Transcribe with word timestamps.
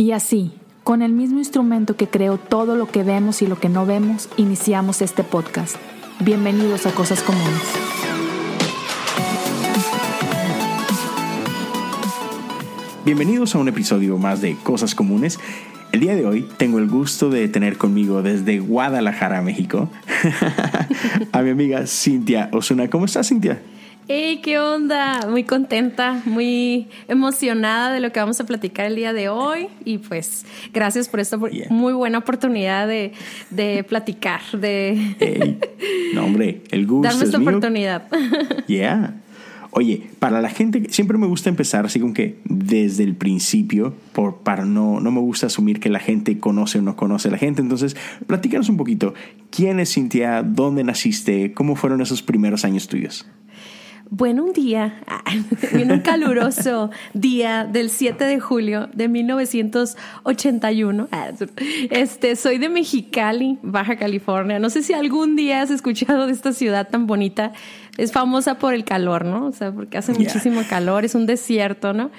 Y 0.00 0.12
así, 0.12 0.50
con 0.82 1.02
el 1.02 1.12
mismo 1.12 1.40
instrumento 1.40 1.94
que 1.94 2.08
creó 2.08 2.38
todo 2.38 2.74
lo 2.74 2.86
que 2.86 3.02
vemos 3.02 3.42
y 3.42 3.46
lo 3.46 3.60
que 3.60 3.68
no 3.68 3.84
vemos, 3.84 4.30
iniciamos 4.38 5.02
este 5.02 5.24
podcast. 5.24 5.76
Bienvenidos 6.20 6.86
a 6.86 6.92
Cosas 6.92 7.22
Comunes. 7.22 7.60
Bienvenidos 13.04 13.54
a 13.54 13.58
un 13.58 13.68
episodio 13.68 14.16
más 14.16 14.40
de 14.40 14.56
Cosas 14.62 14.94
Comunes. 14.94 15.38
El 15.92 16.00
día 16.00 16.14
de 16.14 16.24
hoy 16.24 16.48
tengo 16.56 16.78
el 16.78 16.88
gusto 16.88 17.28
de 17.28 17.46
tener 17.48 17.76
conmigo 17.76 18.22
desde 18.22 18.58
Guadalajara, 18.58 19.42
México, 19.42 19.90
a 21.32 21.42
mi 21.42 21.50
amiga 21.50 21.86
Cintia 21.86 22.48
Osuna. 22.52 22.88
¿Cómo 22.88 23.04
estás, 23.04 23.28
Cintia? 23.28 23.60
Hey, 24.12 24.40
¿qué 24.42 24.58
onda? 24.58 25.24
Muy 25.30 25.44
contenta, 25.44 26.20
muy 26.24 26.88
emocionada 27.06 27.92
de 27.92 28.00
lo 28.00 28.10
que 28.10 28.18
vamos 28.18 28.40
a 28.40 28.44
platicar 28.44 28.86
el 28.86 28.96
día 28.96 29.12
de 29.12 29.28
hoy 29.28 29.68
y 29.84 29.98
pues 29.98 30.44
gracias 30.74 31.08
por 31.08 31.20
esta 31.20 31.38
muy 31.68 31.92
buena 31.92 32.18
oportunidad 32.18 32.88
de, 32.88 33.84
platicar, 33.88 34.40
de... 34.52 35.54
no, 36.12 36.24
hombre, 36.24 36.60
el 36.72 36.88
gusto 36.88 37.08
Darme 37.08 37.24
esta 37.24 37.38
oportunidad. 37.38 38.08
Yeah. 38.66 39.14
Oye, 39.70 40.10
para 40.18 40.40
la 40.40 40.48
gente, 40.48 40.88
siempre 40.90 41.16
me 41.16 41.28
gusta 41.28 41.48
empezar 41.48 41.86
así 41.86 42.00
como 42.00 42.12
que 42.12 42.40
desde 42.44 43.04
el 43.04 43.14
principio, 43.14 43.94
por, 44.12 44.38
para 44.38 44.64
no, 44.64 44.98
no 44.98 45.12
me 45.12 45.20
gusta 45.20 45.46
asumir 45.46 45.78
que 45.78 45.88
la 45.88 46.00
gente 46.00 46.40
conoce 46.40 46.80
o 46.80 46.82
no 46.82 46.96
conoce 46.96 47.28
a 47.28 47.30
la 47.30 47.38
gente. 47.38 47.62
Entonces, 47.62 47.96
platícanos 48.26 48.68
un 48.68 48.76
poquito. 48.76 49.14
¿Quién 49.50 49.78
es 49.78 49.94
Cintia? 49.94 50.42
¿Dónde 50.42 50.82
naciste? 50.82 51.52
¿Cómo 51.52 51.76
fueron 51.76 52.00
esos 52.00 52.22
primeros 52.22 52.64
años 52.64 52.88
tuyos? 52.88 53.24
Bueno, 54.12 54.42
un 54.42 54.52
día, 54.52 55.00
en 55.72 55.92
un 55.92 56.00
caluroso 56.00 56.90
día 57.14 57.64
del 57.64 57.90
7 57.90 58.24
de 58.24 58.40
julio 58.40 58.88
de 58.92 59.06
1981, 59.06 61.08
este, 61.90 62.34
soy 62.34 62.58
de 62.58 62.68
Mexicali, 62.68 63.60
Baja 63.62 63.96
California. 63.96 64.58
No 64.58 64.68
sé 64.68 64.82
si 64.82 64.94
algún 64.94 65.36
día 65.36 65.62
has 65.62 65.70
escuchado 65.70 66.26
de 66.26 66.32
esta 66.32 66.52
ciudad 66.52 66.88
tan 66.88 67.06
bonita. 67.06 67.52
Es 67.98 68.10
famosa 68.10 68.58
por 68.58 68.74
el 68.74 68.84
calor, 68.84 69.24
¿no? 69.24 69.46
O 69.46 69.52
sea, 69.52 69.70
porque 69.70 69.96
hace 69.96 70.12
muchísimo 70.12 70.62
calor, 70.68 71.04
es 71.04 71.14
un 71.14 71.26
desierto, 71.26 71.92
¿no? 71.92 72.10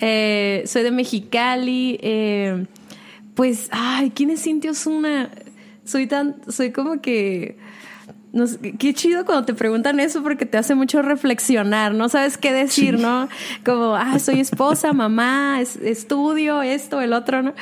Eh, 0.00 0.62
soy 0.64 0.82
de 0.82 0.92
Mexicali. 0.92 1.98
Eh, 2.00 2.64
pues, 3.34 3.68
ay, 3.70 4.12
¿quién 4.14 4.30
es 4.30 4.42
Cintia 4.42 4.70
Osuna? 4.70 5.28
Soy 5.84 6.06
tan, 6.06 6.36
soy 6.48 6.72
como 6.72 7.02
que 7.02 7.58
no 8.34 8.46
qué 8.78 8.92
chido 8.92 9.24
cuando 9.24 9.44
te 9.44 9.54
preguntan 9.54 10.00
eso 10.00 10.22
porque 10.22 10.44
te 10.44 10.58
hace 10.58 10.74
mucho 10.74 11.00
reflexionar, 11.02 11.94
no 11.94 12.08
sabes 12.08 12.36
qué 12.36 12.52
decir, 12.52 12.98
¿no? 12.98 13.28
Como, 13.64 13.94
ah, 13.94 14.18
soy 14.18 14.40
esposa, 14.40 14.92
mamá, 14.92 15.60
estudio, 15.60 16.60
esto, 16.60 17.00
el 17.00 17.12
otro, 17.12 17.42
¿no? 17.42 17.54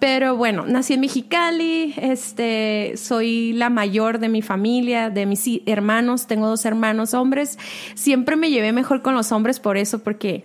pero 0.00 0.36
bueno, 0.36 0.66
nací 0.66 0.94
en 0.94 1.00
Mexicali, 1.00 1.94
este, 1.96 2.92
soy 2.96 3.54
la 3.54 3.70
mayor 3.70 4.18
de 4.18 4.28
mi 4.28 4.42
familia, 4.42 5.08
de 5.08 5.24
mis 5.24 5.48
hermanos, 5.64 6.26
tengo 6.26 6.46
dos 6.46 6.66
hermanos 6.66 7.14
hombres. 7.14 7.58
Siempre 7.94 8.36
me 8.36 8.50
llevé 8.50 8.72
mejor 8.72 9.00
con 9.00 9.14
los 9.14 9.32
hombres 9.32 9.60
por 9.60 9.78
eso, 9.78 10.00
porque, 10.00 10.44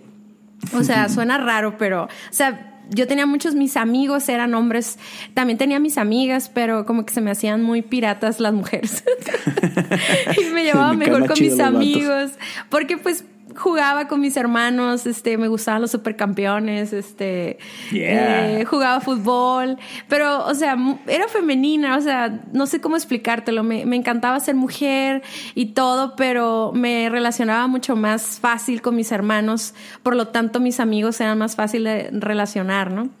o 0.72 0.82
sea, 0.82 1.08
suena 1.10 1.36
raro, 1.36 1.76
pero, 1.76 2.04
o 2.04 2.08
sea, 2.30 2.69
yo 2.90 3.06
tenía 3.06 3.26
muchos, 3.26 3.54
mis 3.54 3.76
amigos 3.76 4.28
eran 4.28 4.54
hombres, 4.54 4.98
también 5.34 5.58
tenía 5.58 5.78
mis 5.78 5.98
amigas, 5.98 6.50
pero 6.52 6.86
como 6.86 7.06
que 7.06 7.14
se 7.14 7.20
me 7.20 7.30
hacían 7.30 7.62
muy 7.62 7.82
piratas 7.82 8.40
las 8.40 8.52
mujeres. 8.52 9.04
y 10.40 10.44
me 10.52 10.64
llevaba 10.64 10.92
mejor 10.92 11.26
con 11.26 11.38
mis 11.40 11.58
amigos, 11.60 12.32
porque 12.68 12.98
pues 12.98 13.24
jugaba 13.56 14.08
con 14.08 14.20
mis 14.20 14.36
hermanos, 14.36 15.06
este, 15.06 15.38
me 15.38 15.48
gustaban 15.48 15.80
los 15.80 15.90
supercampeones, 15.90 16.92
este, 16.92 17.58
eh, 17.92 18.64
jugaba 18.66 19.00
fútbol, 19.00 19.78
pero, 20.08 20.46
o 20.46 20.54
sea, 20.54 20.76
era 21.06 21.28
femenina, 21.28 21.96
o 21.96 22.00
sea, 22.00 22.42
no 22.52 22.66
sé 22.66 22.80
cómo 22.80 22.96
explicártelo, 22.96 23.62
me, 23.62 23.86
me, 23.86 23.96
encantaba 23.96 24.40
ser 24.40 24.54
mujer 24.54 25.22
y 25.54 25.66
todo, 25.66 26.16
pero 26.16 26.72
me 26.74 27.08
relacionaba 27.08 27.66
mucho 27.66 27.96
más 27.96 28.38
fácil 28.40 28.82
con 28.82 28.96
mis 28.96 29.12
hermanos, 29.12 29.74
por 30.02 30.16
lo 30.16 30.28
tanto 30.28 30.60
mis 30.60 30.80
amigos 30.80 31.20
eran 31.20 31.38
más 31.38 31.56
fácil 31.56 31.84
de 31.84 32.10
relacionar, 32.12 32.90
¿no? 32.90 33.19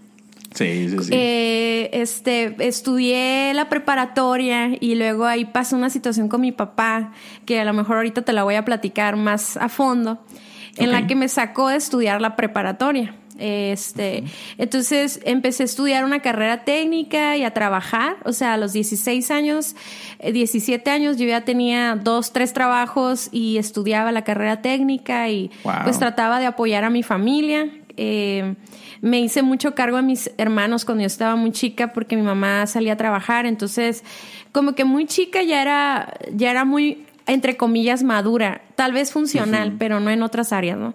Sí, 0.54 0.88
sí, 0.88 0.96
sí. 1.04 1.10
Eh, 1.12 1.90
este, 1.92 2.56
estudié 2.66 3.52
la 3.54 3.68
preparatoria 3.68 4.70
y 4.80 4.96
luego 4.96 5.26
ahí 5.26 5.44
pasó 5.44 5.76
una 5.76 5.90
situación 5.90 6.28
con 6.28 6.40
mi 6.40 6.52
papá, 6.52 7.12
que 7.46 7.60
a 7.60 7.64
lo 7.64 7.72
mejor 7.72 7.96
ahorita 7.96 8.22
te 8.22 8.32
la 8.32 8.42
voy 8.42 8.56
a 8.56 8.64
platicar 8.64 9.16
más 9.16 9.56
a 9.56 9.68
fondo, 9.68 10.18
en 10.76 10.92
la 10.92 11.06
que 11.06 11.14
me 11.14 11.28
sacó 11.28 11.68
de 11.68 11.76
estudiar 11.76 12.20
la 12.20 12.36
preparatoria. 12.36 13.14
Este, 13.40 14.24
entonces 14.58 15.18
empecé 15.24 15.62
a 15.62 15.66
estudiar 15.66 16.04
una 16.04 16.20
carrera 16.20 16.64
técnica 16.64 17.38
y 17.38 17.44
a 17.44 17.52
trabajar, 17.52 18.18
o 18.24 18.32
sea, 18.32 18.52
a 18.52 18.56
los 18.58 18.74
16 18.74 19.30
años, 19.30 19.76
17 20.22 20.90
eh, 20.90 20.92
años 20.92 21.16
yo 21.16 21.26
ya 21.26 21.40
tenía 21.40 21.96
dos, 21.96 22.32
tres 22.32 22.52
trabajos 22.52 23.30
y 23.32 23.56
estudiaba 23.56 24.12
la 24.12 24.24
carrera 24.24 24.60
técnica 24.60 25.30
y 25.30 25.50
pues 25.84 25.98
trataba 25.98 26.38
de 26.38 26.46
apoyar 26.46 26.84
a 26.84 26.90
mi 26.90 27.02
familia. 27.02 27.70
Eh, 27.96 28.54
me 29.00 29.20
hice 29.20 29.42
mucho 29.42 29.74
cargo 29.74 29.96
a 29.96 30.02
mis 30.02 30.30
hermanos 30.38 30.84
cuando 30.84 31.02
yo 31.02 31.06
estaba 31.06 31.36
muy 31.36 31.52
chica 31.52 31.92
porque 31.92 32.16
mi 32.16 32.22
mamá 32.22 32.66
salía 32.66 32.94
a 32.94 32.96
trabajar, 32.96 33.46
entonces 33.46 34.04
como 34.52 34.74
que 34.74 34.84
muy 34.84 35.06
chica 35.06 35.42
ya 35.42 35.62
era, 35.62 36.14
ya 36.32 36.50
era 36.50 36.64
muy 36.64 37.06
entre 37.26 37.56
comillas 37.56 38.02
madura, 38.02 38.62
tal 38.74 38.92
vez 38.92 39.12
funcional, 39.12 39.76
pero 39.78 40.00
no 40.00 40.10
en 40.10 40.22
otras 40.22 40.52
áreas, 40.52 40.78
¿no? 40.78 40.94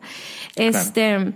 Este 0.55 1.33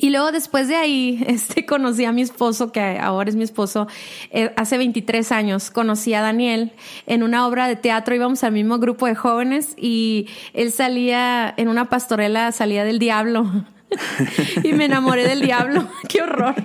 y 0.00 0.10
luego 0.10 0.32
después 0.32 0.68
de 0.68 0.76
ahí, 0.76 1.24
este, 1.26 1.66
conocí 1.66 2.04
a 2.04 2.12
mi 2.12 2.22
esposo, 2.22 2.72
que 2.72 2.98
ahora 2.98 3.28
es 3.28 3.36
mi 3.36 3.44
esposo, 3.44 3.86
eh, 4.30 4.52
hace 4.56 4.78
23 4.78 5.32
años, 5.32 5.70
conocí 5.70 6.14
a 6.14 6.22
Daniel 6.22 6.72
en 7.06 7.22
una 7.22 7.46
obra 7.46 7.66
de 7.68 7.76
teatro, 7.76 8.14
íbamos 8.14 8.44
al 8.44 8.52
mismo 8.52 8.78
grupo 8.78 9.06
de 9.06 9.14
jóvenes 9.14 9.74
y 9.76 10.28
él 10.54 10.72
salía 10.72 11.52
en 11.56 11.68
una 11.68 11.86
pastorela, 11.86 12.52
salía 12.52 12.84
del 12.84 12.98
diablo. 12.98 13.46
y 14.62 14.72
me 14.72 14.86
enamoré 14.86 15.26
del 15.26 15.40
diablo. 15.40 15.88
Qué 16.08 16.22
horror. 16.22 16.54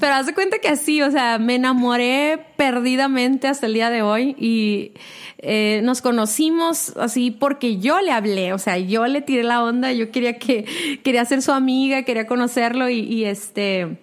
Pero 0.00 0.14
haz 0.14 0.26
de 0.26 0.34
cuenta 0.34 0.58
que 0.58 0.68
así, 0.68 1.02
o 1.02 1.10
sea, 1.10 1.38
me 1.38 1.54
enamoré 1.56 2.46
perdidamente 2.56 3.46
hasta 3.46 3.66
el 3.66 3.74
día 3.74 3.90
de 3.90 4.02
hoy 4.02 4.34
y 4.38 4.92
eh, 5.38 5.80
nos 5.84 6.00
conocimos 6.02 6.96
así 6.96 7.30
porque 7.30 7.78
yo 7.78 8.00
le 8.00 8.10
hablé, 8.10 8.52
o 8.52 8.58
sea, 8.58 8.78
yo 8.78 9.06
le 9.06 9.20
tiré 9.20 9.44
la 9.44 9.62
onda, 9.62 9.92
yo 9.92 10.10
quería 10.10 10.38
que, 10.38 10.64
quería 11.04 11.24
ser 11.24 11.42
su 11.42 11.52
amiga, 11.52 12.02
quería 12.02 12.26
conocerlo 12.26 12.88
y, 12.88 13.00
y 13.00 13.26
este, 13.26 13.98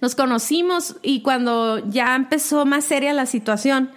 nos 0.00 0.14
conocimos 0.14 0.96
y 1.02 1.22
cuando 1.22 1.78
ya 1.88 2.16
empezó 2.16 2.64
más 2.64 2.84
seria 2.84 3.12
la 3.12 3.26
situación, 3.26 3.90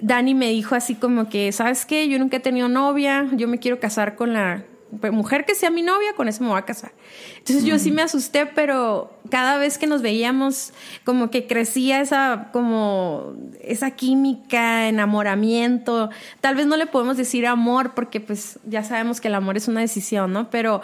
Dani 0.00 0.34
me 0.34 0.50
dijo 0.50 0.74
así 0.74 0.94
como 0.94 1.28
que, 1.28 1.50
¿sabes 1.52 1.86
qué? 1.86 2.08
Yo 2.08 2.18
nunca 2.18 2.36
he 2.36 2.40
tenido 2.40 2.68
novia, 2.68 3.28
yo 3.32 3.48
me 3.48 3.58
quiero 3.58 3.80
casar 3.80 4.14
con 4.14 4.32
la, 4.34 4.64
mujer 5.12 5.44
que 5.44 5.54
sea 5.54 5.70
mi 5.70 5.82
novia, 5.82 6.14
con 6.16 6.28
eso 6.28 6.42
me 6.42 6.50
voy 6.50 6.58
a 6.58 6.64
casar. 6.64 6.92
Entonces 7.38 7.64
yo 7.64 7.78
sí 7.78 7.90
me 7.90 8.02
asusté, 8.02 8.46
pero 8.46 9.18
cada 9.30 9.58
vez 9.58 9.78
que 9.78 9.86
nos 9.86 10.02
veíamos, 10.02 10.72
como 11.04 11.30
que 11.30 11.46
crecía 11.46 12.00
esa, 12.00 12.48
como, 12.52 13.34
esa 13.60 13.92
química, 13.92 14.88
enamoramiento. 14.88 16.10
Tal 16.40 16.54
vez 16.54 16.66
no 16.66 16.76
le 16.76 16.86
podemos 16.86 17.16
decir 17.16 17.46
amor, 17.46 17.94
porque 17.94 18.20
pues 18.20 18.58
ya 18.64 18.82
sabemos 18.82 19.20
que 19.20 19.28
el 19.28 19.34
amor 19.34 19.56
es 19.56 19.68
una 19.68 19.80
decisión, 19.80 20.32
¿no? 20.32 20.50
Pero 20.50 20.82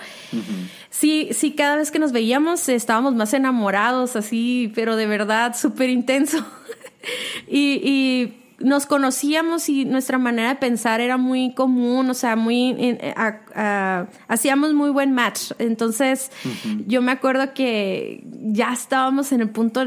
sí, 0.91 1.28
sí, 1.32 1.53
cada 1.53 1.76
vez 1.76 1.91
que 1.91 1.99
nos 1.99 2.12
veíamos 2.12 2.69
estábamos 2.69 3.15
más 3.15 3.32
enamorados, 3.34 4.16
así, 4.16 4.72
pero 4.75 4.97
de 4.97 5.06
verdad, 5.06 5.56
súper 5.56 5.91
intenso. 5.91 6.44
y, 7.49 7.81
y 7.82 8.39
nos 8.60 8.87
conocíamos 8.87 9.69
y 9.69 9.84
nuestra 9.84 10.19
manera 10.19 10.50
de 10.50 10.56
pensar 10.56 11.00
era 11.00 11.16
muy 11.16 11.54
común, 11.54 12.10
o 12.10 12.15
sea, 12.15 12.37
muy 12.37 12.75
eh, 12.78 13.15
hacíamos 14.28 14.75
muy 14.75 14.91
buen 14.91 15.12
match. 15.12 15.53
Entonces, 15.59 16.31
yo 16.87 17.03
me 17.03 17.12
acuerdo 17.12 17.54
que 17.54 18.23
ya 18.25 18.73
estábamos 18.73 19.32
en 19.32 19.40
el 19.40 19.50
punto, 19.50 19.84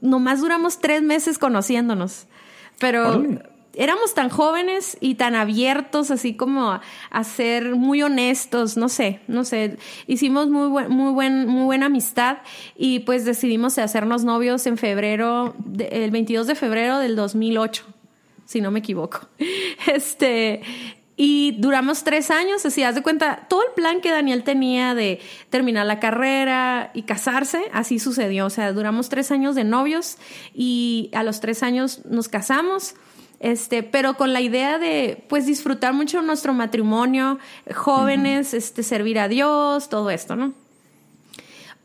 nomás 0.00 0.40
duramos 0.40 0.78
tres 0.78 1.02
meses 1.02 1.38
conociéndonos, 1.38 2.26
pero 2.78 3.24
éramos 3.76 4.14
tan 4.14 4.28
jóvenes 4.28 4.96
y 5.00 5.14
tan 5.14 5.34
abiertos, 5.34 6.10
así 6.10 6.34
como 6.34 6.80
a, 7.10 7.24
ser 7.24 7.76
muy 7.76 8.02
honestos, 8.02 8.76
no 8.76 8.88
sé, 8.88 9.20
no 9.28 9.44
sé. 9.44 9.76
Hicimos 10.06 10.48
muy 10.48 10.68
buen, 10.68 10.90
muy 10.90 11.12
buen, 11.12 11.46
muy 11.46 11.64
buena 11.64 11.86
amistad 11.86 12.38
y 12.76 13.00
pues 13.00 13.24
decidimos 13.24 13.78
hacernos 13.78 14.24
novios 14.24 14.66
en 14.66 14.78
febrero, 14.78 15.54
el 15.78 16.10
22 16.10 16.46
de 16.46 16.54
febrero 16.54 16.98
del 16.98 17.14
2008 17.14 17.95
si 18.46 18.60
no 18.60 18.70
me 18.70 18.78
equivoco. 18.78 19.28
Este, 19.86 20.62
y 21.16 21.52
duramos 21.58 22.04
tres 22.04 22.30
años, 22.30 22.66
así, 22.66 22.82
haz 22.82 22.94
de 22.94 23.02
cuenta, 23.02 23.46
todo 23.48 23.62
el 23.62 23.72
plan 23.74 24.02
que 24.02 24.10
Daniel 24.10 24.44
tenía 24.44 24.94
de 24.94 25.20
terminar 25.48 25.86
la 25.86 25.98
carrera 25.98 26.90
y 26.92 27.02
casarse, 27.02 27.64
así 27.72 27.98
sucedió. 27.98 28.46
O 28.46 28.50
sea, 28.50 28.72
duramos 28.72 29.08
tres 29.08 29.30
años 29.30 29.54
de 29.54 29.64
novios 29.64 30.18
y 30.54 31.10
a 31.14 31.22
los 31.22 31.40
tres 31.40 31.62
años 31.62 32.04
nos 32.04 32.28
casamos. 32.28 32.96
Este, 33.40 33.82
pero 33.82 34.14
con 34.14 34.32
la 34.32 34.40
idea 34.40 34.78
de 34.78 35.24
pues 35.28 35.46
disfrutar 35.46 35.92
mucho 35.92 36.20
nuestro 36.22 36.52
matrimonio, 36.52 37.38
jóvenes, 37.74 38.54
este, 38.54 38.82
servir 38.82 39.18
a 39.18 39.28
Dios, 39.28 39.88
todo 39.88 40.10
esto, 40.10 40.36
¿no? 40.36 40.52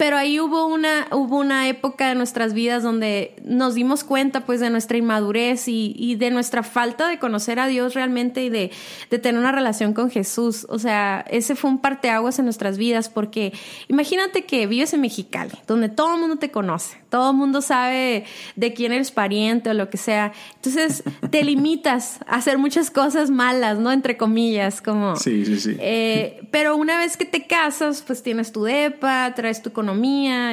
Pero 0.01 0.17
ahí 0.17 0.39
hubo 0.39 0.65
una, 0.65 1.05
hubo 1.11 1.37
una 1.37 1.69
época 1.69 2.07
de 2.07 2.15
nuestras 2.15 2.55
vidas 2.55 2.81
donde 2.81 3.35
nos 3.43 3.75
dimos 3.75 4.03
cuenta 4.03 4.47
pues 4.47 4.59
de 4.59 4.71
nuestra 4.71 4.97
inmadurez 4.97 5.67
y, 5.67 5.93
y 5.95 6.15
de 6.15 6.31
nuestra 6.31 6.63
falta 6.63 7.07
de 7.07 7.19
conocer 7.19 7.59
a 7.59 7.67
Dios 7.67 7.93
realmente 7.93 8.43
y 8.43 8.49
de, 8.49 8.71
de, 9.11 9.19
tener 9.19 9.39
una 9.39 9.51
relación 9.51 9.93
con 9.93 10.09
Jesús. 10.09 10.65
O 10.69 10.79
sea, 10.79 11.23
ese 11.29 11.53
fue 11.55 11.69
un 11.69 11.77
parteaguas 11.77 12.39
en 12.39 12.45
nuestras 12.45 12.79
vidas 12.79 13.09
porque 13.09 13.53
imagínate 13.89 14.43
que 14.45 14.65
vives 14.65 14.91
en 14.95 15.01
Mexicali, 15.01 15.51
donde 15.67 15.87
todo 15.87 16.15
el 16.15 16.19
mundo 16.19 16.37
te 16.37 16.49
conoce, 16.49 16.97
todo 17.11 17.29
el 17.29 17.37
mundo 17.37 17.61
sabe 17.61 18.25
de 18.55 18.73
quién 18.73 18.93
eres 18.93 19.11
pariente 19.11 19.69
o 19.69 19.75
lo 19.75 19.91
que 19.91 19.97
sea. 19.97 20.33
Entonces 20.55 21.03
te 21.29 21.43
limitas 21.43 22.17
a 22.25 22.37
hacer 22.37 22.57
muchas 22.57 22.89
cosas 22.89 23.29
malas, 23.29 23.77
¿no? 23.77 23.91
Entre 23.91 24.17
comillas, 24.17 24.81
como... 24.81 25.15
Sí, 25.15 25.45
sí, 25.45 25.59
sí. 25.59 25.77
Eh, 25.79 26.47
pero 26.49 26.75
una 26.75 26.97
vez 26.97 27.17
que 27.17 27.25
te 27.25 27.45
casas, 27.45 28.01
pues 28.01 28.23
tienes 28.23 28.51
tu 28.51 28.63
depa, 28.63 29.31
traes 29.35 29.61
tu 29.61 29.71
conocimiento 29.71 29.90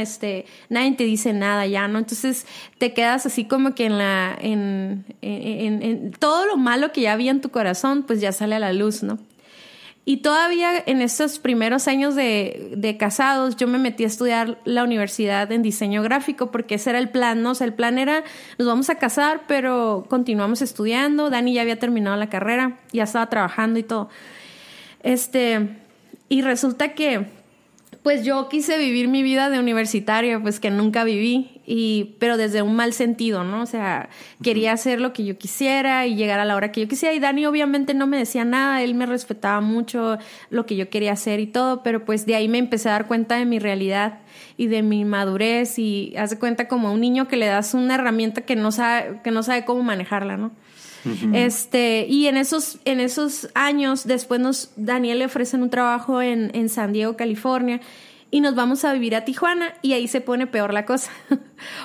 este, 0.01 0.47
nadie 0.69 0.93
te 0.93 1.05
dice 1.05 1.33
nada 1.33 1.67
ya, 1.67 1.89
¿no? 1.89 1.99
Entonces 1.99 2.47
te 2.79 2.93
quedas 2.93 3.27
así 3.27 3.45
como 3.45 3.75
que 3.75 3.87
en 3.87 3.99
la, 3.99 4.37
en, 4.41 5.05
en, 5.23 6.13
todo 6.13 6.47
lo 6.47 6.57
malo 6.57 6.93
que 6.93 7.03
ya 7.03 7.13
había 7.13 7.31
en 7.31 7.41
tu 7.41 7.51
corazón, 7.51 8.05
pues 8.05 8.21
ya 8.21 8.33
sale 8.33 8.57
a 8.57 8.59
la 8.59 8.73
luz, 8.73 9.03
¿no? 9.03 9.19
Y 10.05 10.19
todavía 10.19 10.83
en 10.87 11.03
estos 11.03 11.39
primeros 11.39 11.87
años 11.87 12.15
de, 12.15 12.73
de, 12.77 12.97
casados, 12.97 13.57
yo 13.57 13.69
me 13.69 13.79
metí 13.79 14.05
a 14.05 14.07
estudiar 14.07 14.59
la 14.65 14.83
universidad 14.83 15.53
en 15.53 15.63
diseño 15.63 16.03
gráfico 16.03 16.51
porque 16.51 16.77
ese 16.77 16.91
era 16.91 16.99
el 16.99 17.11
plan, 17.11 17.43
¿no? 17.43 17.51
O 17.51 17.55
sea, 17.55 17.67
el 17.67 17.75
plan 17.75 17.99
era, 17.99 18.25
nos 18.57 18.67
vamos 18.67 18.89
a 18.89 18.95
casar, 18.95 19.43
pero 19.47 20.07
continuamos 20.09 20.63
estudiando. 20.63 21.29
Dani 21.29 21.53
ya 21.53 21.61
había 21.61 21.79
terminado 21.79 22.17
la 22.17 22.31
carrera, 22.31 22.79
ya 22.91 23.05
estaba 23.05 23.29
trabajando 23.29 23.79
y 23.79 23.83
todo. 23.83 24.09
Este, 25.03 25.77
y 26.31 26.41
resulta 26.41 26.95
que 26.95 27.27
pues 28.03 28.25
yo 28.25 28.49
quise 28.49 28.79
vivir 28.79 29.09
mi 29.09 29.23
vida 29.23 29.51
de 29.51 29.59
universitaria, 29.59 30.41
pues 30.41 30.61
que 30.61 30.71
nunca 30.71 31.05
viví, 31.05 31.61
y, 31.67 32.17
pero 32.19 32.37
desde 32.37 32.63
un 32.63 32.75
mal 32.77 32.93
sentido, 32.93 33.45
¿no? 33.45 33.63
O 33.63 33.67
sea, 33.67 34.09
quería 34.43 34.73
hacer 34.73 35.01
lo 35.01 35.13
que 35.13 35.25
yo 35.25 35.37
quisiera 35.37 36.07
y 36.07 36.15
llegar 36.15 36.41
a 36.41 36.45
la 36.45 36.57
hora 36.57 36.73
que 36.73 36.81
yo 36.81 36.89
quisiera. 36.89 37.15
Y 37.15 37.21
Dani 37.21 37.45
obviamente 37.47 37.93
no 37.95 38.07
me 38.07 38.17
decía 38.17 38.45
nada, 38.45 38.83
él 38.83 38.95
me 38.95 39.05
respetaba 39.05 39.61
mucho 39.61 40.19
lo 40.49 40.65
que 40.65 40.77
yo 40.77 40.89
quería 40.89 41.13
hacer 41.13 41.41
y 41.41 41.47
todo, 41.47 41.83
pero 41.83 42.05
pues 42.05 42.25
de 42.25 42.37
ahí 42.37 42.49
me 42.49 42.59
empecé 42.59 42.89
a 42.89 42.93
dar 42.93 43.07
cuenta 43.07 43.37
de 43.37 43.45
mi 43.45 43.59
realidad 43.59 44.21
y 44.57 44.69
de 44.69 44.83
mi 44.83 45.05
madurez 45.05 45.79
y 45.79 46.15
hace 46.17 46.39
cuenta 46.39 46.69
como 46.69 46.89
a 46.89 46.93
un 46.93 47.01
niño 47.01 47.29
que 47.29 47.37
le 47.37 47.47
das 47.47 47.75
una 47.75 47.97
herramienta 47.97 48.43
que 48.43 48.57
no 48.57 48.73
sabe, 48.73 49.21
que 49.23 49.31
no 49.31 49.43
sabe 49.43 49.65
cómo 49.65 49.83
manejarla, 49.83 50.37
¿no? 50.37 50.53
Este, 51.33 52.07
y 52.09 52.27
en 52.27 52.37
esos, 52.37 52.79
en 52.85 53.01
esos 53.01 53.49
años, 53.55 54.07
después 54.07 54.41
nos, 54.41 54.71
Daniel 54.77 55.21
le 55.21 55.27
ofrecen 55.27 55.63
un 55.63 55.71
trabajo 55.71 56.21
en, 56.21 56.51
en 56.55 56.69
San 56.69 56.93
Diego, 56.93 57.17
California, 57.17 57.81
y 58.31 58.41
nos 58.41 58.55
vamos 58.55 58.85
a 58.85 58.93
vivir 58.93 59.15
a 59.15 59.25
Tijuana 59.25 59.75
y 59.81 59.95
ahí 59.95 60.07
se 60.07 60.21
pone 60.21 60.47
peor 60.47 60.75
la 60.75 60.85
cosa. 60.85 61.11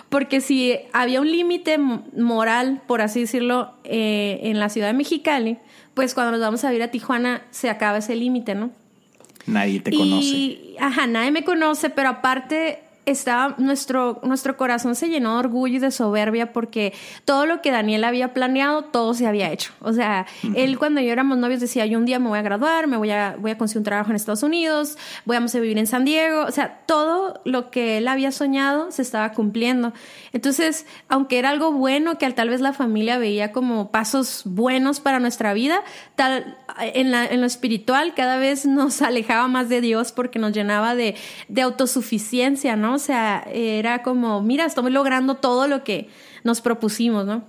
Porque 0.10 0.42
si 0.42 0.76
había 0.92 1.22
un 1.22 1.32
límite 1.32 1.78
moral, 1.78 2.82
por 2.86 3.02
así 3.02 3.22
decirlo, 3.22 3.74
eh, 3.84 4.40
en 4.44 4.60
la 4.60 4.70
ciudad 4.70 4.88
de 4.88 4.94
Mexicali, 4.94 5.58
pues 5.94 6.14
cuando 6.14 6.34
nos 6.34 6.42
vamos 6.42 6.64
a 6.64 6.70
vivir 6.70 6.84
a 6.84 6.92
Tijuana 6.92 7.44
se 7.52 7.70
acaba 7.70 8.00
ese 8.00 8.16
límite, 8.16 8.56
¿no? 8.56 8.72
Nadie 9.46 9.80
te 9.80 9.92
conoce. 9.92 10.76
Ajá, 10.80 11.08
nadie 11.08 11.32
me 11.32 11.44
conoce, 11.44 11.90
pero 11.90 12.10
aparte 12.10 12.83
estaba 13.06 13.56
nuestro, 13.58 14.20
nuestro 14.24 14.58
corazón 14.58 14.96
se 14.96 15.10
llenó 15.10 15.34
de 15.34 15.40
orgullo 15.40 15.76
y 15.76 15.80
de 15.80 15.92
soberbia 15.92 16.54
porque 16.54 16.94
todo 17.26 17.46
lo 17.46 17.62
que 17.62 17.72
Daniel 17.72 18.04
había 18.04 18.34
planeado, 18.34 18.84
todo 18.86 19.14
se 19.14 19.28
había 19.28 19.52
hecho. 19.52 19.74
O 19.82 19.94
sea, 19.94 20.26
él 20.56 20.78
cuando 20.78 21.02
yo 21.02 21.12
éramos 21.12 21.38
novios 21.38 21.60
decía, 21.60 21.86
yo 21.86 21.98
un 21.98 22.06
día 22.06 22.20
me 22.20 22.30
voy 22.30 22.40
a 22.40 22.42
graduar, 22.42 22.88
me 22.88 22.98
voy 22.98 23.12
a, 23.12 23.36
voy 23.40 23.52
a 23.52 23.58
conseguir 23.58 23.80
un 23.80 23.84
trabajo 23.86 24.10
en 24.10 24.16
Estados 24.16 24.44
Unidos, 24.44 24.98
voy 25.26 25.38
a 25.38 25.40
vivir 25.40 25.78
en 25.78 25.88
San 25.88 26.06
Diego. 26.06 26.46
O 26.46 26.52
sea, 26.52 26.82
todo 26.86 27.42
lo 27.46 27.70
que 27.70 27.98
él 27.98 28.08
había 28.08 28.32
soñado 28.32 28.92
se 28.92 29.02
estaba 29.02 29.34
cumpliendo. 29.34 29.94
Entonces, 30.32 30.86
aunque 31.10 31.40
era 31.40 31.50
algo 31.50 31.72
bueno 31.72 32.18
que 32.18 32.32
tal 32.32 32.50
vez 32.50 32.62
la 32.62 32.74
familia 32.74 33.18
veía 33.18 33.52
como 33.52 33.92
pasos 33.92 34.44
buenos 34.46 35.00
para 35.00 35.20
nuestra 35.20 35.54
vida, 35.54 35.82
tal, 36.16 36.58
en, 36.80 37.14
en 37.14 37.42
lo 37.42 37.48
espiritual 37.48 38.14
cada 38.16 38.38
vez 38.38 38.66
nos 38.66 39.02
alejaba 39.02 39.48
más 39.48 39.70
de 39.70 39.82
Dios 39.82 40.12
porque 40.12 40.40
nos 40.40 40.54
llenaba 40.54 40.96
de, 40.96 41.16
de 41.50 41.62
autosuficiencia, 41.62 42.76
¿no? 42.76 42.93
O 42.94 43.00
sea, 43.00 43.46
era 43.52 44.04
como, 44.04 44.42
mira, 44.42 44.66
estamos 44.66 44.92
logrando 44.92 45.36
todo 45.36 45.68
lo 45.68 45.84
que 45.84 46.10
nos 46.44 46.62
propusimos, 46.62 47.26
¿no? 47.26 47.44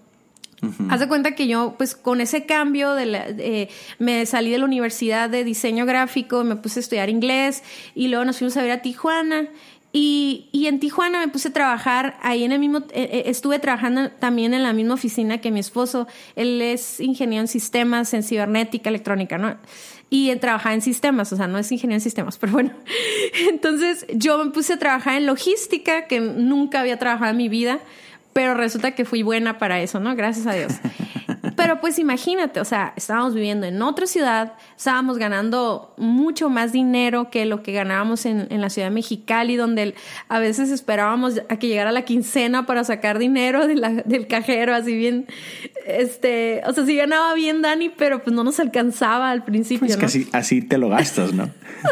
Haz 0.89 1.01
de 1.01 1.09
cuenta 1.09 1.35
que 1.35 1.47
yo, 1.47 1.75
pues 1.77 1.95
con 1.95 2.21
ese 2.21 2.47
cambio, 2.47 2.95
de, 2.95 3.69
me 3.99 4.25
salí 4.27 4.51
de 4.51 4.59
la 4.59 4.65
universidad 4.65 5.29
de 5.29 5.45
diseño 5.45 5.85
gráfico, 5.87 6.45
me 6.45 6.57
puse 6.57 6.79
a 6.79 6.83
estudiar 6.83 7.11
inglés 7.11 7.63
y 7.95 8.09
luego 8.09 8.25
nos 8.25 8.39
fuimos 8.39 8.57
a 8.57 8.63
ver 8.63 8.71
a 8.71 8.83
Tijuana. 8.83 9.49
Y, 9.97 10.49
y, 10.51 10.67
en 10.67 10.81
Tijuana 10.81 11.21
me 11.21 11.29
puse 11.29 11.49
a 11.49 11.53
trabajar 11.53 12.19
ahí 12.21 12.43
en 12.43 12.51
el 12.51 12.59
mismo, 12.59 12.79
eh, 12.79 13.09
eh, 13.13 13.23
estuve 13.27 13.61
trabajando 13.61 14.11
también 14.11 14.53
en 14.53 14.65
la 14.65 14.73
misma 14.73 14.95
oficina 14.95 15.39
que 15.39 15.53
mi 15.53 15.61
esposo. 15.61 16.09
Él 16.35 16.61
es 16.61 16.99
ingeniero 16.99 17.43
en 17.43 17.49
sistemas, 17.49 18.13
en 18.13 18.25
cibernética, 18.25 18.89
electrónica, 18.89 19.39
¿no? 19.39 19.57
Y 20.11 20.35
trabajaba 20.37 20.75
en 20.75 20.83
sistemas, 20.83 21.33
o 21.33 21.37
sea, 21.37 21.47
no 21.47 21.59
es 21.59 21.71
ingeniero 21.73 21.97
en 21.97 22.01
sistemas, 22.01 22.39
pero 22.41 22.53
bueno. 22.53 22.71
Entonces 23.49 24.07
yo 24.15 24.43
me 24.43 24.51
puse 24.51 24.75
a 24.75 24.79
trabajar 24.79 25.17
en 25.17 25.27
logística, 25.27 26.07
que 26.07 26.21
nunca 26.21 26.81
había 26.81 26.99
trabajado 26.99 27.31
en 27.31 27.37
mi 27.37 27.49
vida, 27.49 27.81
pero 28.33 28.55
resulta 28.55 28.93
que 28.93 29.05
fui 29.05 29.23
buena 29.23 29.59
para 29.59 29.81
eso, 29.81 30.01
¿no? 30.01 30.15
Gracias 30.17 30.47
a 30.47 30.55
Dios. 30.55 30.73
Pero 31.57 31.81
pues 31.81 31.99
imagínate, 31.99 32.61
o 32.61 32.65
sea, 32.65 32.93
estábamos 32.97 33.35
viviendo 33.35 33.67
en 33.67 33.81
otra 33.83 34.07
ciudad, 34.07 34.55
estábamos 34.77 35.19
ganando 35.19 35.95
mucho 35.97 36.49
más 36.49 36.73
dinero 36.73 37.31
que 37.31 37.45
lo 37.45 37.63
que 37.63 37.73
ganábamos 37.73 38.27
en, 38.27 38.47
en 38.51 38.61
la 38.61 38.71
ciudad 38.71 38.89
de 38.89 38.95
Mexicali, 38.95 39.57
donde 39.57 39.95
a 40.29 40.39
veces 40.39 40.71
esperábamos 40.71 41.41
a 41.49 41.57
que 41.59 41.69
llegara 41.69 41.93
la 41.93 42.03
quincena 42.03 42.67
para 42.67 42.85
sacar 42.85 43.19
dinero 43.19 43.67
del 43.67 44.27
cajero, 44.27 44.75
así 44.75 44.97
bien, 44.97 45.27
este, 45.87 46.63
o 46.67 46.73
sea, 46.73 46.87
sí 46.87 46.97
ganaba 46.97 47.35
bien 47.35 47.63
Dani, 47.63 47.91
pero 47.91 48.23
pues 48.23 48.35
no 48.35 48.45
nos 48.45 48.59
alcanzaba 48.61 49.31
al 49.31 49.45
principio. 49.45 49.87
Pues 49.87 49.97
¿no? 49.97 50.01
que 50.01 50.07
así, 50.07 50.29
así 50.33 50.63
te 50.63 50.79
lo 50.79 50.89
gastas, 50.89 51.33
¿no? 51.33 51.51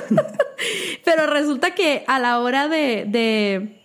pero 1.04 1.26
resulta 1.26 1.74
que 1.74 2.04
a 2.06 2.18
la 2.18 2.40
hora 2.40 2.68
de, 2.68 3.04
de 3.06 3.81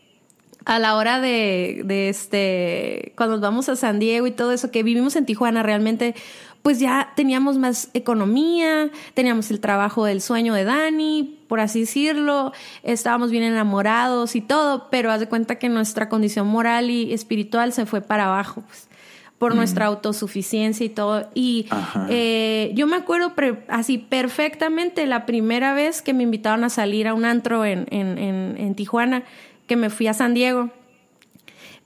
a 0.67 0.79
la 0.79 0.97
hora 0.97 1.21
de, 1.21 1.81
de 1.85 2.09
este, 2.09 3.13
cuando 3.15 3.35
nos 3.35 3.41
vamos 3.41 3.69
a 3.69 3.77
San 3.77 3.99
Diego 3.99 4.27
y 4.27 4.31
todo 4.31 4.51
eso, 4.51 4.69
que 4.69 4.83
vivimos 4.83 5.15
en 5.15 5.25
Tijuana 5.25 5.63
realmente, 5.63 6.13
pues 6.61 6.77
ya 6.81 7.13
teníamos 7.15 7.57
más 7.57 7.89
economía, 7.93 8.89
teníamos 9.13 9.49
el 9.49 9.61
trabajo 9.61 10.03
del 10.03 10.19
sueño 10.19 10.53
de 10.53 10.65
Dani, 10.65 11.39
por 11.47 11.61
así 11.61 11.79
decirlo, 11.79 12.51
estábamos 12.83 13.31
bien 13.31 13.43
enamorados 13.43 14.35
y 14.35 14.41
todo, 14.41 14.89
pero 14.91 15.09
haz 15.09 15.21
de 15.21 15.29
cuenta 15.29 15.55
que 15.55 15.69
nuestra 15.69 16.09
condición 16.09 16.47
moral 16.47 16.89
y 16.89 17.13
espiritual 17.13 17.71
se 17.71 17.85
fue 17.85 18.01
para 18.01 18.25
abajo, 18.25 18.61
pues 18.67 18.89
por 19.37 19.55
nuestra 19.55 19.85
autosuficiencia 19.85 20.85
y 20.85 20.89
todo. 20.89 21.29
Y 21.33 21.67
eh, 22.09 22.71
yo 22.73 22.87
me 22.87 22.95
acuerdo 22.97 23.33
así 23.67 23.99
perfectamente 23.99 25.05
la 25.05 25.25
primera 25.25 25.73
vez 25.73 26.01
que 26.01 26.13
me 26.13 26.23
invitaron 26.23 26.63
a 26.63 26.69
salir 26.69 27.07
a 27.07 27.13
un 27.13 27.23
antro 27.23 27.63
en, 27.63 27.85
en, 27.91 28.17
en, 28.17 28.55
en 28.57 28.75
Tijuana 28.75 29.23
que 29.67 29.75
me 29.75 29.89
fui 29.89 30.07
a 30.07 30.13
San 30.13 30.33
Diego. 30.33 30.71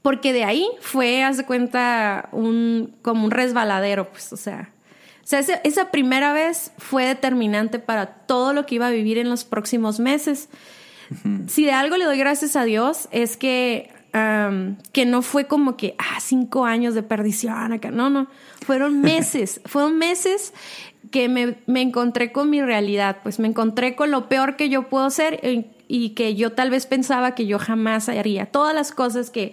Porque 0.01 0.33
de 0.33 0.43
ahí 0.43 0.67
fue, 0.79 1.23
haz 1.23 1.38
de 1.38 1.45
cuenta, 1.45 2.29
un, 2.31 2.95
como 3.01 3.25
un 3.25 3.31
resbaladero, 3.31 4.09
pues, 4.11 4.33
o 4.33 4.38
sea. 4.38 4.71
O 5.23 5.27
sea, 5.31 5.39
esa, 5.39 5.91
primera 5.91 6.33
vez 6.33 6.71
fue 6.77 7.05
determinante 7.05 7.79
para 7.79 8.07
todo 8.07 8.53
lo 8.53 8.65
que 8.65 8.75
iba 8.75 8.88
a 8.88 8.91
vivir 8.91 9.17
en 9.17 9.29
los 9.29 9.43
próximos 9.43 10.00
meses. 10.00 10.50
Si 11.47 11.63
de 11.63 11.71
algo 11.71 11.97
le 11.97 12.05
doy 12.05 12.17
gracias 12.17 12.55
a 12.55 12.63
Dios, 12.63 13.07
es 13.11 13.38
que, 13.38 13.91
que 14.91 15.05
no 15.05 15.21
fue 15.21 15.45
como 15.45 15.77
que, 15.77 15.95
ah, 16.00 16.19
cinco 16.19 16.65
años 16.65 16.95
de 16.95 17.03
perdición 17.03 17.71
acá. 17.71 17.91
No, 17.91 18.09
no. 18.09 18.27
Fueron 18.65 19.00
meses. 19.01 19.61
fueron 19.65 19.97
meses 19.97 20.53
que 21.11 21.29
me, 21.29 21.55
me, 21.67 21.81
encontré 21.81 22.31
con 22.31 22.50
mi 22.50 22.61
realidad. 22.61 23.17
Pues 23.21 23.39
me 23.39 23.47
encontré 23.47 23.95
con 23.95 24.09
lo 24.09 24.27
peor 24.27 24.55
que 24.55 24.69
yo 24.69 24.89
puedo 24.89 25.09
ser 25.11 25.39
y 25.91 26.12
que 26.12 26.36
yo 26.36 26.53
tal 26.53 26.69
vez 26.69 26.86
pensaba 26.86 27.36
que 27.36 27.45
yo 27.45 27.60
jamás 27.60 28.07
haría. 28.07 28.45
Todas 28.45 28.74
las 28.74 28.93
cosas 28.93 29.29
que, 29.29 29.51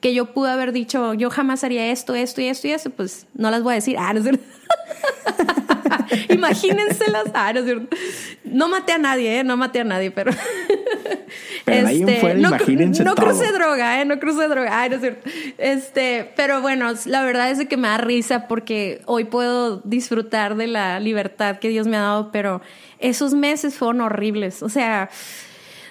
que 0.00 0.14
yo 0.14 0.34
pude 0.34 0.50
haber 0.50 0.72
dicho, 0.72 1.14
yo 1.14 1.30
jamás 1.30 1.62
haría 1.62 1.92
esto, 1.92 2.16
esto 2.16 2.40
y 2.40 2.46
esto 2.48 2.66
y 2.66 2.72
eso, 2.72 2.90
pues 2.90 3.28
no 3.34 3.52
las 3.52 3.62
voy 3.62 3.72
a 3.72 3.74
decir. 3.76 3.96
Ah, 3.96 4.12
no 4.12 4.18
es 4.18 4.24
cierto. 4.24 4.44
Imagínenselas. 6.34 7.26
Ah, 7.34 7.52
no 7.52 7.60
es 7.60 7.66
cierto. 7.66 7.96
No 8.42 8.68
maté 8.68 8.94
a 8.94 8.98
nadie, 8.98 9.38
¿eh? 9.38 9.44
No 9.44 9.56
maté 9.56 9.78
a 9.78 9.84
nadie, 9.84 10.10
pero... 10.10 10.32
pero 11.64 11.86
este, 11.86 12.16
fuera, 12.16 12.34
no, 12.34 12.48
imagínense 12.48 13.04
no 13.04 13.14
todo. 13.14 13.26
crucé 13.26 13.52
droga, 13.52 14.00
¿eh? 14.00 14.04
No 14.04 14.18
crucé 14.18 14.48
droga. 14.48 14.82
Ah, 14.82 14.88
no 14.88 14.96
es 14.96 15.00
cierto. 15.00 15.30
Este, 15.56 16.32
pero 16.34 16.62
bueno, 16.62 16.92
la 17.04 17.22
verdad 17.22 17.48
es 17.48 17.64
que 17.68 17.76
me 17.76 17.86
da 17.86 17.98
risa 17.98 18.48
porque 18.48 19.02
hoy 19.06 19.22
puedo 19.22 19.82
disfrutar 19.84 20.56
de 20.56 20.66
la 20.66 20.98
libertad 20.98 21.60
que 21.60 21.68
Dios 21.68 21.86
me 21.86 21.96
ha 21.96 22.00
dado, 22.00 22.32
pero 22.32 22.60
esos 22.98 23.34
meses 23.34 23.76
fueron 23.76 24.00
horribles. 24.00 24.64
O 24.64 24.68
sea 24.68 25.10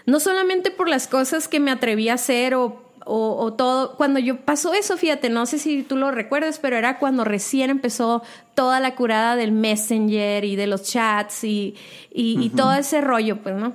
no 0.06 0.20
solamente 0.20 0.72
por 0.72 0.90
las 0.90 1.08
cosas 1.08 1.48
que 1.48 1.60
me 1.60 1.72
atreví 1.72 2.10
a 2.10 2.16
hacer 2.16 2.56
o, 2.56 2.86
o, 3.06 3.54
todo. 3.54 3.96
Cuando 3.96 4.20
yo 4.20 4.38
pasó 4.38 4.74
eso, 4.74 4.98
fíjate, 4.98 5.30
no 5.30 5.46
sé 5.46 5.60
si 5.60 5.84
tú 5.84 5.96
lo 5.96 6.12
recuerdas, 6.12 6.60
pero 6.60 6.76
era 6.76 6.98
cuando 6.98 7.24
recién 7.24 7.70
empezó 7.70 8.24
toda 8.56 8.80
la 8.80 8.96
curada 8.96 9.36
del 9.36 9.52
Messenger 9.52 10.44
y 10.44 10.56
de 10.56 10.68
los 10.68 10.84
chats 10.84 11.44
y, 11.44 11.76
y, 12.12 12.50
todo 12.50 12.74
ese 12.74 13.02
rollo, 13.02 13.38
pues, 13.38 13.56
¿no? 13.56 13.74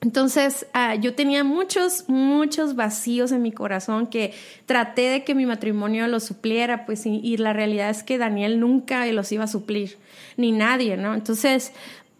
Entonces, 0.00 0.66
ah, 0.74 0.96
yo 0.96 1.14
tenía 1.14 1.44
muchos, 1.44 2.04
muchos 2.08 2.76
vacíos 2.76 3.32
en 3.32 3.40
mi 3.40 3.52
corazón 3.52 4.06
que 4.06 4.34
traté 4.66 5.08
de 5.08 5.24
que 5.24 5.34
mi 5.34 5.46
matrimonio 5.46 6.06
los 6.08 6.24
supliera, 6.24 6.84
pues, 6.84 7.06
y, 7.06 7.36
la 7.38 7.54
realidad 7.54 7.88
es 7.88 8.02
que 8.02 8.18
Daniel 8.18 8.60
nunca 8.60 9.06
los 9.06 9.32
iba 9.32 9.44
a 9.44 9.48
suplir, 9.48 9.96
ni 10.36 10.52
nadie, 10.52 10.98
¿no? 10.98 11.14
Entonces, 11.14 11.72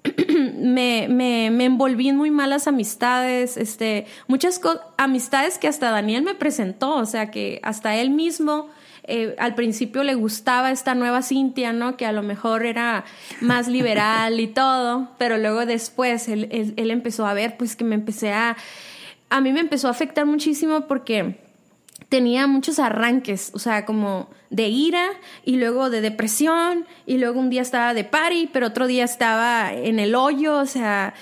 me, 0.55 1.07
me, 1.09 1.51
me, 1.51 1.65
envolví 1.65 2.09
en 2.09 2.17
muy 2.17 2.31
malas 2.31 2.69
amistades, 2.69 3.57
este, 3.57 4.07
muchas 4.27 4.61
amistades 4.99 5.59
que 5.59 5.69
hasta 5.69 5.91
Daniel 5.91 6.23
me 6.23 6.35
presentó, 6.35 6.97
o 6.97 7.07
sea, 7.07 7.31
que 7.31 7.61
hasta 7.63 7.97
él 7.97 8.11
mismo 8.11 8.69
eh, 9.07 9.35
al 9.39 9.55
principio 9.55 10.03
le 10.03 10.15
gustaba 10.15 10.71
esta 10.71 10.95
nueva 10.95 11.23
Cintia, 11.23 11.73
¿no? 11.73 11.97
Que 11.97 12.07
a 12.07 12.13
lo 12.13 12.23
mejor 12.23 12.65
era 12.65 13.05
más 13.41 13.69
liberal 13.69 14.41
y 14.41 14.47
todo, 14.47 15.11
pero 15.19 15.37
luego 15.37 15.67
después 15.67 16.29
él, 16.29 16.49
él, 16.77 16.91
empezó 16.91 17.27
a 17.27 17.35
ver, 17.35 17.57
pues 17.57 17.77
que 17.77 17.85
me 17.85 17.95
empecé 17.95 18.33
a... 18.33 18.57
A 19.31 19.41
mí 19.41 19.53
me 19.53 19.61
empezó 19.61 19.89
a 19.89 19.91
afectar 19.91 20.27
muchísimo 20.27 20.87
porque 20.87 21.44
tenía 22.09 22.47
muchos 22.47 22.79
arranques, 22.79 23.51
o 23.55 23.59
sea, 23.59 23.85
como 23.85 24.29
de 24.51 24.69
ira 24.69 25.09
y 25.45 25.57
luego 25.57 25.91
de 25.91 26.01
depresión 26.01 26.87
y 27.07 27.19
luego 27.19 27.41
un 27.41 27.51
día 27.51 27.63
estaba 27.63 27.95
de 27.95 28.05
party, 28.05 28.51
pero 28.53 28.69
otro 28.69 28.87
día 28.87 29.05
estaba 29.05 29.73
en 29.73 29.99
el 29.99 30.15
hoyo, 30.15 30.59
o 30.59 30.67
sea, 30.67 31.15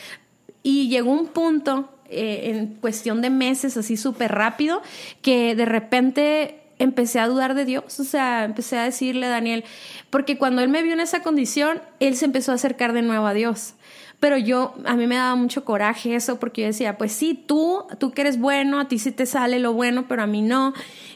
y 0.62 0.88
llegó 0.88 1.12
un 1.12 1.28
punto 1.28 1.88
eh, 2.08 2.50
en 2.50 2.74
cuestión 2.74 3.22
de 3.22 3.30
meses, 3.30 3.76
así 3.76 3.96
súper 3.96 4.32
rápido, 4.32 4.82
que 5.22 5.54
de 5.54 5.64
repente 5.64 6.58
empecé 6.78 7.20
a 7.20 7.28
dudar 7.28 7.54
de 7.54 7.64
Dios, 7.64 8.00
o 8.00 8.04
sea, 8.04 8.44
empecé 8.44 8.76
a 8.76 8.84
decirle 8.84 9.26
a 9.26 9.30
Daniel, 9.30 9.64
porque 10.10 10.36
cuando 10.36 10.62
él 10.62 10.68
me 10.68 10.82
vio 10.82 10.92
en 10.92 11.00
esa 11.00 11.22
condición, 11.22 11.80
él 12.00 12.16
se 12.16 12.24
empezó 12.24 12.52
a 12.52 12.56
acercar 12.56 12.92
de 12.92 13.02
nuevo 13.02 13.26
a 13.26 13.34
Dios. 13.34 13.74
Pero 14.22 14.38
yo, 14.38 14.72
a 14.84 14.94
mí 14.94 15.08
me 15.08 15.16
daba 15.16 15.34
mucho 15.34 15.64
coraje 15.64 16.14
eso, 16.14 16.38
porque 16.38 16.60
yo 16.60 16.68
decía, 16.68 16.96
pues 16.96 17.10
sí, 17.10 17.34
tú, 17.34 17.82
tú 17.98 18.12
que 18.12 18.20
eres 18.20 18.38
bueno, 18.38 18.78
a 18.78 18.86
ti 18.86 19.00
sí 19.00 19.10
te 19.10 19.26
sale 19.26 19.58
lo 19.58 19.72
bueno, 19.72 20.04
pero 20.06 20.22
a 20.22 20.28
mí 20.28 20.42
no. 20.42 20.74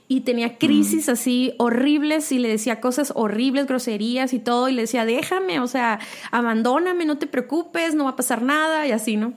Y 0.09 0.23
tenía 0.23 0.59
crisis 0.59 1.09
así 1.09 1.55
horribles 1.59 2.33
y 2.33 2.41
le 2.41 2.49
decía 2.49 2.81
cosas 2.81 3.13
horribles, 3.15 3.69
groserías 3.69 4.33
y 4.33 4.41
todo, 4.41 4.69
y 4.69 4.73
le 4.73 4.83
decía, 4.83 5.05
déjame, 5.05 5.61
o 5.61 5.69
sea, 5.69 6.01
abandóname, 6.33 7.05
no 7.05 7.17
te 7.17 7.29
preocupes, 7.29 7.95
no 7.95 8.03
va 8.03 8.11
a 8.11 8.17
pasar 8.17 8.43
nada, 8.43 8.89
y 8.89 8.91
así, 8.91 9.17
¿no? 9.17 9.35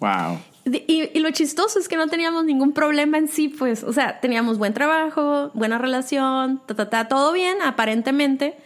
Wow. 0.00 0.40
Y, 0.64 1.16
lo 1.20 1.30
chistoso 1.30 1.78
es 1.78 1.86
que 1.86 1.96
no 1.96 2.08
teníamos 2.08 2.44
ningún 2.44 2.72
problema 2.72 3.16
en 3.18 3.28
sí, 3.28 3.48
pues, 3.48 3.84
o 3.84 3.92
sea, 3.92 4.18
teníamos 4.18 4.58
buen 4.58 4.74
trabajo, 4.74 5.52
buena 5.54 5.78
relación, 5.78 6.60
ta, 6.66 6.74
ta, 6.74 6.90
ta, 6.90 7.06
todo 7.06 7.32
bien, 7.32 7.62
aparentemente, 7.62 8.56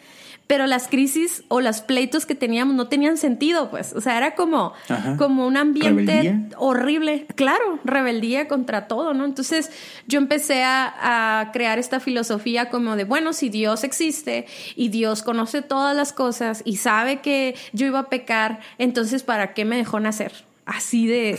pero 0.49 0.67
las 0.67 0.89
crisis 0.89 1.45
o 1.47 1.61
los 1.61 1.83
pleitos 1.83 2.27
que 2.27 2.35
teníamos 2.35 2.75
no 2.75 2.89
tenían 2.89 3.17
sentido, 3.17 3.71
pues, 3.71 3.93
o 3.93 4.01
sea, 4.01 4.17
era 4.17 4.35
como, 4.35 4.73
como 5.17 5.47
un 5.47 5.57
ambiente 5.57 6.49
horrible, 6.57 7.27
claro, 7.37 7.79
rebeldía 7.85 8.49
contra 8.49 8.89
todo, 8.89 9.15
¿no? 9.15 9.25
Entonces 9.25 9.71
yo 10.09 10.19
empecé 10.19 10.65
a, 10.65 11.41
a 11.41 11.53
crear 11.53 11.79
esta 11.79 12.01
filosofía 12.01 12.71
como 12.71 12.97
de, 12.97 13.05
bueno, 13.05 13.33
si 13.33 13.51
Dios 13.51 13.85
existe 13.85 14.47
y 14.75 14.89
Dios 14.89 15.23
conoce 15.23 15.63
todas 15.63 15.95
las 15.95 16.13
cosas 16.13 16.63
y 16.65 16.79
sabe 16.79 17.21
que 17.21 17.55
yo 17.73 17.87
iba 17.87 18.01
a 18.01 18.09
pecar, 18.09 18.59
entonces, 18.79 19.23
¿para 19.23 19.55
qué 19.55 19.65
me 19.65 19.77
dejó 19.77 20.01
nacer? 20.01 20.33
Así 20.65 21.07
de 21.07 21.39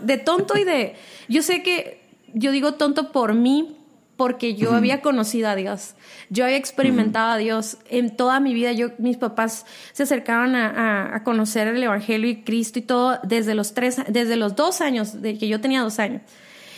de 0.00 0.18
tonto 0.18 0.56
y 0.56 0.64
de... 0.64 0.94
Yo 1.28 1.42
sé 1.42 1.62
que 1.62 2.00
yo 2.34 2.52
digo 2.52 2.74
tonto 2.74 3.12
por 3.12 3.34
mí, 3.34 3.76
porque 4.18 4.56
yo 4.56 4.72
había 4.72 5.00
conocido 5.00 5.48
a 5.48 5.54
Dios. 5.54 5.94
Yo 6.28 6.44
había 6.44 6.56
experimentado 6.56 7.30
a 7.30 7.36
Dios 7.36 7.78
en 7.88 8.16
toda 8.16 8.40
mi 8.40 8.52
vida. 8.52 8.72
Yo, 8.72 8.88
mis 8.98 9.16
papás 9.16 9.64
se 9.92 10.02
acercaban 10.02 10.56
a, 10.56 11.22
conocer 11.22 11.68
el 11.68 11.80
Evangelio 11.80 12.28
y 12.28 12.42
Cristo 12.42 12.80
y 12.80 12.82
todo 12.82 13.20
desde 13.22 13.54
los 13.54 13.74
tres, 13.74 13.98
desde 14.08 14.34
los 14.34 14.56
dos 14.56 14.80
años, 14.80 15.22
de 15.22 15.38
que 15.38 15.46
yo 15.46 15.60
tenía 15.60 15.82
dos 15.82 16.00
años. 16.00 16.22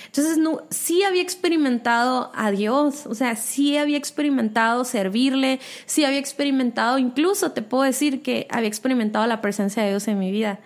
Entonces, 0.05 0.37
no, 0.37 0.65
sí 0.69 1.03
había 1.03 1.23
experimentado 1.23 2.31
a 2.35 2.51
Dios, 2.51 3.07
o 3.07 3.15
sea, 3.15 3.37
sí 3.37 3.79
había 3.79 3.97
experimentado 3.97 4.85
servirle, 4.85 5.61
sí 5.87 6.05
había 6.05 6.19
experimentado, 6.19 6.99
incluso 6.99 7.53
te 7.53 7.63
puedo 7.63 7.85
decir 7.85 8.21
que 8.21 8.49
había 8.51 8.69
experimentado 8.69 9.27
la 9.27 9.41
presencia 9.41 9.83
de 9.83 9.89
Dios 9.89 10.09
en 10.09 10.19
mi 10.19 10.31
vida. 10.31 10.61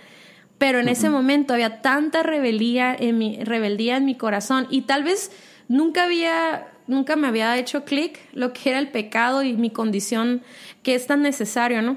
Pero 0.59 0.81
en 0.81 0.89
ese 0.89 1.09
momento 1.09 1.55
había 1.55 1.83
tanta 1.83 2.25
rebeldía 2.25 2.97
en 2.99 3.17
mi, 3.17 3.45
rebeldía 3.45 3.97
en 3.97 4.07
mi 4.07 4.17
corazón 4.17 4.67
y 4.71 4.83
tal 4.83 5.05
vez 5.05 5.31
nunca 5.69 6.05
había, 6.05 6.69
nunca 6.87 7.17
me 7.17 7.27
había 7.27 7.57
hecho 7.59 7.85
clic 7.85 8.19
lo 8.33 8.53
que 8.53 8.71
era 8.71 8.79
el 8.79 8.89
pecado 8.91 9.43
y 9.43 9.55
mi 9.55 9.71
condición 9.71 10.43
que 10.83 10.95
es 10.95 11.07
tan 11.07 11.23
necesario, 11.23 11.83
¿no? 11.83 11.97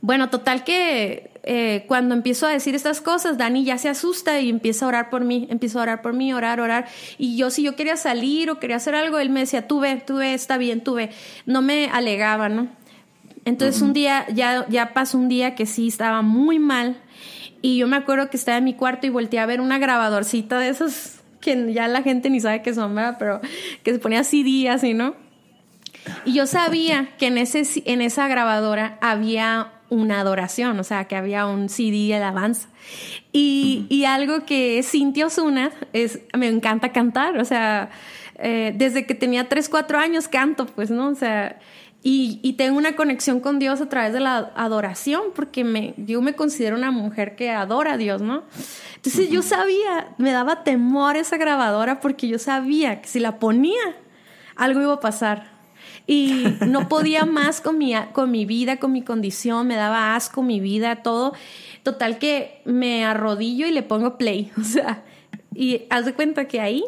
Bueno, 0.00 0.30
total 0.30 0.62
que 0.62 1.30
eh, 1.42 1.84
cuando 1.88 2.14
empiezo 2.14 2.46
a 2.46 2.50
decir 2.50 2.74
estas 2.74 3.00
cosas, 3.00 3.38
Dani 3.38 3.64
ya 3.64 3.78
se 3.78 3.88
asusta 3.88 4.40
y 4.40 4.48
empieza 4.48 4.84
a 4.84 4.88
orar 4.88 5.10
por 5.10 5.24
mí, 5.24 5.46
empieza 5.50 5.78
a 5.78 5.82
orar 5.82 6.02
por 6.02 6.12
mí, 6.12 6.32
orar, 6.32 6.60
orar. 6.60 6.86
Y 7.16 7.36
yo 7.36 7.50
si 7.50 7.62
yo 7.62 7.74
quería 7.74 7.96
salir 7.96 8.50
o 8.50 8.60
quería 8.60 8.76
hacer 8.76 8.94
algo, 8.94 9.18
él 9.18 9.30
me 9.30 9.40
decía, 9.40 9.66
tú 9.66 9.80
ve, 9.80 10.02
tú 10.06 10.16
ve, 10.16 10.34
está 10.34 10.56
bien, 10.56 10.84
tú 10.84 10.94
ve. 10.94 11.10
No 11.46 11.62
me 11.62 11.86
alegaba, 11.86 12.48
¿no? 12.48 12.68
Entonces 13.44 13.80
un 13.82 13.92
día, 13.92 14.26
ya, 14.28 14.66
ya 14.68 14.92
pasó 14.92 15.16
un 15.16 15.28
día 15.28 15.54
que 15.54 15.64
sí 15.64 15.88
estaba 15.88 16.22
muy 16.22 16.58
mal 16.58 16.96
y 17.62 17.78
yo 17.78 17.88
me 17.88 17.96
acuerdo 17.96 18.30
que 18.30 18.36
estaba 18.36 18.58
en 18.58 18.64
mi 18.64 18.74
cuarto 18.74 19.06
y 19.06 19.10
volteé 19.10 19.40
a 19.40 19.46
ver 19.46 19.60
una 19.60 19.78
grabadorcita 19.78 20.58
de 20.58 20.68
esos 20.68 21.17
ya 21.72 21.88
la 21.88 22.02
gente 22.02 22.30
ni 22.30 22.40
sabe 22.40 22.62
qué 22.62 22.74
son, 22.74 22.94
¿verdad? 22.94 23.16
Pero 23.18 23.40
que 23.82 23.92
se 23.92 23.98
ponía 23.98 24.24
CD 24.24 24.68
así, 24.68 24.94
¿no? 24.94 25.14
Y 26.24 26.34
yo 26.34 26.46
sabía 26.46 27.10
que 27.18 27.26
en, 27.26 27.38
ese, 27.38 27.62
en 27.84 28.00
esa 28.00 28.28
grabadora 28.28 28.98
había 29.00 29.72
una 29.90 30.20
adoración, 30.20 30.78
o 30.78 30.84
sea, 30.84 31.06
que 31.06 31.16
había 31.16 31.46
un 31.46 31.68
CD 31.68 32.08
de 32.08 32.14
alabanza. 32.16 32.68
Y, 33.32 33.86
y 33.88 34.04
algo 34.04 34.44
que 34.44 34.82
Cintia 34.82 35.26
Osuna 35.26 35.70
es, 35.92 36.20
me 36.36 36.48
encanta 36.48 36.92
cantar, 36.92 37.38
o 37.38 37.44
sea, 37.44 37.90
eh, 38.38 38.72
desde 38.76 39.06
que 39.06 39.14
tenía 39.14 39.48
3, 39.48 39.68
4 39.68 39.98
años 39.98 40.28
canto, 40.28 40.66
pues, 40.66 40.90
¿no? 40.90 41.08
O 41.08 41.14
sea, 41.14 41.58
y, 42.00 42.52
tengo 42.56 42.78
una 42.78 42.94
conexión 42.94 43.40
con 43.40 43.58
Dios 43.58 43.80
a 43.80 43.88
través 43.88 44.12
de 44.12 44.20
la 44.20 44.52
adoración, 44.54 45.22
porque 45.34 45.64
me, 45.64 45.94
yo 45.96 46.22
me 46.22 46.34
considero 46.34 46.76
una 46.76 46.92
mujer 46.92 47.34
que 47.34 47.50
adora 47.50 47.94
a 47.94 47.96
Dios, 47.96 48.22
¿no? 48.22 48.44
Entonces 48.94 49.28
yo 49.30 49.42
sabía, 49.42 50.14
me 50.16 50.30
daba 50.30 50.62
temor 50.62 51.16
esa 51.16 51.36
grabadora 51.36 52.00
porque 52.00 52.28
yo 52.28 52.38
sabía 52.38 53.02
que 53.02 53.08
si 53.08 53.18
la 53.18 53.38
ponía, 53.38 53.96
algo 54.54 54.80
iba 54.80 54.94
a 54.94 55.00
pasar. 55.00 55.50
Y 56.06 56.44
no 56.66 56.88
podía 56.88 57.26
más 57.26 57.60
con 57.60 57.78
mi, 57.78 57.94
con 58.12 58.30
mi 58.30 58.46
vida, 58.46 58.76
con 58.76 58.92
mi 58.92 59.02
condición, 59.02 59.66
me 59.66 59.74
daba 59.74 60.14
asco 60.14 60.42
mi 60.42 60.60
vida, 60.60 61.02
todo. 61.02 61.34
Total 61.82 62.18
que 62.18 62.62
me 62.64 63.04
arrodillo 63.04 63.66
y 63.66 63.72
le 63.72 63.82
pongo 63.82 64.16
play, 64.18 64.52
o 64.60 64.62
sea, 64.62 65.02
y 65.52 65.82
haz 65.90 66.04
de 66.04 66.14
cuenta 66.14 66.46
que 66.46 66.60
ahí 66.60 66.84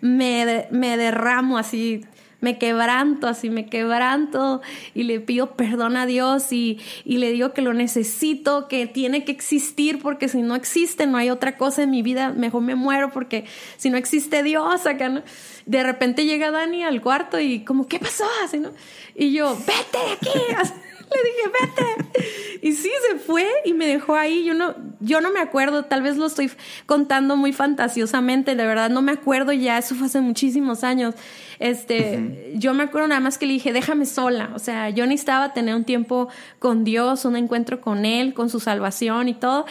me, 0.00 0.68
me 0.70 0.96
derramo 0.96 1.58
así 1.58 2.02
me 2.40 2.58
quebranto, 2.58 3.26
así 3.26 3.50
me 3.50 3.66
quebranto 3.66 4.60
y 4.94 5.02
le 5.02 5.20
pido 5.20 5.56
perdón 5.56 5.96
a 5.96 6.06
Dios 6.06 6.52
y, 6.52 6.78
y, 7.04 7.18
le 7.18 7.32
digo 7.32 7.52
que 7.52 7.62
lo 7.62 7.74
necesito, 7.74 8.68
que 8.68 8.86
tiene 8.86 9.24
que 9.24 9.32
existir 9.32 9.98
porque 10.00 10.28
si 10.28 10.42
no 10.42 10.54
existe 10.54 11.06
no 11.06 11.18
hay 11.18 11.30
otra 11.30 11.56
cosa 11.56 11.82
en 11.82 11.90
mi 11.90 12.02
vida, 12.02 12.30
mejor 12.30 12.62
me 12.62 12.74
muero 12.74 13.10
porque 13.10 13.44
si 13.76 13.90
no 13.90 13.96
existe 13.96 14.42
Dios 14.42 14.86
acá, 14.86 15.08
¿no? 15.08 15.22
De 15.66 15.82
repente 15.82 16.24
llega 16.24 16.50
Dani 16.50 16.84
al 16.84 17.02
cuarto 17.02 17.40
y 17.40 17.60
como, 17.64 17.88
¿qué 17.88 17.98
pasó? 17.98 18.24
Así, 18.44 18.58
¿no? 18.58 18.70
Y 19.14 19.32
yo, 19.32 19.56
vete 19.56 19.98
de 19.98 20.12
aquí. 20.12 20.70
Le 21.10 21.30
dije, 21.30 21.50
vete. 21.60 22.18
Y 22.62 22.72
sí, 22.72 22.90
se 23.08 23.18
fue 23.18 23.46
y 23.64 23.72
me 23.72 23.86
dejó 23.86 24.14
ahí. 24.14 24.44
Yo 24.44 24.54
no, 24.54 24.74
yo 25.00 25.20
no 25.20 25.30
me 25.30 25.40
acuerdo, 25.40 25.84
tal 25.84 26.02
vez 26.02 26.16
lo 26.16 26.26
estoy 26.26 26.50
contando 26.86 27.36
muy 27.36 27.52
fantasiosamente, 27.52 28.54
de 28.54 28.66
verdad 28.66 28.90
no 28.90 29.02
me 29.02 29.12
acuerdo 29.12 29.52
ya, 29.52 29.78
eso 29.78 29.94
fue 29.94 30.06
hace 30.06 30.20
muchísimos 30.20 30.84
años. 30.84 31.14
Este, 31.58 32.52
yo 32.56 32.74
me 32.74 32.84
acuerdo 32.84 33.08
nada 33.08 33.20
más 33.20 33.38
que 33.38 33.46
le 33.46 33.54
dije, 33.54 33.72
déjame 33.72 34.06
sola. 34.06 34.50
O 34.54 34.58
sea, 34.58 34.90
yo 34.90 35.06
necesitaba 35.06 35.52
tener 35.52 35.74
un 35.74 35.84
tiempo 35.84 36.28
con 36.58 36.84
Dios, 36.84 37.24
un 37.24 37.36
encuentro 37.36 37.80
con 37.80 38.04
Él, 38.04 38.34
con 38.34 38.50
su 38.50 38.60
salvación 38.60 39.28
y 39.28 39.34
todo. 39.34 39.66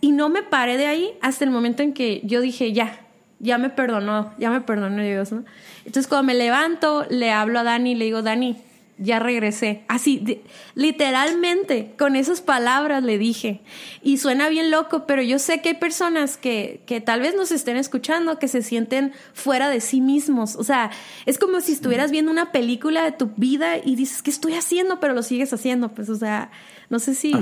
Y 0.00 0.12
no 0.12 0.28
me 0.28 0.42
paré 0.42 0.76
de 0.76 0.86
ahí 0.86 1.10
hasta 1.20 1.44
el 1.44 1.50
momento 1.50 1.82
en 1.82 1.92
que 1.92 2.20
yo 2.24 2.40
dije, 2.40 2.72
ya, 2.72 3.00
ya 3.38 3.58
me 3.58 3.70
perdonó, 3.70 4.32
ya 4.38 4.50
me 4.50 4.60
perdonó 4.60 5.02
Dios, 5.02 5.32
¿no? 5.32 5.44
Entonces 5.84 6.08
cuando 6.08 6.26
me 6.26 6.34
levanto, 6.34 7.06
le 7.08 7.30
hablo 7.30 7.60
a 7.60 7.62
Dani 7.62 7.92
y 7.92 7.94
le 7.94 8.04
digo, 8.06 8.22
Dani, 8.22 8.56
ya 8.98 9.18
regresé. 9.18 9.82
Así, 9.88 10.42
literalmente, 10.74 11.94
con 11.98 12.14
esas 12.14 12.40
palabras 12.40 13.02
le 13.02 13.18
dije. 13.18 13.60
Y 14.02 14.18
suena 14.18 14.48
bien 14.48 14.70
loco, 14.70 15.06
pero 15.06 15.22
yo 15.22 15.38
sé 15.38 15.60
que 15.60 15.70
hay 15.70 15.74
personas 15.74 16.36
que, 16.36 16.82
que 16.86 17.00
tal 17.00 17.20
vez 17.20 17.34
nos 17.34 17.52
estén 17.52 17.76
escuchando, 17.76 18.38
que 18.38 18.48
se 18.48 18.62
sienten 18.62 19.12
fuera 19.32 19.70
de 19.70 19.80
sí 19.80 20.00
mismos. 20.00 20.56
O 20.56 20.64
sea, 20.64 20.90
es 21.26 21.38
como 21.38 21.60
si 21.60 21.72
estuvieras 21.72 22.10
viendo 22.10 22.30
una 22.30 22.52
película 22.52 23.04
de 23.04 23.12
tu 23.12 23.30
vida 23.36 23.78
y 23.82 23.96
dices, 23.96 24.22
¿qué 24.22 24.30
estoy 24.30 24.54
haciendo? 24.54 25.00
Pero 25.00 25.14
lo 25.14 25.22
sigues 25.22 25.52
haciendo. 25.52 25.88
Pues, 25.94 26.08
o 26.08 26.16
sea, 26.16 26.50
no 26.88 26.98
sé 26.98 27.14
si... 27.14 27.32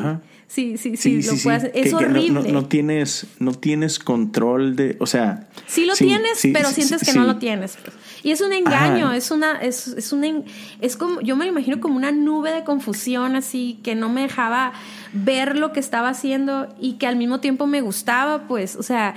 Sí, 0.47 0.78
sí, 0.78 0.97
sí, 0.97 1.23
lo 1.23 1.35
puedes 1.45 1.71
Es 1.75 1.92
horrible. 1.92 2.50
no, 2.50 2.66
tienes, 2.66 3.26
no 3.38 3.52
tienes 3.52 4.00
control 4.00 4.75
de, 4.75 4.97
o 4.99 5.07
sea... 5.07 5.49
Sí 5.69 5.85
lo 5.85 5.95
tienes, 5.95 6.40
pero 6.52 6.71
sientes 6.71 7.02
que 7.04 7.12
no 7.12 7.25
lo 7.25 7.38
tienes. 7.38 7.76
Pues. 7.76 7.95
Y 8.23 8.33
es 8.33 8.41
un 8.41 8.53
engaño, 8.53 9.12
es 9.12 9.31
una, 9.31 9.61
es, 9.61 9.89
es 9.89 10.12
un, 10.12 10.45
es 10.81 10.97
como, 10.97 11.21
yo 11.21 11.37
me 11.37 11.45
lo 11.45 11.53
imagino 11.53 11.81
como 11.81 11.97
una 11.97 12.12
nube 12.12 12.53
de 12.53 12.65
confusión 12.65 13.37
así 13.37 13.81
que 13.83 13.95
no 13.95 14.09
me 14.09 14.23
dejaba 14.23 14.73
ver 15.12 15.57
lo 15.57 15.73
que 15.73 15.81
estaba 15.81 16.09
haciendo 16.09 16.75
y 16.81 16.95
que 16.95 17.07
al 17.07 17.17
mismo 17.17 17.41
tiempo 17.41 17.67
me 17.67 17.81
gustaba, 17.81 18.47
pues, 18.47 18.77
o 18.77 18.83
sea, 18.83 19.15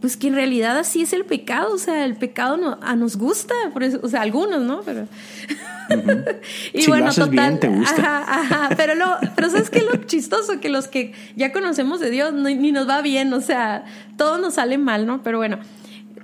pues 0.00 0.16
que 0.16 0.28
en 0.28 0.34
realidad 0.34 0.78
así 0.78 1.02
es 1.02 1.12
el 1.12 1.24
pecado, 1.24 1.74
o 1.74 1.78
sea, 1.78 2.04
el 2.04 2.16
pecado 2.16 2.56
no, 2.56 2.78
a 2.82 2.94
nos 2.94 3.16
gusta, 3.16 3.54
por 3.72 3.82
eso, 3.82 3.98
o 4.02 4.08
sea, 4.08 4.22
algunos, 4.22 4.62
¿no? 4.62 4.82
Pero 4.82 5.08
y 6.72 6.82
si 6.82 6.88
bueno, 6.88 7.06
lo 7.06 7.10
haces 7.10 7.30
bien, 7.30 7.58
te 7.58 7.68
gusta. 7.68 8.18
Ajá, 8.20 8.40
ajá, 8.40 8.68
pero 8.76 8.94
lo, 8.94 9.16
pero 9.34 9.50
sabes 9.50 9.70
qué 9.70 9.80
lo 9.80 9.96
chistoso 10.06 10.60
que 10.60 10.68
los 10.68 10.86
que 10.86 11.14
ya 11.34 11.52
conocemos 11.52 11.98
de 11.98 12.10
Dios 12.10 12.32
ni 12.32 12.72
nos 12.72 12.88
va 12.88 13.02
bien, 13.02 13.32
o 13.32 13.40
sea, 13.40 13.84
todo 14.16 14.38
nos 14.38 14.54
sale 14.54 14.78
mal, 14.78 15.06
¿no? 15.06 15.22
Pero 15.22 15.38
bueno, 15.38 15.58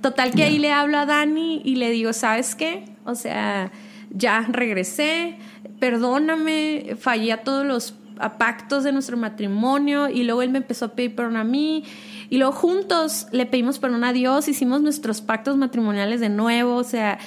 total 0.01 0.31
que 0.31 0.43
ahí 0.43 0.59
le 0.59 0.71
hablo 0.71 0.97
a 0.97 1.05
Dani 1.05 1.61
y 1.63 1.75
le 1.75 1.89
digo, 1.91 2.13
¿sabes 2.13 2.55
qué? 2.55 2.85
O 3.05 3.15
sea, 3.15 3.71
ya 4.09 4.45
regresé, 4.49 5.37
perdóname, 5.79 6.95
fallé 6.99 7.33
a 7.33 7.43
todos 7.43 7.65
los 7.65 7.95
pactos 8.37 8.83
de 8.83 8.91
nuestro 8.91 9.17
matrimonio 9.17 10.09
y 10.09 10.23
luego 10.23 10.41
él 10.41 10.49
me 10.49 10.59
empezó 10.59 10.85
a 10.85 10.87
pedir 10.89 11.15
perdón 11.15 11.35
a 11.37 11.43
mí 11.43 11.83
y 12.29 12.37
luego 12.37 12.53
juntos 12.53 13.27
le 13.31 13.45
pedimos 13.45 13.79
perdón 13.79 14.03
a 14.03 14.13
Dios, 14.13 14.47
hicimos 14.47 14.81
nuestros 14.81 15.21
pactos 15.21 15.57
matrimoniales 15.57 16.19
de 16.21 16.29
nuevo, 16.29 16.75
o 16.75 16.83
sea, 16.83 17.19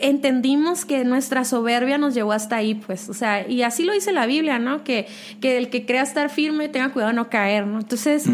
entendimos 0.00 0.84
que 0.84 1.04
nuestra 1.04 1.44
soberbia 1.44 1.98
nos 1.98 2.14
llevó 2.14 2.32
hasta 2.32 2.56
ahí, 2.56 2.74
pues, 2.74 3.08
o 3.08 3.14
sea, 3.14 3.48
y 3.48 3.62
así 3.62 3.84
lo 3.84 3.92
dice 3.92 4.12
la 4.12 4.26
Biblia, 4.26 4.58
¿no? 4.58 4.84
Que, 4.84 5.06
que 5.40 5.56
el 5.56 5.70
que 5.70 5.86
crea 5.86 6.02
estar 6.02 6.30
firme 6.30 6.68
tenga 6.68 6.92
cuidado 6.92 7.12
de 7.12 7.16
no 7.16 7.30
caer, 7.30 7.66
¿no? 7.66 7.80
Entonces, 7.80 8.26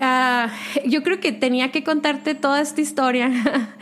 ah, 0.00 0.50
yo 0.86 1.02
creo 1.02 1.20
que 1.20 1.32
tenía 1.32 1.70
que 1.70 1.84
contarte 1.84 2.34
toda 2.34 2.60
esta 2.60 2.80
historia. 2.80 3.30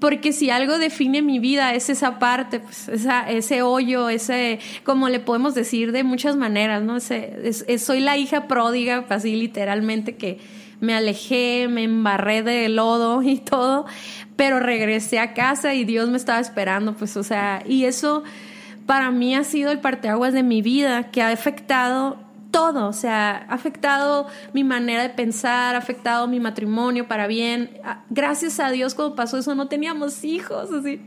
Porque 0.00 0.32
si 0.32 0.48
algo 0.48 0.78
define 0.78 1.22
mi 1.22 1.40
vida 1.40 1.74
es 1.74 1.90
esa 1.90 2.20
parte, 2.20 2.60
pues 2.60 2.88
esa, 2.88 3.28
ese 3.28 3.62
hoyo, 3.62 4.08
ese, 4.08 4.60
como 4.84 5.08
le 5.08 5.18
podemos 5.18 5.54
decir 5.54 5.90
de 5.90 6.04
muchas 6.04 6.36
maneras, 6.36 6.82
¿no? 6.82 6.98
Ese, 6.98 7.78
soy 7.78 7.98
la 7.98 8.16
hija 8.16 8.46
pródiga, 8.46 9.04
así 9.08 9.34
literalmente 9.34 10.14
que 10.14 10.38
me 10.80 10.94
alejé, 10.94 11.66
me 11.68 11.82
embarré 11.82 12.44
de 12.44 12.68
lodo 12.68 13.22
y 13.22 13.38
todo, 13.38 13.86
pero 14.36 14.60
regresé 14.60 15.18
a 15.18 15.34
casa 15.34 15.74
y 15.74 15.84
Dios 15.84 16.08
me 16.08 16.16
estaba 16.16 16.38
esperando, 16.38 16.94
pues, 16.94 17.16
o 17.16 17.24
sea, 17.24 17.64
y 17.66 17.84
eso 17.84 18.22
para 18.86 19.10
mí 19.10 19.34
ha 19.34 19.42
sido 19.42 19.72
el 19.72 19.80
parteaguas 19.80 20.32
de 20.32 20.44
mi 20.44 20.62
vida 20.62 21.10
que 21.10 21.22
ha 21.22 21.30
afectado 21.30 22.27
todo, 22.50 22.88
o 22.88 22.92
sea, 22.92 23.46
ha 23.48 23.54
afectado 23.54 24.26
mi 24.52 24.64
manera 24.64 25.02
de 25.02 25.10
pensar, 25.10 25.74
ha 25.74 25.78
afectado 25.78 26.26
mi 26.26 26.40
matrimonio 26.40 27.06
para 27.06 27.26
bien. 27.26 27.78
Ah, 27.84 28.02
gracias 28.10 28.58
a 28.58 28.70
Dios 28.70 28.94
cuando 28.94 29.14
pasó 29.14 29.38
eso 29.38 29.54
no 29.54 29.68
teníamos 29.68 30.24
hijos, 30.24 30.72
así. 30.72 31.00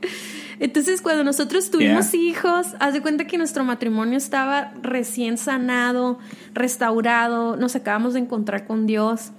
Entonces, 0.59 1.01
cuando 1.01 1.23
nosotros 1.23 1.71
tuvimos 1.71 2.13
hijos, 2.13 2.67
haz 2.79 2.93
de 2.93 3.01
cuenta 3.01 3.25
que 3.25 3.37
nuestro 3.37 3.63
matrimonio 3.63 4.17
estaba 4.17 4.73
recién 4.81 5.37
sanado, 5.37 6.19
restaurado, 6.53 7.55
nos 7.55 7.75
acabamos 7.75 8.13
de 8.13 8.19
encontrar 8.19 8.67
con 8.67 8.85
Dios. 8.85 9.31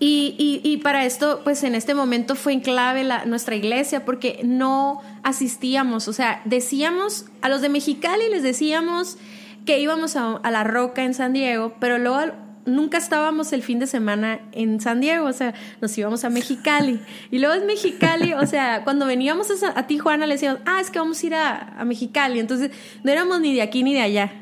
Y, 0.00 0.60
y, 0.62 0.76
para 0.78 1.06
esto, 1.06 1.40
pues 1.44 1.62
en 1.62 1.74
este 1.74 1.94
momento 1.94 2.34
fue 2.34 2.52
en 2.52 2.60
clave 2.60 3.04
la, 3.04 3.24
nuestra 3.24 3.54
iglesia 3.54 4.04
porque 4.04 4.40
no 4.44 5.00
asistíamos, 5.22 6.08
o 6.08 6.12
sea, 6.12 6.42
decíamos 6.44 7.24
a 7.40 7.48
los 7.48 7.62
de 7.62 7.70
Mexicali, 7.70 8.28
les 8.28 8.42
decíamos 8.42 9.16
que 9.64 9.80
íbamos 9.80 10.16
a, 10.16 10.36
a 10.36 10.50
La 10.50 10.64
Roca 10.64 11.04
en 11.04 11.14
San 11.14 11.32
Diego, 11.32 11.74
pero 11.80 11.98
luego 11.98 12.32
nunca 12.66 12.98
estábamos 12.98 13.52
el 13.52 13.62
fin 13.62 13.78
de 13.78 13.86
semana 13.86 14.40
en 14.52 14.80
San 14.80 15.00
Diego, 15.00 15.26
o 15.26 15.32
sea, 15.32 15.54
nos 15.80 15.96
íbamos 15.96 16.24
a 16.24 16.30
Mexicali. 16.30 17.00
Y 17.30 17.38
luego 17.38 17.54
es 17.54 17.64
Mexicali, 17.64 18.32
o 18.32 18.46
sea, 18.46 18.84
cuando 18.84 19.06
veníamos 19.06 19.48
a, 19.62 19.86
Tijuana 19.86 20.26
le 20.26 20.34
decíamos, 20.34 20.60
ah, 20.66 20.80
es 20.80 20.90
que 20.90 20.98
vamos 20.98 21.22
a 21.22 21.26
ir 21.26 21.34
a, 21.34 21.80
a, 21.80 21.84
Mexicali. 21.84 22.38
Entonces, 22.38 22.70
no 23.02 23.10
éramos 23.10 23.40
ni 23.40 23.54
de 23.54 23.62
aquí 23.62 23.82
ni 23.82 23.94
de 23.94 24.00
allá. 24.00 24.32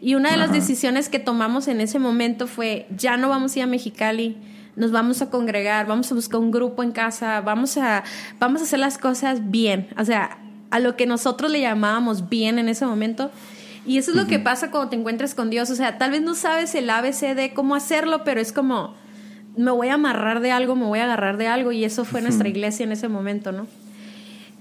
Y 0.00 0.14
una 0.14 0.30
de 0.30 0.36
las 0.36 0.52
decisiones 0.52 1.08
que 1.08 1.18
tomamos 1.18 1.68
en 1.68 1.80
ese 1.80 1.98
momento 1.98 2.46
fue, 2.46 2.86
ya 2.96 3.16
no 3.16 3.28
vamos 3.28 3.54
a 3.54 3.58
ir 3.58 3.62
a 3.64 3.66
Mexicali, 3.66 4.36
nos 4.76 4.92
vamos 4.92 5.22
a 5.22 5.30
congregar, 5.30 5.86
vamos 5.86 6.12
a 6.12 6.14
buscar 6.14 6.38
un 6.38 6.50
grupo 6.50 6.82
en 6.82 6.92
casa, 6.92 7.40
vamos 7.40 7.76
a, 7.78 8.04
vamos 8.38 8.60
a 8.60 8.64
hacer 8.64 8.78
las 8.78 8.98
cosas 8.98 9.50
bien, 9.50 9.88
o 9.98 10.04
sea, 10.04 10.38
a 10.70 10.80
lo 10.80 10.96
que 10.96 11.06
nosotros 11.06 11.50
le 11.50 11.60
llamábamos 11.60 12.28
bien 12.28 12.58
en 12.58 12.68
ese 12.68 12.84
momento. 12.84 13.30
Y 13.86 13.98
eso 13.98 14.10
es 14.10 14.16
lo 14.16 14.26
que 14.26 14.38
pasa 14.38 14.70
cuando 14.70 14.90
te 14.90 14.96
encuentras 14.96 15.34
con 15.34 15.50
Dios, 15.50 15.70
o 15.70 15.76
sea, 15.76 15.98
tal 15.98 16.10
vez 16.10 16.22
no 16.22 16.34
sabes 16.34 16.74
el 16.74 16.90
ABC 16.90 17.34
de 17.34 17.52
cómo 17.54 17.74
hacerlo, 17.74 18.24
pero 18.24 18.40
es 18.40 18.52
como, 18.52 18.94
me 19.56 19.70
voy 19.70 19.88
a 19.88 19.94
amarrar 19.94 20.40
de 20.40 20.50
algo, 20.50 20.74
me 20.74 20.86
voy 20.86 20.98
a 20.98 21.04
agarrar 21.04 21.36
de 21.36 21.46
algo, 21.46 21.72
y 21.72 21.84
eso 21.84 22.04
fue 22.04 22.20
nuestra 22.20 22.48
iglesia 22.48 22.84
en 22.84 22.92
ese 22.92 23.08
momento, 23.08 23.52
¿no? 23.52 23.66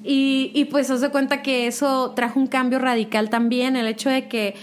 Y, 0.03 0.51
y 0.53 0.65
pues 0.65 0.91
os 0.91 1.01
de 1.01 1.09
cuenta 1.09 1.41
que 1.41 1.65
eso 1.65 2.11
trajo 2.15 2.39
un 2.39 2.45
cambio 2.45 2.77
radical 2.77 3.31
también, 3.31 3.75
el 3.75 3.87
hecho 3.87 4.09
de 4.09 4.27
que 4.27 4.53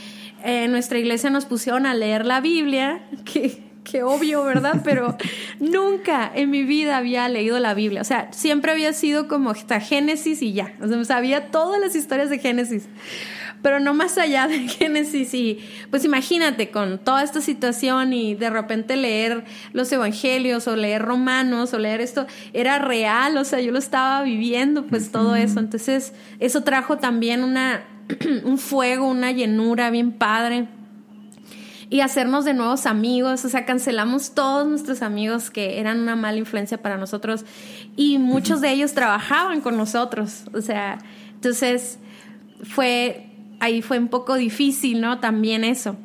en 0.44 0.70
nuestra 0.70 0.98
iglesia 0.98 1.31
nos 1.31 1.44
pusieron 1.44 1.85
a 1.85 1.94
leer 1.94 2.25
la 2.25 2.40
Biblia, 2.40 3.03
que 3.25 3.72
qué 3.85 4.03
obvio, 4.03 4.44
¿verdad? 4.44 4.81
Pero 4.85 5.16
nunca 5.61 6.31
en 6.35 6.51
mi 6.51 6.64
vida 6.64 6.96
había 6.96 7.29
leído 7.29 7.59
la 7.59 7.75
Biblia. 7.75 8.01
O 8.01 8.05
sea, 8.05 8.33
siempre 8.33 8.72
había 8.72 8.92
sido 8.92 9.29
como 9.29 9.51
hasta 9.51 9.81
Génesis 9.81 10.42
y 10.42 10.53
ya. 10.53 10.75
O 10.81 10.88
sea, 10.88 11.05
sabía 11.05 11.51
todas 11.51 11.81
las 11.81 11.94
historias 11.94 12.31
de 12.31 12.38
Génesis. 12.38 12.85
Pero 13.62 13.81
no 13.81 13.94
más 13.94 14.18
allá 14.18 14.48
de 14.48 14.59
Génesis 14.68 15.33
y 15.35 15.61
pues 15.90 16.05
imagínate 16.05 16.70
con 16.70 16.98
toda 16.98 17.22
esta 17.22 17.40
situación 17.40 18.12
y 18.12 18.35
de 18.35 18.51
repente 18.51 18.96
leer 18.96 19.44
los 19.72 19.90
evangelios 19.92 20.66
o 20.68 20.77
leer 20.77 21.03
romanos 21.03 21.72
o 21.72 21.79
leer 21.79 22.01
esto, 22.01 22.27
era 22.53 22.79
real, 22.79 23.37
o 23.37 23.44
sea, 23.44 23.61
yo 23.61 23.72
lo 23.72 23.79
estaba 23.79 24.22
viviendo 24.22 24.87
pues 24.87 25.11
todo 25.11 25.37
eso. 25.37 25.61
Entonces, 25.61 26.12
eso 26.40 26.62
trajo 26.62 26.98
también 26.98 27.44
una, 27.44 27.85
un 28.44 28.59
fuego, 28.59 29.07
una 29.07 29.33
llenura 29.33 29.90
bien 29.90 30.12
padre. 30.12 30.66
Y 31.88 32.01
hacernos 32.01 32.46
de 32.46 32.55
nuevos 32.55 32.87
amigos, 32.87 33.44
o 33.44 33.51
sea, 33.51 33.66
cancelamos 33.66 34.33
todos 34.35 34.66
nuestros 34.66 35.03
amigos 35.03 35.51
que 35.51 35.79
eran 35.79 36.01
una 36.01 36.16
mala 36.16 36.38
influencia 36.38 36.81
para 36.81 36.96
nosotros 36.96 37.44
y 37.96 38.16
muchos 38.16 38.62
de 38.62 38.70
ellos 38.70 38.94
trabajaban 38.94 39.61
con 39.61 39.77
nosotros, 39.77 40.44
o 40.55 40.62
sea, 40.62 40.96
entonces 41.35 41.98
fue, 42.62 43.32
ahí 43.62 43.81
fue 43.81 43.98
un 44.01 44.09
poco 44.09 44.35
difícil, 44.35 45.01
¿no? 45.01 45.20
También 45.20 45.62
eso. 45.62 45.96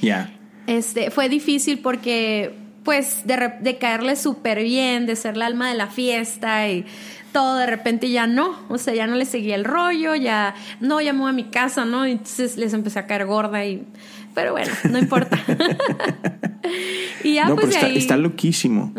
Ya. 0.00 0.32
Este, 0.68 1.10
fue 1.10 1.28
difícil 1.28 1.80
porque, 1.80 2.54
pues, 2.84 3.26
de, 3.26 3.54
de 3.60 3.76
caerle 3.78 4.14
súper 4.14 4.62
bien, 4.62 5.04
de 5.04 5.16
ser 5.16 5.36
la 5.36 5.46
alma 5.46 5.68
de 5.68 5.74
la 5.74 5.88
fiesta 5.88 6.68
y 6.68 6.86
todo 7.32 7.56
de 7.56 7.66
repente 7.66 8.08
ya 8.12 8.28
no, 8.28 8.56
o 8.68 8.78
sea, 8.78 8.94
ya 8.94 9.08
no 9.08 9.16
le 9.16 9.24
seguía 9.24 9.56
el 9.56 9.64
rollo, 9.64 10.14
ya 10.14 10.54
no 10.78 11.00
llamó 11.00 11.26
a 11.26 11.32
mi 11.32 11.42
casa, 11.42 11.84
¿no? 11.84 12.06
Entonces 12.06 12.56
les 12.56 12.72
empecé 12.72 13.00
a 13.00 13.08
caer 13.08 13.26
gorda 13.26 13.66
y 13.66 13.84
pero 14.32 14.52
bueno, 14.52 14.72
no 14.88 14.98
importa. 14.98 15.36
y 17.24 17.34
ya, 17.34 17.52
pues 17.52 17.70
está, 17.70 17.86
ahí. 17.86 17.96
Está 17.96 18.16
loquísimo. 18.16 18.92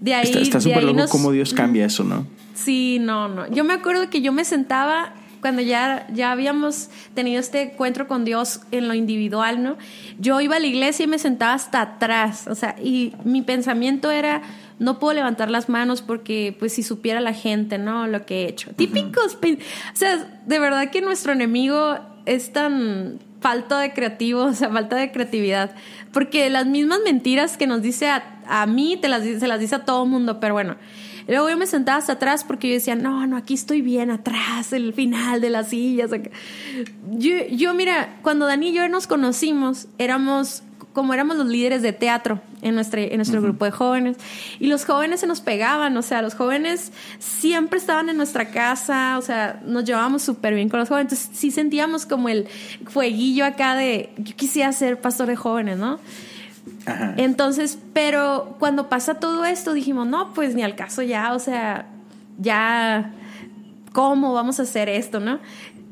De 0.00 0.14
ahí. 0.14 0.32
Está 0.34 0.60
súper 0.60 0.82
loco 0.82 1.06
cómo 1.08 1.30
Dios 1.30 1.54
cambia 1.54 1.86
eso, 1.86 2.02
¿no? 2.02 2.26
Sí, 2.54 2.98
no, 3.00 3.28
no. 3.28 3.48
Yo 3.48 3.62
me 3.62 3.74
acuerdo 3.74 4.10
que 4.10 4.20
yo 4.20 4.32
me 4.32 4.44
sentaba 4.44 5.14
cuando 5.40 5.62
ya, 5.62 6.06
ya 6.12 6.32
habíamos 6.32 6.90
tenido 7.14 7.40
este 7.40 7.62
encuentro 7.62 8.08
con 8.08 8.24
Dios 8.24 8.60
en 8.70 8.88
lo 8.88 8.94
individual, 8.94 9.62
¿no? 9.62 9.76
Yo 10.18 10.40
iba 10.40 10.56
a 10.56 10.60
la 10.60 10.66
iglesia 10.66 11.04
y 11.04 11.06
me 11.06 11.18
sentaba 11.18 11.54
hasta 11.54 11.80
atrás, 11.80 12.46
o 12.48 12.54
sea, 12.54 12.76
y 12.82 13.14
mi 13.24 13.42
pensamiento 13.42 14.10
era, 14.10 14.42
no 14.78 14.98
puedo 14.98 15.14
levantar 15.14 15.50
las 15.50 15.68
manos 15.68 16.02
porque, 16.02 16.56
pues, 16.58 16.72
si 16.72 16.82
supiera 16.82 17.20
la 17.20 17.32
gente, 17.32 17.78
¿no? 17.78 18.06
Lo 18.06 18.26
que 18.26 18.42
he 18.42 18.48
hecho. 18.48 18.70
Típicos, 18.72 19.36
o 19.36 19.96
sea, 19.96 20.40
de 20.46 20.58
verdad 20.58 20.90
que 20.90 21.00
nuestro 21.00 21.32
enemigo 21.32 21.98
es 22.26 22.52
tan 22.52 23.18
falta 23.40 23.78
de 23.80 23.92
creativo, 23.92 24.42
o 24.44 24.52
sea, 24.52 24.70
falta 24.70 24.96
de 24.96 25.10
creatividad. 25.10 25.74
Porque 26.12 26.50
las 26.50 26.66
mismas 26.66 27.00
mentiras 27.04 27.56
que 27.56 27.66
nos 27.66 27.82
dice 27.82 28.08
a, 28.08 28.66
mí, 28.66 28.96
te 29.00 29.08
las, 29.08 29.22
se 29.22 29.46
las 29.46 29.60
dice 29.60 29.76
a 29.76 29.84
todo 29.84 30.04
el 30.04 30.10
mundo, 30.10 30.40
pero 30.40 30.54
bueno. 30.54 30.76
Luego 31.28 31.50
yo 31.50 31.56
me 31.58 31.66
sentaba 31.66 31.98
hasta 31.98 32.14
atrás 32.14 32.42
porque 32.42 32.68
yo 32.68 32.74
decía, 32.74 32.96
no, 32.96 33.26
no, 33.26 33.36
aquí 33.36 33.54
estoy 33.54 33.82
bien, 33.82 34.10
atrás, 34.10 34.72
el 34.72 34.94
final 34.94 35.42
de 35.42 35.50
las 35.50 35.68
sillas. 35.68 36.10
Yo, 37.10 37.32
yo, 37.50 37.74
mira, 37.74 38.16
cuando 38.22 38.46
Dani 38.46 38.70
y 38.70 38.72
yo 38.72 38.88
nos 38.88 39.06
conocimos, 39.06 39.88
éramos 39.98 40.62
como 40.94 41.14
éramos 41.14 41.36
los 41.36 41.46
líderes 41.46 41.82
de 41.82 41.92
teatro 41.92 42.40
en, 42.60 42.74
nuestro, 42.74 43.00
en 43.00 43.16
nuestro 43.16 43.40
grupo 43.40 43.64
de 43.64 43.70
jóvenes. 43.70 44.16
Y 44.58 44.66
los 44.66 44.84
jóvenes 44.84 45.20
se 45.20 45.28
nos 45.28 45.40
pegaban, 45.40 45.96
o 45.96 46.02
sea, 46.02 46.22
los 46.22 46.34
jóvenes 46.34 46.92
siempre 47.20 47.78
estaban 47.78 48.08
en 48.08 48.16
nuestra 48.16 48.50
casa, 48.50 49.16
o 49.16 49.22
sea, 49.22 49.60
nos 49.64 49.84
llevábamos 49.84 50.22
súper 50.22 50.54
bien 50.54 50.68
con 50.68 50.80
los 50.80 50.88
jóvenes. 50.88 51.12
Entonces 51.12 51.38
sí 51.38 51.52
sentíamos 51.52 52.04
como 52.04 52.28
el 52.28 52.48
fueguillo 52.86 53.44
acá 53.44 53.76
de, 53.76 54.10
yo 54.16 54.34
quisiera 54.34 54.72
ser 54.72 55.00
pastor 55.00 55.28
de 55.28 55.36
jóvenes, 55.36 55.78
¿no? 55.78 56.00
Entonces, 57.16 57.78
pero 57.92 58.56
cuando 58.58 58.88
pasa 58.88 59.14
todo 59.14 59.44
esto, 59.44 59.72
dijimos, 59.72 60.06
no, 60.06 60.32
pues 60.32 60.54
ni 60.54 60.62
al 60.62 60.74
caso 60.76 61.02
ya, 61.02 61.34
o 61.34 61.38
sea, 61.38 61.86
ya, 62.38 63.12
¿cómo 63.92 64.32
vamos 64.32 64.58
a 64.60 64.62
hacer 64.62 64.88
esto, 64.88 65.20
no? 65.20 65.38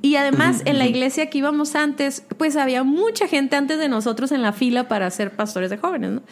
Y 0.03 0.17
además, 0.17 0.62
en 0.65 0.79
la 0.79 0.87
iglesia 0.87 1.31
que 1.31 1.39
íbamos 1.39 1.75
antes, 1.75 2.25
pues 2.39 2.57
había 2.57 2.85
mucha 2.85 3.27
gente 3.27 3.57
antes 3.57 3.79
de 3.79 3.89
nosotros 3.89 4.31
en 4.31 4.43
la 4.43 4.53
fila 4.53 4.89
para 4.89 5.11
ser 5.11 5.35
pastores 5.35 5.71
de 5.71 5.79
jóvenes, 5.79 6.11
¿no? 6.12 6.23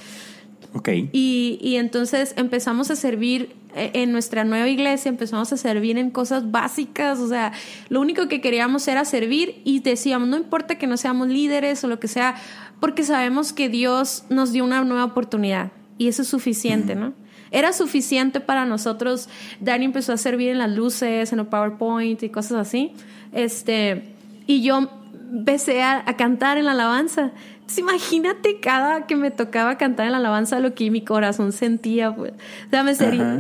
Ok. 0.75 0.89
Y, 1.13 1.59
y 1.61 1.77
entonces 1.77 2.35
empezamos 2.37 2.91
a 2.91 2.97
servir 2.97 3.57
eh, 3.77 3.91
en 3.95 4.13
nuestra 4.13 4.45
nueva 4.45 4.69
iglesia 4.69 5.09
empezamos 5.09 5.53
a 5.53 5.57
servir 5.57 5.99
en 5.99 6.11
cosas 6.11 6.53
básicas, 6.53 7.19
o 7.19 7.29
sea, 7.29 7.53
lo 7.89 8.01
único 8.01 8.29
que 8.29 8.41
queríamos 8.41 8.87
era 8.87 9.05
servir 9.05 9.61
y 9.65 9.81
decíamos, 9.81 10.29
no 10.29 10.37
importa 10.37 10.77
que 10.77 10.87
no 10.87 10.97
seamos 10.97 11.27
líderes 11.27 11.83
o 11.83 11.89
lo 11.89 11.99
que 11.99 12.07
sea, 12.07 12.37
porque 12.81 13.05
sabemos 13.05 13.53
que 13.53 13.69
Dios 13.69 14.25
nos 14.29 14.53
dio 14.53 14.65
una 14.65 14.83
nueva 14.85 15.05
oportunidad 15.05 15.73
y 15.99 16.09
eso 16.09 16.23
es 16.23 16.29
suficiente, 16.29 16.95
¿no? 16.95 17.13
Era 17.51 17.73
suficiente 17.73 18.41
para 18.41 18.67
nosotros. 18.67 19.29
Dani 19.61 19.85
empezó 19.85 20.13
a 20.13 20.17
servir 20.17 20.49
en 20.49 20.59
las 20.59 20.73
luces, 20.73 21.33
en 21.33 21.39
el 21.39 21.47
PowerPoint 21.47 22.21
y 22.23 22.29
cosas 22.29 22.67
así. 22.67 22.93
Este, 23.33 24.15
y 24.47 24.63
yo 24.63 24.91
empecé 25.33 25.83
a, 25.83 26.03
a 26.05 26.17
cantar 26.17 26.59
en 26.59 26.65
la 26.65 26.73
alabanza. 26.73 27.31
Pues 27.65 27.79
imagínate 27.79 28.61
cada 28.61 29.07
que 29.07 29.17
me 29.17 29.31
tocaba 29.31 29.79
cantar 29.79 30.07
en 30.07 30.13
la 30.13 30.19
alabanza 30.19 30.61
lo 30.61 30.75
que 30.75 30.91
mi 30.91 31.01
corazón 31.01 31.53
sentía, 31.53 32.15
pues. 32.15 32.33
O 32.67 32.71
sea, 32.71 32.83
me, 32.83 32.93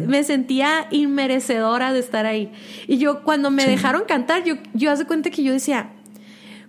me, 0.06 0.24
sentía 0.24 0.86
inmerecedora 0.90 1.92
de 1.92 1.98
estar 1.98 2.24
ahí. 2.24 2.50
Y 2.86 2.98
yo, 2.98 3.22
cuando 3.22 3.50
me 3.50 3.66
dejaron 3.66 4.04
cantar, 4.04 4.44
yo, 4.44 4.54
yo 4.72 4.90
hace 4.90 5.04
cuenta 5.04 5.30
que 5.30 5.42
yo 5.42 5.52
decía, 5.52 5.90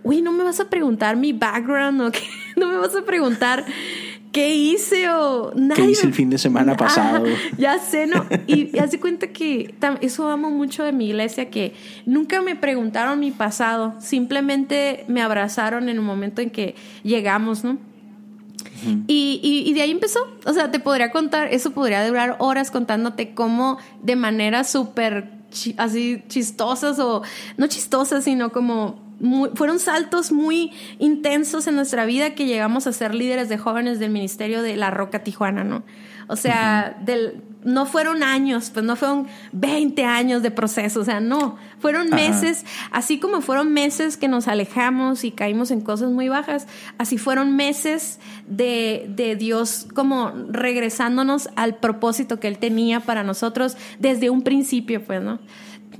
uy, 0.05 0.21
no 0.21 0.31
me 0.31 0.43
vas 0.43 0.59
a 0.59 0.69
preguntar 0.69 1.17
mi 1.17 1.33
background 1.33 1.99
o 1.99 2.11
qué, 2.11 2.21
no 2.55 2.67
me 2.67 2.77
vas 2.77 2.95
a 2.95 3.01
preguntar 3.01 3.65
qué 4.31 4.53
hice 4.53 5.09
o 5.09 5.51
nada. 5.55 5.75
¿Qué 5.75 5.89
hice 5.89 6.05
el 6.05 6.13
fin 6.13 6.29
de 6.29 6.37
semana 6.37 6.77
pasado? 6.77 7.25
ya 7.57 7.79
sé, 7.79 8.05
¿no? 8.05 8.25
Y, 8.47 8.77
hace 8.77 8.99
cuenta 8.99 9.27
que 9.27 9.73
eso 10.01 10.29
amo 10.29 10.51
mucho 10.51 10.83
de 10.83 10.91
mi 10.91 11.07
iglesia, 11.07 11.49
que 11.49 11.73
nunca 12.05 12.41
me 12.41 12.55
preguntaron 12.55 13.19
mi 13.19 13.31
pasado, 13.31 13.95
simplemente 13.99 15.05
me 15.07 15.21
abrazaron 15.21 15.89
en 15.89 15.95
el 15.95 16.01
momento 16.01 16.41
en 16.41 16.51
que 16.51 16.75
llegamos, 17.03 17.63
¿no? 17.63 17.77
y, 19.07 19.39
y, 19.65 19.73
de 19.73 19.81
ahí 19.81 19.91
empezó. 19.91 20.19
O 20.45 20.53
sea, 20.53 20.69
te 20.69 20.79
podría 20.79 21.11
contar, 21.11 21.47
eso 21.51 21.71
podría 21.71 22.05
durar 22.05 22.35
horas 22.39 22.69
contándote 22.69 23.33
cómo 23.33 23.79
de 24.03 24.15
manera 24.15 24.63
súper 24.63 25.31
así 25.77 26.21
chistosas 26.27 26.99
o 26.99 27.23
no 27.57 27.67
chistosas, 27.67 28.25
sino 28.25 28.51
como 28.51 29.04
fueron 29.55 29.79
saltos 29.79 30.31
muy 30.31 30.71
intensos 30.99 31.67
en 31.67 31.75
nuestra 31.75 32.05
vida 32.05 32.35
que 32.35 32.45
llegamos 32.45 32.87
a 32.87 32.93
ser 32.93 33.15
líderes 33.15 33.49
de 33.49 33.57
jóvenes 33.57 33.99
del 33.99 34.11
Ministerio 34.11 34.61
de 34.61 34.75
La 34.75 34.91
Roca 34.91 35.23
Tijuana, 35.23 35.63
¿no? 35.63 35.83
O 36.27 36.35
sea, 36.35 36.97
del, 37.05 37.43
no 37.63 37.85
fueron 37.85 38.23
años, 38.23 38.71
pues 38.73 38.85
no 38.85 38.95
fueron 38.95 39.27
20 39.51 40.05
años 40.05 40.41
de 40.41 40.51
proceso, 40.51 41.01
o 41.01 41.03
sea, 41.03 41.19
no, 41.19 41.57
fueron 41.79 42.09
meses, 42.09 42.65
así 42.91 43.19
como 43.19 43.41
fueron 43.41 43.73
meses 43.73 44.17
que 44.17 44.27
nos 44.27 44.47
alejamos 44.47 45.23
y 45.23 45.31
caímos 45.31 45.69
en 45.71 45.81
cosas 45.81 46.11
muy 46.11 46.29
bajas, 46.29 46.67
así 46.97 47.17
fueron 47.17 47.55
meses 47.55 48.19
de, 48.47 49.05
de 49.09 49.35
Dios 49.35 49.87
como 49.93 50.31
regresándonos 50.49 51.49
al 51.55 51.77
propósito 51.77 52.39
que 52.39 52.47
Él 52.47 52.57
tenía 52.57 53.01
para 53.01 53.23
nosotros 53.23 53.77
desde 53.99 54.29
un 54.29 54.41
principio, 54.41 55.03
pues, 55.03 55.21
¿no? 55.21 55.39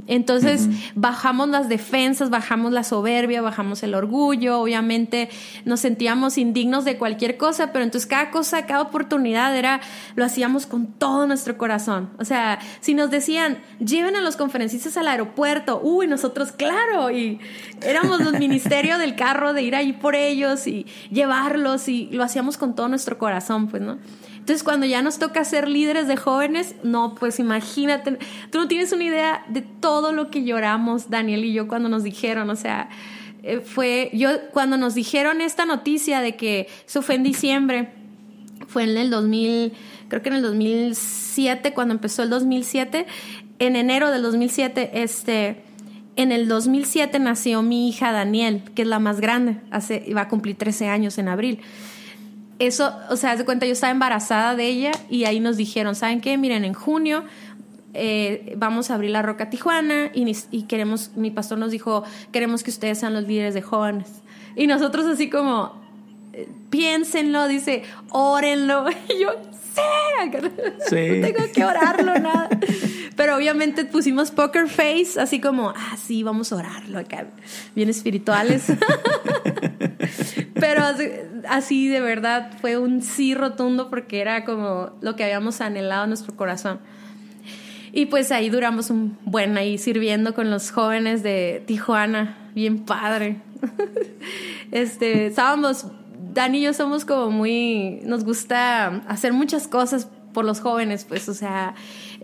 Entonces 0.08 0.68
bajamos 0.96 1.50
las 1.50 1.70
defensas, 1.70 2.30
bajamos 2.30 2.72
la 2.72 2.84
soberbia, 2.84 3.42
bajamos 3.42 3.84
el 3.84 3.96
orgullo, 3.96 4.60
obviamente 4.60 5.30
nos 5.66 5.80
sentíamos 5.80 6.38
indignos 6.38 6.86
de 6.86 6.98
cualquier 6.98 7.38
cosa, 7.38 7.72
pero 7.72 7.84
entonces 7.84 8.08
cada 8.08 8.32
cosa, 8.32 8.66
cada 8.66 8.82
oportunidad 8.82 9.56
era, 9.56 9.82
lo 10.16 10.26
hacíamos 10.26 10.66
con 10.66 10.88
todo 10.88 11.28
nuestro 11.28 11.58
corazón. 11.58 12.10
O 12.20 12.26
sea, 12.26 12.60
si 12.80 12.94
nos 12.94 13.12
decían, 13.12 13.60
lleven 13.80 14.16
a 14.16 14.22
los 14.22 14.36
conferencistas 14.36 14.98
al 14.98 15.08
aeropuerto, 15.08 15.80
uy, 15.84 16.08
nosotros, 16.08 16.52
claro, 16.52 17.12
y 17.12 17.40
éramos 17.82 18.22
los 18.22 18.34
ministerios 18.40 19.00
del 19.00 19.16
carro 19.16 19.54
de 19.54 19.62
ir 19.62 19.76
ahí 19.76 19.94
por 19.94 20.16
ellos 20.16 20.68
y 20.68 20.86
llevarlos 21.12 21.88
y 21.88 22.10
lo 22.12 22.24
hacíamos 22.24 22.58
con 22.58 22.76
todo 22.76 22.88
nuestro 22.88 23.18
corazón, 23.18 23.68
pues, 23.68 23.82
¿no? 23.82 23.98
Entonces, 24.46 24.62
cuando 24.62 24.86
ya 24.86 25.02
nos 25.02 25.18
toca 25.18 25.44
ser 25.44 25.68
líderes 25.68 26.08
de 26.08 26.18
jóvenes, 26.18 26.76
no, 26.84 27.16
pues 27.16 27.40
imagínate, 27.40 28.20
tú 28.52 28.60
no 28.60 28.68
tienes 28.68 28.92
una 28.92 29.04
idea 29.04 29.44
de 29.50 29.64
todo 29.64 30.12
lo 30.12 30.30
que 30.30 30.44
lloramos, 30.44 31.10
Daniel 31.10 31.44
y 31.46 31.52
yo, 31.52 31.68
cuando 31.68 31.90
nos 31.90 32.04
dijeron, 32.04 32.52
o 32.52 32.56
sea, 32.56 32.90
eh, 33.42 33.60
fue, 33.60 34.12
yo, 34.14 34.30
cuando 34.54 34.78
nos 34.78 34.94
dijeron 34.94 35.42
esta 35.42 35.66
noticia 35.66 36.22
de 36.22 36.36
que 36.36 36.68
eso 36.86 37.02
fue 37.02 37.16
en 37.16 37.24
diciembre, 37.24 37.90
fue 38.68 38.84
en 38.84 38.96
el 38.96 39.10
2000, 39.10 39.74
creo 40.10 40.22
que 40.22 40.30
en 40.30 40.36
el 40.36 40.44
2007, 40.44 41.74
cuando 41.74 41.96
empezó 41.96 42.22
el 42.22 42.30
2007, 42.30 43.08
en 43.58 43.76
enero 43.76 44.12
del 44.12 44.22
2007, 44.22 44.92
este, 45.02 45.64
en 46.18 46.32
el 46.32 46.48
2007 46.48 47.18
nació 47.18 47.64
mi 47.64 47.90
hija 47.90 48.12
Daniel, 48.12 48.62
que 48.76 48.84
es 48.84 48.88
la 48.88 49.00
más 49.00 49.20
grande, 49.20 49.58
hace, 49.72 50.04
iba 50.06 50.22
a 50.22 50.28
cumplir 50.28 50.56
13 50.56 50.88
años 50.88 51.18
en 51.18 51.30
abril 51.30 51.62
eso, 52.60 52.94
o 53.10 53.18
sea, 53.18 53.36
de 53.36 53.46
cuenta, 53.46 53.66
yo 53.66 53.74
estaba 53.74 53.92
embarazada 53.92 54.56
de 54.56 54.68
ella 54.68 54.92
y 55.10 55.26
ahí 55.26 55.40
nos 55.40 55.58
dijeron, 55.58 55.96
¿saben 55.96 56.22
qué? 56.22 56.38
Miren, 56.38 56.64
en 56.64 56.74
junio 56.74 57.26
eh, 57.98 58.54
vamos 58.58 58.92
a 58.92 58.96
abrir 58.96 59.12
la 59.12 59.22
Roca 59.22 59.50
Tijuana 59.50 60.12
y, 60.14 60.64
queremos, 60.64 61.12
mi 61.16 61.32
pastor 61.32 61.58
nos 61.58 61.72
dijo, 61.72 62.04
queremos 62.32 62.62
que 62.62 62.70
ustedes 62.70 63.00
sean 63.00 63.14
los 63.14 63.26
líderes 63.26 63.54
de 63.54 63.62
jóvenes. 63.62 64.08
Y 64.56 64.68
nosotros 64.68 65.06
así 65.06 65.30
como, 65.30 65.82
eh, 66.34 66.48
piénsenlo, 66.70 67.48
dice, 67.48 67.84
órenlo. 68.10 68.86
Y 69.10 69.22
yo, 69.22 69.30
sí, 69.74 69.82
no 70.34 71.28
tengo 71.28 71.52
que 71.54 71.64
orarlo, 71.64 72.20
nada. 72.20 72.50
Pero 73.16 73.38
obviamente 73.38 73.86
pusimos 73.86 74.32
poker 74.32 74.68
face, 74.68 75.20
así 75.20 75.40
como, 75.40 75.70
ah, 75.70 75.98
sí, 75.98 76.22
vamos 76.22 76.52
a 76.52 76.58
orarlo 76.58 77.00
acá, 77.00 77.28
bien 77.76 77.90
espirituales. 77.90 78.66
Pero 80.66 80.82
así, 81.48 81.88
de 81.88 82.02
verdad 82.02 82.50
fue 82.60 82.80
un 82.80 83.04
sí 83.04 83.36
rotundo 83.36 83.92
porque 83.92 84.20
era 84.20 84.46
como 84.46 84.90
lo 85.00 85.16
que 85.16 85.24
habíamos 85.24 85.62
anhelado 85.62 86.06
en 86.06 86.10
nuestro 86.10 86.36
corazón. 86.36 86.80
Y 87.94 88.08
pues 88.08 88.32
ahí 88.32 88.50
duramos 88.50 88.90
un 88.90 89.16
buen 89.26 89.58
ahí 89.60 89.78
sirviendo 89.78 90.34
con 90.34 90.50
los 90.50 90.72
jóvenes 90.72 91.22
de 91.22 91.64
Tijuana, 91.68 92.50
bien 92.56 92.80
padre. 92.80 93.38
este, 94.72 95.28
estábamos, 95.28 95.86
Dani 96.34 96.58
y 96.58 96.62
yo 96.64 96.74
somos 96.74 97.06
como 97.06 97.30
muy, 97.30 98.00
nos 98.04 98.24
gusta 98.24 99.04
hacer 99.08 99.34
muchas 99.34 99.68
cosas 99.68 100.10
por 100.34 100.46
los 100.46 100.62
jóvenes, 100.62 101.06
pues, 101.06 101.30
o 101.30 101.36
sea, 101.36 101.76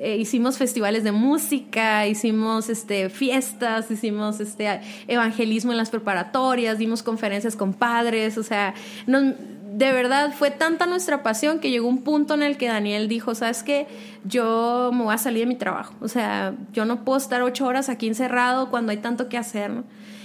eh, 0.04 0.18
hicimos 0.18 0.58
festivales 0.58 1.04
de 1.04 1.12
música, 1.12 2.08
hicimos 2.08 2.70
este, 2.70 3.10
fiestas, 3.12 3.92
hicimos 3.92 4.40
este, 4.40 4.82
evangelismo 5.08 5.74
en 5.74 5.78
las 5.78 5.92
preparatorias, 5.92 6.80
dimos 6.80 7.04
conferencias 7.04 7.56
con 7.56 7.76
padres, 7.76 8.36
o 8.40 8.42
sea, 8.42 8.74
de 9.06 9.92
verdad 9.92 10.34
fue 10.34 10.50
tanta 10.50 10.88
nuestra 10.88 11.22
pasión 11.22 11.60
que 11.60 11.70
llegó 11.70 11.88
un 11.88 12.02
punto 12.02 12.34
en 12.34 12.42
el 12.42 12.58
que 12.58 12.66
Daniel 12.66 13.08
dijo, 13.08 13.36
sabes 13.36 13.62
qué, 13.62 13.86
yo 14.24 14.90
me 14.92 15.04
voy 15.04 15.14
a 15.14 15.20
salir 15.20 15.42
de 15.42 15.46
mi 15.46 15.56
trabajo, 15.56 15.94
o 16.02 16.08
sea, 16.08 16.56
yo 16.74 16.86
no 16.86 17.06
puedo 17.06 17.20
estar 17.20 17.44
ocho 17.44 17.68
horas 17.68 17.88
aquí 17.88 18.08
encerrado 18.08 18.72
cuando 18.72 18.94
hay 18.94 18.98
tanto 18.98 19.30
que 19.30 19.38
hacer, 19.38 19.70
¿no? 19.70 19.84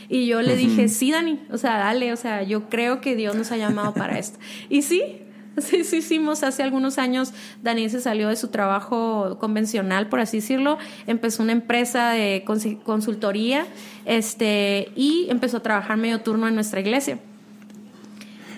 Y 0.09 0.27
yo 0.27 0.41
le 0.41 0.57
dije, 0.57 0.89
sí, 0.89 1.13
Dani, 1.13 1.39
o 1.51 1.59
sea, 1.59 1.77
dale, 1.77 2.15
o 2.15 2.17
sea, 2.17 2.43
yo 2.45 2.71
creo 2.71 3.03
que 3.03 3.15
Dios 3.15 3.35
nos 3.35 3.53
ha 3.53 3.59
llamado 3.59 3.93
para 3.93 4.19
esto. 4.19 4.39
Y 4.71 4.83
sí, 4.83 5.26
Sí, 5.63 5.85
sí, 5.85 5.97
hicimos 5.97 6.43
hace 6.43 6.63
algunos 6.63 6.99
años, 6.99 7.33
Daniel 7.63 7.91
se 7.91 8.01
salió 8.01 8.29
de 8.29 8.37
su 8.37 8.49
trabajo 8.49 9.39
convencional, 9.41 10.09
por 10.09 10.21
así 10.21 10.39
decirlo, 10.39 10.79
empezó 11.07 11.43
una 11.43 11.53
empresa 11.53 12.11
de 12.11 12.45
consultoría 12.85 13.67
este, 14.05 14.91
y 14.95 15.27
empezó 15.31 15.59
a 15.59 15.61
trabajar 15.61 15.97
medio 15.97 16.21
turno 16.21 16.47
en 16.47 16.55
nuestra 16.55 16.81
iglesia. 16.81 17.19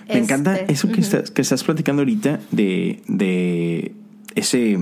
Me 0.09 0.17
encanta 0.17 0.55
este, 0.55 0.73
eso 0.73 0.91
que, 0.91 1.01
estás, 1.01 1.31
que 1.31 1.41
estás 1.41 1.63
platicando 1.63 2.01
ahorita 2.01 2.39
de, 2.51 3.01
de 3.07 3.93
ese 4.35 4.77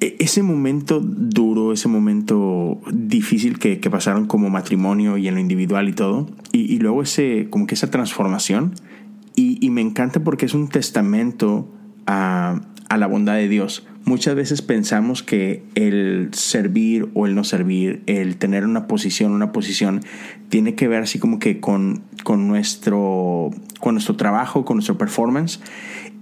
e, 0.00 0.16
ese 0.18 0.42
momento 0.42 1.00
duro, 1.00 1.72
ese 1.72 1.88
momento 1.88 2.80
difícil 2.92 3.58
que, 3.58 3.78
pasaron 3.90 4.26
como 4.26 4.48
matrimonio 4.48 5.16
y 5.16 5.26
en 5.26 5.34
lo 5.34 5.40
individual 5.40 5.88
y 5.88 5.92
todo, 5.92 6.28
y, 6.52 6.72
y, 6.72 6.78
luego 6.78 7.02
ese, 7.02 7.48
como 7.50 7.66
que 7.66 7.74
esa 7.74 7.90
transformación, 7.90 8.74
y, 9.36 9.70
me 9.70 9.82
encanta 9.82 10.20
porque 10.20 10.46
es 10.46 10.54
un 10.54 10.68
testamento 10.68 11.70
a, 12.06 12.62
a 12.88 12.96
la 12.96 13.06
bondad 13.06 13.34
de 13.34 13.48
Dios. 13.48 13.86
Muchas 14.04 14.34
veces 14.34 14.62
pensamos 14.62 15.22
que 15.22 15.64
el 15.74 16.30
servir 16.32 17.08
o 17.14 17.26
el 17.26 17.34
no 17.34 17.44
servir, 17.44 18.02
el 18.06 18.36
tener 18.36 18.64
una 18.64 18.86
posición, 18.86 19.32
una 19.32 19.52
posición, 19.52 20.00
tiene 20.48 20.74
que 20.74 20.88
ver 20.88 21.02
así 21.02 21.18
como 21.18 21.38
que 21.38 21.60
con, 21.60 22.02
con, 22.24 22.48
nuestro, 22.48 23.50
con 23.80 23.94
nuestro 23.94 24.16
trabajo, 24.16 24.64
con 24.64 24.76
nuestro 24.76 24.96
performance 24.96 25.60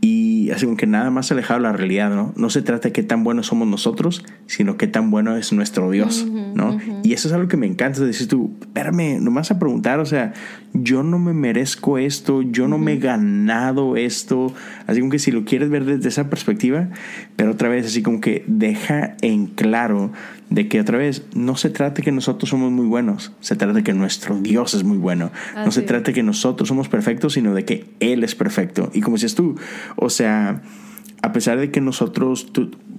y 0.05 0.51
así 0.51 0.67
como 0.67 0.77
que 0.77 0.87
nada 0.87 1.11
más 1.11 1.33
alejado 1.33 1.61
de 1.61 1.62
la 1.62 1.73
realidad, 1.73 2.11
¿no? 2.11 2.35
No 2.37 2.51
se 2.51 2.61
trata 2.61 2.88
de 2.88 2.93
qué 2.93 3.03
tan 3.03 3.25
buenos 3.25 3.47
somos 3.47 3.67
nosotros, 3.67 4.23
sino 4.45 4.77
qué 4.77 4.87
tan 4.87 5.11
bueno 5.11 5.35
es 5.35 5.51
nuestro 5.55 5.90
Dios, 5.90 6.27
¿no? 6.27 6.79
Y 7.03 7.14
eso 7.14 7.29
es 7.29 7.33
algo 7.33 7.49
que 7.49 7.57
me 7.57 7.67
encanta, 7.67 8.05
decir 8.05 8.29
tú, 8.29 8.53
espérame, 8.61 9.19
no 9.23 9.31
me 9.31 9.37
vas 9.37 9.51
a 9.51 9.59
preguntar, 9.59 10.01
o 10.01 10.05
sea, 10.05 10.35
yo 10.75 11.03
no 11.03 11.19
me 11.19 11.33
merezco 11.33 11.97
esto, 11.97 12.43
yo 12.43 12.69
no 12.69 12.77
me 12.77 12.93
he 12.93 12.99
ganado 12.99 13.97
esto, 13.97 14.53
así 14.87 15.01
como 15.01 15.11
que 15.11 15.19
si 15.19 15.31
lo 15.31 15.47
quieres 15.47 15.71
ver 15.71 15.87
desde 15.87 16.11
esa 16.11 16.29
perspectiva, 16.29 16.88
pero 17.37 17.53
otra 17.53 17.71
vez 17.71 17.87
así 17.87 18.03
como 18.03 18.21
que 18.21 18.45
deja 18.47 19.17
en 19.23 19.47
claro 19.47 20.12
de 20.55 20.69
que 20.69 20.81
otra 20.81 20.99
vez 20.99 21.25
no 21.35 21.57
se 21.57 21.69
trata 21.69 21.97
de 21.97 22.03
que 22.03 22.12
nosotros 22.12 22.49
somos 22.49 22.71
muy 22.71 22.87
buenos, 22.87 23.33
se 23.40 23.57
trata 23.57 23.75
de 23.75 23.83
que 23.83 23.93
nuestro 23.93 24.40
Dios 24.40 24.75
es 24.75 24.85
muy 24.85 24.99
bueno. 24.99 25.33
no 25.57 25.73
se 25.73 25.83
trata 25.83 26.12
que 26.12 26.23
nosotros 26.23 26.69
somos 26.69 26.88
perfectos, 26.88 27.33
sino 27.33 27.55
de 27.55 27.64
que 27.64 27.87
Él 27.99 28.23
es 28.23 28.37
perfecto. 28.37 28.88
Y 28.95 29.01
como 29.01 29.17
dices 29.17 29.35
tú, 29.35 29.57
o 29.97 30.11
sea, 30.11 30.62
a 31.23 31.33
pesar 31.33 31.59
de 31.59 31.73
que 31.73 31.81
nosotros, 31.81 32.47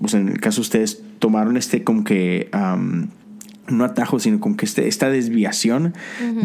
pues 0.01 0.13
en 0.13 0.27
el 0.27 0.41
caso 0.41 0.57
de 0.57 0.61
ustedes, 0.63 1.01
tomaron 1.19 1.55
este 1.55 1.83
como 1.83 2.03
que... 2.03 2.49
no 3.67 3.83
atajo, 3.83 4.19
sino 4.19 4.39
como 4.39 4.57
que 4.57 4.65
este, 4.65 4.87
esta 4.87 5.09
desviación, 5.09 5.93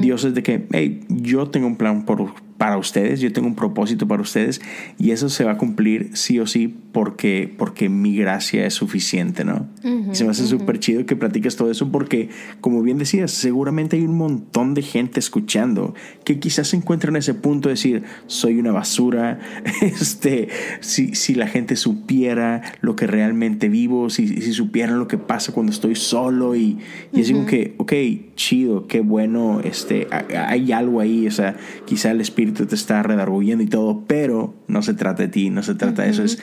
Dios 0.01 0.25
es 0.25 0.35
de 0.35 0.43
que, 0.43 0.69
hey, 0.71 1.05
yo 1.09 1.49
tengo 1.49 1.67
un 1.67 1.77
plan 1.77 2.07
por, 2.07 2.33
para 2.61 2.77
ustedes, 2.77 3.21
yo 3.21 3.33
tengo 3.33 3.49
un 3.49 3.55
propósito 3.55 4.07
para 4.07 4.21
ustedes 4.21 4.61
y 4.99 5.13
eso 5.13 5.31
se 5.31 5.45
va 5.45 5.53
a 5.53 5.57
cumplir 5.57 6.11
sí 6.13 6.39
o 6.41 6.47
sí 6.47 6.69
porque, 6.93 7.51
porque 7.57 7.89
mi 7.89 8.15
gracia 8.15 8.67
es 8.67 8.75
suficiente, 8.75 9.47
¿no? 9.47 9.67
y 9.83 10.15
se 10.15 10.25
me 10.25 10.31
hace 10.33 10.47
súper 10.47 10.79
chido 10.79 11.07
que 11.07 11.17
platiques 11.17 11.57
todo 11.57 11.71
eso 11.71 11.91
porque, 11.91 12.29
como 12.61 12.83
bien 12.83 12.99
decías, 12.99 13.31
seguramente 13.31 13.97
hay 13.97 14.03
un 14.03 14.19
montón 14.19 14.75
de 14.75 14.83
gente 14.83 15.21
escuchando 15.21 15.95
que 16.23 16.39
quizás 16.39 16.69
se 16.69 16.77
encuentra 16.77 17.09
en 17.09 17.17
ese 17.17 17.33
punto 17.33 17.71
de 17.71 17.77
decir, 17.77 18.03
soy 18.27 18.59
una 18.59 18.73
basura, 18.73 19.41
este, 19.81 20.49
si, 20.81 21.15
si 21.15 21.35
la 21.35 21.47
gente 21.47 21.77
supiera 21.77 22.61
lo 22.83 22.95
que 22.95 23.07
realmente 23.07 23.71
vivo, 23.71 24.11
si, 24.11 24.27
si 24.43 24.53
supieran 24.53 24.99
lo 24.99 25.09
que 25.09 25.17
pasa 25.17 25.53
cuando 25.53 25.73
estoy 25.73 25.95
solo 25.95 26.55
y, 26.55 26.77
y 27.11 27.23
es 27.23 27.33
como 27.33 27.47
que, 27.47 27.75
ok, 27.79 27.93
chido, 28.35 28.87
qué 28.87 29.01
bueno, 29.01 29.63
este, 29.65 30.09
hay 30.37 30.73
algo 30.73 31.01
ahí, 31.01 31.27
o 31.27 31.31
sea, 31.31 31.57
quizá 31.87 32.11
el 32.11 32.21
espíritu 32.21 32.50
te 32.51 32.75
está 32.75 33.03
redarguyendo 33.03 33.63
y 33.65 33.67
todo, 33.67 34.05
pero 34.07 34.55
no 34.69 34.83
se 34.83 34.95
trata 34.95 35.23
de 35.25 35.29
ti, 35.29 35.51
no 35.51 35.63
se 35.63 35.75
trata 35.75 36.03
de 36.03 36.11
eso, 36.11 36.25
es 36.25 36.39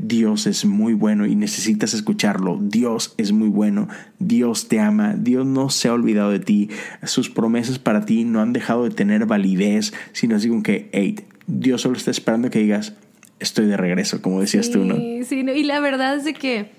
Dios 0.00 0.46
es 0.46 0.64
muy 0.64 0.94
bueno 0.94 1.26
y 1.26 1.34
necesitas 1.34 1.94
escucharlo, 1.94 2.58
Dios 2.60 3.14
es 3.16 3.32
muy 3.32 3.48
bueno, 3.48 3.88
Dios 4.18 4.68
te 4.68 4.80
ama, 4.80 5.14
Dios 5.16 5.46
no 5.46 5.70
se 5.70 5.88
ha 5.88 5.92
olvidado 5.92 6.30
de 6.30 6.40
ti, 6.40 6.70
sus 7.04 7.30
promesas 7.30 7.78
para 7.78 8.04
ti 8.04 8.24
no 8.24 8.40
han 8.40 8.52
dejado 8.52 8.84
de 8.84 8.90
tener 8.90 9.26
validez, 9.26 9.92
sino 10.12 10.36
así 10.36 10.48
como 10.48 10.62
que, 10.62 10.88
hey, 10.92 11.16
Dios 11.46 11.82
solo 11.82 11.96
está 11.96 12.10
esperando 12.10 12.50
que 12.50 12.58
digas, 12.58 12.94
estoy 13.40 13.66
de 13.66 13.76
regreso, 13.76 14.20
como 14.22 14.40
decías 14.40 14.70
tú, 14.70 14.84
¿no? 14.84 14.96
Sí, 15.24 15.40
y 15.40 15.62
la 15.64 15.80
verdad 15.80 16.16
es 16.16 16.24
de 16.24 16.34
que, 16.34 16.72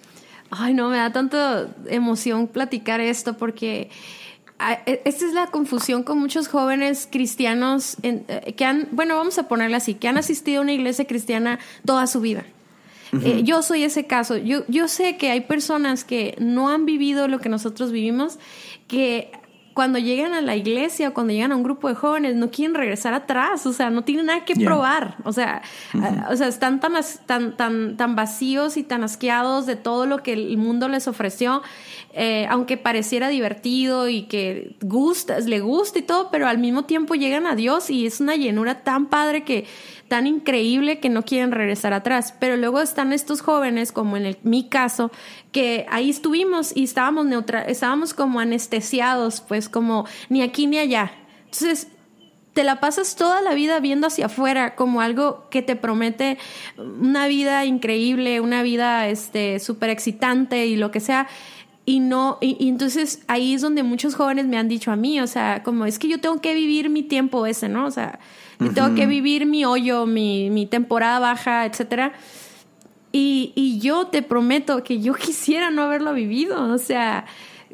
ay, 0.51 0.73
no, 0.73 0.89
me 0.89 0.97
da 0.97 1.11
tanto 1.11 1.37
emoción 1.87 2.47
platicar 2.47 2.99
esto 3.01 3.37
porque 3.37 3.89
esta 4.85 5.25
es 5.25 5.33
la 5.33 5.47
confusión 5.47 6.03
con 6.03 6.17
muchos 6.19 6.47
jóvenes 6.47 7.07
cristianos 7.09 7.97
eh, 8.03 8.53
que 8.57 8.65
han, 8.65 8.89
bueno, 8.91 9.15
vamos 9.15 9.37
a 9.39 9.47
ponerle 9.47 9.77
así, 9.77 9.93
que 9.93 10.07
han 10.07 10.17
asistido 10.17 10.59
a 10.59 10.61
una 10.63 10.73
iglesia 10.73 11.05
cristiana 11.05 11.59
toda 11.85 12.07
su 12.07 12.19
vida. 12.19 12.45
Eh, 13.23 13.41
yo 13.43 13.63
soy 13.63 13.83
ese 13.83 14.05
caso. 14.05 14.37
Yo, 14.37 14.63
yo 14.67 14.87
sé 14.87 15.17
que 15.17 15.31
hay 15.31 15.41
personas 15.41 16.03
que 16.03 16.35
no 16.39 16.69
han 16.69 16.85
vivido 16.85 17.27
lo 17.27 17.39
que 17.39 17.49
nosotros 17.49 17.91
vivimos, 17.91 18.37
que 18.87 19.31
cuando 19.73 19.99
llegan 19.99 20.33
a 20.33 20.41
la 20.41 20.55
iglesia 20.55 21.09
o 21.09 21.13
cuando 21.13 21.33
llegan 21.33 21.51
a 21.51 21.55
un 21.55 21.63
grupo 21.63 21.87
de 21.87 21.95
jóvenes 21.95 22.35
no 22.35 22.51
quieren 22.51 22.75
regresar 22.75 23.13
atrás, 23.13 23.65
o 23.65 23.73
sea, 23.73 23.89
no 23.89 24.03
tienen 24.03 24.27
nada 24.27 24.45
que 24.45 24.55
probar, 24.55 25.17
o 25.23 25.31
sea, 25.31 25.61
o 26.29 26.35
sea, 26.35 26.47
están 26.47 26.79
tan, 26.79 26.93
tan, 27.25 27.55
tan, 27.55 27.97
tan 27.97 28.15
vacíos 28.15 28.77
y 28.77 28.83
tan 28.83 29.03
asqueados 29.03 29.65
de 29.65 29.75
todo 29.75 30.05
lo 30.05 30.23
que 30.23 30.33
el 30.33 30.57
mundo 30.57 30.87
les 30.87 31.07
ofreció, 31.07 31.61
eh, 32.13 32.47
aunque 32.49 32.77
pareciera 32.77 33.29
divertido 33.29 34.09
y 34.09 34.23
que 34.23 34.75
gusta, 34.81 35.39
le 35.39 35.59
gusta 35.59 35.99
y 35.99 36.01
todo, 36.01 36.29
pero 36.31 36.47
al 36.47 36.57
mismo 36.57 36.85
tiempo 36.85 37.15
llegan 37.15 37.45
a 37.45 37.55
Dios 37.55 37.89
y 37.89 38.05
es 38.05 38.19
una 38.19 38.35
llenura 38.35 38.83
tan 38.83 39.07
padre 39.07 39.43
que 39.43 39.65
tan 40.09 40.27
increíble 40.27 40.99
que 40.99 41.07
no 41.07 41.23
quieren 41.23 41.51
regresar 41.51 41.93
atrás. 41.93 42.33
Pero 42.39 42.57
luego 42.57 42.81
están 42.81 43.13
estos 43.13 43.41
jóvenes, 43.41 43.93
como 43.93 44.17
en 44.17 44.37
mi 44.43 44.67
caso, 44.67 45.11
que 45.53 45.85
ahí 45.89 46.09
estuvimos 46.09 46.75
y 46.75 46.83
estábamos 46.83 47.25
neutral, 47.25 47.65
estábamos 47.69 48.13
como 48.13 48.41
anestesiados, 48.41 49.39
pues 49.39 49.69
como 49.69 50.05
ni 50.27 50.41
aquí 50.41 50.67
ni 50.67 50.79
allá. 50.79 51.13
Entonces, 51.45 51.87
te 52.53 52.63
la 52.63 52.79
pasas 52.79 53.15
toda 53.15 53.41
la 53.41 53.53
vida 53.53 53.79
viendo 53.79 54.07
hacia 54.07 54.25
afuera 54.25 54.75
como 54.75 55.01
algo 55.01 55.47
que 55.49 55.61
te 55.61 55.75
promete 55.75 56.37
una 56.77 57.27
vida 57.27 57.63
increíble, 57.65 58.41
una 58.41 58.63
vida 58.63 59.07
este 59.07 59.59
súper 59.59 59.89
excitante 59.89 60.65
y 60.65 60.75
lo 60.75 60.91
que 60.91 60.99
sea. 60.99 61.27
Y 61.85 62.01
no, 62.01 62.37
y, 62.41 62.67
entonces 62.67 63.23
ahí 63.27 63.53
es 63.53 63.61
donde 63.61 63.83
muchos 63.83 64.13
jóvenes 64.13 64.45
me 64.45 64.57
han 64.57 64.67
dicho 64.67 64.91
a 64.91 64.95
mí, 64.95 65.21
o 65.21 65.27
sea, 65.27 65.63
como 65.63 65.85
es 65.85 65.97
que 65.97 66.07
yo 66.07 66.19
tengo 66.19 66.41
que 66.41 66.53
vivir 66.53 66.89
mi 66.89 67.01
tiempo 67.01 67.45
ese, 67.45 67.69
¿no? 67.69 67.85
O 67.85 67.91
sea, 67.91 68.19
y 68.59 68.69
tengo 68.69 68.93
que 68.95 69.05
vivir 69.05 69.45
mi 69.45 69.65
hoyo, 69.65 70.05
mi, 70.05 70.49
mi 70.49 70.65
temporada 70.65 71.19
baja, 71.19 71.65
etcétera. 71.65 72.13
Y, 73.11 73.53
y, 73.55 73.79
yo 73.79 74.07
te 74.07 74.21
prometo 74.21 74.83
que 74.83 74.99
yo 74.99 75.13
quisiera 75.15 75.71
no 75.71 75.83
haberlo 75.83 76.13
vivido, 76.13 76.71
o 76.71 76.77
sea, 76.77 77.25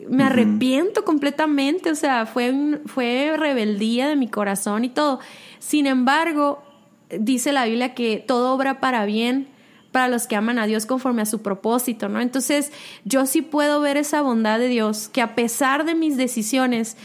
me 0.09 0.23
arrepiento 0.23 1.03
completamente, 1.03 1.91
o 1.91 1.95
sea, 1.95 2.25
fue, 2.25 2.79
fue 2.85 3.35
rebeldía 3.37 4.07
de 4.07 4.15
mi 4.15 4.27
corazón 4.27 4.85
y 4.85 4.89
todo. 4.89 5.19
Sin 5.59 5.87
embargo, 5.87 6.63
dice 7.09 7.51
la 7.51 7.65
Biblia 7.65 7.93
que 7.93 8.23
todo 8.25 8.53
obra 8.53 8.79
para 8.79 9.05
bien 9.05 9.47
para 9.95 10.09
los 10.09 10.27
que 10.27 10.35
aman 10.35 10.59
a 10.59 10.67
Dios 10.67 10.85
conforme 10.85 11.21
a 11.21 11.25
su 11.25 11.41
propósito, 11.41 12.09
¿no? 12.09 12.19
Entonces, 12.19 12.73
yo 13.05 13.25
sí 13.25 13.41
puedo 13.41 13.79
ver 13.79 13.95
esa 13.95 14.21
bondad 14.21 14.59
de 14.59 14.67
Dios, 14.67 15.07
que 15.07 15.21
a 15.21 15.35
pesar 15.35 15.85
de 15.85 15.95
mis 15.95 16.17
decisiones, 16.17 16.97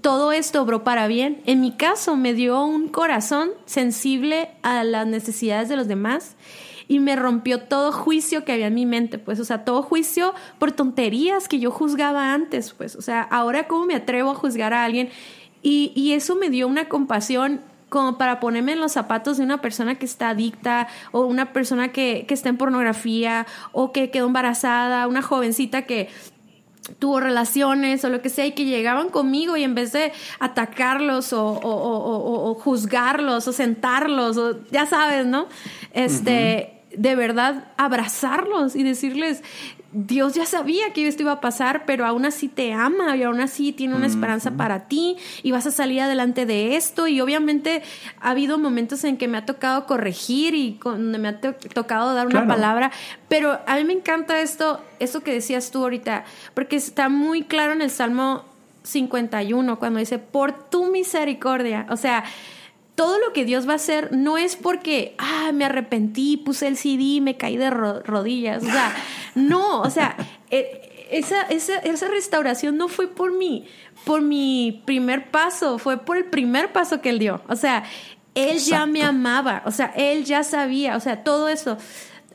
todo 0.00 0.32
esto 0.32 0.62
obró 0.62 0.82
para 0.82 1.06
bien. 1.06 1.42
En 1.46 1.60
mi 1.60 1.72
caso, 1.72 2.16
me 2.16 2.34
dio 2.34 2.64
un 2.64 2.88
corazón 2.88 3.50
sensible 3.66 4.50
a 4.62 4.82
las 4.82 5.06
necesidades 5.06 5.68
de 5.68 5.76
los 5.76 5.86
demás 5.86 6.36
y 6.88 7.00
me 7.00 7.16
rompió 7.16 7.62
todo 7.62 7.92
juicio 7.92 8.44
que 8.44 8.52
había 8.52 8.68
en 8.68 8.74
mi 8.74 8.86
mente, 8.86 9.18
pues, 9.18 9.40
o 9.40 9.44
sea, 9.44 9.64
todo 9.64 9.82
juicio 9.82 10.34
por 10.58 10.72
tonterías 10.72 11.48
que 11.48 11.58
yo 11.58 11.70
juzgaba 11.70 12.32
antes, 12.32 12.72
pues, 12.72 12.96
o 12.96 13.02
sea, 13.02 13.22
ahora 13.22 13.66
cómo 13.66 13.86
me 13.86 13.94
atrevo 13.94 14.30
a 14.30 14.34
juzgar 14.34 14.72
a 14.72 14.84
alguien 14.84 15.10
y, 15.62 16.12
eso 16.12 16.36
me 16.36 16.48
dio 16.48 16.68
una 16.68 16.88
compasión 16.88 17.60
como 17.88 18.18
para 18.18 18.38
ponerme 18.38 18.72
en 18.72 18.80
los 18.80 18.92
zapatos 18.92 19.36
de 19.36 19.42
una 19.42 19.60
persona 19.60 19.96
que 19.96 20.06
está 20.06 20.28
adicta 20.28 20.86
o 21.10 21.22
una 21.22 21.52
persona 21.52 21.88
que, 21.88 22.24
que 22.28 22.34
está 22.34 22.48
en 22.48 22.56
pornografía 22.56 23.46
o 23.72 23.90
que 23.90 24.10
quedó 24.10 24.26
embarazada, 24.26 25.08
una 25.08 25.22
jovencita 25.22 25.82
que 25.82 26.08
tuvo 26.98 27.20
relaciones 27.20 28.04
o 28.04 28.08
lo 28.08 28.22
que 28.22 28.28
sea 28.28 28.46
y 28.46 28.52
que 28.52 28.64
llegaban 28.64 29.08
conmigo 29.08 29.56
y 29.56 29.64
en 29.64 29.74
vez 29.74 29.92
de 29.92 30.12
atacarlos 30.38 31.32
o, 31.32 31.60
o, 31.62 32.54
juzgarlos 32.54 33.48
o 33.48 33.52
sentarlos 33.52 34.36
o 34.36 34.60
ya 34.70 34.86
sabes, 34.86 35.26
¿no? 35.26 35.48
Este, 35.92 36.80
de 36.96 37.14
verdad 37.14 37.68
abrazarlos 37.76 38.76
y 38.76 38.82
decirles, 38.82 39.42
Dios 39.98 40.34
ya 40.34 40.44
sabía 40.44 40.92
que 40.92 41.08
esto 41.08 41.22
iba 41.22 41.32
a 41.32 41.40
pasar, 41.40 41.86
pero 41.86 42.04
aún 42.04 42.26
así 42.26 42.48
te 42.48 42.74
ama 42.74 43.16
y 43.16 43.22
aún 43.22 43.40
así 43.40 43.72
tiene 43.72 43.94
una 43.94 44.06
esperanza 44.06 44.50
para 44.50 44.88
ti 44.88 45.16
y 45.42 45.52
vas 45.52 45.66
a 45.66 45.70
salir 45.70 46.02
adelante 46.02 46.44
de 46.44 46.76
esto. 46.76 47.08
Y 47.08 47.22
obviamente 47.22 47.82
ha 48.20 48.32
habido 48.32 48.58
momentos 48.58 49.04
en 49.04 49.16
que 49.16 49.26
me 49.26 49.38
ha 49.38 49.46
tocado 49.46 49.86
corregir 49.86 50.54
y 50.54 50.78
donde 50.84 51.16
me 51.16 51.28
ha 51.28 51.40
tocado 51.40 52.12
dar 52.12 52.26
una 52.26 52.46
palabra, 52.46 52.92
pero 53.28 53.58
a 53.66 53.76
mí 53.76 53.84
me 53.84 53.94
encanta 53.94 54.38
esto, 54.42 54.82
esto 54.98 55.22
que 55.22 55.32
decías 55.32 55.70
tú 55.70 55.82
ahorita, 55.82 56.26
porque 56.52 56.76
está 56.76 57.08
muy 57.08 57.44
claro 57.44 57.72
en 57.72 57.80
el 57.80 57.90
Salmo 57.90 58.44
51 58.82 59.78
cuando 59.78 59.98
dice, 59.98 60.18
por 60.18 60.68
tu 60.68 60.90
misericordia, 60.90 61.86
o 61.88 61.96
sea, 61.96 62.22
todo 62.96 63.18
lo 63.18 63.32
que 63.32 63.44
Dios 63.44 63.68
va 63.68 63.74
a 63.74 63.76
hacer 63.76 64.08
no 64.12 64.38
es 64.38 64.56
porque, 64.56 65.14
ah, 65.18 65.52
me 65.52 65.66
arrepentí, 65.66 66.38
puse 66.38 66.66
el 66.66 66.76
CD, 66.76 67.20
me 67.20 67.36
caí 67.36 67.56
de 67.56 67.70
rodillas. 67.70 68.64
O 68.64 68.66
sea, 68.66 68.92
no, 69.36 69.82
o 69.82 69.90
sea, 69.90 70.16
eh, 70.50 71.06
esa, 71.10 71.42
esa, 71.42 71.76
esa, 71.78 72.08
restauración 72.08 72.78
no 72.78 72.88
fue 72.88 73.06
por 73.06 73.32
mi, 73.32 73.66
por 74.04 74.22
mi 74.22 74.82
primer 74.86 75.30
paso, 75.30 75.78
fue 75.78 75.98
por 75.98 76.16
el 76.16 76.24
primer 76.24 76.72
paso 76.72 77.02
que 77.02 77.10
Él 77.10 77.18
dio. 77.18 77.42
O 77.48 77.54
sea, 77.54 77.84
Él 78.34 78.58
ya 78.58 78.86
me 78.86 79.02
amaba, 79.02 79.62
o 79.66 79.70
sea, 79.70 79.92
Él 79.94 80.24
ya 80.24 80.42
sabía, 80.42 80.96
o 80.96 81.00
sea, 81.00 81.22
todo 81.22 81.50
eso. 81.50 81.76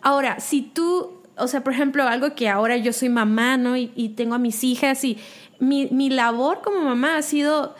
Ahora, 0.03 0.39
si 0.39 0.61
tú, 0.61 1.21
o 1.37 1.47
sea, 1.47 1.63
por 1.63 1.73
ejemplo, 1.73 2.07
algo 2.07 2.35
que 2.35 2.47
ahora 2.49 2.77
yo 2.77 2.93
soy 2.93 3.09
mamá, 3.09 3.57
¿no? 3.57 3.75
Y, 3.75 3.91
y 3.95 4.09
tengo 4.09 4.35
a 4.35 4.39
mis 4.39 4.63
hijas 4.63 5.03
y 5.03 5.17
mi, 5.57 5.87
mi 5.87 6.11
labor 6.11 6.61
como 6.63 6.81
mamá 6.81 7.17
ha 7.17 7.21
sido 7.23 7.75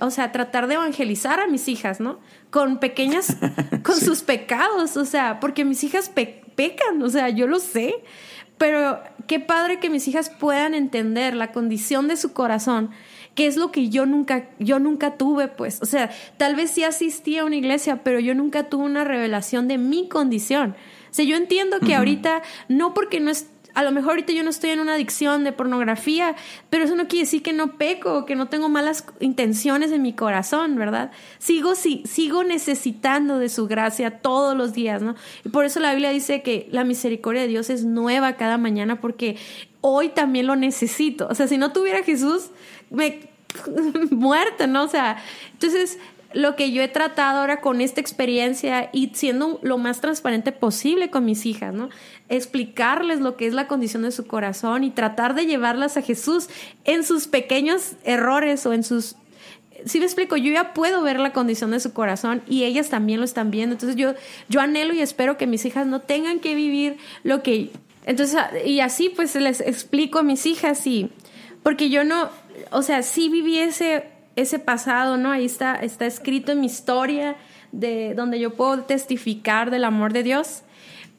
o 0.00 0.10
sea, 0.10 0.32
tratar 0.32 0.66
de 0.66 0.74
evangelizar 0.74 1.40
a 1.40 1.46
mis 1.46 1.68
hijas, 1.68 2.00
¿no? 2.00 2.18
Con 2.50 2.78
pequeñas, 2.78 3.36
con 3.82 3.96
sus 3.96 4.22
pecados, 4.22 4.96
o 4.96 5.04
sea, 5.04 5.40
porque 5.40 5.64
mis 5.64 5.84
hijas 5.84 6.10
pecan, 6.10 7.02
o 7.02 7.08
sea, 7.08 7.28
yo 7.28 7.46
lo 7.46 7.58
sé, 7.58 7.94
pero 8.58 9.00
qué 9.26 9.40
padre 9.40 9.78
que 9.78 9.90
mis 9.90 10.08
hijas 10.08 10.30
puedan 10.30 10.74
entender 10.74 11.34
la 11.34 11.52
condición 11.52 12.08
de 12.08 12.16
su 12.16 12.32
corazón, 12.32 12.90
que 13.34 13.46
es 13.46 13.56
lo 13.56 13.70
que 13.70 13.90
yo 13.90 14.06
nunca, 14.06 14.48
yo 14.58 14.78
nunca 14.78 15.16
tuve, 15.16 15.48
pues, 15.48 15.82
o 15.82 15.86
sea, 15.86 16.10
tal 16.38 16.56
vez 16.56 16.70
sí 16.70 16.84
asistí 16.84 17.36
a 17.36 17.44
una 17.44 17.56
iglesia, 17.56 18.02
pero 18.02 18.18
yo 18.18 18.34
nunca 18.34 18.64
tuve 18.70 18.84
una 18.84 19.04
revelación 19.04 19.68
de 19.68 19.76
mi 19.76 20.08
condición. 20.08 20.74
O 21.10 21.14
sea, 21.16 21.24
yo 21.24 21.36
entiendo 21.36 21.80
que 21.80 21.94
ahorita, 21.94 22.42
no 22.68 22.92
porque 22.94 23.20
no 23.20 23.30
es 23.30 23.48
a 23.76 23.82
lo 23.82 23.92
mejor 23.92 24.12
ahorita 24.12 24.32
yo 24.32 24.42
no 24.42 24.48
estoy 24.48 24.70
en 24.70 24.80
una 24.80 24.94
adicción 24.94 25.44
de 25.44 25.52
pornografía, 25.52 26.34
pero 26.70 26.84
eso 26.84 26.96
no 26.96 27.08
quiere 27.08 27.26
decir 27.26 27.42
que 27.42 27.52
no 27.52 27.76
peco, 27.76 28.24
que 28.24 28.34
no 28.34 28.48
tengo 28.48 28.70
malas 28.70 29.04
intenciones 29.20 29.92
en 29.92 30.00
mi 30.00 30.14
corazón, 30.14 30.76
¿verdad? 30.76 31.10
Sigo, 31.38 31.74
sí, 31.74 32.02
sigo 32.06 32.42
necesitando 32.42 33.38
de 33.38 33.50
su 33.50 33.66
gracia 33.66 34.22
todos 34.22 34.56
los 34.56 34.72
días, 34.72 35.02
¿no? 35.02 35.14
Y 35.44 35.50
por 35.50 35.66
eso 35.66 35.78
la 35.78 35.90
Biblia 35.90 36.08
dice 36.08 36.40
que 36.40 36.68
la 36.72 36.84
misericordia 36.84 37.42
de 37.42 37.48
Dios 37.48 37.68
es 37.68 37.84
nueva 37.84 38.38
cada 38.38 38.56
mañana 38.56 38.98
porque 38.98 39.36
hoy 39.82 40.08
también 40.08 40.46
lo 40.46 40.56
necesito. 40.56 41.28
O 41.28 41.34
sea, 41.34 41.46
si 41.46 41.58
no 41.58 41.72
tuviera 41.72 42.02
Jesús, 42.02 42.52
me 42.88 43.28
muerta, 44.10 44.66
¿no? 44.66 44.84
O 44.84 44.88
sea, 44.88 45.22
entonces 45.52 45.98
lo 46.32 46.56
que 46.56 46.72
yo 46.72 46.82
he 46.82 46.88
tratado 46.88 47.40
ahora 47.40 47.60
con 47.60 47.80
esta 47.80 48.00
experiencia 48.00 48.90
y 48.92 49.10
siendo 49.14 49.58
lo 49.62 49.78
más 49.78 50.00
transparente 50.00 50.52
posible 50.52 51.10
con 51.10 51.24
mis 51.24 51.46
hijas, 51.46 51.72
¿no? 51.72 51.88
Explicarles 52.28 53.20
lo 53.20 53.36
que 53.36 53.46
es 53.46 53.54
la 53.54 53.68
condición 53.68 54.02
de 54.02 54.12
su 54.12 54.26
corazón 54.26 54.84
y 54.84 54.90
tratar 54.90 55.34
de 55.34 55.46
llevarlas 55.46 55.96
a 55.96 56.02
Jesús 56.02 56.48
en 56.84 57.04
sus 57.04 57.26
pequeños 57.26 57.92
errores 58.04 58.66
o 58.66 58.72
en 58.72 58.84
sus 58.84 59.16
si 59.84 59.98
me 59.98 60.06
explico, 60.06 60.36
yo 60.36 60.52
ya 60.52 60.72
puedo 60.72 61.02
ver 61.02 61.20
la 61.20 61.32
condición 61.32 61.70
de 61.70 61.80
su 61.80 61.92
corazón 61.92 62.42
y 62.48 62.64
ellas 62.64 62.88
también 62.88 63.20
lo 63.20 63.24
están 63.24 63.50
viendo. 63.50 63.74
Entonces 63.74 63.96
yo, 63.96 64.14
yo 64.48 64.60
anhelo 64.60 64.94
y 64.94 65.00
espero 65.00 65.36
que 65.36 65.46
mis 65.46 65.64
hijas 65.64 65.86
no 65.86 66.00
tengan 66.00 66.40
que 66.40 66.54
vivir 66.54 66.96
lo 67.22 67.42
que... 67.42 67.70
Entonces, 68.06 68.40
y 68.64 68.80
así 68.80 69.10
pues 69.10 69.34
les 69.34 69.60
explico 69.60 70.18
a 70.18 70.22
mis 70.22 70.46
hijas 70.46 70.86
y... 70.86 71.10
Porque 71.62 71.90
yo 71.90 72.04
no, 72.04 72.30
o 72.70 72.82
sea, 72.82 73.02
sí 73.02 73.28
viví 73.28 73.58
ese, 74.36 74.58
pasado, 74.58 75.16
¿no? 75.16 75.32
Ahí 75.32 75.46
está, 75.46 75.74
está 75.74 76.06
escrito 76.06 76.52
en 76.52 76.60
mi 76.60 76.66
historia 76.66 77.36
de 77.72 78.14
donde 78.14 78.38
yo 78.38 78.54
puedo 78.54 78.82
testificar 78.84 79.70
del 79.70 79.84
amor 79.84 80.12
de 80.12 80.22
Dios 80.22 80.62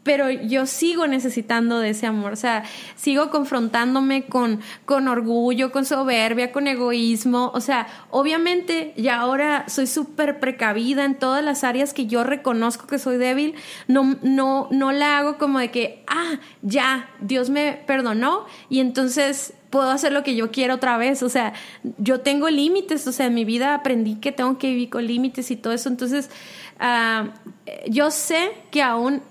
pero 0.08 0.32
yo 0.32 0.66
sigo 0.66 1.06
necesitando 1.06 1.80
de 1.80 1.90
ese 1.90 2.06
amor, 2.06 2.32
o 2.32 2.38
sea, 2.38 2.64
sigo 2.96 3.30
confrontándome 3.30 4.26
con, 4.26 4.62
con 4.86 5.10
orgullo, 5.10 5.74
con 5.74 5.84
soberbia, 5.84 6.54
con 6.54 6.66
egoísmo, 6.68 7.52
o 7.54 7.60
sea, 7.60 7.88
obviamente 8.10 8.94
ya 8.96 9.20
ahora 9.20 9.66
soy 9.68 9.86
súper 9.86 10.40
precavida 10.40 11.04
en 11.04 11.16
todas 11.16 11.44
las 11.44 11.66
áreas 11.66 11.94
que 11.94 12.06
yo 12.06 12.24
reconozco 12.24 12.88
que 12.88 13.00
soy 13.00 13.18
débil, 13.18 13.56
no, 13.90 14.16
no, 14.22 14.70
no 14.72 14.94
la 14.94 15.18
hago 15.18 15.38
como 15.38 15.60
de 15.60 15.72
que, 15.72 16.06
ah, 16.08 16.40
ya, 16.62 17.10
Dios 17.20 17.50
me 17.50 17.74
perdonó 17.86 18.46
y 18.70 18.80
entonces 18.80 19.56
puedo 19.70 19.90
hacer 19.90 20.12
lo 20.12 20.24
que 20.24 20.36
yo 20.36 20.52
quiero 20.52 20.76
otra 20.76 20.98
vez. 20.98 21.24
O 21.24 21.30
sea, 21.30 21.54
yo 21.98 22.22
tengo 22.22 22.50
límites, 22.50 23.08
o 23.08 23.12
sea, 23.12 23.26
en 23.26 23.34
mi 23.34 23.46
vida 23.46 23.74
aprendí 23.74 24.16
que 24.16 24.32
tengo 24.32 24.58
que 24.58 24.68
vivir 24.68 24.90
con 24.90 25.06
límites 25.06 25.52
y 25.52 25.56
todo 25.56 25.74
eso. 25.74 25.90
Entonces, 25.90 26.30
uh, 26.80 27.30
yo 27.88 28.12
sé 28.12 28.52
que 28.72 28.82
aún 28.82 29.22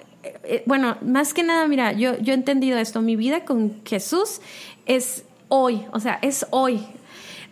eh, 0.45 0.63
bueno, 0.67 0.97
más 1.03 1.35
que 1.35 1.43
nada, 1.43 1.67
mira, 1.69 1.93
yo, 1.93 2.19
yo 2.19 2.33
he 2.33 2.37
entendido 2.37 2.79
esto, 2.79 3.01
mi 3.01 3.17
vida 3.17 3.45
con 3.45 3.83
Jesús 3.85 4.41
es 4.87 5.25
hoy, 5.49 5.85
o 5.93 6.01
sea, 6.01 6.19
es 6.23 6.47
hoy. 6.51 6.85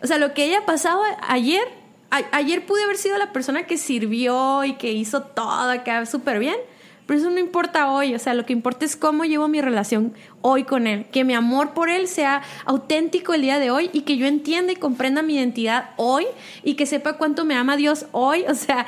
O 0.03 0.07
sea, 0.07 0.17
lo 0.17 0.33
que 0.33 0.43
haya 0.43 0.65
pasado 0.65 1.01
ayer, 1.27 1.63
ayer 2.09 2.65
pude 2.65 2.83
haber 2.83 2.97
sido 2.97 3.17
la 3.17 3.31
persona 3.31 3.63
que 3.63 3.77
sirvió 3.77 4.63
y 4.63 4.73
que 4.73 4.91
hizo 4.91 5.23
todo 5.23 5.69
acá 5.69 6.05
súper 6.05 6.39
bien, 6.39 6.55
pero 7.05 7.19
eso 7.19 7.29
no 7.29 7.39
importa 7.39 7.91
hoy, 7.91 8.15
o 8.15 8.19
sea, 8.19 8.33
lo 8.33 8.45
que 8.45 8.53
importa 8.53 8.85
es 8.85 8.95
cómo 8.95 9.25
llevo 9.25 9.47
mi 9.47 9.61
relación 9.61 10.13
hoy 10.41 10.63
con 10.63 10.87
Él, 10.87 11.05
que 11.11 11.23
mi 11.23 11.33
amor 11.33 11.73
por 11.73 11.89
Él 11.89 12.07
sea 12.07 12.41
auténtico 12.65 13.33
el 13.33 13.41
día 13.41 13.59
de 13.59 13.71
hoy 13.71 13.89
y 13.93 14.01
que 14.01 14.17
yo 14.17 14.25
entienda 14.25 14.71
y 14.71 14.75
comprenda 14.75 15.21
mi 15.21 15.35
identidad 15.35 15.91
hoy 15.97 16.25
y 16.63 16.75
que 16.75 16.85
sepa 16.85 17.13
cuánto 17.13 17.45
me 17.45 17.55
ama 17.55 17.77
Dios 17.77 18.07
hoy, 18.11 18.45
o 18.47 18.55
sea, 18.55 18.85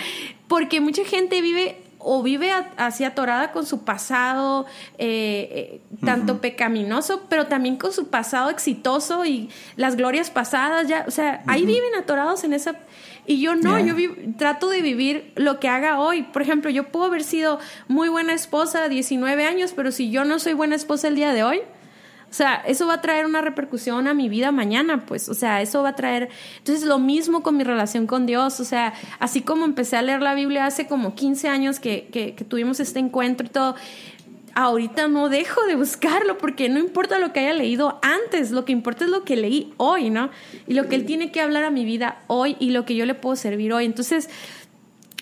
porque 0.48 0.82
mucha 0.82 1.04
gente 1.04 1.42
vive 1.42 1.78
o 2.00 2.24
vive 2.24 2.52
así 2.78 3.04
atorada 3.04 3.52
con 3.52 3.66
su 3.66 3.84
pasado, 3.84 4.66
eh, 4.98 5.50
eh, 5.52 5.82
tanto 6.06 6.40
pecaminoso, 6.40 7.24
pero 7.28 7.48
también 7.48 7.76
con 7.76 7.92
su 7.92 8.08
pasado 8.08 8.50
exitoso 8.50 9.26
y 9.26 9.50
las 9.76 9.96
glorias 9.98 10.30
pasadas, 10.30 10.88
ya, 10.88 11.04
o 11.08 11.12
sea, 11.12 11.44
ahí 11.48 11.66
viven 11.66 11.96
atorados 11.96 12.44
en 12.44 12.54
esa... 12.54 12.80
Y 13.28 13.42
yo 13.42 13.56
no, 13.56 13.78
yo 13.78 13.94
trato 14.38 14.70
de 14.70 14.82
vivir 14.82 15.34
lo 15.36 15.60
que 15.60 15.68
haga 15.68 16.00
hoy. 16.00 16.24
Por 16.24 16.42
ejemplo, 16.42 16.72
yo 16.72 16.90
puedo 16.92 17.06
haber 17.06 17.24
sido 17.24 17.60
muy 17.90 18.08
buena 18.08 18.34
esposa 18.34 18.86
a 18.86 18.90
19 18.90 19.44
años, 19.44 19.74
pero 19.76 19.92
si 19.92 20.10
yo 20.10 20.24
no 20.24 20.40
soy 20.40 20.54
buena 20.54 20.76
esposa 20.76 21.10
el 21.10 21.16
día 21.16 21.34
de 21.34 21.44
hoy, 21.44 21.60
o 22.30 22.34
sea, 22.34 22.56
eso 22.68 22.88
va 22.88 22.96
a 22.96 23.02
traer 23.02 23.26
una 23.26 23.42
repercusión 23.42 24.08
a 24.08 24.14
mi 24.14 24.28
vida 24.28 24.52
mañana, 24.52 25.06
pues, 25.06 25.30
o 25.30 25.34
sea, 25.34 25.62
eso 25.62 25.82
va 25.82 25.90
a 25.90 25.96
traer... 25.96 26.30
Entonces, 26.58 26.86
lo 26.86 27.00
mismo 27.00 27.42
con 27.42 27.56
mi 27.56 27.64
relación 27.64 28.06
con 28.06 28.26
Dios, 28.26 28.60
o 28.60 28.66
sea, 28.66 28.94
así 29.20 29.42
como 29.42 29.64
empecé 29.64 29.96
a 29.96 30.02
leer 30.02 30.22
la 30.22 30.34
Biblia 30.34 30.66
hace 30.66 30.88
como 30.88 31.16
15 31.16 31.48
años 31.48 31.80
que, 31.80 32.08
que, 32.12 32.34
tuvimos 32.46 32.82
este 32.82 33.00
encuentro 33.00 33.48
y 33.48 33.50
todo, 33.50 33.76
ahorita 34.58 35.08
no 35.08 35.30
dejo 35.30 35.64
de 35.68 35.76
buscarlo 35.76 36.40
porque 36.40 36.68
no 36.68 36.80
importa 36.80 37.20
lo 37.20 37.32
que 37.32 37.42
haya 37.42 37.54
leído 37.54 38.00
antes, 38.02 38.50
lo 38.50 38.66
que 38.66 38.72
importa 38.72 39.06
es 39.06 39.12
lo 39.12 39.24
que 39.24 39.36
leí 39.36 39.72
hoy, 39.78 40.10
¿no? 40.10 40.32
Y 40.66 40.74
lo 40.74 40.88
que 40.88 40.96
Él 40.96 41.06
tiene 41.06 41.32
que 41.32 41.42
hablar 41.42 41.64
a 41.64 41.70
mi 41.70 41.86
vida 41.86 42.24
hoy 42.26 42.56
y 42.60 42.72
lo 42.72 42.84
que 42.84 42.96
yo 42.96 43.06
le 43.06 43.14
puedo 43.14 43.36
servir 43.36 43.72
hoy. 43.72 43.86
Entonces, 43.86 44.32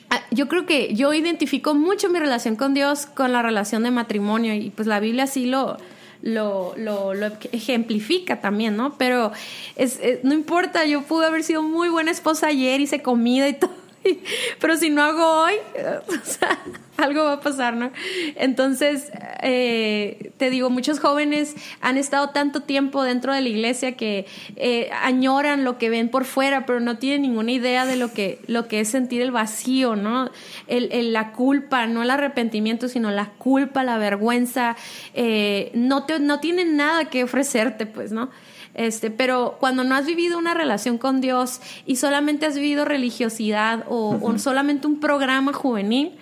ah, 0.10 0.22
yo 0.32 0.48
creo 0.48 0.66
que 0.66 0.96
yo 0.96 1.14
identifico 1.14 1.76
mucho 1.76 2.10
mi 2.10 2.18
relación 2.18 2.56
con 2.56 2.74
Dios 2.74 3.08
con 3.08 3.34
la 3.34 3.42
relación 3.42 3.84
de 3.84 3.92
matrimonio 3.92 4.54
y 4.54 4.70
pues 4.70 4.88
la 4.88 5.02
Biblia 5.02 5.28
sí 5.28 5.48
lo, 5.48 5.76
lo, 6.22 6.74
lo, 6.78 7.14
ejemplifica 7.52 8.40
también, 8.40 8.78
¿no? 8.78 8.98
Pero 8.98 9.34
es, 9.76 10.00
no 10.24 10.34
importa, 10.34 10.86
yo 10.86 11.02
pude 11.02 11.26
haber 11.26 11.44
sido 11.44 11.62
muy 11.62 11.90
buena 11.90 12.12
esposa 12.12 12.48
ayer, 12.48 12.80
hice 12.80 13.02
comida 13.02 13.50
y 13.50 13.54
todo 13.60 13.85
pero 14.60 14.78
si 14.78 14.90
no 14.90 15.04
hago 15.04 15.44
hoy, 15.44 15.54
o 16.08 16.26
sea, 16.26 16.60
algo 16.98 17.24
va 17.24 17.34
a 17.34 17.40
pasar, 17.42 17.76
¿no? 17.76 17.92
Entonces, 18.36 19.12
eh, 19.42 20.32
te 20.38 20.50
digo, 20.50 20.70
muchos 20.70 21.00
jóvenes 21.00 21.56
han 21.82 21.98
estado 21.98 22.30
tanto 22.30 22.62
tiempo 22.62 23.04
dentro 23.04 23.34
de 23.34 23.42
la 23.42 23.50
iglesia 23.50 23.98
que 23.98 24.26
eh, 24.56 24.90
añoran 25.02 25.64
lo 25.64 25.78
que 25.78 25.90
ven 25.90 26.10
por 26.10 26.26
fuera, 26.26 26.66
pero 26.66 26.80
no 26.80 26.98
tienen 26.98 27.24
ninguna 27.24 27.52
idea 27.52 27.86
de 27.86 27.96
lo 27.96 28.14
que, 28.14 28.40
lo 28.48 28.68
que 28.68 28.80
es 28.80 28.90
sentir 28.90 29.22
el 29.22 29.32
vacío, 29.32 29.96
¿no? 29.96 30.30
El, 30.68 31.14
la 31.14 31.32
culpa, 31.32 31.88
no 31.88 32.04
el 32.04 32.10
arrepentimiento, 32.10 32.88
sino 32.88 33.12
la 33.12 33.32
culpa, 33.38 33.84
la 33.84 33.98
vergüenza, 33.98 34.76
eh, 35.14 35.72
no, 35.74 36.06
te, 36.06 36.20
no 36.20 36.40
tienen 36.40 36.78
nada 36.78 37.06
que 37.06 37.24
ofrecerte, 37.24 37.86
pues, 37.86 38.12
¿no? 38.12 38.30
Este, 38.76 39.10
pero 39.10 39.56
cuando 39.60 39.84
no 39.84 39.96
has 39.96 40.06
vivido 40.06 40.38
una 40.38 40.54
relación 40.54 40.98
con 40.98 41.22
Dios 41.22 41.62
y 41.86 41.96
solamente 41.96 42.46
has 42.46 42.56
vivido 42.56 42.86
religiosidad 42.86 43.86
o, 43.88 44.38
solamente 44.38 44.86
un 44.86 45.00
programa 45.00 45.54
juvenil, 45.54 46.18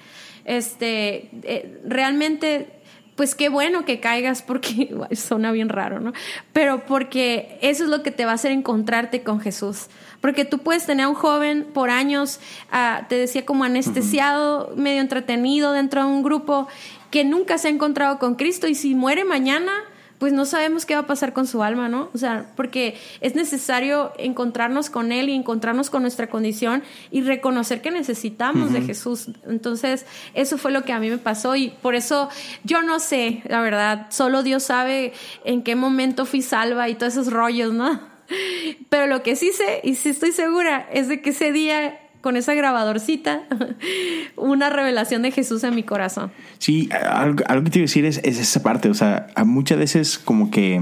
este, 0.45 1.29
eh, 1.43 1.81
realmente 1.85 2.83
pues 3.15 3.35
qué 3.35 3.49
bueno 3.49 3.85
que 3.85 3.99
caigas 3.99 4.41
porque 4.41 4.93
suena 5.15 5.51
bien 5.51 5.69
raro, 5.69 5.99
¿no? 5.99 6.13
Pero 6.51 6.85
porque 6.85 7.57
eso 7.61 7.83
es 7.83 7.89
lo 7.89 8.03
que 8.03 8.11
te 8.11 8.25
va 8.25 8.31
a 8.31 8.35
hacer 8.35 8.51
encontrarte 8.51 9.23
con 9.23 9.39
Jesús. 9.39 9.87
Porque 10.21 10.45
tú 10.45 10.59
puedes 10.59 10.85
tener 10.85 11.05
a 11.05 11.09
un 11.09 11.15
joven 11.15 11.67
por 11.73 11.89
años, 11.89 12.39
ah, 12.71 13.05
te 13.09 13.15
decía 13.15 13.45
como 13.45 13.63
anestesiado, 13.63 14.73
medio 14.75 15.01
entretenido 15.01 15.73
dentro 15.73 16.01
de 16.01 16.07
un 16.07 16.23
grupo 16.23 16.67
que 17.11 17.23
nunca 17.23 17.57
se 17.57 17.67
ha 17.67 17.71
encontrado 17.71 18.19
con 18.19 18.35
Cristo 18.35 18.67
y 18.67 18.75
si 18.75 18.95
muere 18.95 19.25
mañana, 19.25 19.73
pues 20.23 20.31
no 20.31 20.45
sabemos 20.45 20.85
qué 20.85 20.93
va 20.93 21.01
a 21.01 21.05
pasar 21.05 21.33
con 21.33 21.47
su 21.47 21.63
alma, 21.63 21.89
¿no? 21.89 22.09
O 22.13 22.17
sea, 22.17 22.49
porque 22.55 22.95
es 23.19 23.35
necesario 23.35 24.13
encontrarnos 24.17 24.89
con 24.89 25.11
Él 25.11 25.27
y 25.27 25.33
encontrarnos 25.33 25.89
con 25.89 26.01
nuestra 26.01 26.29
condición 26.29 26.81
y 27.11 27.23
reconocer 27.23 27.81
que 27.81 27.91
necesitamos 27.91 28.71
de 28.71 28.83
Jesús. 28.83 29.27
Entonces, 29.45 30.05
eso 30.33 30.57
fue 30.57 30.71
lo 30.71 30.85
que 30.85 30.93
a 30.93 30.99
mí 31.01 31.09
me 31.09 31.17
pasó 31.17 31.57
y 31.57 31.71
por 31.81 31.93
eso 31.93 32.29
yo 32.63 32.83
no 32.83 33.01
sé, 33.01 33.43
la 33.49 33.59
verdad, 33.59 34.07
solo 34.11 34.43
Dios 34.43 34.63
sabe 34.63 35.11
en 35.43 35.61
qué 35.61 35.75
momento 35.75 36.25
fui 36.25 36.41
salva 36.41 36.87
y 36.87 36.95
todos 36.95 37.11
esos 37.11 37.33
rollos, 37.33 37.73
¿no? 37.73 37.99
Pero 38.89 39.07
lo 39.07 39.23
que 39.23 39.35
sí 39.35 39.51
sé 39.51 39.81
y 39.83 39.95
sí 39.95 40.07
estoy 40.07 40.31
segura 40.31 40.87
es 40.93 41.09
de 41.09 41.21
que 41.21 41.31
ese 41.31 41.51
día 41.51 41.99
con 42.23 42.37
esa 42.37 42.53
grabadorcita 42.53 43.41
una 44.37 44.69
revelación 44.69 45.21
de 45.21 45.31
Jesús 45.31 45.63
en 45.65 45.75
mi 45.75 45.83
corazón. 45.83 46.31
Sí, 46.57 46.89
algo, 47.11 47.43
que 47.65 47.69
te 47.69 47.79
iba 47.79 47.83
a 47.83 47.87
decir 47.87 48.05
es, 48.05 48.17
esa 48.23 48.63
parte, 48.63 48.89
o 48.89 48.93
sea, 48.93 49.27
muchas 49.45 49.77
veces 49.77 50.17
como 50.17 50.49
que 50.49 50.81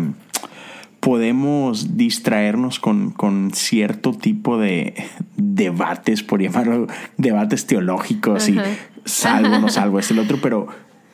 podemos 0.99 1.97
distraernos 1.97 2.79
con, 2.79 3.51
cierto 3.53 4.13
tipo 4.13 4.59
de 4.59 4.93
debates, 5.35 6.21
por 6.21 6.43
llamarlo, 6.43 6.85
debates 7.17 7.65
teológicos 7.65 8.47
y 8.47 8.59
salvo, 9.03 9.57
no 9.57 9.69
salvo, 9.69 9.97
es 9.97 10.11
el 10.11 10.19
otro, 10.19 10.37
pero, 10.43 10.67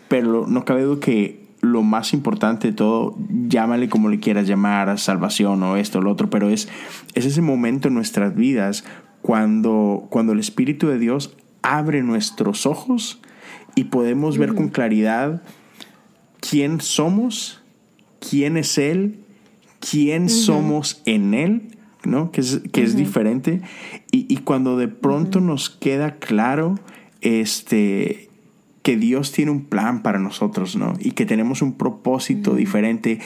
pero 0.09 0.45
no 0.45 0.65
cabe 0.65 0.81
duda 0.81 0.99
que 0.99 1.47
lo 1.61 1.83
más 1.83 2.13
importante 2.13 2.67
de 2.67 2.73
todo, 2.73 3.17
llámale 3.47 3.87
como 3.87 4.09
le 4.09 4.19
quieras 4.19 4.45
llamar, 4.45 4.99
salvación 4.99 5.63
o 5.63 5.77
esto 5.77 5.99
o 5.99 6.01
lo 6.01 6.11
otro, 6.11 6.29
pero 6.29 6.49
es, 6.49 6.67
es 7.13 7.25
ese 7.25 7.41
momento 7.41 7.87
en 7.87 7.93
nuestras 7.93 8.35
vidas 8.35 8.83
cuando, 9.27 10.07
cuando 10.09 10.31
el 10.31 10.39
Espíritu 10.39 10.87
de 10.87 10.97
Dios 10.97 11.35
abre 11.61 12.01
nuestros 12.01 12.65
ojos 12.65 13.19
y 13.75 13.83
podemos 13.83 14.37
ver 14.37 14.55
con 14.55 14.69
claridad 14.69 15.43
quién 16.39 16.79
somos, 16.79 17.61
quién 18.21 18.55
es 18.55 18.77
Él, 18.77 19.19
quién 19.81 20.29
somos 20.29 21.01
en 21.03 21.33
Él, 21.33 21.77
¿no? 22.05 22.31
Que 22.31 22.39
es, 22.39 22.61
que 22.71 22.83
es 22.83 22.95
diferente. 22.95 23.59
Y, 24.13 24.33
y, 24.33 24.37
cuando 24.37 24.77
de 24.77 24.87
pronto 24.87 25.41
nos 25.41 25.69
queda 25.69 26.19
claro 26.19 26.79
este, 27.19 28.29
que 28.81 28.95
Dios 28.95 29.33
tiene 29.33 29.51
un 29.51 29.65
plan 29.65 30.03
para 30.03 30.19
nosotros, 30.19 30.77
¿no? 30.77 30.93
Y 31.01 31.11
que 31.11 31.25
tenemos 31.25 31.61
un 31.61 31.73
propósito 31.73 32.55
diferente. 32.55 33.19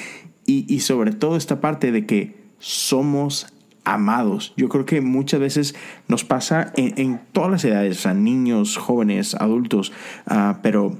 Y, 0.47 0.65
y 0.67 0.79
sobre 0.79 1.11
todo 1.11 1.37
esta 1.37 1.61
parte 1.61 1.91
de 1.91 2.07
que 2.07 2.41
somos 2.57 3.50
amados. 3.83 4.53
Yo 4.57 4.69
creo 4.69 4.85
que 4.85 5.01
muchas 5.01 5.39
veces 5.39 5.75
nos 6.07 6.23
pasa 6.23 6.71
en, 6.75 7.19
todas 7.31 7.51
las 7.51 7.65
edades, 7.65 7.99
o 7.99 8.01
sea, 8.01 8.13
niños, 8.13 8.77
jóvenes, 8.77 9.35
adultos, 9.35 9.91
ah, 10.27 10.59
pero 10.61 10.97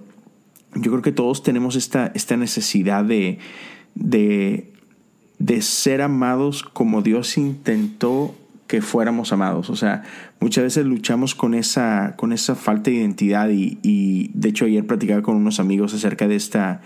yo 0.76 0.92
creo 0.92 1.02
que 1.02 1.12
todos 1.12 1.44
tenemos 1.44 1.76
esta, 1.76 2.12
esta 2.16 2.38
necesidad 2.38 3.04
de, 3.04 3.40
de, 3.96 4.74
de 5.38 5.62
ser 5.62 6.02
amados 6.02 6.64
como 6.64 7.02
Dios 7.02 7.38
intentó 7.38 8.36
que 8.68 8.82
fuéramos 8.82 9.34
amados. 9.34 9.70
O 9.70 9.76
sea, 9.76 10.04
muchas 10.40 10.64
veces 10.64 10.86
luchamos 10.86 11.36
con 11.36 11.54
esa, 11.54 12.16
con 12.16 12.32
esa 12.32 12.56
falta 12.56 12.90
de 12.90 12.98
identidad 12.98 13.50
y, 13.50 13.80
y 13.84 14.32
de 14.34 14.50
hecho 14.50 14.66
ayer 14.66 14.88
platicaba 14.88 15.22
con 15.22 15.36
unos 15.36 15.60
amigos 15.60 15.94
acerca 15.94 16.28
de 16.28 16.38
esta, 16.38 16.82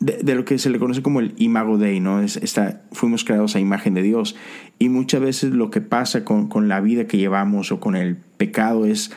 de, 0.00 0.34
lo 0.34 0.44
que 0.44 0.58
se 0.58 0.70
le 0.70 0.78
conoce 0.78 1.02
como 1.02 1.20
el 1.20 1.34
imago 1.36 1.78
Dei, 1.78 2.00
¿no? 2.00 2.20
Es, 2.20 2.36
esta, 2.36 2.82
fuimos 2.92 3.24
creados 3.24 3.56
a 3.56 3.60
imagen 3.60 3.94
de 3.94 4.02
Dios 4.02 4.36
y 4.78 4.88
muchas 4.88 5.20
veces 5.20 5.52
lo 5.52 5.70
que 5.70 5.80
pasa 5.80 6.24
con, 6.24 6.48
con 6.48 6.68
la 6.68 6.80
vida 6.80 7.06
que 7.06 7.18
llevamos 7.18 7.72
o 7.72 7.80
con 7.80 7.96
el 7.96 8.16
pecado 8.16 8.86
es, 8.86 9.12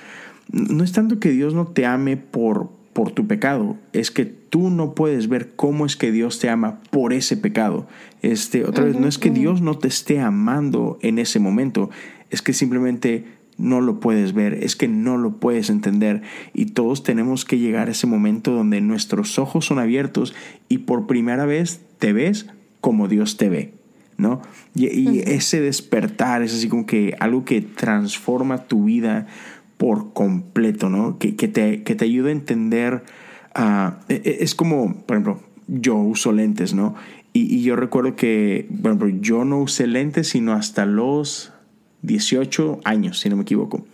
no 0.51 0.83
es 0.83 0.91
tanto 0.91 1.19
que 1.19 1.31
Dios 1.31 1.53
no 1.53 1.67
te 1.67 1.85
ame 1.85 2.17
por, 2.17 2.69
por 2.93 3.11
tu 3.11 3.27
pecado, 3.27 3.77
es 3.93 4.11
que 4.11 4.25
tú 4.25 4.69
no 4.69 4.95
puedes 4.95 5.29
ver 5.29 5.51
cómo 5.55 5.85
es 5.85 5.95
que 5.95 6.11
Dios 6.11 6.39
te 6.39 6.49
ama 6.49 6.81
por 6.89 7.13
ese 7.13 7.37
pecado. 7.37 7.87
Este, 8.21 8.65
otra 8.65 8.85
vez, 8.85 8.99
no 8.99 9.07
es 9.07 9.17
que 9.17 9.29
Dios 9.29 9.61
no 9.61 9.77
te 9.77 9.87
esté 9.87 10.19
amando 10.19 10.97
en 11.01 11.19
ese 11.19 11.39
momento, 11.39 11.89
es 12.29 12.41
que 12.41 12.53
simplemente 12.53 13.25
no 13.59 13.81
lo 13.81 13.99
puedes 13.99 14.33
ver, 14.33 14.53
es 14.63 14.75
que 14.75 14.87
no 14.87 15.17
lo 15.17 15.37
puedes 15.37 15.69
entender 15.69 16.21
y 16.53 16.67
todos 16.67 17.03
tenemos 17.03 17.45
que 17.45 17.59
llegar 17.59 17.87
a 17.87 17.91
ese 17.91 18.07
momento 18.07 18.51
donde 18.51 18.81
nuestros 18.81 19.37
ojos 19.37 19.65
son 19.65 19.79
abiertos 19.79 20.33
y 20.67 20.79
por 20.79 21.07
primera 21.07 21.45
vez 21.45 21.81
te 21.99 22.13
ves 22.13 22.47
como 22.81 23.07
Dios 23.07 23.37
te 23.37 23.49
ve. 23.49 23.73
¿No? 24.17 24.41
Y, 24.75 25.19
ese 25.19 25.61
despertar 25.61 26.41
es 26.41 26.53
así 26.53 26.67
como 26.67 26.85
que 26.85 27.15
algo 27.21 27.45
que 27.45 27.61
transforma 27.61 28.67
tu 28.67 28.83
vida 28.83 29.27
por 29.77 30.11
completo, 30.11 30.89
¿no? 30.89 31.17
Que, 31.19 31.31
te, 31.31 31.83
que 31.83 31.95
te 31.95 32.03
ayuda 32.03 32.27
a 32.27 32.33
entender 32.33 33.03
Ah, 33.55 33.99
e, 34.09 34.21
e, 34.23 34.43
es 34.43 34.55
como, 34.55 35.01
por 35.05 35.17
ejemplo, 35.17 35.41
yo 35.67 35.95
uso 35.95 36.31
lentes, 36.31 36.73
¿no? 36.73 36.95
Y, 37.33 37.61
yo 37.61 37.75
recuerdo 37.75 38.15
que, 38.15 38.67
por 38.81 38.91
ejemplo, 38.91 39.09
yo 39.21 39.45
no 39.45 39.59
usé 39.59 39.87
lentes 39.87 40.29
sino 40.29 40.53
hasta 40.53 40.85
los 40.85 41.53
18 42.01 42.81
años, 42.83 43.19
si 43.19 43.29
no 43.29 43.35
me 43.35 43.43
equivoco. 43.43 43.85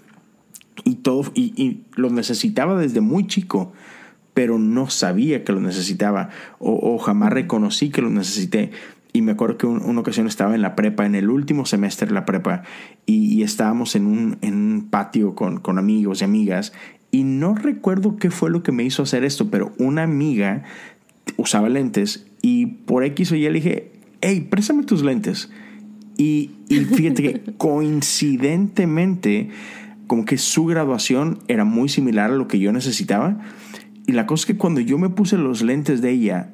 Y 0.84 0.96
todo, 0.96 1.32
y, 1.34 1.82
los 1.96 2.12
necesitaba 2.12 2.80
desde 2.80 3.02
muy 3.02 3.28
chico, 3.28 3.74
pero 4.34 4.60
no 4.60 4.90
sabía 4.90 5.44
que 5.44 5.54
lo 5.54 5.62
necesitaba 5.62 6.30
o, 6.60 6.98
jamás 6.98 7.32
reconocí 7.32 7.90
que 7.90 8.02
lo 8.02 8.10
necesité. 8.10 8.72
Y 9.14 9.22
me 9.22 9.32
acuerdo 9.32 9.58
que 9.58 9.66
una 9.66 10.02
ocasión 10.02 10.28
estaba 10.28 10.56
en 10.56 10.62
la 10.62 10.76
prepa, 10.76 11.06
en 11.06 11.16
el 11.16 11.30
último 11.30 11.66
semestre 11.66 12.08
de 12.08 12.14
la 12.14 12.26
prepa, 12.26 12.64
y, 13.06 13.44
estábamos 13.44 13.96
en 13.96 14.08
un, 14.08 14.38
en 14.42 14.56
un 14.56 14.90
patio 14.90 15.36
con, 15.36 15.60
con, 15.60 15.80
amigos 15.80 16.22
y 16.22 16.26
amigas, 16.26 16.74
y 17.12 17.24
no 17.24 17.56
recuerdo 17.56 18.18
qué 18.18 18.30
fue 18.30 18.50
lo 18.50 18.62
que 18.62 18.74
me 18.74 18.84
hizo 18.84 19.04
hacer 19.04 19.24
esto, 19.24 19.50
pero 19.50 19.72
una 19.78 20.04
amiga 20.04 20.64
usaba 21.38 21.70
lentes 21.70 22.28
y 22.42 22.66
por 22.66 23.04
X 23.04 23.32
o 23.32 23.36
Y 23.36 23.44
le 23.44 23.54
dije, 23.54 23.92
hey, 24.22 24.48
préstame 24.50 24.84
tus 24.84 25.04
lentes. 25.04 25.50
Y, 26.18 26.52
y 26.70 26.80
fíjate 26.80 27.24
que 27.24 27.54
coincidentemente, 27.58 29.50
como 30.08 30.26
que 30.26 30.38
su 30.38 30.66
graduación 30.66 31.40
era 31.48 31.66
muy 31.66 31.90
similar 31.90 32.32
a 32.32 32.36
lo 32.36 32.48
que 32.48 32.60
yo 32.60 32.72
necesitaba. 32.72 33.40
Y 34.08 34.12
la 34.12 34.26
cosa 34.28 34.44
es 34.44 34.46
que 34.46 34.58
cuando 34.58 34.82
yo 34.82 34.98
me 34.98 35.10
puse 35.10 35.38
los 35.38 35.62
lentes 35.62 36.02
de 36.02 36.12
ella, 36.12 36.54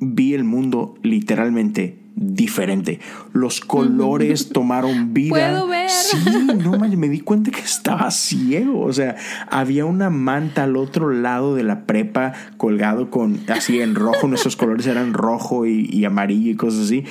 vi 0.00 0.34
el 0.34 0.44
mundo 0.44 0.94
literalmente 1.02 2.00
diferente. 2.20 3.00
Los 3.32 3.60
colores 3.60 4.50
tomaron 4.50 5.14
vida. 5.14 5.30
Puedo 5.30 5.68
ver. 5.68 5.88
Sí, 5.88 6.16
no 6.62 6.78
me 6.78 7.08
di 7.08 7.20
cuenta 7.20 7.50
que 7.50 7.60
estaba 7.60 8.10
ciego. 8.10 8.82
O 8.82 8.92
sea, 8.92 9.16
había 9.50 9.86
una 9.86 10.10
manta 10.10 10.64
al 10.64 10.76
otro 10.76 11.10
lado 11.10 11.54
de 11.54 11.62
la 11.62 11.86
prepa 11.86 12.32
colgado 12.58 13.10
con 13.10 13.40
así 13.48 13.80
en 13.80 13.94
rojo. 13.94 14.28
Nuestros 14.28 14.56
colores 14.56 14.86
eran 14.86 15.14
rojo 15.14 15.66
y, 15.66 16.04
amarillo 16.04 16.50
y 16.50 16.56
cosas 16.56 16.84
así. 16.84 17.04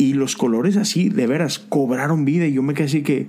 Y 0.00 0.14
los 0.14 0.34
colores 0.34 0.78
así, 0.78 1.10
de 1.10 1.26
veras, 1.26 1.58
cobraron 1.58 2.24
vida. 2.24 2.46
Y 2.46 2.54
yo 2.54 2.62
me 2.62 2.72
quedé 2.72 2.86
así 2.86 3.02
que, 3.02 3.28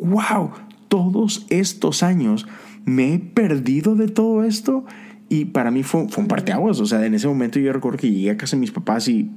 wow, 0.00 0.50
todos 0.88 1.46
estos 1.48 2.02
años 2.02 2.48
me 2.84 3.14
he 3.14 3.18
perdido 3.20 3.94
de 3.94 4.08
todo 4.08 4.42
esto. 4.42 4.84
Y 5.28 5.44
para 5.44 5.70
mí 5.70 5.84
fue, 5.84 6.08
fue 6.08 6.24
un 6.24 6.28
parteaguas. 6.28 6.80
O 6.80 6.86
sea, 6.86 7.06
en 7.06 7.14
ese 7.14 7.28
momento 7.28 7.60
yo 7.60 7.72
recuerdo 7.72 7.98
que 7.98 8.10
llegué 8.10 8.32
a 8.32 8.36
casa 8.36 8.56
de 8.56 8.60
mis 8.62 8.72
papás 8.72 9.06
y 9.06 9.30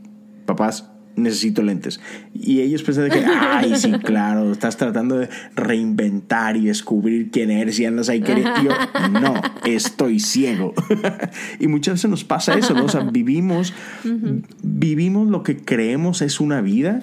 papás, 0.47 0.89
necesito 1.15 1.63
lentes. 1.63 1.99
Y 2.33 2.61
ellos 2.61 2.83
pensaban 2.83 3.11
que, 3.11 3.25
ay, 3.25 3.75
sí, 3.75 3.91
claro, 4.03 4.51
estás 4.51 4.77
tratando 4.77 5.17
de 5.17 5.29
reinventar 5.55 6.57
y 6.57 6.65
descubrir 6.65 7.31
quién 7.31 7.51
eres 7.51 7.79
y 7.79 7.85
andas 7.85 8.09
ahí 8.09 8.21
queriendo. 8.21 8.51
Yo, 8.63 9.09
no, 9.09 9.33
estoy 9.65 10.19
ciego. 10.19 10.73
y 11.59 11.67
muchas 11.67 11.95
veces 11.95 12.09
nos 12.09 12.23
pasa 12.23 12.57
eso, 12.57 12.73
¿no? 12.73 12.85
O 12.85 12.89
sea, 12.89 13.01
vivimos, 13.01 13.73
vivimos 14.61 15.29
lo 15.29 15.43
que 15.43 15.57
creemos 15.57 16.21
es 16.21 16.39
una 16.39 16.61
vida. 16.61 17.01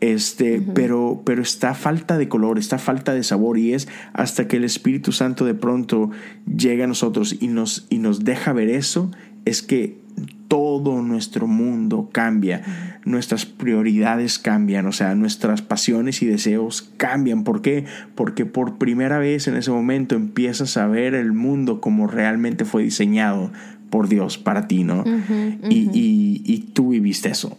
Este, 0.00 0.62
pero, 0.74 1.22
pero 1.24 1.42
está 1.42 1.74
falta 1.74 2.18
de 2.18 2.28
color, 2.28 2.56
está 2.60 2.78
falta 2.78 3.14
de 3.14 3.24
sabor 3.24 3.58
y 3.58 3.74
es 3.74 3.88
hasta 4.12 4.46
que 4.46 4.56
el 4.56 4.62
Espíritu 4.62 5.10
Santo 5.10 5.44
de 5.44 5.54
pronto 5.54 6.10
llega 6.46 6.84
a 6.84 6.86
nosotros 6.86 7.36
y 7.40 7.48
nos, 7.48 7.88
y 7.90 7.98
nos 7.98 8.22
deja 8.22 8.52
ver 8.52 8.68
eso, 8.68 9.10
es 9.48 9.62
que 9.62 9.96
todo 10.48 11.02
nuestro 11.02 11.46
mundo 11.46 12.08
cambia, 12.10 12.62
nuestras 13.04 13.44
prioridades 13.44 14.38
cambian, 14.38 14.86
o 14.86 14.92
sea, 14.92 15.14
nuestras 15.14 15.60
pasiones 15.62 16.22
y 16.22 16.26
deseos 16.26 16.90
cambian. 16.96 17.44
¿Por 17.44 17.60
qué? 17.60 17.84
Porque 18.14 18.46
por 18.46 18.78
primera 18.78 19.18
vez 19.18 19.46
en 19.46 19.56
ese 19.56 19.70
momento 19.70 20.14
empiezas 20.14 20.76
a 20.76 20.86
ver 20.86 21.14
el 21.14 21.32
mundo 21.32 21.80
como 21.80 22.06
realmente 22.06 22.64
fue 22.64 22.82
diseñado 22.82 23.52
por 23.90 24.08
Dios 24.08 24.38
para 24.38 24.68
ti, 24.68 24.84
¿no? 24.84 25.04
Y, 25.68 25.90
y, 25.92 26.42
y 26.44 26.58
tú 26.72 26.90
viviste 26.90 27.28
eso. 27.28 27.58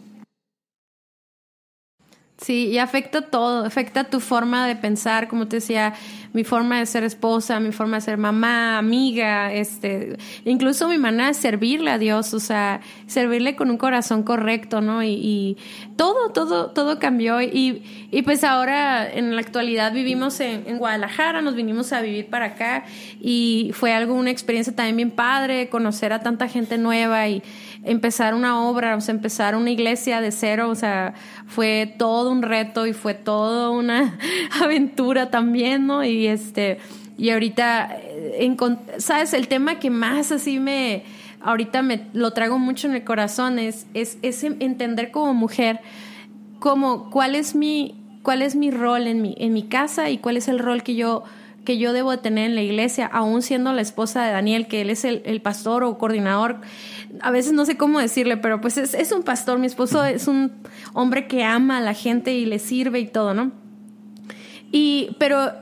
Sí, 2.40 2.68
y 2.68 2.78
afecta 2.78 3.20
todo, 3.20 3.66
afecta 3.66 4.04
tu 4.04 4.18
forma 4.18 4.66
de 4.66 4.74
pensar, 4.74 5.28
como 5.28 5.46
te 5.46 5.56
decía, 5.56 5.92
mi 6.32 6.42
forma 6.42 6.78
de 6.78 6.86
ser 6.86 7.04
esposa, 7.04 7.60
mi 7.60 7.70
forma 7.70 7.98
de 7.98 8.00
ser 8.00 8.16
mamá, 8.16 8.78
amiga, 8.78 9.52
este, 9.52 10.16
incluso 10.46 10.88
mi 10.88 10.96
manera 10.96 11.26
de 11.26 11.34
servirle 11.34 11.90
a 11.90 11.98
Dios, 11.98 12.32
o 12.32 12.40
sea, 12.40 12.80
servirle 13.06 13.56
con 13.56 13.68
un 13.70 13.76
corazón 13.76 14.22
correcto, 14.22 14.80
¿no? 14.80 15.04
Y, 15.04 15.58
todo, 15.96 16.30
todo, 16.30 16.70
todo 16.70 16.98
cambió. 16.98 17.42
Y, 17.42 17.82
y, 18.10 18.22
pues 18.22 18.42
ahora, 18.42 19.06
en 19.06 19.34
la 19.34 19.42
actualidad, 19.42 19.92
vivimos 19.92 20.40
en, 20.40 20.64
en, 20.66 20.78
Guadalajara, 20.78 21.42
nos 21.42 21.54
vinimos 21.54 21.92
a 21.92 22.00
vivir 22.00 22.28
para 22.28 22.46
acá 22.46 22.84
y 23.20 23.72
fue 23.74 23.92
algo, 23.92 24.14
una 24.14 24.30
experiencia 24.30 24.74
también 24.74 24.96
bien 24.96 25.10
padre, 25.10 25.68
conocer 25.68 26.14
a 26.14 26.20
tanta 26.20 26.48
gente 26.48 26.78
nueva 26.78 27.28
y 27.28 27.42
empezar 27.84 28.34
una 28.34 28.62
obra, 28.68 28.96
o 28.96 29.00
sea, 29.00 29.14
empezar 29.14 29.56
una 29.56 29.70
iglesia 29.70 30.20
de 30.20 30.32
cero, 30.32 30.68
o 30.68 30.74
sea, 30.74 31.14
fue 31.46 31.94
todo 31.98 32.30
un 32.30 32.42
reto 32.42 32.86
y 32.86 32.92
fue 32.92 33.14
toda 33.14 33.70
una 33.70 34.18
aventura 34.62 35.30
también, 35.30 35.86
¿no? 35.86 36.04
Y 36.04 36.26
este, 36.26 36.78
y 37.16 37.30
ahorita, 37.30 37.96
eh, 38.00 38.56
¿sabes? 38.98 39.34
El 39.34 39.48
tema 39.48 39.78
que 39.78 39.90
más 39.90 40.32
así 40.32 40.58
me, 40.58 41.04
ahorita 41.40 41.82
me 41.82 42.06
lo 42.12 42.32
traigo 42.32 42.58
mucho 42.58 42.88
en 42.88 42.94
el 42.94 43.04
corazón 43.04 43.58
es, 43.58 43.86
es, 43.94 44.18
es 44.22 44.44
entender 44.44 45.10
como 45.10 45.34
mujer, 45.34 45.80
como 46.58 47.10
cuál 47.10 47.34
es 47.34 47.54
mi, 47.54 47.94
cuál 48.22 48.42
es 48.42 48.56
mi 48.56 48.70
rol 48.70 49.06
en 49.06 49.22
mi, 49.22 49.34
en 49.38 49.52
mi 49.52 49.64
casa 49.64 50.10
y 50.10 50.18
cuál 50.18 50.36
es 50.36 50.48
el 50.48 50.58
rol 50.58 50.82
que 50.82 50.94
yo 50.94 51.24
que 51.64 51.76
yo 51.76 51.92
debo 51.92 52.18
tener 52.18 52.46
en 52.46 52.54
la 52.54 52.62
iglesia, 52.62 53.06
aún 53.06 53.42
siendo 53.42 53.72
la 53.74 53.82
esposa 53.82 54.24
de 54.24 54.32
Daniel, 54.32 54.66
que 54.66 54.80
él 54.80 54.88
es 54.88 55.04
el, 55.04 55.22
el 55.26 55.42
pastor 55.42 55.84
o 55.84 55.98
coordinador 55.98 56.62
a 57.20 57.30
veces 57.30 57.52
no 57.52 57.64
sé 57.64 57.76
cómo 57.76 58.00
decirle, 58.00 58.36
pero 58.36 58.60
pues 58.60 58.78
es, 58.78 58.94
es 58.94 59.12
un 59.12 59.22
pastor, 59.22 59.58
mi 59.58 59.66
esposo 59.66 60.04
es 60.04 60.28
un 60.28 60.52
hombre 60.92 61.26
que 61.26 61.44
ama 61.44 61.78
a 61.78 61.80
la 61.80 61.94
gente 61.94 62.32
y 62.32 62.46
le 62.46 62.58
sirve 62.58 63.00
y 63.00 63.06
todo, 63.06 63.34
¿no? 63.34 63.52
Y, 64.72 65.16
pero 65.18 65.52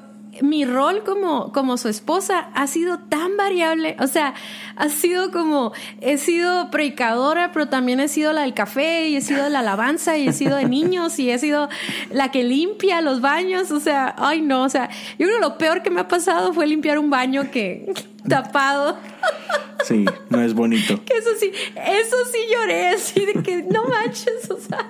mi 0.43 0.65
rol 0.65 1.03
como, 1.05 1.53
como 1.53 1.77
su 1.77 1.89
esposa 1.89 2.51
ha 2.55 2.67
sido 2.67 2.99
tan 2.99 3.37
variable, 3.37 3.97
o 4.01 4.07
sea, 4.07 4.35
ha 4.77 4.89
sido 4.89 5.31
como, 5.31 5.73
he 6.01 6.19
sido 6.19 6.71
predicadora, 6.71 7.53
pero 7.53 7.69
también 7.69 8.01
he 8.01 8.09
sido 8.09 8.33
la 8.33 8.43
del 8.43 8.55
café 8.55 9.09
y 9.09 9.17
he 9.17 9.21
sido 9.21 9.49
la 9.49 9.61
alabanza 9.61 10.17
y 10.17 10.29
he 10.29 10.33
sido 10.33 10.57
de 10.57 10.67
niños 10.67 11.19
y 11.19 11.31
he 11.31 11.39
sido 11.39 11.69
la 12.11 12.31
que 12.31 12.45
limpia 12.45 13.01
los 13.01 13.21
baños, 13.21 13.71
o 13.71 13.81
sea, 13.81 14.15
ay 14.19 14.41
no, 14.41 14.65
o 14.65 14.69
sea, 14.69 14.89
yo 15.19 15.27
creo 15.27 15.37
que 15.37 15.41
lo 15.41 15.59
peor 15.59 15.83
que 15.83 15.91
me 15.91 16.01
ha 16.01 16.09
pasado 16.09 16.53
fue 16.53 16.67
limpiar 16.67 16.99
un 16.99 17.11
baño 17.11 17.51
que 17.51 17.93
tapado. 18.29 18.99
Sí, 19.85 20.05
no 20.29 20.43
es 20.43 20.55
bonito. 20.55 21.01
Que 21.05 21.19
eso 21.19 21.31
sí, 21.39 21.51
eso 21.75 22.17
sí 22.31 22.39
lloré 22.53 22.89
así 22.89 23.25
de 23.25 23.43
que 23.43 23.63
no 23.63 23.85
manches, 23.85 24.51
o 24.51 24.59
sea. 24.59 24.87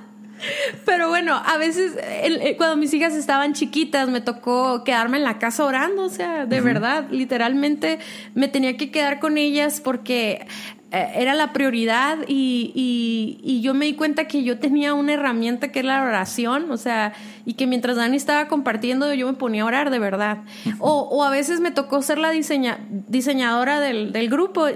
Pero 0.84 1.08
bueno, 1.08 1.40
a 1.44 1.56
veces 1.56 1.96
cuando 2.56 2.76
mis 2.76 2.92
hijas 2.94 3.14
estaban 3.14 3.54
chiquitas 3.54 4.08
me 4.08 4.20
tocó 4.20 4.84
quedarme 4.84 5.18
en 5.18 5.24
la 5.24 5.38
casa 5.38 5.64
orando, 5.64 6.04
o 6.04 6.08
sea, 6.08 6.46
de 6.46 6.60
verdad, 6.60 7.06
literalmente 7.10 7.98
me 8.34 8.48
tenía 8.48 8.76
que 8.76 8.90
quedar 8.90 9.20
con 9.20 9.38
ellas 9.38 9.80
porque 9.80 10.46
eh, 10.46 10.46
era 10.90 11.34
la 11.34 11.52
prioridad 11.52 12.18
y, 12.26 12.72
y, 13.44 13.60
yo 13.60 13.74
me 13.74 13.84
di 13.84 13.94
cuenta 13.94 14.26
que 14.26 14.42
yo 14.42 14.58
tenía 14.58 14.94
una 14.94 15.12
herramienta 15.12 15.70
que 15.70 15.80
es 15.80 15.84
la 15.84 16.02
oración, 16.02 16.70
o 16.70 16.78
sea, 16.78 17.12
y 17.44 17.54
que 17.54 17.66
mientras 17.66 17.96
Dani 17.96 18.16
estaba 18.16 18.48
compartiendo 18.48 19.12
yo 19.12 19.26
me 19.26 19.34
ponía 19.34 19.62
a 19.62 19.66
orar 19.66 19.90
de 19.90 19.98
verdad. 19.98 20.38
o, 20.78 21.00
o, 21.02 21.24
a 21.24 21.30
veces 21.30 21.60
me 21.60 21.72
tocó 21.72 22.00
ser 22.00 22.18
la 22.18 22.30
diseña, 22.30 22.78
diseñadora 22.88 23.80
del, 23.80 24.12
del 24.12 24.30
grupo. 24.30 24.66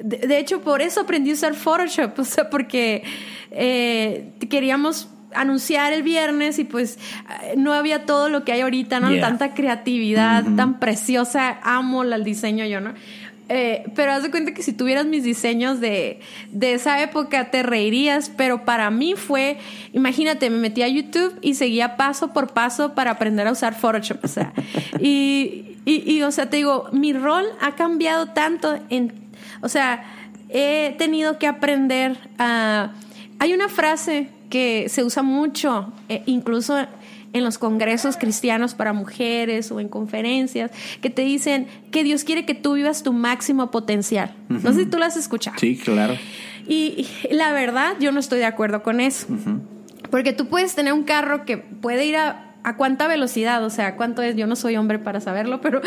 De, 0.00 0.38
hecho, 0.38 0.60
por 0.60 0.80
eso 0.80 1.00
aprendí 1.00 1.30
a 1.30 1.34
usar 1.34 1.54
Photoshop, 1.54 2.16
o 2.18 2.24
sea, 2.24 2.50
porque 2.50 3.02
eh, 3.50 4.30
queríamos 4.48 5.08
anunciar 5.34 5.92
el 5.92 6.02
viernes 6.02 6.58
y 6.58 6.64
pues 6.64 6.98
no 7.56 7.74
había 7.74 8.06
todo 8.06 8.28
lo 8.28 8.44
que 8.44 8.52
hay 8.52 8.60
ahorita, 8.62 9.00
¿no? 9.00 9.14
Tanta 9.20 9.54
creatividad 9.54 10.44
tan 10.56 10.78
preciosa, 10.78 11.58
amo 11.62 12.02
el 12.02 12.24
diseño 12.24 12.64
yo, 12.64 12.80
¿no? 12.80 12.94
Eh, 13.50 13.90
pero 13.94 14.12
haz 14.12 14.22
de 14.22 14.30
cuenta 14.30 14.52
que 14.52 14.62
si 14.62 14.74
tuvieras 14.74 15.06
mis 15.06 15.24
diseños 15.24 15.80
de, 15.80 16.20
de, 16.52 16.74
esa 16.74 17.02
época 17.02 17.50
te 17.50 17.62
reirías, 17.62 18.30
pero 18.36 18.66
para 18.66 18.90
mí 18.90 19.14
fue, 19.16 19.56
imagínate, 19.94 20.50
me 20.50 20.58
metí 20.58 20.82
a 20.82 20.88
YouTube 20.88 21.38
y 21.40 21.54
seguía 21.54 21.96
paso 21.96 22.34
por 22.34 22.52
paso 22.52 22.94
para 22.94 23.12
aprender 23.12 23.46
a 23.46 23.52
usar 23.52 23.74
Photoshop, 23.74 24.22
o 24.22 24.28
sea, 24.28 24.52
y, 25.00 25.76
y, 25.86 26.12
y 26.12 26.22
o 26.22 26.30
sea, 26.30 26.50
te 26.50 26.58
digo, 26.58 26.90
mi 26.92 27.14
rol 27.14 27.46
ha 27.62 27.74
cambiado 27.74 28.26
tanto 28.26 28.78
en, 28.90 29.14
o 29.62 29.68
sea, 29.70 30.04
he 30.48 30.94
tenido 30.98 31.38
que 31.38 31.46
aprender 31.46 32.18
a... 32.38 32.92
Hay 33.38 33.52
una 33.52 33.68
frase 33.68 34.28
que 34.50 34.88
se 34.88 35.04
usa 35.04 35.22
mucho, 35.22 35.92
eh, 36.08 36.22
incluso 36.26 36.86
en 37.32 37.44
los 37.44 37.58
congresos 37.58 38.16
cristianos 38.16 38.74
para 38.74 38.92
mujeres 38.92 39.70
o 39.70 39.80
en 39.80 39.88
conferencias, 39.88 40.70
que 41.00 41.10
te 41.10 41.22
dicen 41.22 41.66
que 41.90 42.04
Dios 42.04 42.24
quiere 42.24 42.44
que 42.46 42.54
tú 42.54 42.74
vivas 42.74 43.02
tu 43.02 43.12
máximo 43.12 43.70
potencial. 43.70 44.34
No 44.48 44.72
sé 44.72 44.80
si 44.80 44.86
tú 44.86 44.98
lo 44.98 45.04
has 45.04 45.16
escuchado. 45.16 45.56
Sí, 45.58 45.76
claro. 45.76 46.16
Y, 46.66 47.06
la 47.30 47.52
verdad, 47.52 47.94
yo 48.00 48.12
no 48.12 48.20
estoy 48.20 48.38
de 48.38 48.46
acuerdo 48.46 48.82
con 48.82 49.00
eso. 49.00 49.26
Porque 50.10 50.32
tú 50.32 50.48
puedes 50.48 50.74
tener 50.74 50.92
un 50.92 51.04
carro 51.04 51.44
que 51.44 51.58
puede 51.58 52.06
ir 52.06 52.16
a 52.16 52.48
a 52.64 52.76
cuánta 52.76 53.06
velocidad, 53.08 53.64
o 53.64 53.70
sea, 53.70 53.96
cuánto 53.96 54.20
es, 54.20 54.36
yo 54.36 54.46
no 54.46 54.56
soy 54.56 54.76
hombre 54.76 54.98
para 54.98 55.20
saberlo, 55.20 55.60
pero 55.60 55.80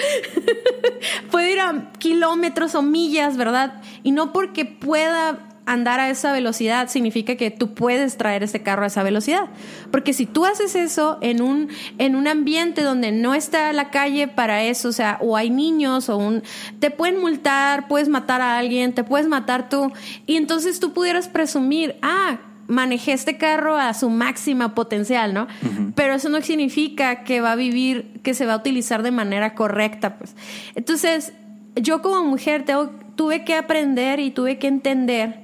puede 1.31 1.53
ir 1.53 1.59
a 1.59 1.91
kilómetros 1.99 2.75
o 2.75 2.81
millas, 2.81 3.37
¿verdad? 3.37 3.81
Y 4.03 4.11
no 4.11 4.33
porque 4.33 4.65
pueda 4.65 5.51
andar 5.66 5.99
a 5.99 6.09
esa 6.09 6.32
velocidad 6.32 6.89
significa 6.89 7.36
que 7.36 7.51
tú 7.51 7.74
puedes 7.74 8.18
traer 8.18 8.43
ese 8.43 8.62
carro 8.62 8.84
a 8.84 8.88
esa 8.88 9.03
velocidad. 9.03 9.45
Porque 9.91 10.14
si 10.14 10.26
tú 10.26 10.45
haces 10.45 10.76
eso 10.76 11.18
en 11.22 11.41
un, 11.41 11.70
en 11.97 12.16
un 12.16 12.28
ambiente 12.28 12.82
donde 12.82 13.12
no 13.12 13.34
está 13.34 13.72
la 13.74 13.89
calle 13.89 14.28
para 14.28 14.64
eso, 14.64 14.89
o 14.89 14.93
sea, 14.93 15.18
o 15.22 15.38
hay 15.38 15.49
niños, 15.49 16.09
o 16.09 16.18
un, 16.18 16.43
te 16.80 16.91
pueden 16.91 17.20
multar, 17.20 17.88
puedes 17.88 18.09
matar 18.09 18.41
a 18.41 18.57
alguien, 18.57 18.93
te 18.93 19.03
puedes 19.03 19.28
matar 19.28 19.70
tú, 19.70 19.91
y 20.26 20.36
entonces 20.36 20.80
tú 20.80 20.93
pudieras 20.93 21.28
presumir, 21.28 21.95
ah, 22.01 22.39
manejé 22.68 23.14
este 23.14 23.38
carro 23.38 23.78
a 23.78 23.93
su 23.93 24.09
máxima 24.09 24.74
potencial, 24.74 25.34
¿no? 25.34 25.47
Pero 25.93 26.14
eso 26.14 26.30
no 26.30 26.41
significa 26.41 27.24
que 27.24 27.41
va 27.41 27.51
a 27.51 27.55
vivir, 27.55 28.20
que 28.24 28.34
se 28.34 28.45
va 28.45 28.53
a 28.53 28.57
utilizar 28.57 29.03
de 29.03 29.12
manera 29.12 29.55
correcta, 29.55 30.18
pues. 30.18 30.36
Entonces, 30.76 31.34
yo 31.76 32.01
como 32.01 32.24
mujer 32.24 32.64
tengo, 32.64 32.89
tuve 33.16 33.43
que 33.43 33.55
aprender 33.55 34.20
y 34.20 34.32
tuve 34.32 34.57
que 34.57 34.68
entender 34.68 35.40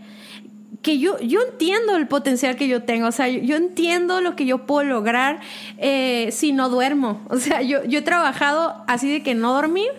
que 0.81 0.99
yo, 0.99 1.19
yo 1.19 1.41
entiendo 1.41 1.95
el 1.97 2.07
potencial 2.07 2.55
que 2.55 2.67
yo 2.67 2.83
tengo, 2.83 3.07
o 3.07 3.11
sea, 3.11 3.27
yo, 3.27 3.55
entiendo 3.55 4.21
lo 4.21 4.35
que 4.35 4.45
yo 4.45 4.65
puedo 4.65 4.87
lograr 4.87 5.39
eh, 5.77 6.29
si 6.31 6.51
no 6.51 6.69
duermo. 6.69 7.21
O 7.29 7.39
sea, 7.39 7.61
yo, 7.61 7.83
yo 7.83 7.99
he 7.99 8.01
trabajado 8.01 8.83
así 8.87 9.11
de 9.11 9.21
que 9.21 9.35
no 9.35 9.53
dormir 9.53 9.91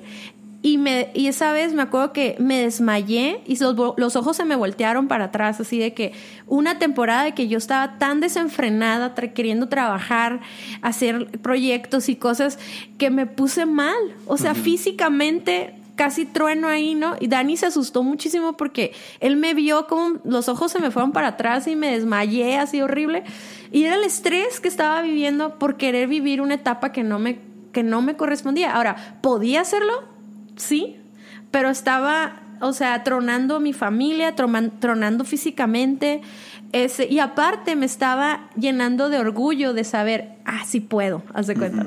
y, 0.61 0.77
me, 0.77 1.11
y 1.15 1.29
esa 1.29 1.53
vez 1.53 1.73
me 1.73 1.83
acuerdo 1.83 2.13
que 2.13 2.35
me 2.41 2.63
desmayé 2.63 3.43
y 3.47 3.57
los, 3.59 3.77
los, 3.97 4.17
ojos 4.17 4.37
se 4.37 4.45
me 4.45 4.57
voltearon 4.57 5.07
para 5.07 5.27
atrás, 5.27 5.61
así 5.61 5.79
de 5.79 5.95
que 5.95 6.13
una 6.47 6.81
temporada 6.81 7.25
de 7.25 7.33
que 7.33 7.47
yo 7.47 7.59
estaba 7.59 7.99
tan 7.99 8.21
desenfrenada, 8.21 9.15
queriendo 9.15 9.69
trabajar, 9.69 10.41
hacer 10.83 11.29
proyectos 11.43 12.09
y 12.09 12.17
cosas, 12.17 12.59
que 12.99 13.11
me 13.11 13.27
puse 13.27 13.67
mal. 13.67 13.97
O 14.27 14.37
sea, 14.37 14.55
físicamente 14.55 15.78
casi 15.99 16.27
trueno 16.27 16.69
ahí, 16.69 16.95
¿no? 16.95 17.17
Y 17.19 17.27
Dani 17.27 17.57
se 17.57 17.67
asustó 17.67 18.05
muchísimo 18.05 18.57
porque 18.57 18.93
él 19.19 19.37
me 19.37 19.53
vio 19.53 19.89
como 19.89 20.21
los 20.25 20.49
ojos 20.49 20.71
se 20.71 20.79
me 20.79 20.93
fueron 20.93 21.11
para 21.11 21.29
atrás 21.29 21.67
y 21.67 21.75
me 21.75 21.91
desmayé 21.91 22.57
así 22.57 22.81
horrible. 22.81 23.25
Y 23.73 23.83
era 23.83 23.97
el 23.97 24.05
estrés 24.05 24.61
que 24.61 24.69
estaba 24.69 25.03
viviendo 25.03 25.59
por 25.59 25.77
querer 25.77 26.07
vivir 26.07 26.41
una 26.41 26.55
etapa 26.55 26.93
que 26.93 27.03
no 27.03 27.19
me, 27.19 27.41
que 27.73 27.83
no 27.83 28.01
me 28.01 28.17
correspondía. 28.17 28.77
Ahora, 28.77 29.19
¿podía 29.21 29.61
hacerlo? 29.61 30.05
Sí, 30.55 30.97
pero 31.51 31.69
estaba, 31.69 32.43
o 32.61 32.73
sea, 32.73 33.03
tronando 33.03 33.57
a 33.57 33.61
mi 33.61 33.73
familia, 33.73 34.37
tronando 34.37 35.25
físicamente. 35.25 36.21
Ese, 36.71 37.09
y 37.11 37.19
aparte 37.19 37.75
me 37.75 37.87
estaba 37.87 38.51
llenando 38.57 39.09
de 39.09 39.19
orgullo 39.19 39.73
de 39.73 39.83
saber, 39.83 40.37
ah, 40.45 40.63
sí 40.65 40.79
puedo, 40.79 41.25
haz 41.35 41.49
de 41.49 41.57
cuenta. 41.57 41.85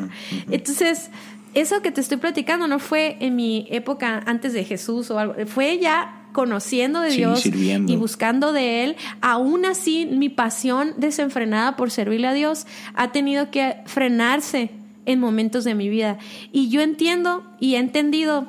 Entonces, 0.49 1.11
eso 1.53 1.81
que 1.81 1.91
te 1.91 2.01
estoy 2.01 2.17
platicando 2.17 2.67
no 2.67 2.79
fue 2.79 3.17
en 3.19 3.35
mi 3.35 3.67
época 3.69 4.23
antes 4.25 4.53
de 4.53 4.63
Jesús 4.63 5.11
o 5.11 5.19
algo, 5.19 5.35
fue 5.47 5.79
ya 5.79 6.17
conociendo 6.31 7.01
de 7.01 7.11
Dios 7.11 7.45
y 7.45 7.95
buscando 7.97 8.53
de 8.53 8.83
Él, 8.83 8.95
aún 9.19 9.65
así 9.65 10.05
mi 10.05 10.29
pasión 10.29 10.93
desenfrenada 10.97 11.75
por 11.75 11.91
servirle 11.91 12.27
a 12.27 12.33
Dios 12.33 12.67
ha 12.93 13.11
tenido 13.11 13.51
que 13.51 13.75
frenarse 13.85 14.71
en 15.05 15.19
momentos 15.19 15.63
de 15.63 15.75
mi 15.75 15.89
vida. 15.89 16.19
Y 16.51 16.69
yo 16.69 16.81
entiendo 16.81 17.43
y 17.59 17.75
he 17.75 17.79
entendido 17.79 18.47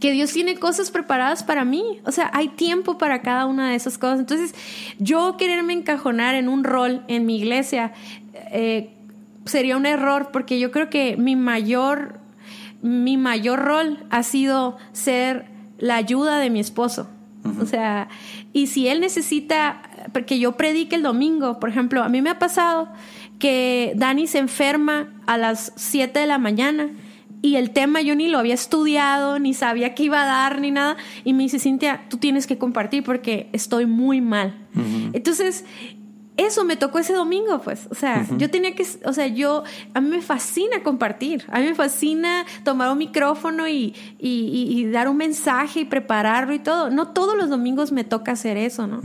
que 0.00 0.10
Dios 0.12 0.32
tiene 0.32 0.56
cosas 0.56 0.90
preparadas 0.90 1.44
para 1.44 1.64
mí. 1.64 2.00
O 2.04 2.12
sea, 2.12 2.30
hay 2.34 2.48
tiempo 2.48 2.98
para 2.98 3.22
cada 3.22 3.46
una 3.46 3.70
de 3.70 3.76
esas 3.76 3.96
cosas. 3.96 4.20
Entonces, 4.20 4.54
yo 4.98 5.36
quererme 5.38 5.72
encajonar 5.72 6.34
en 6.34 6.48
un 6.48 6.64
rol 6.64 7.02
en 7.08 7.24
mi 7.24 7.36
iglesia, 7.38 7.92
eh, 8.50 8.90
sería 9.44 9.76
un 9.76 9.86
error 9.86 10.30
porque 10.32 10.58
yo 10.58 10.70
creo 10.70 10.90
que 10.90 11.16
mi 11.16 11.36
mayor, 11.36 12.20
mi 12.82 13.16
mayor 13.16 13.60
rol 13.60 14.04
ha 14.10 14.22
sido 14.22 14.76
ser 14.92 15.46
la 15.78 15.96
ayuda 15.96 16.38
de 16.38 16.50
mi 16.50 16.60
esposo. 16.60 17.08
O 17.60 17.66
sea, 17.66 18.08
y 18.54 18.68
si 18.68 18.88
él 18.88 19.00
necesita 19.00 19.82
que 20.26 20.38
yo 20.38 20.52
predique 20.52 20.96
el 20.96 21.02
domingo, 21.02 21.60
por 21.60 21.68
ejemplo, 21.68 22.02
a 22.02 22.08
mí 22.08 22.22
me 22.22 22.30
ha 22.30 22.38
pasado 22.38 22.88
que 23.38 23.92
Dani 23.96 24.26
se 24.26 24.38
enferma 24.38 25.12
a 25.26 25.36
las 25.36 25.72
7 25.76 26.18
de 26.18 26.26
la 26.26 26.38
mañana 26.38 26.88
y 27.42 27.56
el 27.56 27.72
tema 27.72 28.00
yo 28.00 28.16
ni 28.16 28.28
lo 28.28 28.38
había 28.38 28.54
estudiado, 28.54 29.38
ni 29.38 29.52
sabía 29.52 29.94
qué 29.94 30.04
iba 30.04 30.22
a 30.22 30.24
dar, 30.24 30.62
ni 30.62 30.70
nada. 30.70 30.96
Y 31.24 31.34
me 31.34 31.42
dice, 31.42 31.58
Cintia, 31.58 32.04
tú 32.08 32.16
tienes 32.16 32.46
que 32.46 32.56
compartir 32.56 33.04
porque 33.04 33.50
estoy 33.52 33.84
muy 33.84 34.22
mal. 34.22 34.54
Entonces, 35.12 35.66
eso 36.36 36.64
me 36.64 36.76
tocó 36.76 36.98
ese 36.98 37.12
domingo, 37.12 37.60
pues. 37.60 37.86
O 37.90 37.94
sea, 37.94 38.26
yo 38.38 38.50
tenía 38.50 38.74
que, 38.74 38.84
o 39.04 39.12
sea, 39.12 39.28
yo, 39.28 39.62
a 39.92 40.00
mí 40.00 40.08
me 40.08 40.20
fascina 40.20 40.82
compartir, 40.82 41.44
a 41.48 41.60
mí 41.60 41.66
me 41.66 41.74
fascina 41.74 42.44
tomar 42.64 42.90
un 42.90 42.98
micrófono 42.98 43.68
y, 43.68 43.94
y, 44.18 44.86
dar 44.86 45.08
un 45.08 45.16
mensaje 45.16 45.80
y 45.80 45.84
prepararlo 45.84 46.52
y 46.52 46.58
todo. 46.58 46.90
No 46.90 47.08
todos 47.08 47.36
los 47.36 47.50
domingos 47.50 47.92
me 47.92 48.02
toca 48.02 48.32
hacer 48.32 48.56
eso, 48.56 48.86
¿no? 48.86 49.00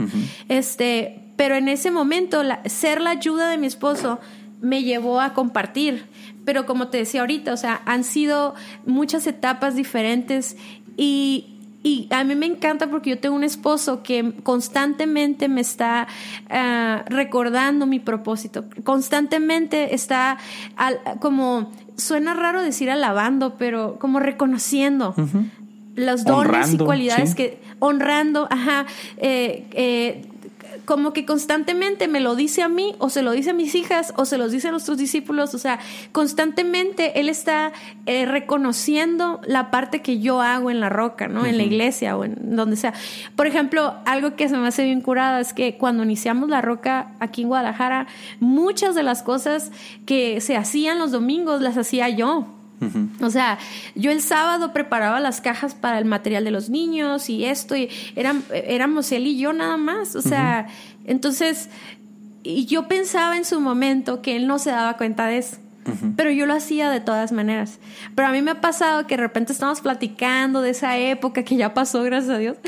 Este, 0.48 1.20
pero 1.36 1.54
en 1.54 1.68
ese 1.68 1.90
momento, 1.90 2.42
ser 2.66 3.00
la 3.00 3.10
ayuda 3.10 3.48
de 3.48 3.58
mi 3.58 3.68
esposo 3.68 4.18
me 4.60 4.82
llevó 4.82 5.20
a 5.20 5.32
compartir. 5.32 6.06
Pero 6.44 6.66
como 6.66 6.88
te 6.88 6.98
decía 6.98 7.20
ahorita, 7.20 7.52
o 7.52 7.56
sea, 7.56 7.80
han 7.86 8.02
sido 8.02 8.54
muchas 8.86 9.26
etapas 9.26 9.76
diferentes 9.76 10.56
y, 10.96 11.59
y 11.82 12.08
a 12.10 12.24
mí 12.24 12.34
me 12.34 12.46
encanta 12.46 12.88
porque 12.90 13.10
yo 13.10 13.18
tengo 13.18 13.34
un 13.34 13.44
esposo 13.44 14.02
que 14.02 14.34
constantemente 14.42 15.48
me 15.48 15.62
está 15.62 16.08
ah, 16.50 17.04
recordando 17.08 17.86
mi 17.86 18.00
propósito, 18.00 18.66
constantemente 18.84 19.94
está 19.94 20.36
como, 21.20 21.72
suena 21.96 22.34
raro 22.34 22.60
decir 22.62 22.90
alabando, 22.90 23.56
pero 23.56 23.98
como 23.98 24.20
reconociendo. 24.20 25.14
los 25.96 26.24
dones 26.24 26.74
y 26.74 26.78
cualidades 26.78 27.34
que 27.34 27.60
honrando, 27.78 28.46
ajá, 28.50 28.86
eh, 29.16 29.66
eh, 29.72 30.29
como 30.90 31.12
que 31.12 31.24
constantemente 31.24 32.08
me 32.08 32.18
lo 32.18 32.34
dice 32.34 32.62
a 32.62 32.68
mí 32.68 32.96
o 32.98 33.10
se 33.10 33.22
lo 33.22 33.30
dice 33.30 33.50
a 33.50 33.54
mis 33.54 33.76
hijas 33.76 34.12
o 34.16 34.24
se 34.24 34.38
los 34.38 34.50
dice 34.50 34.66
a 34.66 34.70
nuestros 34.72 34.98
discípulos, 34.98 35.54
o 35.54 35.58
sea, 35.58 35.78
constantemente 36.10 37.20
Él 37.20 37.28
está 37.28 37.70
eh, 38.06 38.26
reconociendo 38.26 39.40
la 39.46 39.70
parte 39.70 40.02
que 40.02 40.18
yo 40.18 40.40
hago 40.40 40.68
en 40.68 40.80
la 40.80 40.88
roca, 40.88 41.28
¿no? 41.28 41.46
En 41.46 41.58
la 41.58 41.62
iglesia 41.62 42.16
o 42.16 42.24
en 42.24 42.56
donde 42.56 42.74
sea. 42.74 42.92
Por 43.36 43.46
ejemplo, 43.46 43.94
algo 44.04 44.34
que 44.34 44.48
se 44.48 44.56
me 44.56 44.66
hace 44.66 44.82
bien 44.82 45.00
curada 45.00 45.38
es 45.38 45.52
que 45.52 45.78
cuando 45.78 46.02
iniciamos 46.02 46.48
la 46.48 46.60
roca 46.60 47.12
aquí 47.20 47.42
en 47.42 47.48
Guadalajara, 47.50 48.08
muchas 48.40 48.96
de 48.96 49.04
las 49.04 49.22
cosas 49.22 49.70
que 50.06 50.40
se 50.40 50.56
hacían 50.56 50.98
los 50.98 51.12
domingos 51.12 51.60
las 51.60 51.76
hacía 51.76 52.08
yo. 52.08 52.59
O 53.20 53.30
sea, 53.30 53.58
yo 53.94 54.10
el 54.10 54.22
sábado 54.22 54.72
preparaba 54.72 55.20
las 55.20 55.40
cajas 55.40 55.74
para 55.74 55.98
el 55.98 56.06
material 56.06 56.44
de 56.44 56.50
los 56.50 56.70
niños 56.70 57.28
y 57.28 57.44
esto, 57.44 57.76
y 57.76 57.90
éramos 58.16 59.12
él 59.12 59.26
y 59.26 59.38
yo 59.38 59.52
nada 59.52 59.76
más. 59.76 60.16
O 60.16 60.22
sea, 60.22 60.66
entonces, 61.04 61.68
y 62.42 62.64
yo 62.66 62.88
pensaba 62.88 63.36
en 63.36 63.44
su 63.44 63.60
momento 63.60 64.22
que 64.22 64.36
él 64.36 64.46
no 64.46 64.58
se 64.58 64.70
daba 64.70 64.96
cuenta 64.96 65.26
de 65.26 65.38
eso. 65.38 65.58
Pero 66.16 66.30
yo 66.30 66.46
lo 66.46 66.54
hacía 66.54 66.90
de 66.90 67.00
todas 67.00 67.32
maneras. 67.32 67.78
Pero 68.14 68.28
a 68.28 68.32
mí 68.32 68.42
me 68.42 68.52
ha 68.52 68.60
pasado 68.60 69.06
que 69.06 69.16
de 69.16 69.22
repente 69.22 69.52
estamos 69.52 69.80
platicando 69.80 70.60
de 70.60 70.70
esa 70.70 70.96
época 70.98 71.42
que 71.42 71.56
ya 71.56 71.74
pasó, 71.74 72.02
gracias 72.02 72.34
a 72.34 72.38
Dios. 72.38 72.56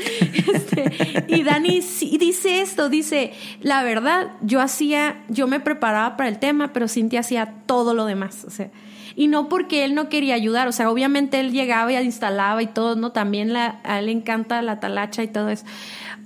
Este, 0.53 1.25
y 1.27 1.43
Dani 1.43 1.79
dice 1.79 2.61
esto, 2.61 2.89
dice, 2.89 3.33
la 3.61 3.83
verdad, 3.83 4.31
yo 4.41 4.61
hacía, 4.61 5.23
yo 5.29 5.47
me 5.47 5.59
preparaba 5.59 6.17
para 6.17 6.29
el 6.29 6.37
tema, 6.37 6.73
pero 6.73 6.87
Cintia 6.87 7.21
hacía 7.21 7.53
todo 7.65 7.93
lo 7.93 8.05
demás. 8.05 8.45
O 8.45 8.49
sea, 8.49 8.69
y 9.15 9.27
no 9.27 9.49
porque 9.49 9.85
él 9.85 9.95
no 9.95 10.09
quería 10.09 10.35
ayudar, 10.35 10.67
o 10.67 10.71
sea, 10.71 10.89
obviamente 10.89 11.39
él 11.39 11.51
llegaba 11.51 11.91
y 11.91 11.97
instalaba 11.97 12.61
y 12.61 12.67
todo, 12.67 12.95
¿no? 12.95 13.11
También 13.11 13.53
la, 13.53 13.79
a 13.83 13.99
él 13.99 14.07
le 14.07 14.11
encanta 14.11 14.61
la 14.61 14.79
talacha 14.79 15.23
y 15.23 15.27
todo 15.27 15.49
eso. 15.49 15.65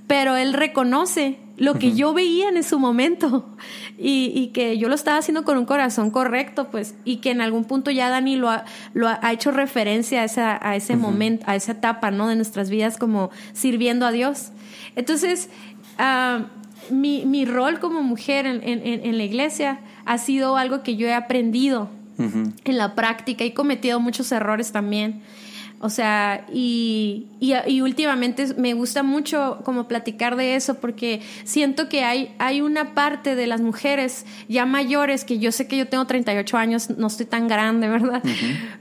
pero 0.07 0.37
él 0.37 0.53
reconoce 0.53 1.37
lo 1.57 1.73
que 1.79 1.93
yo 1.93 2.13
veía 2.13 2.49
en 2.49 2.57
ese 2.57 2.75
momento 2.75 3.49
y, 3.97 4.51
que 4.53 4.77
yo 4.77 4.89
lo 4.89 4.95
estaba 4.95 5.17
haciendo 5.17 5.43
con 5.43 5.57
un 5.57 5.65
corazón 5.65 6.11
correcto, 6.11 6.69
pues, 6.69 6.95
y 7.03 7.17
que 7.17 7.31
en 7.31 7.41
algún 7.41 7.65
punto 7.65 7.89
ya 7.89 8.09
Dani 8.09 8.35
lo 8.35 8.49
ha, 8.49 8.63
lo 8.93 9.07
ha, 9.07 9.33
hecho 9.33 9.51
referencia 9.51 10.21
a, 10.21 10.25
esa, 10.25 10.59
a 10.61 10.75
ese 10.75 10.95
momento, 10.95 11.43
a 11.47 11.55
esa 11.55 11.73
etapa, 11.73 12.11
¿no? 12.11 12.27
De 12.27 12.35
nuestras 12.35 12.69
vidas 12.69 12.97
como 12.97 13.31
sirviendo 13.53 14.05
a 14.05 14.11
Dios. 14.11 14.51
Entonces, 14.95 15.49
uh, 15.99 16.43
mi, 16.93 17.25
mi, 17.25 17.45
rol 17.45 17.79
como 17.79 18.03
mujer 18.03 18.45
en, 18.45 18.61
en, 18.63 19.05
en, 19.05 19.17
la 19.17 19.23
iglesia 19.23 19.79
ha 20.05 20.19
sido 20.19 20.57
algo 20.57 20.83
que 20.83 20.95
yo 20.95 21.07
he 21.07 21.13
aprendido 21.13 21.89
en 22.17 22.77
la 22.77 22.95
práctica 22.95 23.43
y 23.43 23.49
he 23.49 23.53
cometido 23.53 23.99
muchos 23.99 24.31
errores 24.31 24.71
también. 24.71 25.21
O 25.79 25.91
sea, 25.91 26.47
y, 26.51 27.27
y, 27.39 27.81
últimamente 27.81 28.55
me 28.57 28.73
gusta 28.73 29.03
mucho 29.03 29.61
como 29.63 29.87
platicar 29.87 30.35
de 30.35 30.55
eso 30.55 30.75
porque 30.79 31.21
siento 31.43 31.87
que 31.87 32.03
hay, 32.03 32.33
hay 32.39 32.61
una 32.61 32.95
parte 32.95 33.35
de 33.35 33.45
las 33.45 33.61
mujeres 33.61 34.25
ya 34.49 34.65
mayores, 34.65 35.23
que 35.23 35.37
yo 35.37 35.51
sé 35.51 35.67
que 35.67 35.77
yo 35.77 35.87
tengo 35.87 36.05
38 36.05 36.57
años, 36.57 36.89
no 36.89 37.05
estoy 37.05 37.27
tan 37.27 37.47
grande, 37.47 37.89
¿verdad? 37.89 38.23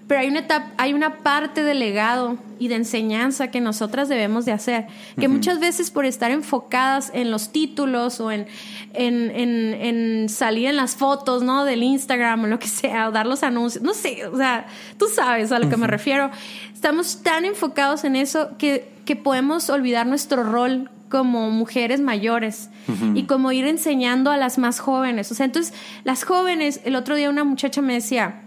Pero 0.09 0.21
hay 0.21 0.29
una, 0.29 0.41
etapa, 0.41 0.73
hay 0.79 0.95
una 0.95 1.19
parte 1.19 1.63
de 1.63 1.75
legado 1.75 2.39
y 2.59 2.69
de 2.69 2.77
enseñanza 2.77 3.51
que 3.51 3.61
nosotras 3.61 4.09
debemos 4.09 4.45
de 4.45 4.53
hacer, 4.53 4.87
que 5.19 5.29
muchas 5.29 5.61
veces 5.61 5.91
por 5.91 6.05
estar 6.05 6.31
enfocadas 6.31 7.11
en 7.15 7.31
los 7.31 7.53
títulos 7.53 8.21
o 8.21 8.31
en, 8.31 8.47
en, 8.95 9.31
en, 9.31 9.75
en, 9.75 10.29
salir 10.29 10.69
en 10.69 10.77
las 10.77 10.97
fotos, 10.97 11.43
¿no? 11.43 11.65
Del 11.65 11.83
Instagram 11.83 12.45
o 12.45 12.47
lo 12.47 12.59
que 12.59 12.69
sea, 12.69 13.09
o 13.09 13.13
dar 13.13 13.27
los 13.27 13.43
anuncios, 13.43 13.83
no 13.83 13.95
sé, 13.95 14.27
o 14.27 14.37
sea, 14.37 14.67
tú 14.99 15.07
sabes 15.15 15.53
a 15.53 15.59
lo 15.59 15.69
que 15.69 15.77
me 15.77 15.87
refiero 15.87 16.31
estamos 16.77 17.23
tan 17.23 17.45
enfocados 17.45 18.05
en 18.05 18.17
eso 18.17 18.51
que, 18.59 18.93
que 19.05 19.17
podemos 19.17 19.71
olvidar 19.71 20.07
nuestro 20.07 20.45
rol 20.45 20.91
como 21.09 21.51
mujeres 21.51 22.01
mayores 22.01 22.69
y 23.15 23.25
como 23.25 23.51
ir 23.51 23.67
enseñando 23.67 24.31
a 24.31 24.37
las 24.37 24.59
más 24.59 24.79
jóvenes. 24.79 25.33
O 25.33 25.35
sea, 25.35 25.47
entonces, 25.47 25.73
las 26.05 26.25
jóvenes, 26.25 26.81
el 26.85 26.95
otro 26.95 27.15
día 27.15 27.31
una 27.31 27.45
muchacha 27.45 27.81
me 27.81 27.95
decía, 27.95 28.43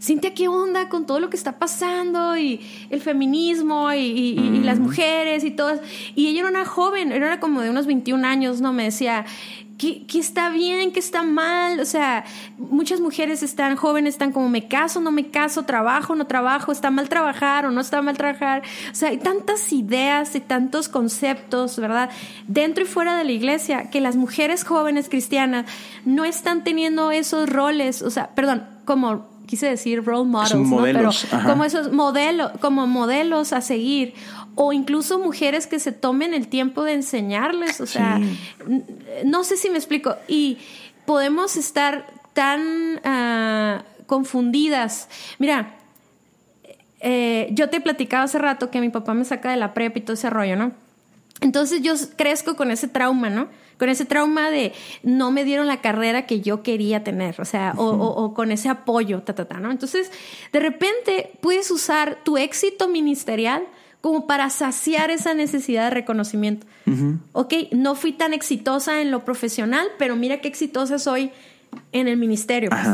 Cintia, 0.00 0.34
¿qué 0.34 0.48
onda 0.48 0.88
con 0.88 1.06
todo 1.06 1.20
lo 1.20 1.30
que 1.30 1.36
está 1.36 1.58
pasando? 1.58 2.36
Y 2.36 2.60
el 2.90 3.00
feminismo 3.00 3.92
y, 3.92 3.98
y 3.98 4.60
las 4.62 4.78
mujeres 4.78 5.44
y 5.44 5.50
todo. 5.50 5.80
Y 6.14 6.28
ella 6.28 6.40
era 6.40 6.48
una 6.48 6.64
joven, 6.64 7.12
era 7.12 7.40
como 7.40 7.60
de 7.60 7.70
unos 7.70 7.86
21 7.86 8.26
años, 8.26 8.60
¿no? 8.60 8.72
Me 8.72 8.84
decía, 8.84 9.24
¿Qué, 9.78 10.06
está 10.14 10.48
bien, 10.48 10.90
qué 10.90 11.00
está 11.00 11.22
mal. 11.22 11.80
O 11.80 11.84
sea, 11.84 12.24
muchas 12.56 13.00
mujeres 13.00 13.42
están 13.42 13.76
jóvenes, 13.76 14.14
están 14.14 14.32
como 14.32 14.48
me 14.48 14.68
caso, 14.68 15.00
no 15.00 15.12
me 15.12 15.28
caso, 15.28 15.64
trabajo, 15.64 16.14
no 16.14 16.26
trabajo, 16.26 16.72
está 16.72 16.90
mal 16.90 17.10
trabajar 17.10 17.66
o 17.66 17.70
no 17.70 17.82
está 17.82 18.00
mal 18.00 18.16
trabajar. 18.16 18.62
O 18.90 18.94
sea, 18.94 19.10
hay 19.10 19.18
tantas 19.18 19.72
ideas 19.74 20.34
y 20.34 20.40
tantos 20.40 20.88
conceptos, 20.88 21.78
¿verdad? 21.78 22.08
Dentro 22.46 22.84
y 22.84 22.86
fuera 22.86 23.18
de 23.18 23.24
la 23.24 23.32
iglesia, 23.32 23.90
que 23.90 24.00
las 24.00 24.16
mujeres 24.16 24.64
jóvenes 24.64 25.10
cristianas 25.10 25.66
no 26.06 26.24
están 26.24 26.64
teniendo 26.64 27.10
esos 27.10 27.46
roles, 27.48 28.00
o 28.00 28.10
sea, 28.10 28.34
perdón, 28.34 28.66
como 28.86 29.26
quise 29.46 29.66
decir 29.68 30.04
role 30.04 30.28
models, 30.28 30.54
¿no? 30.54 30.82
pero 30.82 31.10
como 31.44 31.64
esos 31.64 31.92
modelos, 31.92 32.52
como 32.60 32.86
modelos 32.86 33.52
a 33.52 33.60
seguir 33.60 34.14
o 34.54 34.72
incluso 34.72 35.18
mujeres 35.18 35.66
que 35.66 35.78
se 35.78 35.92
tomen 35.92 36.34
el 36.34 36.48
tiempo 36.48 36.82
de 36.82 36.94
enseñarles, 36.94 37.80
o 37.80 37.86
sea, 37.86 38.20
no 39.24 39.44
sé 39.44 39.56
si 39.56 39.70
me 39.70 39.76
explico, 39.76 40.16
y 40.28 40.58
podemos 41.04 41.56
estar 41.56 42.06
tan 42.32 43.00
uh, 43.04 43.82
confundidas. 44.06 45.08
Mira, 45.38 45.74
eh, 47.00 47.48
yo 47.52 47.68
te 47.68 47.76
he 47.76 47.80
platicado 47.80 48.24
hace 48.24 48.38
rato 48.38 48.70
que 48.70 48.80
mi 48.80 48.88
papá 48.88 49.14
me 49.14 49.24
saca 49.24 49.50
de 49.50 49.56
la 49.56 49.74
prepa 49.74 49.98
y 49.98 50.02
todo 50.02 50.14
ese 50.14 50.30
rollo, 50.30 50.56
¿no? 50.56 50.72
Entonces 51.40 51.82
yo 51.82 51.94
crezco 52.16 52.56
con 52.56 52.70
ese 52.70 52.88
trauma, 52.88 53.28
¿no? 53.28 53.48
Con 53.78 53.88
ese 53.88 54.04
trauma 54.04 54.50
de 54.50 54.72
no 55.02 55.30
me 55.30 55.44
dieron 55.44 55.66
la 55.66 55.80
carrera 55.80 56.26
que 56.26 56.40
yo 56.40 56.62
quería 56.62 57.04
tener, 57.04 57.40
o 57.40 57.44
sea, 57.44 57.74
o, 57.76 57.84
o, 57.84 58.34
con 58.34 58.50
ese 58.50 58.68
apoyo, 58.68 59.22
ta, 59.22 59.34
ta, 59.34 59.44
ta, 59.46 59.60
¿no? 59.60 59.70
Entonces, 59.70 60.10
de 60.52 60.60
repente 60.60 61.32
puedes 61.40 61.70
usar 61.70 62.18
tu 62.24 62.38
éxito 62.38 62.88
ministerial 62.88 63.64
como 64.00 64.26
para 64.28 64.50
saciar 64.50 65.10
esa 65.10 65.34
necesidad 65.34 65.84
de 65.84 65.90
reconocimiento. 65.90 66.66
Ok, 67.32 67.54
no 67.72 67.96
fui 67.96 68.12
tan 68.12 68.32
exitosa 68.32 69.00
en 69.00 69.10
lo 69.10 69.24
profesional, 69.24 69.84
pero 69.98 70.14
mira 70.14 70.40
qué 70.40 70.46
exitosa 70.46 71.00
soy 71.00 71.32
en 71.90 72.06
el 72.06 72.16
ministerio. 72.16 72.70
Pues. 72.70 72.86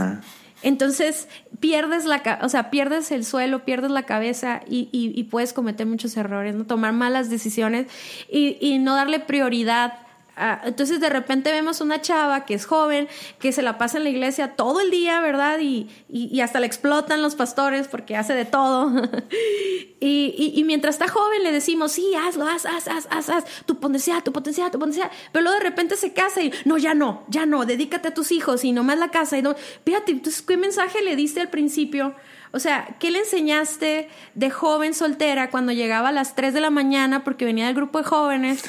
Entonces 0.63 1.29
pierdes 1.61 2.07
la, 2.07 2.39
o 2.43 2.49
sea, 2.49 2.71
pierdes 2.71 3.11
el 3.11 3.27
suelo, 3.27 3.65
pierdes 3.65 3.91
la 3.91 4.05
cabeza 4.05 4.63
y, 4.67 4.89
y, 4.91 5.23
puedes 5.25 5.53
cometer 5.53 5.87
muchos 5.87 6.17
errores, 6.17 6.55
¿no? 6.55 6.65
Tomar 6.65 6.93
malas 6.95 7.29
decisiones 7.29 7.89
y, 8.31 8.57
y 8.61 8.79
no 8.79 8.95
darle 8.95 9.21
prioridad 9.21 10.02
Ah, 10.35 10.63
entonces 10.65 10.99
de 10.99 11.11
repente 11.11 11.53
vemos 11.53 11.83
una 11.83 12.01
chava 12.01 12.47
que 12.47 12.55
es 12.55 12.65
joven, 12.65 13.07
que 13.39 13.53
se 13.53 13.61
la 13.61 13.77
pasa 13.77 13.99
en 13.99 14.05
la 14.05 14.11
iglesia 14.11 14.57
todo 14.57 14.81
el 14.81 14.91
día, 14.91 15.21
¿verdad? 15.21 15.59
Y, 15.61 15.91
y, 16.09 16.41
hasta 16.41 16.59
le 16.59 16.67
explotan 16.67 17.21
los 17.21 17.35
pastores 17.35 17.87
porque 17.87 18.17
hace 18.17 18.33
de 18.35 18.47
todo. 18.47 18.91
y, 20.01 20.55
y, 20.57 20.65
mientras 20.65 20.95
está 20.95 21.09
joven 21.09 21.43
le 21.43 21.53
decimos, 21.53 21.93
sí, 21.93 22.15
hazlo, 22.15 22.49
haz, 22.49 22.65
haz, 22.65 22.89
haz, 22.89 23.07
haz, 23.11 23.29
haz, 23.29 23.45
tu 23.67 23.79
potencial, 23.79 24.23
tu 24.23 24.33
potencial, 24.33 24.71
tu 24.71 24.79
potencial. 24.79 25.11
Pero 25.33 25.43
luego 25.43 25.59
de 25.59 25.65
repente 25.65 25.97
se 25.97 26.15
casa 26.15 26.41
y, 26.41 26.51
no, 26.65 26.79
ya 26.79 26.95
no, 26.95 27.25
ya 27.29 27.45
no, 27.45 27.67
dedícate 27.67 28.09
a 28.09 28.15
tus 28.15 28.33
hijos 28.33 28.65
y 28.65 28.73
nomás 28.73 28.99
la 28.99 29.11
casa. 29.11 29.37
Y 29.37 29.43
no, 29.43 29.55
fíjate, 29.85 30.13
entonces, 30.13 30.41
¿qué 30.41 30.57
mensaje 30.57 31.03
le 31.03 31.15
diste 31.15 31.43
al 31.43 31.51
principio? 31.51 32.15
O 32.53 32.59
sea, 32.59 32.97
¿qué 32.99 33.11
le 33.11 33.21
enseñaste 33.21 34.09
de 34.35 34.51
joven 34.51 34.93
soltera 34.93 35.51
cuando 35.51 35.73
llegaba 35.73 36.11
a 36.11 36.13
las 36.13 36.35
3 36.35 36.53
de 36.53 36.61
la 36.61 36.69
mañana 36.69 37.25
porque 37.25 37.47
venía 37.47 37.67
del 37.67 37.75
grupo 37.75 37.99
de 37.99 38.05
jóvenes, 38.05 38.63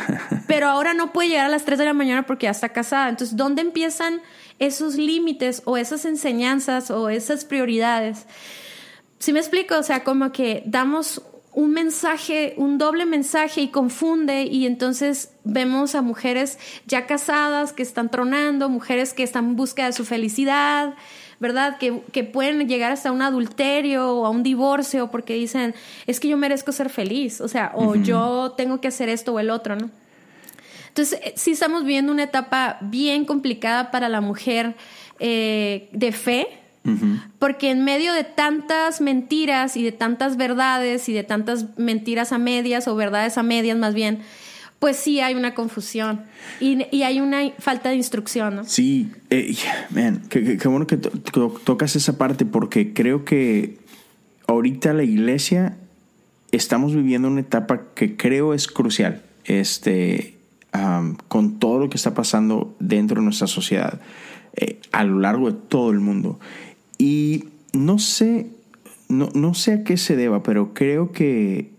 pero 0.48 0.68
ahora 0.68 0.92
no 0.92 1.12
puede 1.12 1.28
llegar 1.28 1.46
a 1.46 1.48
las 1.48 1.64
3 1.64 1.78
de 1.78 1.84
la 1.84 1.92
mañana 1.94 2.26
porque 2.26 2.44
ya 2.44 2.50
está 2.50 2.70
casada? 2.70 3.08
Entonces, 3.08 3.36
¿dónde 3.36 3.62
empiezan 3.62 4.20
esos 4.58 4.96
límites 4.96 5.62
o 5.66 5.76
esas 5.76 6.04
enseñanzas 6.04 6.90
o 6.90 7.08
esas 7.10 7.44
prioridades? 7.44 8.26
Si 9.20 9.32
me 9.32 9.38
explico, 9.38 9.76
o 9.78 9.82
sea, 9.84 10.02
como 10.02 10.32
que 10.32 10.64
damos 10.66 11.22
un 11.52 11.72
mensaje, 11.72 12.54
un 12.56 12.78
doble 12.78 13.06
mensaje 13.06 13.60
y 13.62 13.68
confunde 13.68 14.44
y 14.44 14.66
entonces 14.66 15.32
vemos 15.44 15.94
a 15.94 16.02
mujeres 16.02 16.58
ya 16.86 17.06
casadas 17.06 17.72
que 17.72 17.82
están 17.82 18.10
tronando, 18.10 18.68
mujeres 18.68 19.12
que 19.12 19.22
están 19.22 19.44
en 19.46 19.56
busca 19.56 19.86
de 19.86 19.92
su 19.92 20.04
felicidad, 20.04 20.94
¿verdad? 21.40 21.78
Que, 21.78 22.02
que, 22.12 22.24
pueden 22.24 22.68
llegar 22.68 22.92
hasta 22.92 23.12
un 23.12 23.22
adulterio 23.22 24.12
o 24.12 24.26
a 24.26 24.30
un 24.30 24.42
divorcio 24.42 25.10
porque 25.10 25.34
dicen, 25.34 25.74
es 26.06 26.20
que 26.20 26.28
yo 26.28 26.36
merezco 26.36 26.72
ser 26.72 26.90
feliz, 26.90 27.40
o 27.40 27.48
sea, 27.48 27.72
o 27.74 27.94
yo 27.94 28.54
tengo 28.56 28.80
que 28.80 28.88
hacer 28.88 29.08
esto 29.08 29.34
o 29.34 29.38
el 29.38 29.50
otro, 29.50 29.76
¿no? 29.76 29.90
Entonces, 30.88 31.20
eh, 31.22 31.32
sí 31.36 31.52
estamos 31.52 31.82
viviendo 31.82 32.10
una 32.10 32.24
etapa 32.24 32.78
bien 32.80 33.24
complicada 33.24 33.92
para 33.92 34.08
la 34.08 34.20
mujer 34.20 34.74
eh, 35.20 35.88
de 35.92 36.12
fe, 36.12 36.48
porque 37.38 37.70
en 37.70 37.84
medio 37.84 38.14
de 38.14 38.24
tantas 38.24 39.02
mentiras 39.02 39.76
y 39.76 39.84
de 39.84 39.92
tantas 39.92 40.38
verdades 40.38 41.10
y 41.10 41.12
de 41.12 41.22
tantas 41.22 41.66
mentiras 41.76 42.32
a 42.32 42.38
medias 42.38 42.88
o 42.88 42.96
verdades 42.96 43.36
a 43.36 43.42
medias 43.42 43.76
más 43.76 43.92
bien, 43.92 44.22
pues 44.78 44.96
sí 44.96 45.20
hay 45.20 45.34
una 45.34 45.54
confusión 45.54 46.22
y, 46.60 47.02
hay 47.02 47.20
una 47.20 47.50
falta 47.58 47.88
de 47.88 47.96
instrucción. 47.96 48.62
Sí, 48.66 49.10
eh, 49.30 49.56
man, 49.90 50.22
qué, 50.28 50.56
bueno 50.66 50.86
que 50.86 50.96
tocas 50.96 51.96
esa 51.96 52.16
parte 52.16 52.44
porque 52.44 52.92
creo 52.92 53.24
que 53.24 53.78
ahorita 54.46 54.92
la 54.92 55.02
iglesia 55.02 55.76
estamos 56.52 56.94
viviendo 56.94 57.28
una 57.28 57.40
etapa 57.40 57.82
que 57.94 58.16
creo 58.16 58.54
es 58.54 58.68
crucial, 58.68 59.22
este, 59.44 60.36
con 61.26 61.58
todo 61.58 61.80
lo 61.80 61.90
que 61.90 61.96
está 61.96 62.14
pasando 62.14 62.76
dentro 62.78 63.20
de 63.20 63.24
nuestra 63.24 63.48
sociedad, 63.48 64.00
eh, 64.54 64.78
a 64.92 65.02
lo 65.02 65.18
largo 65.18 65.50
de 65.50 65.58
todo 65.68 65.90
el 65.90 65.98
mundo. 65.98 66.38
Y 66.98 67.46
no 67.72 67.98
sé, 67.98 68.46
no, 69.08 69.28
no 69.34 69.54
sé 69.54 69.72
a 69.72 69.84
qué 69.84 69.96
se 69.96 70.14
deba, 70.14 70.44
pero 70.44 70.72
creo 70.72 71.10
que 71.10 71.77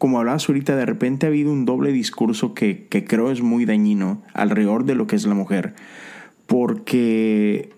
como 0.00 0.18
hablabas 0.18 0.48
ahorita, 0.48 0.76
de 0.76 0.86
repente 0.86 1.26
ha 1.26 1.28
habido 1.28 1.52
un 1.52 1.66
doble 1.66 1.92
discurso 1.92 2.54
que, 2.54 2.88
creo 2.88 3.30
es 3.30 3.42
muy 3.42 3.66
dañino 3.66 4.22
alrededor 4.32 4.86
de 4.86 4.94
lo 4.94 5.06
que 5.06 5.14
es 5.14 5.26
la 5.26 5.34
mujer. 5.34 5.74
Porque 6.46 7.68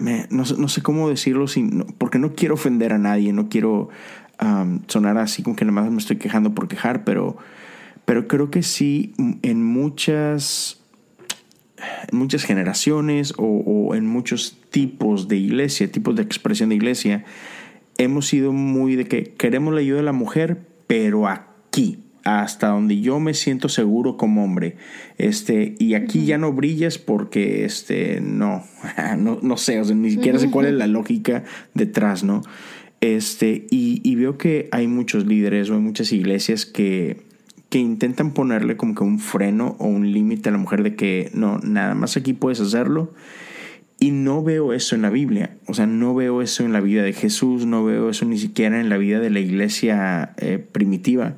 no, 0.00 0.44
sé 0.44 0.82
cómo 0.82 1.08
decirlo 1.08 1.46
sin, 1.46 1.84
porque 1.96 2.18
no 2.18 2.34
quiero 2.34 2.54
ofender 2.54 2.92
a 2.92 2.98
nadie, 2.98 3.32
no 3.32 3.48
quiero 3.48 3.88
sonar 4.88 5.16
así 5.18 5.44
como 5.44 5.54
que 5.54 5.64
nada 5.64 5.80
más 5.80 5.92
me 5.92 5.98
estoy 5.98 6.16
quejando 6.16 6.56
por 6.56 6.66
quejar, 6.66 7.04
pero, 7.04 7.36
pero 8.04 8.26
creo 8.26 8.50
que 8.50 8.64
sí 8.64 9.14
en 9.42 9.64
muchas, 9.64 10.82
muchas 12.10 12.42
generaciones 12.42 13.32
o, 13.38 13.44
o 13.44 13.94
en 13.94 14.06
muchos 14.06 14.58
tipos 14.70 15.28
de 15.28 15.36
iglesia, 15.36 15.92
tipos 15.92 16.16
de 16.16 16.22
expresión 16.22 16.70
de 16.70 16.74
iglesia, 16.74 17.24
hemos 17.96 18.26
sido 18.26 18.52
muy 18.52 18.96
de 18.96 19.04
que 19.04 19.22
queremos 19.22 19.72
la 19.72 19.80
ayuda 19.80 19.98
de 19.98 20.02
la 20.02 20.12
mujer, 20.12 20.69
pero 20.90 21.28
aquí, 21.28 22.00
hasta 22.24 22.70
donde 22.70 23.00
yo 23.00 23.20
me 23.20 23.32
siento 23.32 23.68
seguro 23.68 24.16
como 24.16 24.42
hombre. 24.42 24.74
Este, 25.18 25.76
y 25.78 25.94
aquí 25.94 26.24
ya 26.24 26.36
no 26.36 26.52
brillas 26.52 26.98
porque 26.98 27.64
este, 27.64 28.20
no, 28.20 28.64
no, 29.16 29.56
sé, 29.56 29.80
o 29.80 29.84
sea, 29.84 29.94
ni 29.94 30.10
siquiera 30.10 30.40
sé 30.40 30.50
cuál 30.50 30.66
es 30.66 30.72
la 30.72 30.88
lógica 30.88 31.44
detrás, 31.74 32.24
¿no? 32.24 32.42
Este, 33.00 33.68
y, 33.70 34.14
veo 34.16 34.36
que 34.36 34.68
hay 34.72 34.88
muchos 34.88 35.26
líderes 35.26 35.70
o 35.70 35.74
hay 35.74 35.80
muchas 35.80 36.10
iglesias 36.10 36.66
que, 36.66 37.22
que 37.68 37.78
intentan 37.78 38.32
ponerle 38.34 38.76
como 38.76 38.96
que 38.96 39.04
un 39.04 39.20
freno 39.20 39.76
o 39.78 39.86
un 39.86 40.10
límite 40.10 40.48
a 40.48 40.52
la 40.52 40.58
mujer 40.58 40.82
de 40.82 40.96
que 40.96 41.30
no, 41.34 41.60
nada 41.60 41.94
más 41.94 42.16
aquí 42.16 42.32
puedes 42.32 42.58
hacerlo. 42.58 43.14
Y 44.02 44.12
no 44.12 44.42
veo 44.42 44.72
eso 44.72 44.94
en 44.94 45.02
la 45.02 45.10
Biblia, 45.10 45.58
o 45.66 45.74
sea, 45.74 45.86
no 45.86 46.14
veo 46.14 46.40
eso 46.40 46.64
en 46.64 46.72
la 46.72 46.80
vida 46.80 47.02
de 47.02 47.12
Jesús, 47.12 47.66
no 47.66 47.84
veo 47.84 48.08
eso 48.08 48.24
ni 48.24 48.38
siquiera 48.38 48.80
en 48.80 48.88
la 48.88 48.96
vida 48.96 49.20
de 49.20 49.28
la 49.28 49.40
iglesia 49.40 50.32
eh, 50.38 50.58
primitiva. 50.58 51.34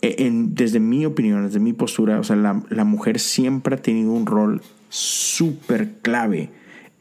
E, 0.00 0.30
desde 0.30 0.80
mi 0.80 1.04
opinión, 1.04 1.44
desde 1.44 1.60
mi 1.60 1.74
postura, 1.74 2.18
o 2.18 2.24
sea, 2.24 2.36
la, 2.36 2.84
mujer 2.84 3.18
siempre 3.18 3.74
ha 3.74 3.82
tenido 3.82 4.12
un 4.12 4.24
rol 4.24 4.62
súper 4.88 5.98
clave 6.00 6.48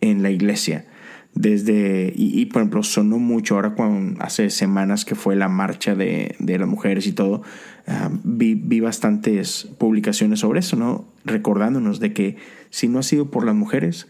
en 0.02 0.22
la 0.22 0.32
iglesia 0.32 0.86
desde, 1.34 2.14
y, 2.16 2.46
por 2.46 2.62
ejemplo, 2.62 2.84
sonó 2.84 3.20
mucho 3.20 3.56
ahora 3.56 3.72
cuando 3.76 4.22
hace 4.24 4.50
semanas 4.50 5.04
que 5.04 5.16
fue 5.16 5.36
la 5.36 5.50
marcha 5.50 5.94
de, 5.94 6.36
de 6.40 6.58
las 6.58 6.68
mujeres 6.68 7.08
y 7.08 7.12
todo, 7.12 7.42
ah, 7.88 8.10
vi, 8.24 8.56
vi, 8.56 8.80
bastantes 8.80 9.68
publicaciones 9.78 10.40
sobre 10.40 10.60
eso, 10.62 10.78
¿no? 10.78 11.06
Recordándonos 11.26 12.00
de 12.00 12.14
que 12.14 12.38
si 12.70 12.88
no 12.88 13.00
ha 13.00 13.04
sido 13.04 13.32
por 13.32 13.46
las 13.46 13.54
mujeres, 13.54 14.08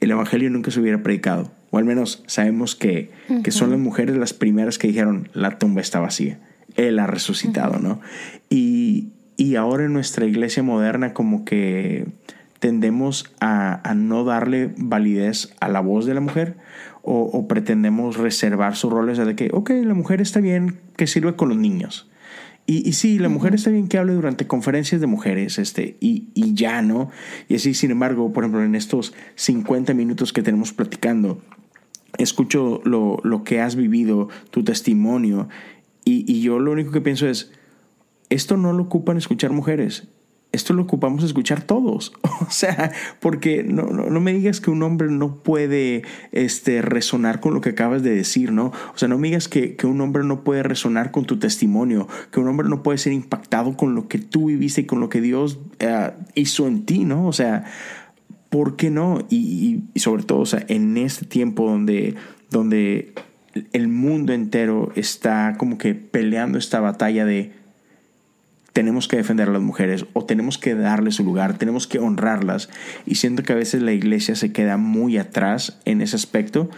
el 0.00 0.10
Evangelio 0.10 0.50
nunca 0.50 0.70
se 0.70 0.80
hubiera 0.80 1.02
predicado. 1.02 1.50
O 1.70 1.78
al 1.78 1.84
menos 1.84 2.22
sabemos 2.26 2.74
que, 2.74 3.10
que 3.42 3.50
son 3.50 3.70
las 3.70 3.78
mujeres 3.78 4.16
las 4.16 4.32
primeras 4.32 4.78
que 4.78 4.88
dijeron, 4.88 5.28
la 5.32 5.58
tumba 5.58 5.80
está 5.80 6.00
vacía, 6.00 6.38
Él 6.76 6.98
ha 6.98 7.06
resucitado, 7.06 7.78
¿no? 7.78 8.00
Y, 8.48 9.08
y 9.36 9.56
ahora 9.56 9.84
en 9.84 9.92
nuestra 9.92 10.24
iglesia 10.26 10.62
moderna 10.62 11.12
como 11.12 11.44
que 11.44 12.06
tendemos 12.58 13.32
a, 13.40 13.94
no 13.94 14.24
darle 14.24 14.72
validez 14.76 15.54
a 15.60 15.68
la 15.68 15.80
voz 15.80 16.06
de 16.06 16.14
la 16.14 16.20
mujer 16.20 16.56
o, 17.02 17.46
pretendemos 17.46 18.16
reservar 18.16 18.74
sus 18.74 18.92
roles 18.92 19.18
de 19.18 19.36
que, 19.36 19.50
ok, 19.52 19.70
la 19.84 19.94
mujer 19.94 20.20
está 20.20 20.40
bien 20.40 20.80
que 20.96 21.06
sirve 21.06 21.36
con 21.36 21.48
los 21.48 21.58
niños. 21.58 22.10
Y, 22.66 22.88
y 22.88 22.92
sí, 22.94 23.18
la 23.18 23.28
mujer 23.28 23.54
está 23.54 23.70
bien 23.70 23.86
que 23.86 23.98
hable 23.98 24.14
durante 24.14 24.46
conferencias 24.46 25.00
de 25.00 25.06
mujeres, 25.06 25.58
este, 25.58 25.96
y, 26.00 26.28
y 26.34 26.54
ya, 26.54 26.82
¿no? 26.82 27.10
Y 27.48 27.54
así, 27.54 27.74
sin 27.74 27.92
embargo, 27.92 28.32
por 28.32 28.42
ejemplo, 28.42 28.64
en 28.64 28.74
estos 28.74 29.14
50 29.36 29.94
minutos 29.94 30.32
que 30.32 30.42
tenemos 30.42 30.72
platicando, 30.72 31.40
escucho 32.18 32.80
lo, 32.84 33.18
lo 33.22 33.44
que 33.44 33.60
has 33.60 33.76
vivido, 33.76 34.28
tu 34.50 34.64
testimonio, 34.64 35.48
y, 36.04 36.30
y 36.30 36.40
yo 36.40 36.58
lo 36.58 36.72
único 36.72 36.90
que 36.90 37.00
pienso 37.00 37.28
es, 37.28 37.52
esto 38.30 38.56
no 38.56 38.72
lo 38.72 38.84
ocupan 38.84 39.16
escuchar 39.16 39.52
mujeres, 39.52 40.08
esto 40.56 40.72
lo 40.72 40.82
ocupamos 40.82 41.22
escuchar 41.22 41.62
todos. 41.62 42.12
O 42.46 42.50
sea, 42.50 42.92
porque 43.18 43.64
no, 43.64 43.84
no, 43.84 44.20
me 44.20 44.32
digas 44.32 44.60
que 44.60 44.70
un 44.70 44.82
hombre 44.82 45.08
no 45.10 45.36
puede 45.36 46.02
este, 46.32 46.82
resonar 46.82 47.40
con 47.40 47.54
lo 47.54 47.60
que 47.60 47.70
acabas 47.70 48.02
de 48.02 48.14
decir, 48.14 48.52
¿no? 48.52 48.66
O 48.66 48.98
sea, 48.98 49.08
no 49.08 49.18
me 49.18 49.28
digas 49.28 49.48
que, 49.48 49.74
que, 49.74 49.86
un 49.86 50.00
hombre 50.00 50.22
no 50.22 50.44
puede 50.44 50.62
resonar 50.62 51.10
con 51.10 51.24
tu 51.24 51.38
testimonio, 51.38 52.06
que 52.30 52.38
un 52.38 52.46
hombre 52.46 52.68
no 52.68 52.82
puede 52.82 52.98
ser 52.98 53.14
impactado 53.14 53.76
con 53.76 53.94
lo 53.94 54.06
que 54.06 54.18
tú 54.18 54.46
viviste 54.46 54.82
y 54.82 54.84
con 54.84 55.00
lo 55.00 55.08
que 55.08 55.20
Dios 55.22 55.58
eh, 55.80 56.10
hizo 56.34 56.68
en 56.68 56.84
ti, 56.84 57.04
¿no? 57.04 57.26
O 57.26 57.32
sea, 57.32 57.64
¿por 58.50 58.76
qué 58.76 58.90
no? 58.90 59.26
Y, 59.30 59.82
y, 59.94 60.00
sobre 60.00 60.22
todo, 60.22 60.40
o 60.40 60.46
sea, 60.46 60.64
en 60.68 60.96
este 60.98 61.24
tiempo 61.24 61.68
donde, 61.68 62.14
donde 62.50 63.14
el 63.72 63.88
mundo 63.88 64.32
entero 64.34 64.92
está 64.94 65.56
como 65.58 65.78
que 65.78 65.94
peleando 65.94 66.58
esta 66.58 66.80
batalla 66.80 67.24
de 67.24 67.52
tenemos 68.76 69.08
que 69.08 69.16
defender 69.16 69.48
a 69.48 69.52
las 69.52 69.62
mujeres 69.62 70.04
o 70.12 70.26
tenemos 70.26 70.58
que 70.58 70.74
darles 70.74 71.14
su 71.14 71.24
lugar, 71.24 71.56
tenemos 71.56 71.86
que 71.86 71.98
honrarlas. 71.98 72.68
Y 73.06 73.14
siento 73.14 73.42
que 73.42 73.54
a 73.54 73.56
veces 73.56 73.80
la 73.80 73.92
iglesia 73.92 74.34
se 74.36 74.52
queda 74.52 74.76
muy 74.76 75.16
atrás 75.16 75.80
en 75.86 76.02
ese 76.02 76.14
aspecto. 76.14 76.68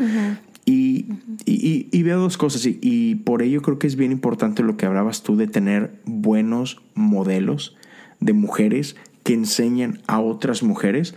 y, 0.65 1.07
y, 1.45 1.89
y, 1.91 2.03
veo 2.05 2.21
dos 2.21 2.37
cosas 2.37 2.65
y, 2.67 2.79
y, 2.81 3.17
por 3.17 3.43
ello 3.43 3.63
creo 3.63 3.81
que 3.81 3.89
es 3.89 3.97
bien 3.97 4.13
importante 4.13 4.63
lo 4.63 4.77
que 4.77 4.87
hablabas 4.87 5.25
tú 5.25 5.37
de 5.37 5.49
tener 5.49 5.91
buenos 6.05 6.81
modelos 6.95 7.75
de 8.21 8.33
mujeres 8.33 8.95
que 9.25 9.35
enseñan 9.35 9.99
a 10.07 10.21
otras 10.21 10.63
mujeres 10.63 11.17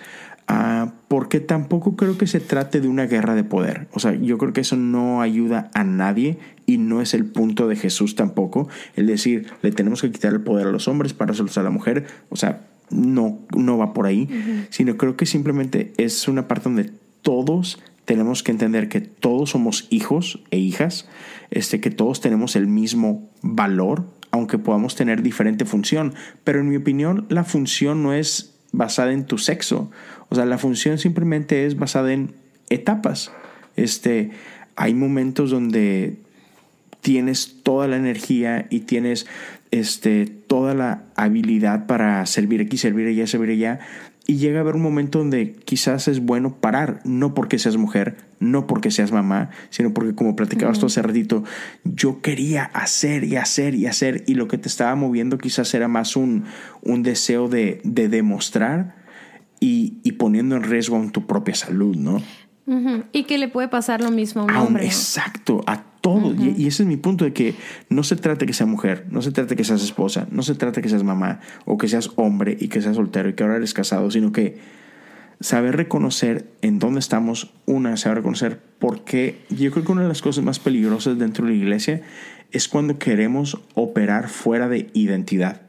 Ah, 0.53 0.95
porque 1.07 1.39
tampoco 1.39 1.95
creo 1.95 2.17
que 2.17 2.27
se 2.27 2.41
trate 2.41 2.81
de 2.81 2.89
una 2.89 3.05
guerra 3.05 3.35
de 3.35 3.45
poder. 3.45 3.87
O 3.93 3.99
sea, 4.01 4.13
yo 4.13 4.37
creo 4.37 4.51
que 4.51 4.59
eso 4.59 4.75
no 4.75 5.21
ayuda 5.21 5.71
a 5.73 5.85
nadie 5.85 6.39
y 6.65 6.77
no 6.77 7.01
es 7.01 7.13
el 7.13 7.23
punto 7.23 7.69
de 7.69 7.77
Jesús 7.77 8.15
tampoco. 8.15 8.67
El 8.97 9.07
decir, 9.07 9.47
le 9.61 9.71
tenemos 9.71 10.01
que 10.01 10.11
quitar 10.11 10.33
el 10.33 10.41
poder 10.41 10.67
a 10.67 10.71
los 10.71 10.89
hombres 10.89 11.13
para 11.13 11.31
hacerlos 11.31 11.57
a 11.57 11.63
la 11.63 11.69
mujer. 11.69 12.05
O 12.29 12.35
sea, 12.35 12.67
no, 12.89 13.39
no 13.55 13.77
va 13.77 13.93
por 13.93 14.07
ahí, 14.07 14.27
sino 14.71 14.97
creo 14.97 15.15
que 15.15 15.25
simplemente 15.25 15.93
es 15.95 16.27
una 16.27 16.49
parte 16.49 16.65
donde 16.65 16.91
todos 17.21 17.81
tenemos 18.03 18.43
que 18.43 18.51
entender 18.51 18.89
que 18.89 18.99
todos 18.99 19.51
somos 19.51 19.87
hijos 19.89 20.43
e 20.51 20.57
hijas, 20.57 21.07
este, 21.49 21.79
que 21.79 21.91
todos 21.91 22.19
tenemos 22.19 22.57
el 22.57 22.67
mismo 22.67 23.29
valor, 23.41 24.03
aunque 24.31 24.57
podamos 24.57 24.95
tener 24.95 25.21
diferente 25.21 25.63
función. 25.63 26.13
Pero 26.43 26.59
en 26.59 26.67
mi 26.67 26.75
opinión, 26.75 27.25
la 27.29 27.45
función 27.45 28.03
no 28.03 28.11
es 28.11 28.51
basada 28.71 29.13
en 29.13 29.25
tu 29.25 29.37
sexo. 29.37 29.91
O 30.29 30.35
sea, 30.35 30.45
la 30.45 30.57
función 30.57 30.97
simplemente 30.97 31.65
es 31.65 31.77
basada 31.77 32.13
en 32.13 32.33
etapas. 32.69 33.31
Este, 33.75 34.31
hay 34.75 34.93
momentos 34.93 35.51
donde 35.51 36.17
tienes 37.01 37.57
toda 37.63 37.87
la 37.87 37.97
energía 37.97 38.67
y 38.69 38.81
tienes 38.81 39.27
este, 39.71 40.25
toda 40.25 40.73
la 40.73 41.03
habilidad 41.15 41.87
para 41.87 42.25
servir 42.25 42.61
aquí, 42.61 42.77
servir 42.77 43.07
allá, 43.07 43.27
servir 43.27 43.51
allá. 43.51 43.79
Y 44.27 44.37
llega 44.37 44.59
a 44.59 44.61
haber 44.61 44.75
un 44.75 44.81
momento 44.81 45.19
donde 45.19 45.53
quizás 45.53 46.07
es 46.07 46.19
bueno 46.19 46.55
parar, 46.55 47.01
no 47.03 47.33
porque 47.33 47.59
seas 47.59 47.75
mujer, 47.75 48.17
no 48.39 48.67
porque 48.67 48.91
seas 48.91 49.11
mamá, 49.11 49.49
sino 49.71 49.93
porque 49.93 50.15
como 50.15 50.35
platicabas 50.35 50.79
tú 50.79 50.85
hace 50.85 51.01
ratito, 51.01 51.43
yo 51.83 52.21
quería 52.21 52.63
hacer 52.65 53.23
y 53.23 53.35
hacer 53.35 53.75
y 53.75 53.87
hacer 53.87 54.23
y 54.27 54.35
lo 54.35 54.47
que 54.47 54.57
te 54.57 54.67
estaba 54.67 54.95
moviendo 54.95 55.37
quizás 55.37 55.73
era 55.73 55.87
más 55.87 56.15
un, 56.15 56.45
un 56.81 57.03
deseo 57.03 57.49
de, 57.49 57.81
de 57.83 58.09
demostrar 58.09 59.01
y, 59.63 60.11
poniendo 60.13 60.55
en 60.55 60.63
riesgo 60.63 60.97
en 60.97 61.11
tu 61.11 61.27
propia 61.27 61.53
salud, 61.53 61.95
¿no? 61.95 62.21
Y 63.11 63.23
que 63.25 63.37
le 63.37 63.47
puede 63.47 63.67
pasar 63.67 64.01
lo 64.01 64.11
mismo 64.11 64.41
a 64.41 64.45
un 64.45 64.55
hombre. 64.55 64.85
Exacto, 64.85 65.61
a 65.67 65.83
todo. 66.01 66.33
y, 66.35 66.67
ese 66.67 66.83
es 66.83 66.87
mi 66.87 66.97
punto 66.97 67.25
de 67.25 67.33
que 67.33 67.55
no 67.89 68.03
se 68.03 68.15
trata 68.15 68.45
que 68.45 68.53
sea 68.53 68.65
mujer, 68.65 69.05
no 69.11 69.21
se 69.21 69.31
trata 69.31 69.55
que 69.55 69.63
seas 69.63 69.83
esposa, 69.83 70.27
no 70.31 70.43
se 70.43 70.55
trata 70.55 70.81
que 70.81 70.89
seas 70.89 71.03
mamá 71.03 71.39
o 71.65 71.77
que 71.77 71.87
seas 71.87 72.11
hombre 72.15 72.57
y 72.59 72.67
que 72.67 72.81
seas 72.81 72.95
soltero 72.95 73.29
y 73.29 73.33
que 73.33 73.43
ahora 73.43 73.57
eres 73.57 73.73
casado, 73.73 74.09
sino 74.11 74.31
que 74.31 74.57
saber 75.41 75.75
reconocer 75.75 76.47
en 76.61 76.79
dónde 76.79 76.99
estamos, 76.99 77.53
una, 77.65 77.97
saber 77.97 78.19
reconocer 78.19 78.59
por 78.79 79.03
qué. 79.03 79.41
Yo 79.49 79.71
creo 79.71 79.83
que 79.83 79.91
una 79.91 80.03
de 80.03 80.07
las 80.07 80.21
cosas 80.21 80.43
más 80.43 80.59
peligrosas 80.59 81.17
dentro 81.17 81.45
de 81.45 81.51
la 81.51 81.57
iglesia 81.57 82.01
es 82.51 82.67
cuando 82.67 82.99
queremos 82.99 83.59
operar 83.73 84.29
fuera 84.29 84.67
de 84.69 84.89
identidad 84.93 85.61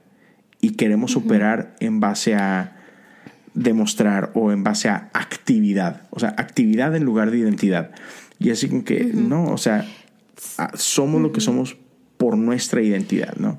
y 0.61 0.71
queremos 0.71 1.17
operar 1.17 1.75
en 1.81 2.01
base 2.01 2.35
a 2.35 2.77
demostrar 3.55 4.31
o 4.35 4.53
en 4.53 4.63
base 4.65 4.89
a 4.89 5.11
actividad, 5.13 6.03
o 6.11 6.21
sea, 6.21 6.31
actividad 6.39 6.95
en 6.95 7.05
lugar 7.05 7.31
de 7.31 7.39
identidad. 7.39 7.91
Y 8.39 8.51
así 8.51 8.69
que, 8.83 9.05
no, 9.05 9.45
o 9.47 9.59
sea, 9.59 9.87
somos 10.75 11.21
lo 11.21 11.33
que 11.33 11.41
somos 11.41 11.77
por 12.17 12.37
nuestra 12.37 12.83
identidad, 12.83 13.35
¿no? 13.37 13.59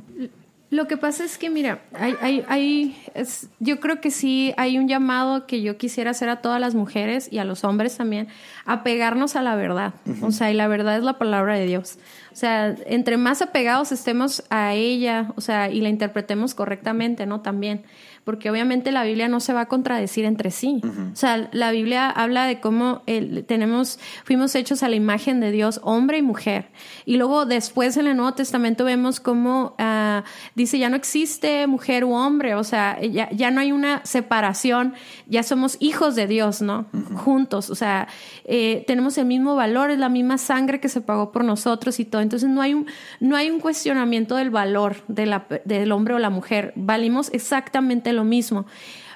Lo 0.74 0.88
que 0.88 0.98
pasa 0.98 1.24
es 1.24 1.38
que, 1.38 1.52
mira, 1.52 1.84
hay, 1.94 2.16
hay, 2.20 2.44
hay 2.48 2.98
es, 3.14 3.48
yo 3.60 3.80
creo 3.80 4.02
que 4.02 4.10
sí 4.10 4.56
hay 4.58 4.80
un 4.80 4.88
llamado 4.88 5.46
que 5.46 5.62
yo 5.62 5.78
quisiera 5.78 6.10
hacer 6.10 6.30
a 6.30 6.42
todas 6.42 6.60
las 6.60 6.74
mujeres 6.74 7.28
y 7.32 7.38
a 7.38 7.44
los 7.44 7.64
hombres 7.64 7.96
también, 7.96 8.28
a 8.66 8.82
pegarnos 8.82 9.36
a 9.36 9.44
la 9.44 9.56
verdad. 9.56 9.94
O 10.24 10.32
sea, 10.32 10.50
y 10.52 10.56
la 10.56 10.68
verdad 10.68 10.98
es 10.98 11.04
la 11.04 11.20
palabra 11.20 11.56
de 11.58 11.68
Dios. 11.68 12.00
O 12.32 12.36
sea, 12.36 12.76
entre 12.88 13.18
más 13.18 13.44
apegados 13.44 13.92
estemos 13.92 14.46
a 14.50 14.74
ella, 14.74 15.32
o 15.36 15.42
sea, 15.42 15.70
y 15.70 15.80
la 15.80 15.90
interpretemos 15.90 16.56
correctamente, 16.56 17.28
¿no? 17.28 17.42
También 17.42 17.84
porque 18.24 18.50
obviamente 18.50 18.92
la 18.92 19.04
Biblia 19.04 19.28
no 19.28 19.40
se 19.40 19.54
va 19.54 19.62
a 19.62 19.66
contradecir 19.68 20.26
entre 20.26 20.52
sí. 20.52 20.82
O 21.12 21.16
sea, 21.16 21.50
la 21.52 21.72
Biblia 21.72 22.10
habla 22.10 22.46
de 22.46 22.62
cómo 22.62 23.02
tenemos, 23.48 24.00
fuimos 24.24 24.56
hechos 24.56 24.82
a 24.82 24.90
la 24.90 24.96
imagen 24.96 25.42
de 25.42 25.52
Dios, 25.52 25.82
hombre 25.84 26.20
y 26.20 26.22
mujer. 26.22 26.70
Y 27.06 27.18
luego 27.18 27.46
después 27.46 27.98
en 27.98 28.08
el 28.08 28.16
Nuevo 28.16 28.34
Testamento 28.34 28.86
vemos 28.86 29.20
cómo 29.20 29.76
uh, 29.78 30.24
dice, 30.56 30.80
ya 30.80 30.90
no 30.90 30.96
existe 30.96 31.68
mujer 31.68 32.06
u 32.06 32.14
hombre, 32.14 32.56
o 32.56 32.64
sea, 32.64 33.02
ya, 33.02 33.30
ya, 33.32 33.52
no 33.52 33.60
hay 33.60 33.72
una 33.72 34.02
separación, 34.06 34.94
ya 35.28 35.44
somos 35.44 35.76
hijos 35.80 36.16
de 36.16 36.28
Dios, 36.28 36.62
¿no? 36.62 36.86
Juntos, 37.16 37.70
o 37.70 37.76
sea, 37.76 38.08
eh, 38.46 38.86
tenemos 38.88 39.18
el 39.18 39.26
mismo 39.26 39.56
valor, 39.56 39.92
es 39.92 40.00
la 40.00 40.10
misma 40.10 40.38
sangre 40.38 40.80
que 40.80 40.88
se 40.88 41.02
pagó 41.02 41.32
por 41.32 41.44
nosotros 41.44 42.00
y 42.00 42.06
todo. 42.06 42.22
Entonces 42.22 42.50
no 42.50 42.62
hay 42.62 42.74
un, 42.74 42.88
no 43.20 43.36
hay 43.36 43.50
un 43.50 43.60
cuestionamiento 43.60 44.36
del 44.36 44.50
valor 44.50 44.96
de 45.08 45.26
la, 45.26 45.46
del 45.66 45.92
hombre 45.92 46.14
o 46.14 46.20
la 46.20 46.30
mujer, 46.30 46.72
valimos 46.76 47.30
exactamente 47.34 48.13
lo 48.14 48.24
mismo. 48.24 48.66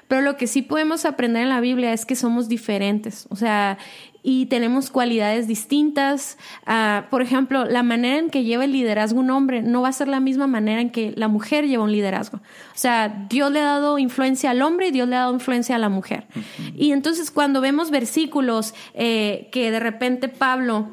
Pero 0.08 0.22
lo 0.22 0.36
que 0.36 0.46
sí 0.46 0.62
podemos 0.62 1.04
aprender 1.04 1.42
en 1.42 1.50
la 1.50 1.60
Biblia 1.60 1.92
es 1.92 2.06
que 2.06 2.16
somos 2.16 2.48
diferentes, 2.48 3.26
o 3.28 3.36
sea, 3.36 3.76
y 4.22 4.46
tenemos 4.46 4.90
cualidades 4.90 5.46
distintas. 5.46 6.38
Uh, 6.66 7.08
por 7.08 7.22
ejemplo, 7.22 7.64
la 7.64 7.82
manera 7.82 8.18
en 8.18 8.30
que 8.30 8.44
lleva 8.44 8.64
el 8.64 8.72
liderazgo 8.72 9.20
un 9.20 9.30
hombre 9.30 9.62
no 9.62 9.82
va 9.82 9.88
a 9.88 9.92
ser 9.92 10.08
la 10.08 10.20
misma 10.20 10.46
manera 10.46 10.80
en 10.80 10.90
que 10.90 11.12
la 11.16 11.28
mujer 11.28 11.66
lleva 11.66 11.84
un 11.84 11.92
liderazgo. 11.92 12.38
O 12.38 12.78
sea, 12.78 13.26
Dios 13.30 13.52
le 13.52 13.60
ha 13.60 13.64
dado 13.64 13.98
influencia 13.98 14.50
al 14.50 14.62
hombre 14.62 14.88
y 14.88 14.90
Dios 14.90 15.08
le 15.08 15.16
ha 15.16 15.20
dado 15.20 15.34
influencia 15.34 15.76
a 15.76 15.78
la 15.78 15.88
mujer. 15.88 16.26
Y 16.74 16.92
entonces 16.92 17.30
cuando 17.30 17.60
vemos 17.60 17.90
versículos 17.90 18.74
eh, 18.94 19.48
que 19.52 19.70
de 19.70 19.80
repente 19.80 20.28
Pablo 20.28 20.88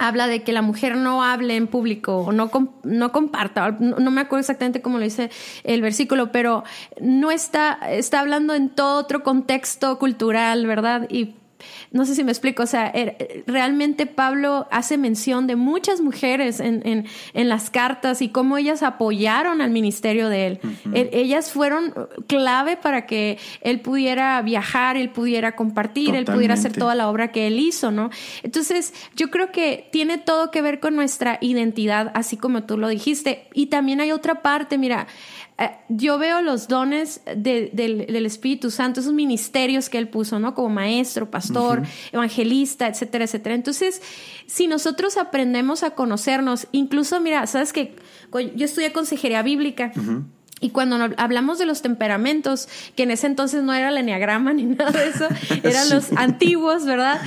habla 0.00 0.26
de 0.26 0.42
que 0.42 0.52
la 0.52 0.62
mujer 0.62 0.96
no 0.96 1.22
hable 1.22 1.56
en 1.56 1.66
público 1.66 2.16
o 2.16 2.32
no, 2.32 2.50
no 2.84 3.12
comparta, 3.12 3.76
no, 3.78 4.10
me 4.10 4.22
acuerdo 4.22 4.40
exactamente 4.40 4.80
cómo 4.80 4.96
lo 4.96 5.04
dice 5.04 5.30
el 5.62 5.82
versículo, 5.82 6.32
pero 6.32 6.64
no 7.02 7.30
está, 7.30 7.78
está 7.90 8.20
hablando 8.20 8.54
en 8.54 8.70
todo 8.70 8.98
otro 8.98 9.22
contexto 9.22 9.98
cultural, 9.98 10.66
¿verdad? 10.66 11.06
Y 11.10 11.34
no 11.92 12.04
sé 12.04 12.14
si 12.14 12.24
me 12.24 12.32
explico, 12.32 12.62
o 12.62 12.66
sea, 12.66 12.88
er, 12.88 13.44
realmente 13.46 14.06
Pablo 14.06 14.66
hace 14.70 14.98
mención 14.98 15.46
de 15.46 15.56
muchas 15.56 16.00
mujeres 16.00 16.60
en, 16.60 16.86
en, 16.86 17.06
en 17.34 17.48
las 17.48 17.70
cartas 17.70 18.22
y 18.22 18.28
cómo 18.28 18.56
ellas 18.56 18.82
apoyaron 18.82 19.60
al 19.60 19.70
ministerio 19.70 20.28
de 20.28 20.46
él. 20.46 20.60
Ellas 20.92 21.50
fueron 21.50 21.94
clave 22.26 22.76
para 22.76 23.06
que 23.06 23.38
él 23.60 23.80
pudiera 23.80 24.40
viajar, 24.42 24.96
él 24.96 25.10
pudiera 25.10 25.56
compartir, 25.56 26.14
él 26.14 26.24
pudiera 26.24 26.54
hacer 26.54 26.72
toda 26.72 26.94
la 26.94 27.08
obra 27.08 27.32
que 27.32 27.46
él 27.46 27.58
hizo, 27.58 27.90
¿no? 27.90 28.10
Entonces, 28.42 28.94
yo 29.16 29.30
creo 29.30 29.52
que 29.52 29.88
tiene 29.92 30.18
todo 30.18 30.50
que 30.50 30.62
ver 30.62 30.80
con 30.80 30.96
nuestra 30.96 31.38
identidad, 31.40 32.12
así 32.14 32.36
como 32.36 32.64
tú 32.64 32.76
lo 32.76 32.88
dijiste. 32.88 33.48
Y 33.54 33.66
también 33.66 34.00
hay 34.00 34.12
otra 34.12 34.42
parte, 34.42 34.78
mira, 34.78 35.06
yo 35.88 36.18
veo 36.18 36.40
los 36.40 36.68
dones 36.68 37.20
del, 37.36 38.26
Espíritu 38.26 38.70
Santo, 38.70 39.00
esos 39.00 39.12
ministerios 39.12 39.88
que 39.88 39.98
Él 39.98 40.08
puso, 40.08 40.38
¿no? 40.38 40.54
Como 40.54 40.68
maestro, 40.68 41.30
pastor, 41.30 41.82
evangelista, 42.12 42.86
etcétera, 42.86 43.24
etcétera. 43.24 43.54
Entonces, 43.54 44.00
si 44.46 44.66
nosotros 44.66 45.16
aprendemos 45.16 45.82
a 45.82 45.90
conocernos, 45.90 46.66
incluso, 46.72 47.20
mira, 47.20 47.46
sabes 47.46 47.72
que 47.72 47.96
yo 48.54 48.64
estudié 48.64 48.92
consejería 48.92 49.42
bíblica. 49.42 49.92
Y 50.60 50.70
cuando 50.70 50.98
hablamos 51.16 51.58
de 51.58 51.64
los 51.64 51.80
temperamentos, 51.80 52.68
que 52.94 53.04
en 53.04 53.10
ese 53.10 53.26
entonces 53.26 53.62
no 53.62 53.72
era 53.72 53.88
el 53.88 53.96
enneagrama 53.96 54.52
ni 54.52 54.64
nada 54.64 54.90
de 54.90 55.08
eso, 55.08 55.26
eran 55.62 55.88
los 55.88 56.12
antiguos, 56.12 56.84
¿verdad? 56.84 57.20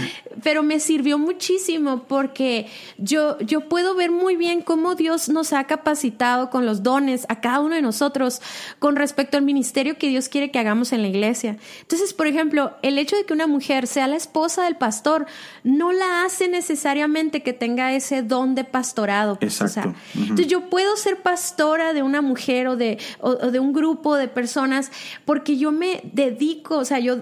Pero 0.44 0.62
me 0.62 0.80
sirvió 0.80 1.18
muchísimo 1.18 2.04
porque 2.04 2.68
yo, 2.98 3.40
yo 3.40 3.68
puedo 3.70 3.96
ver 3.96 4.12
muy 4.12 4.36
bien 4.36 4.62
cómo 4.62 4.94
Dios 4.96 5.30
nos 5.30 5.52
ha 5.54 5.64
capacitado 5.66 6.52
con 6.52 6.66
los 6.66 6.84
dones 6.84 7.26
a 7.28 7.42
cada 7.42 7.60
uno 7.60 7.76
de 7.76 7.82
nosotros 7.82 8.42
con 8.78 8.96
respecto 8.96 9.38
al 9.38 9.44
ministerio 9.44 9.98
que 9.98 10.10
Dios 10.10 10.30
quiere 10.30 10.52
que 10.52 10.60
hagamos 10.60 10.94
en 10.94 11.02
la 11.02 11.08
iglesia. 11.08 11.58
Entonces, 11.82 12.14
por 12.14 12.28
ejemplo, 12.28 12.74
el 12.84 13.00
hecho 13.00 13.16
de 13.16 13.26
que 13.26 13.34
una 13.34 13.48
mujer 13.48 13.88
sea 13.88 14.08
la 14.08 14.16
esposa 14.16 14.66
del 14.66 14.76
pastor 14.76 15.26
no 15.64 15.92
la 15.92 16.24
hace 16.24 16.48
necesariamente 16.48 17.42
que 17.42 17.54
tenga 17.54 17.94
ese 17.94 18.22
don 18.22 18.54
de 18.54 18.64
pastorado. 18.64 19.40
Pues, 19.40 19.60
Exacto. 19.60 19.96
Entonces, 20.16 20.48
yo 20.48 20.70
puedo 20.70 20.96
ser 20.98 21.18
pastora 21.18 21.94
de 21.94 22.04
una 22.04 22.22
mujer 22.22 22.68
o 22.68 22.76
de 22.76 23.00
o, 23.24 23.36
de 23.36 23.60
un 23.60 23.74
grupo 23.74 24.16
de 24.16 24.28
personas, 24.28 24.92
porque 25.26 25.58
yo 25.58 25.72
me 25.72 26.02
dedico, 26.04 26.78
o 26.78 26.86
sea, 26.86 27.00
yo, 27.00 27.18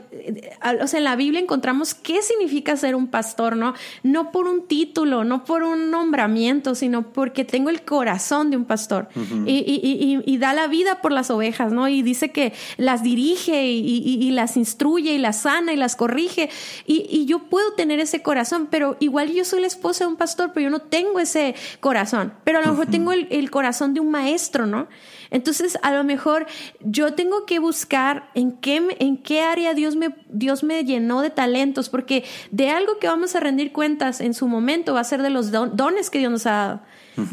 o 0.81 0.87
sea, 0.87 0.97
en 0.97 1.03
la 1.03 1.15
Biblia 1.15 1.39
encontramos 1.39 1.93
qué 1.93 2.21
significa 2.21 2.75
ser 2.75 2.95
un 2.95 3.07
pastor, 3.07 3.55
¿no? 3.55 3.73
No 4.03 4.31
por 4.31 4.47
un 4.47 4.67
título, 4.67 5.23
no 5.23 5.45
por 5.45 5.63
un 5.63 5.91
nombramiento, 5.91 6.75
sino 6.75 7.03
porque 7.13 7.45
tengo 7.45 7.69
el 7.69 7.83
corazón 7.83 8.49
de 8.49 8.57
un 8.57 8.65
pastor 8.65 9.07
y, 9.45 10.37
da 10.41 10.53
la 10.53 10.67
vida 10.67 11.01
por 11.01 11.11
las 11.11 11.29
ovejas, 11.29 11.71
¿no? 11.71 11.87
Y 11.87 12.01
dice 12.01 12.31
que 12.31 12.53
las 12.77 13.03
dirige 13.03 13.67
y, 13.67 14.31
las 14.31 14.57
instruye 14.57 15.13
y 15.13 15.17
las 15.17 15.41
sana 15.41 15.73
y 15.73 15.75
las 15.75 15.95
corrige. 15.95 16.49
Y, 16.85 17.25
yo 17.25 17.39
puedo 17.39 17.73
tener 17.73 17.99
ese 17.99 18.21
corazón, 18.21 18.67
pero 18.71 18.97
igual 18.99 19.31
yo 19.31 19.45
soy 19.45 19.61
la 19.61 19.67
esposa 19.67 20.05
de 20.05 20.09
un 20.09 20.17
pastor, 20.17 20.51
pero 20.53 20.65
yo 20.65 20.69
no 20.69 20.81
tengo 20.81 21.19
ese 21.19 21.55
corazón. 21.79 22.33
Pero 22.43 22.59
a 22.59 22.61
lo 22.61 22.69
mejor 22.69 22.87
tengo 22.87 23.11
el, 23.11 23.27
el 23.29 23.51
corazón 23.51 23.93
de 23.93 23.99
un 23.99 24.09
maestro, 24.09 24.65
¿no? 24.65 24.87
Entonces, 25.31 25.79
a 25.81 25.93
lo 25.93 26.03
mejor 26.03 26.45
yo 26.81 27.13
tengo 27.13 27.45
que 27.45 27.59
buscar 27.59 28.29
en 28.35 28.51
qué, 28.51 28.95
en 28.99 29.17
qué 29.17 29.41
área 29.41 29.73
Dios 29.73 29.95
me, 29.95 30.13
Dios 30.29 30.63
me 30.63 30.83
llenó 30.83 31.21
de 31.21 31.29
talentos, 31.29 31.89
porque 31.89 32.25
de 32.51 32.69
algo 32.69 32.99
que 32.99 33.07
vamos 33.07 33.35
a 33.35 33.39
rendir 33.39 33.71
cuentas 33.71 34.19
en 34.19 34.33
su 34.33 34.47
momento 34.47 34.93
va 34.93 34.99
a 34.99 35.05
ser 35.05 35.21
de 35.21 35.29
los 35.29 35.51
dones 35.51 36.09
que 36.09 36.19
Dios 36.19 36.31
nos 36.31 36.45
ha 36.45 36.51
dado. 36.51 36.81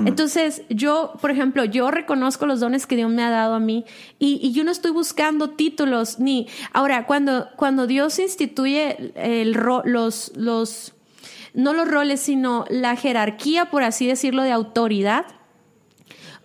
Entonces, 0.04 0.62
yo, 0.68 1.12
por 1.20 1.30
ejemplo, 1.30 1.64
yo 1.64 1.90
reconozco 1.90 2.46
los 2.46 2.60
dones 2.60 2.86
que 2.86 2.96
Dios 2.96 3.10
me 3.10 3.22
ha 3.22 3.30
dado 3.30 3.54
a 3.54 3.60
mí 3.60 3.84
y, 4.18 4.52
yo 4.52 4.64
no 4.64 4.70
estoy 4.70 4.90
buscando 4.90 5.50
títulos 5.50 6.18
ni... 6.18 6.48
Ahora, 6.72 7.06
cuando, 7.06 7.48
cuando 7.56 7.86
Dios 7.86 8.18
instituye 8.18 9.12
el, 9.14 9.52
los, 9.52 10.32
los, 10.36 10.94
no 11.54 11.74
los 11.74 11.88
roles, 11.88 12.20
sino 12.20 12.64
la 12.70 12.96
jerarquía, 12.96 13.70
por 13.70 13.82
así 13.82 14.06
decirlo, 14.06 14.42
de 14.42 14.52
autoridad, 14.52 15.26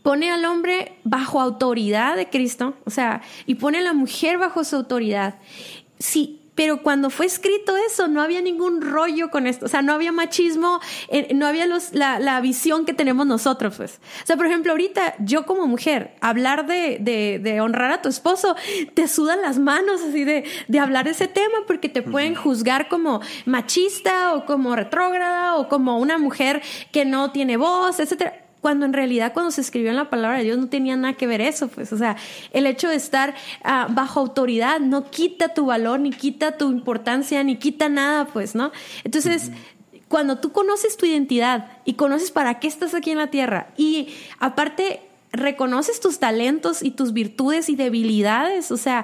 pone 0.03 0.29
al 0.29 0.45
hombre 0.45 0.99
bajo 1.03 1.41
autoridad 1.41 2.15
de 2.15 2.29
Cristo, 2.29 2.75
o 2.85 2.91
sea, 2.91 3.21
y 3.47 3.55
pone 3.55 3.79
a 3.79 3.81
la 3.81 3.93
mujer 3.93 4.37
bajo 4.37 4.63
su 4.63 4.75
autoridad. 4.75 5.39
Sí, 5.97 6.41
pero 6.55 6.83
cuando 6.83 7.09
fue 7.09 7.25
escrito 7.25 7.75
eso, 7.77 8.07
no 8.07 8.21
había 8.21 8.41
ningún 8.41 8.81
rollo 8.81 9.31
con 9.31 9.47
esto. 9.47 9.65
O 9.65 9.69
sea, 9.69 9.81
no 9.81 9.93
había 9.93 10.11
machismo, 10.11 10.79
eh, 11.07 11.33
no 11.33 11.47
había 11.47 11.65
los, 11.65 11.93
la, 11.93 12.39
visión 12.41 12.85
que 12.85 12.93
tenemos 12.93 13.25
nosotros, 13.25 13.75
pues. 13.77 13.99
O 14.23 14.27
sea, 14.27 14.35
por 14.35 14.45
ejemplo, 14.45 14.71
ahorita 14.73 15.15
yo 15.19 15.45
como 15.45 15.65
mujer, 15.65 16.15
hablar 16.21 16.67
de, 16.67 16.99
de, 16.99 17.61
honrar 17.61 17.91
a 17.91 18.01
tu 18.01 18.09
esposo, 18.09 18.55
te 18.93 19.07
sudan 19.07 19.41
las 19.41 19.57
manos 19.57 20.01
así 20.01 20.23
de, 20.25 20.43
de 20.67 20.79
hablar 20.79 21.05
de 21.05 21.11
ese 21.11 21.27
tema 21.27 21.59
porque 21.65 21.89
te 21.89 22.01
pueden 22.01 22.35
juzgar 22.35 22.87
como 22.89 23.21
machista 23.45 24.33
o 24.35 24.45
como 24.45 24.75
retrógrada 24.75 25.55
o 25.55 25.69
como 25.69 25.97
una 25.97 26.17
mujer 26.17 26.61
que 26.91 27.05
no 27.05 27.31
tiene 27.31 27.57
voz, 27.57 27.99
etcétera 27.99 28.42
cuando 28.63 28.85
en 28.85 28.93
realidad 28.93 29.33
cuando 29.33 29.51
se 29.51 29.59
escribió 29.59 29.89
en 29.89 29.97
la 29.97 30.09
palabra 30.09 30.37
de 30.37 30.45
Dios 30.45 30.57
no 30.57 30.69
tenía 30.69 30.95
nada 30.95 31.15
que 31.15 31.27
ver 31.27 31.41
eso, 31.41 31.67
pues, 31.67 31.91
o 31.91 31.97
sea, 31.97 32.15
el 32.53 32.65
hecho 32.65 32.87
de 32.87 32.95
estar 32.95 33.35
ah, 33.61 33.87
bajo 33.89 34.21
autoridad 34.21 34.79
no 34.79 35.11
quita 35.11 35.53
tu 35.53 35.65
valor, 35.65 35.99
ni 35.99 36.11
quita 36.11 36.57
tu 36.57 36.71
importancia, 36.71 37.43
ni 37.43 37.57
quita 37.57 37.89
nada, 37.89 38.23
pues, 38.25 38.55
¿no? 38.55 38.71
Entonces, 39.03 39.51
cuando 40.07 40.37
tú 40.37 40.53
conoces 40.53 40.95
tu 40.95 41.05
identidad 41.05 41.77
y 41.83 41.95
conoces 41.95 42.31
para 42.31 42.61
qué 42.61 42.67
estás 42.69 42.93
aquí 42.93 43.11
en 43.11 43.17
la 43.17 43.27
tierra 43.27 43.67
y 43.75 44.13
aparte 44.39 45.01
reconoces 45.33 45.99
tus 45.99 46.19
talentos 46.19 46.83
y 46.83 46.91
tus 46.91 47.11
virtudes 47.11 47.67
y 47.67 47.75
debilidades, 47.75 48.71
o 48.71 48.77
sea, 48.77 49.03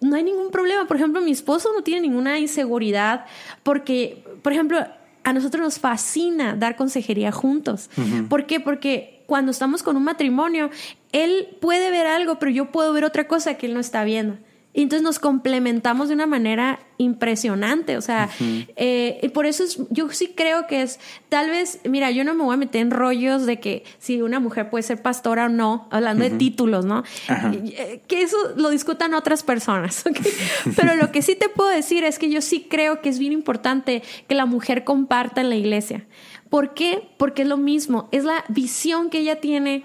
no 0.00 0.14
hay 0.14 0.22
ningún 0.22 0.52
problema. 0.52 0.86
Por 0.86 0.98
ejemplo, 0.98 1.20
mi 1.20 1.32
esposo 1.32 1.70
no 1.74 1.82
tiene 1.82 2.02
ninguna 2.02 2.38
inseguridad 2.38 3.26
porque, 3.64 4.22
por 4.42 4.52
ejemplo, 4.52 4.86
a 5.24 5.32
nosotros 5.32 5.62
nos 5.62 5.78
fascina 5.78 6.56
dar 6.56 6.76
consejería 6.76 7.32
juntos. 7.32 7.90
¿Por 8.28 8.46
qué? 8.46 8.60
Porque 8.60 9.22
cuando 9.26 9.52
estamos 9.52 9.82
con 9.82 9.96
un 9.96 10.04
matrimonio, 10.04 10.70
él 11.12 11.56
puede 11.60 11.90
ver 11.90 12.06
algo, 12.06 12.38
pero 12.38 12.50
yo 12.50 12.72
puedo 12.72 12.92
ver 12.92 13.04
otra 13.04 13.28
cosa 13.28 13.54
que 13.54 13.66
él 13.66 13.74
no 13.74 13.80
está 13.80 14.04
viendo. 14.04 14.38
Y 14.72 14.82
entonces 14.82 15.02
nos 15.02 15.18
complementamos 15.18 16.08
de 16.08 16.14
una 16.14 16.26
manera 16.26 16.78
impresionante, 16.96 17.96
o 17.96 18.00
sea, 18.00 18.28
eh, 18.76 19.18
y 19.20 19.28
por 19.30 19.46
eso 19.46 19.64
es, 19.64 19.80
yo 19.90 20.08
sí 20.10 20.32
creo 20.36 20.68
que 20.68 20.82
es, 20.82 21.00
tal 21.28 21.50
vez, 21.50 21.80
mira, 21.88 22.12
yo 22.12 22.22
no 22.22 22.34
me 22.34 22.44
voy 22.44 22.54
a 22.54 22.56
meter 22.56 22.82
en 22.82 22.92
rollos 22.92 23.46
de 23.46 23.58
que 23.58 23.82
si 23.98 24.22
una 24.22 24.38
mujer 24.38 24.70
puede 24.70 24.84
ser 24.84 25.02
pastora 25.02 25.46
o 25.46 25.48
no, 25.48 25.88
hablando 25.90 26.22
de 26.22 26.30
títulos, 26.30 26.84
¿no? 26.84 27.02
Eh, 27.28 28.02
que 28.06 28.22
eso 28.22 28.36
lo 28.54 28.70
discutan 28.70 29.14
otras 29.14 29.42
personas, 29.42 30.04
Pero 30.76 30.94
lo 30.94 31.10
que 31.10 31.22
sí 31.22 31.34
te 31.34 31.48
puedo 31.48 31.70
decir 31.70 32.04
es 32.04 32.20
que 32.20 32.30
yo 32.30 32.40
sí 32.40 32.68
creo 32.70 33.00
que 33.00 33.08
es 33.08 33.18
bien 33.18 33.32
importante 33.32 34.02
que 34.28 34.34
la 34.36 34.46
mujer 34.46 34.84
comparta 34.84 35.40
en 35.40 35.48
la 35.48 35.56
iglesia. 35.56 36.06
¿Por 36.48 36.74
qué? 36.74 37.08
Porque 37.16 37.42
es 37.42 37.48
lo 37.48 37.56
mismo, 37.56 38.08
es 38.12 38.22
la 38.22 38.44
visión 38.48 39.10
que 39.10 39.18
ella 39.18 39.40
tiene. 39.40 39.84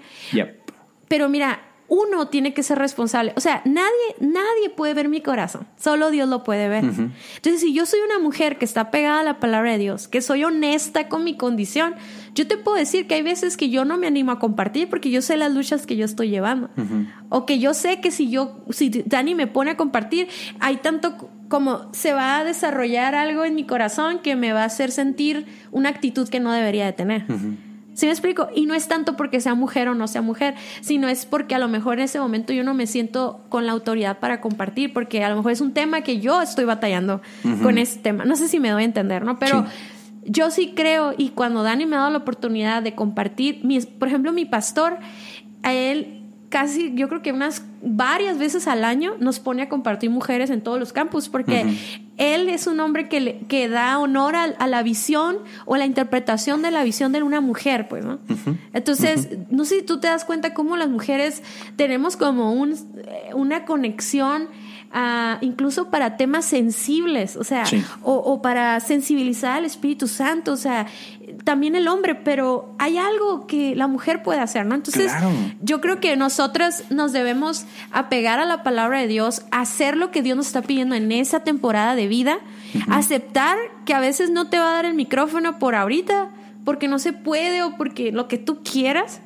Pero 1.08 1.28
mira, 1.28 1.65
uno 1.88 2.28
tiene 2.28 2.52
que 2.54 2.62
ser 2.62 2.78
responsable. 2.78 3.32
O 3.36 3.40
sea, 3.40 3.62
nadie, 3.64 4.16
nadie 4.20 4.70
puede 4.74 4.94
ver 4.94 5.08
mi 5.08 5.20
corazón, 5.20 5.66
solo 5.76 6.10
Dios 6.10 6.28
lo 6.28 6.42
puede 6.42 6.68
ver. 6.68 6.84
Entonces, 6.84 7.60
si 7.60 7.72
yo 7.72 7.86
soy 7.86 8.00
una 8.04 8.18
mujer 8.18 8.58
que 8.58 8.64
está 8.64 8.90
pegada 8.90 9.20
a 9.20 9.24
la 9.24 9.40
palabra 9.40 9.72
de 9.72 9.78
Dios, 9.78 10.08
que 10.08 10.20
soy 10.20 10.44
honesta 10.44 11.08
con 11.08 11.24
mi 11.24 11.36
condición, 11.36 11.94
yo 12.34 12.46
te 12.46 12.56
puedo 12.56 12.76
decir 12.76 13.06
que 13.06 13.14
hay 13.14 13.22
veces 13.22 13.56
que 13.56 13.70
yo 13.70 13.84
no 13.84 13.96
me 13.96 14.06
animo 14.06 14.32
a 14.32 14.38
compartir 14.38 14.88
porque 14.88 15.10
yo 15.10 15.22
sé 15.22 15.36
las 15.36 15.52
luchas 15.52 15.86
que 15.86 15.96
yo 15.96 16.04
estoy 16.04 16.28
llevando. 16.28 16.70
O 17.28 17.46
que 17.46 17.58
yo 17.58 17.74
sé 17.74 18.00
que 18.00 18.10
si 18.10 18.30
yo, 18.30 18.62
si 18.70 18.90
Dani 19.06 19.34
me 19.34 19.46
pone 19.46 19.72
a 19.72 19.76
compartir, 19.76 20.28
hay 20.60 20.76
tanto 20.78 21.30
como 21.48 21.92
se 21.92 22.12
va 22.12 22.38
a 22.38 22.44
desarrollar 22.44 23.14
algo 23.14 23.44
en 23.44 23.54
mi 23.54 23.64
corazón 23.64 24.18
que 24.18 24.36
me 24.36 24.52
va 24.52 24.62
a 24.62 24.66
hacer 24.66 24.90
sentir 24.90 25.46
una 25.70 25.88
actitud 25.88 26.28
que 26.28 26.40
no 26.40 26.52
debería 26.52 26.84
de 26.86 26.92
tener. 26.92 27.24
¿Sí 27.96 28.04
me 28.04 28.12
explico? 28.12 28.48
Y 28.54 28.66
no 28.66 28.74
es 28.74 28.88
tanto 28.88 29.16
porque 29.16 29.40
sea 29.40 29.54
mujer 29.54 29.88
o 29.88 29.94
no 29.94 30.06
sea 30.06 30.20
mujer, 30.20 30.54
sino 30.82 31.08
es 31.08 31.24
porque 31.24 31.54
a 31.54 31.58
lo 31.58 31.66
mejor 31.66 31.94
en 31.94 32.04
ese 32.04 32.20
momento 32.20 32.52
yo 32.52 32.62
no 32.62 32.74
me 32.74 32.86
siento 32.86 33.40
con 33.48 33.64
la 33.64 33.72
autoridad 33.72 34.18
para 34.18 34.42
compartir, 34.42 34.92
porque 34.92 35.24
a 35.24 35.30
lo 35.30 35.36
mejor 35.36 35.52
es 35.52 35.62
un 35.62 35.72
tema 35.72 36.02
que 36.02 36.20
yo 36.20 36.42
estoy 36.42 36.66
batallando 36.66 37.22
con 37.62 37.78
ese 37.78 37.98
tema. 38.00 38.26
No 38.26 38.36
sé 38.36 38.48
si 38.48 38.60
me 38.60 38.68
doy 38.68 38.82
a 38.82 38.84
entender, 38.84 39.24
¿no? 39.24 39.38
Pero 39.38 39.64
yo 40.24 40.50
sí 40.50 40.74
creo, 40.76 41.14
y 41.16 41.30
cuando 41.30 41.62
Dani 41.62 41.86
me 41.86 41.96
ha 41.96 42.00
dado 42.00 42.10
la 42.10 42.18
oportunidad 42.18 42.82
de 42.82 42.94
compartir, 42.94 43.62
por 43.98 44.08
ejemplo, 44.08 44.30
mi 44.30 44.44
pastor, 44.44 44.98
a 45.62 45.72
él 45.72 46.22
casi, 46.50 46.92
yo 46.94 47.08
creo 47.08 47.22
que 47.22 47.32
unas 47.32 47.64
varias 47.82 48.36
veces 48.36 48.68
al 48.68 48.84
año 48.84 49.14
nos 49.20 49.40
pone 49.40 49.62
a 49.62 49.68
compartir 49.70 50.10
mujeres 50.10 50.50
en 50.50 50.60
todos 50.60 50.78
los 50.78 50.92
campus, 50.92 51.30
porque 51.30 51.66
él 52.18 52.48
es 52.48 52.66
un 52.66 52.80
hombre 52.80 53.08
que, 53.08 53.20
le, 53.20 53.38
que 53.40 53.68
da 53.68 53.98
honor 53.98 54.36
a, 54.36 54.66
la 54.66 54.82
visión 54.82 55.38
o 55.64 55.76
la 55.76 55.84
interpretación 55.86 56.62
de 56.62 56.70
la 56.70 56.82
visión 56.82 57.12
de 57.12 57.22
una 57.22 57.40
mujer, 57.40 57.88
pues, 57.88 58.04
¿no? 58.04 58.18
Entonces, 58.72 59.28
no 59.50 59.64
sé 59.64 59.80
si 59.80 59.82
tú 59.82 60.00
te 60.00 60.08
das 60.08 60.24
cuenta 60.24 60.54
cómo 60.54 60.76
las 60.76 60.88
mujeres 60.88 61.42
tenemos 61.76 62.16
como 62.16 62.52
un, 62.52 62.74
una 63.34 63.64
conexión. 63.64 64.48
Uh, 64.94 65.36
incluso 65.44 65.90
para 65.90 66.16
temas 66.16 66.44
sensibles, 66.44 67.36
o 67.36 67.44
sea, 67.44 67.64
o, 68.02 68.14
o, 68.14 68.40
para 68.40 68.78
sensibilizar 68.80 69.58
al 69.58 69.64
Espíritu 69.64 70.06
Santo, 70.06 70.52
o 70.52 70.56
sea, 70.56 70.86
también 71.46 71.76
el 71.76 71.86
hombre, 71.86 72.16
pero 72.16 72.74
hay 72.76 72.98
algo 72.98 73.46
que 73.46 73.76
la 73.76 73.86
mujer 73.86 74.24
puede 74.24 74.40
hacer, 74.40 74.66
¿no? 74.66 74.74
Entonces, 74.74 75.12
yo 75.62 75.80
creo 75.80 76.00
que 76.00 76.16
nosotros 76.16 76.82
nos 76.90 77.12
debemos 77.12 77.66
apegar 77.92 78.40
a 78.40 78.44
la 78.44 78.64
palabra 78.64 78.98
de 78.98 79.06
Dios, 79.06 79.42
hacer 79.52 79.96
lo 79.96 80.10
que 80.10 80.22
Dios 80.22 80.36
nos 80.36 80.48
está 80.48 80.62
pidiendo 80.62 80.96
en 80.96 81.12
esa 81.12 81.44
temporada 81.44 81.94
de 81.94 82.08
vida, 82.08 82.40
aceptar 82.88 83.56
que 83.84 83.94
a 83.94 84.00
veces 84.00 84.28
no 84.30 84.48
te 84.48 84.58
va 84.58 84.70
a 84.70 84.74
dar 84.74 84.86
el 84.86 84.94
micrófono 84.94 85.60
por 85.60 85.76
ahorita, 85.76 86.30
porque 86.64 86.88
no 86.88 86.98
se 86.98 87.12
puede 87.12 87.62
o 87.62 87.76
porque 87.76 88.10
lo 88.10 88.26
que 88.26 88.38
tú 88.38 88.64
quieras, 88.64 89.20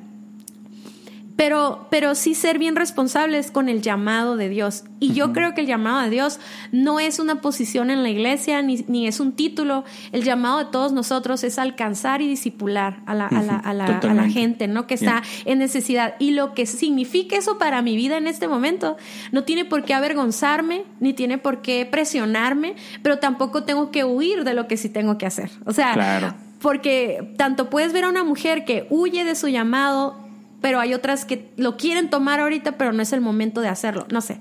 pero, 1.41 1.87
pero 1.89 2.15
sí 2.15 2.35
ser 2.35 2.59
bien 2.59 2.77
responsables 2.77 3.51
con 3.51 3.71
el 3.71 3.81
llamado 3.81 4.37
de 4.37 4.51
Dios. 4.51 4.85
Y 4.99 5.15
yo 5.15 5.33
creo 5.33 5.55
que 5.55 5.63
el 5.63 5.67
llamado 5.67 6.03
de 6.03 6.11
Dios 6.11 6.39
no 6.71 7.01
es 7.01 7.19
una 7.19 7.41
posición 7.41 7.89
en 7.89 8.03
la 8.03 8.11
iglesia, 8.11 8.61
ni, 8.61 8.85
ni 8.89 9.07
es 9.07 9.21
un 9.21 9.33
título. 9.33 9.85
El 10.13 10.23
llamado 10.23 10.59
de 10.59 10.67
todos 10.67 10.93
nosotros 10.93 11.43
es 11.43 11.59
alcanzar 11.59 12.21
y 12.21 12.29
disipular 12.29 13.01
a 13.07 13.15
la, 13.15 13.27
a 13.27 13.43
la, 13.43 13.57
a 13.57 13.73
la, 13.73 13.87
a 13.87 14.13
la 14.13 14.29
gente, 14.29 14.69
¿no? 14.69 14.87
Que 14.87 14.93
está 14.93 15.23
en 15.47 15.61
necesidad. 15.61 16.15
Y 16.19 16.33
lo 16.33 16.53
que 16.53 16.67
significa 16.67 17.39
eso 17.39 17.57
para 17.57 17.81
mi 17.81 17.97
vida 17.97 18.19
en 18.19 18.27
este 18.27 18.47
momento, 18.47 18.99
no 19.33 19.45
tiene 19.45 19.65
por 19.65 19.87
qué 19.87 19.95
avergonzarme, 19.95 20.85
ni 21.01 21.15
tiene 21.15 21.39
por 21.39 21.63
qué 21.63 21.89
presionarme, 21.91 22.75
pero 23.03 23.19
tampoco 23.19 23.65
tengo 23.65 23.91
que 23.91 24.05
huir 24.05 24.45
de 24.45 24.53
lo 24.53 24.69
que 24.69 24.77
sí 24.77 24.91
tengo 24.91 25.17
que 25.17 25.25
hacer. 25.25 25.51
O 25.65 25.73
sea, 25.73 26.37
porque 26.61 27.33
tanto 27.39 27.71
puedes 27.71 27.95
ver 27.95 28.05
a 28.05 28.11
una 28.11 28.25
mujer 28.25 28.67
que 28.67 28.87
huye 28.91 29.25
de 29.25 29.35
su 29.35 29.49
llamado 29.49 30.29
pero 30.61 30.81
hay 30.81 30.95
otras 30.95 31.25
que 31.25 31.51
lo 31.57 31.77
quieren 31.77 32.11
tomar 32.11 32.41
ahorita, 32.41 32.73
pero 32.73 32.93
no 32.93 33.03
es 33.03 33.13
el 33.13 33.21
momento 33.21 33.61
de 33.61 33.69
hacerlo, 33.69 34.07
no 34.11 34.21
sé. 34.21 34.39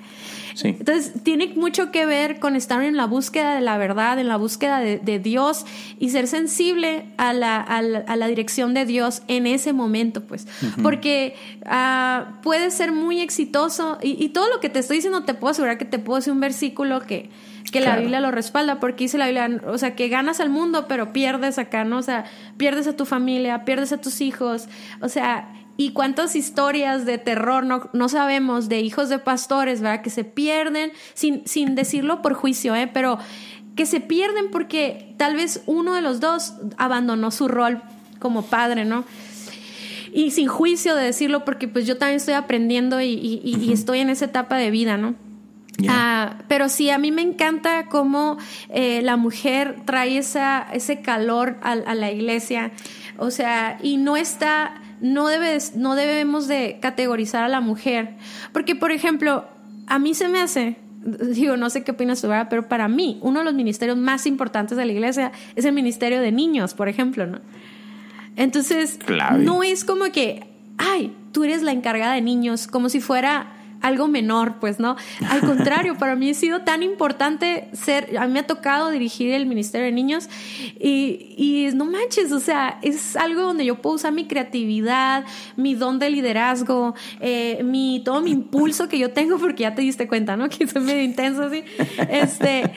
Entonces, 0.63 1.13
tiene 1.23 1.53
mucho 1.55 1.91
que 1.91 2.05
ver 2.05 2.39
con 2.39 2.55
estar 2.55 2.83
en 2.83 2.97
la 2.97 3.05
búsqueda 3.05 3.55
de 3.55 3.61
la 3.61 3.77
verdad, 3.77 4.19
en 4.19 4.27
la 4.27 4.37
búsqueda 4.37 4.79
de, 4.79 5.19
Dios 5.19 5.65
y 5.99 6.09
ser 6.09 6.27
sensible 6.27 7.05
a 7.17 7.33
la, 7.33 7.57
a, 7.61 7.81
la, 7.81 8.27
dirección 8.27 8.73
de 8.73 8.85
Dios 8.85 9.21
en 9.27 9.47
ese 9.47 9.73
momento, 9.73 10.23
pues. 10.25 10.47
Porque 10.81 11.35
uh, 11.65 12.41
puede 12.41 12.71
ser 12.71 12.91
muy 12.91 13.21
exitoso 13.21 13.97
y, 14.01 14.29
todo 14.29 14.49
lo 14.49 14.59
que 14.59 14.69
te 14.69 14.79
estoy 14.79 14.97
diciendo 14.97 15.23
te 15.23 15.33
puedo 15.33 15.51
asegurar 15.51 15.77
que 15.77 15.85
te 15.85 15.99
puedo 15.99 16.17
decir 16.17 16.31
un 16.33 16.39
versículo 16.39 17.01
que, 17.01 17.29
que 17.71 17.79
la 17.79 17.97
Biblia 17.97 18.19
lo 18.19 18.31
respalda, 18.31 18.79
porque 18.79 19.05
dice 19.05 19.17
la 19.17 19.25
Biblia, 19.25 19.61
o 19.67 19.77
sea, 19.77 19.95
que 19.95 20.07
ganas 20.07 20.39
al 20.39 20.49
mundo, 20.49 20.85
pero 20.87 21.13
pierdes 21.13 21.57
acá, 21.57 21.83
¿no? 21.83 21.97
O 21.97 22.03
sea, 22.03 22.25
pierdes 22.57 22.87
a 22.87 22.95
tu 22.95 23.05
familia, 23.05 23.65
pierdes 23.65 23.91
a 23.91 23.97
tus 23.97 24.21
hijos, 24.21 24.67
o 25.01 25.09
sea, 25.09 25.53
y 25.79 25.91
cuántas 25.91 26.35
historias 26.35 27.05
de 27.05 27.17
terror 27.17 27.65
no, 27.65 27.89
no, 27.93 28.09
sabemos 28.09 28.67
de 28.67 28.81
hijos 28.81 29.07
de 29.07 29.17
pastores, 29.17 29.79
¿verdad? 29.79 30.01
Que 30.01 30.09
se 30.09 30.25
pierden, 30.25 30.91
sin, 31.13 31.47
sin 31.47 31.73
decirlo 31.73 32.21
por 32.21 32.33
juicio, 32.33 32.75
¿eh? 32.75 32.89
Pero 32.93 33.17
que 33.77 33.85
se 33.85 34.01
pierden 34.01 34.51
porque 34.51 35.15
tal 35.15 35.37
vez 35.37 35.63
uno 35.67 35.93
de 35.93 36.01
los 36.01 36.19
dos 36.19 36.55
abandonó 36.75 37.31
su 37.31 37.47
rol 37.47 37.81
como 38.19 38.43
padre, 38.43 38.83
¿no? 38.83 39.05
Y 40.11 40.31
sin 40.31 40.49
juicio 40.49 40.95
de 40.95 41.03
decirlo 41.05 41.45
porque 41.45 41.69
pues 41.69 41.87
yo 41.87 41.97
también 41.97 42.17
estoy 42.17 42.33
aprendiendo 42.33 42.99
y, 42.99 43.71
estoy 43.71 43.99
en 43.99 44.09
esa 44.09 44.25
etapa 44.25 44.57
de 44.57 44.71
vida, 44.71 44.97
¿no? 44.97 45.15
Ah, 45.87 46.39
pero 46.49 46.67
sí, 46.67 46.89
a 46.89 46.97
mí 46.97 47.09
me 47.13 47.21
encanta 47.21 47.85
cómo 47.85 48.37
eh, 48.67 49.01
la 49.01 49.15
mujer 49.15 49.77
trae 49.85 50.17
esa, 50.17 50.67
ese 50.73 51.01
calor 51.01 51.55
a, 51.61 51.71
a 51.71 51.95
la 51.95 52.11
iglesia, 52.11 52.73
o 53.17 53.31
sea, 53.31 53.77
y 53.81 53.95
no 53.95 54.17
está 54.17 54.81
no, 55.01 55.27
debes, 55.27 55.75
no 55.75 55.95
debemos 55.95 56.47
de 56.47 56.77
categorizar 56.81 57.43
a 57.43 57.49
la 57.49 57.61
mujer. 57.61 58.15
Porque, 58.51 58.75
por 58.75 58.91
ejemplo, 58.91 59.45
a 59.87 59.99
mí 59.99 60.13
se 60.13 60.27
me 60.29 60.39
hace, 60.39 60.77
digo, 61.03 61.57
no 61.57 61.69
sé 61.69 61.83
qué 61.83 61.91
opinas 61.91 62.21
tú, 62.21 62.27
¿verdad? 62.27 62.47
pero 62.49 62.67
para 62.67 62.87
mí, 62.87 63.19
uno 63.21 63.39
de 63.39 63.45
los 63.45 63.53
ministerios 63.53 63.97
más 63.97 64.25
importantes 64.25 64.77
de 64.77 64.85
la 64.85 64.91
iglesia 64.91 65.31
es 65.55 65.65
el 65.65 65.73
ministerio 65.73 66.21
de 66.21 66.31
niños, 66.31 66.73
por 66.73 66.89
ejemplo, 66.89 67.25
¿no? 67.25 67.39
Entonces, 68.35 68.99
no 69.39 69.63
es 69.63 69.83
como 69.83 70.05
que, 70.13 70.47
ay, 70.77 71.13
tú 71.33 71.43
eres 71.43 71.61
la 71.61 71.73
encargada 71.73 72.13
de 72.13 72.21
niños, 72.21 72.67
como 72.67 72.87
si 72.87 73.01
fuera 73.01 73.58
algo 73.81 74.07
menor, 74.07 74.55
pues, 74.59 74.79
¿no? 74.79 74.95
Al 75.29 75.41
contrario, 75.41 75.97
para 75.97 76.15
mí 76.15 76.29
ha 76.29 76.33
sido 76.33 76.61
tan 76.61 76.83
importante 76.83 77.69
ser, 77.73 78.17
a 78.17 78.25
mí 78.27 78.33
me 78.33 78.39
ha 78.39 78.47
tocado 78.47 78.89
dirigir 78.89 79.33
el 79.33 79.45
Ministerio 79.45 79.85
de 79.85 79.91
Niños 79.91 80.29
y, 80.79 81.35
y 81.37 81.69
no 81.75 81.85
manches, 81.85 82.31
o 82.31 82.39
sea, 82.39 82.79
es 82.81 83.15
algo 83.15 83.41
donde 83.41 83.65
yo 83.65 83.81
puedo 83.81 83.95
usar 83.95 84.11
mi 84.11 84.25
creatividad, 84.25 85.25
mi 85.55 85.75
don 85.75 85.99
de 85.99 86.09
liderazgo, 86.09 86.95
eh, 87.19 87.61
mi, 87.63 88.01
todo 88.03 88.21
mi 88.21 88.31
impulso 88.31 88.89
que 88.89 88.99
yo 88.99 89.11
tengo, 89.11 89.37
porque 89.37 89.63
ya 89.63 89.75
te 89.75 89.81
diste 89.81 90.07
cuenta, 90.07 90.35
¿no? 90.35 90.49
Que 90.59 90.67
soy 90.67 90.81
medio 90.81 91.03
intenso 91.03 91.43
así. 91.43 91.63
Este, 92.09 92.73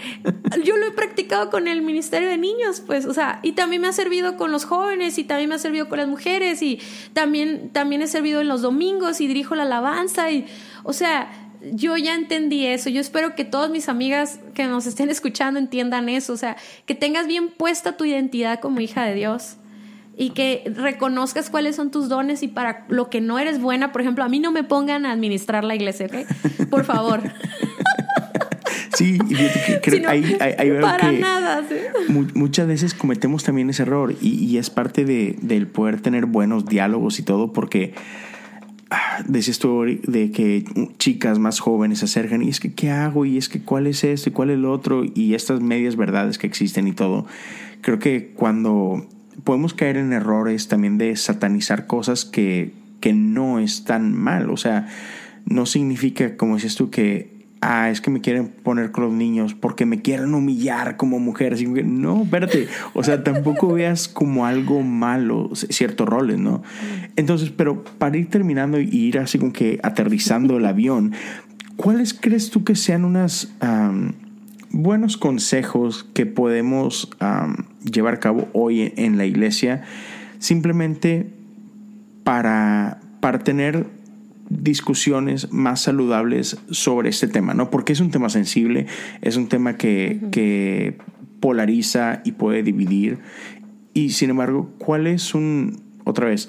yo 0.63 0.77
lo 0.77 0.87
he 0.87 0.93
practicado 0.93 1.51
con 1.51 1.67
el 1.67 1.83
Ministerio 1.83 2.29
de 2.29 2.39
Niños, 2.39 2.81
pues, 2.87 3.07
o 3.07 3.15
sea, 3.15 3.41
y 3.43 3.53
también 3.53 3.83
me 3.83 3.89
ha 3.89 3.93
servido 3.93 4.37
con 4.37 4.53
los 4.53 4.65
jóvenes 4.65 5.19
y 5.19 5.25
también 5.25 5.49
me 5.49 5.57
ha 5.57 5.59
servido 5.59 5.89
con 5.89 5.99
las 5.99 6.07
mujeres 6.07 6.63
y 6.63 6.79
también, 7.13 7.71
también 7.73 8.03
he 8.03 8.07
servido 8.07 8.41
en 8.41 8.49
los 8.49 8.63
domingos 8.63 9.21
y 9.21 9.27
dirijo 9.27 9.57
la 9.57 9.65
alabanza 9.65 10.31
y 10.31 10.47
o 10.83 10.93
sea, 10.93 11.31
yo 11.73 11.97
ya 11.97 12.15
entendí 12.15 12.67
eso. 12.67 12.91
Yo 12.91 13.01
espero 13.01 13.35
que 13.35 13.45
todas 13.45 13.71
mis 13.71 13.89
amigas 13.89 14.41
que 14.55 14.67
nos 14.67 14.87
estén 14.87 15.11
escuchando 15.11 15.61
entiendan 15.61 16.09
eso. 16.09 16.33
O 16.33 16.37
sea, 16.37 16.57
que 16.87 16.95
tengas 16.95 17.27
bien 17.27 17.49
puesta 17.51 17.97
tu 17.97 18.05
identidad 18.05 18.61
como 18.61 18.81
hija 18.81 19.05
de 19.05 19.15
Dios 19.15 19.57
y 20.17 20.31
que 20.31 20.71
reconozcas 20.77 21.51
cuáles 21.51 21.77
son 21.77 21.91
tus 21.91 22.09
dones 22.09 22.43
y 22.43 22.49
para 22.49 22.85
lo 22.89 23.09
que 23.09 23.21
no 23.21 23.39
eres 23.39 23.61
buena, 23.61 23.93
por 23.93 24.03
ejemplo, 24.03 24.25
a 24.25 24.29
mí 24.29 24.41
no 24.41 24.53
me 24.53 24.63
pongan 24.63 25.07
a 25.07 25.13
administrar 25.13 25.65
la 25.65 25.75
iglesia, 25.75 26.07
¿ok? 26.07 26.69
Por 26.71 26.85
favor. 26.85 27.23
Sí, 28.95 29.19
para 30.83 31.13
nada. 31.13 31.65
muchas 32.35 32.67
veces 32.67 32.93
cometemos 32.93 33.43
también 33.43 33.71
ese 33.71 33.83
error 33.83 34.15
y, 34.21 34.59
es 34.59 34.69
parte 34.69 35.07
de, 35.07 35.37
del 35.41 35.67
poder 35.67 36.01
tener 36.03 36.27
buenos 36.27 36.67
diálogos 36.67 37.19
y 37.19 37.23
todo 37.23 37.53
porque 37.55 37.95
decías 39.27 39.59
tú 39.59 39.85
de 39.85 40.31
que 40.31 40.65
chicas 40.99 41.39
más 41.39 41.61
jóvenes 41.61 42.01
se 42.01 42.07
acercan 42.07 42.43
y 42.43 42.49
es 42.49 42.61
que 42.61 42.75
qué 42.75 42.91
hago 42.91 43.25
y 43.25 43.39
es 43.39 43.49
que 43.49 43.63
cuál 43.63 43.87
es 43.87 44.05
esto 44.05 44.31
y 44.31 44.33
cuál 44.33 44.51
es 44.51 44.59
lo 44.59 44.73
otro 44.73 45.03
y 45.05 45.35
estas 45.35 45.61
medias 45.61 45.97
verdades 45.97 46.39
que 46.39 46.47
existen 46.47 46.87
y 46.89 46.93
todo. 46.93 47.27
Creo 47.81 47.99
que 47.99 48.33
cuando 48.35 49.07
podemos 49.45 49.75
caer 49.75 49.97
en 49.97 50.13
errores 50.13 50.69
también 50.69 50.99
de 50.99 51.17
satanizar 51.17 51.87
cosas 51.87 52.25
que, 52.25 52.73
que 53.01 53.13
no 53.13 53.59
están 53.59 54.13
mal, 54.13 54.51
o 54.51 54.57
sea, 54.57 54.89
no 55.45 55.67
significa, 55.67 56.37
como 56.37 56.55
decías 56.55 56.77
tú, 56.77 56.91
que 56.91 57.32
ah, 57.63 57.89
es 57.91 58.01
que 58.01 58.11
me 58.11 58.21
quieren 58.21 58.49
poner 58.49 58.91
con 58.91 59.05
los 59.05 59.13
niños 59.13 59.55
porque 59.55 59.87
me 59.87 60.03
quieren 60.03 60.35
humillar 60.35 60.97
como 60.97 61.19
mujer. 61.19 61.55
Así 61.55 61.73
que, 61.73 61.85
no, 61.85 62.25
espérate. 62.25 62.69
O 62.93 63.03
sea, 63.03 63.25
tampoco 63.25 63.73
veas 63.75 64.09
como 64.09 64.45
algo 64.45 64.83
malo 64.83 65.51
ciertos 65.55 66.07
roles, 66.07 66.39
¿no? 66.39 66.63
Entonces, 67.17 67.51
pero 67.51 67.85
para 67.85 68.19
ir 68.19 68.29
terminando 68.29 68.81
y 68.81 68.89
ir 68.91 69.19
así 69.19 69.39
como 69.39 69.53
que 69.53 69.79
aterrizando 69.83 70.59
el 70.59 70.67
avión, 70.67 71.13
¿cuáles 71.77 72.13
crees 72.13 72.51
tú 72.51 72.65
que 72.65 72.75
sean 72.75 73.05
unos 73.05 73.53
buenos 74.71 75.17
consejos 75.17 76.05
que 76.13 76.27
podemos 76.27 77.11
llevar 77.91 78.15
a 78.15 78.21
cabo 78.21 78.49
hoy 78.53 78.93
en 78.97 79.17
la 79.17 79.25
iglesia 79.25 79.83
simplemente 80.41 81.31
para, 82.25 83.01
para 83.21 83.39
tener 83.39 83.87
discusiones 84.61 85.53
más 85.53 85.83
saludables 85.83 86.59
sobre 86.71 87.09
este 87.09 87.29
tema, 87.29 87.55
¿no? 87.55 87.71
Porque 87.71 87.93
es 87.93 88.01
un 88.01 88.11
tema 88.11 88.29
sensible, 88.29 88.87
es 89.23 89.37
un 89.37 89.49
tema 89.49 89.77
que, 89.77 90.21
que 90.31 90.99
polariza 91.41 92.21
y 92.25 92.33
puede 92.33 92.63
dividir. 92.63 93.19
Y 93.95 94.11
sin 94.11 94.31
embargo, 94.31 94.71
¿cuál 94.79 95.07
es 95.07 95.35
un, 95.35 95.83
otra 96.05 96.27
vez, 96.27 96.49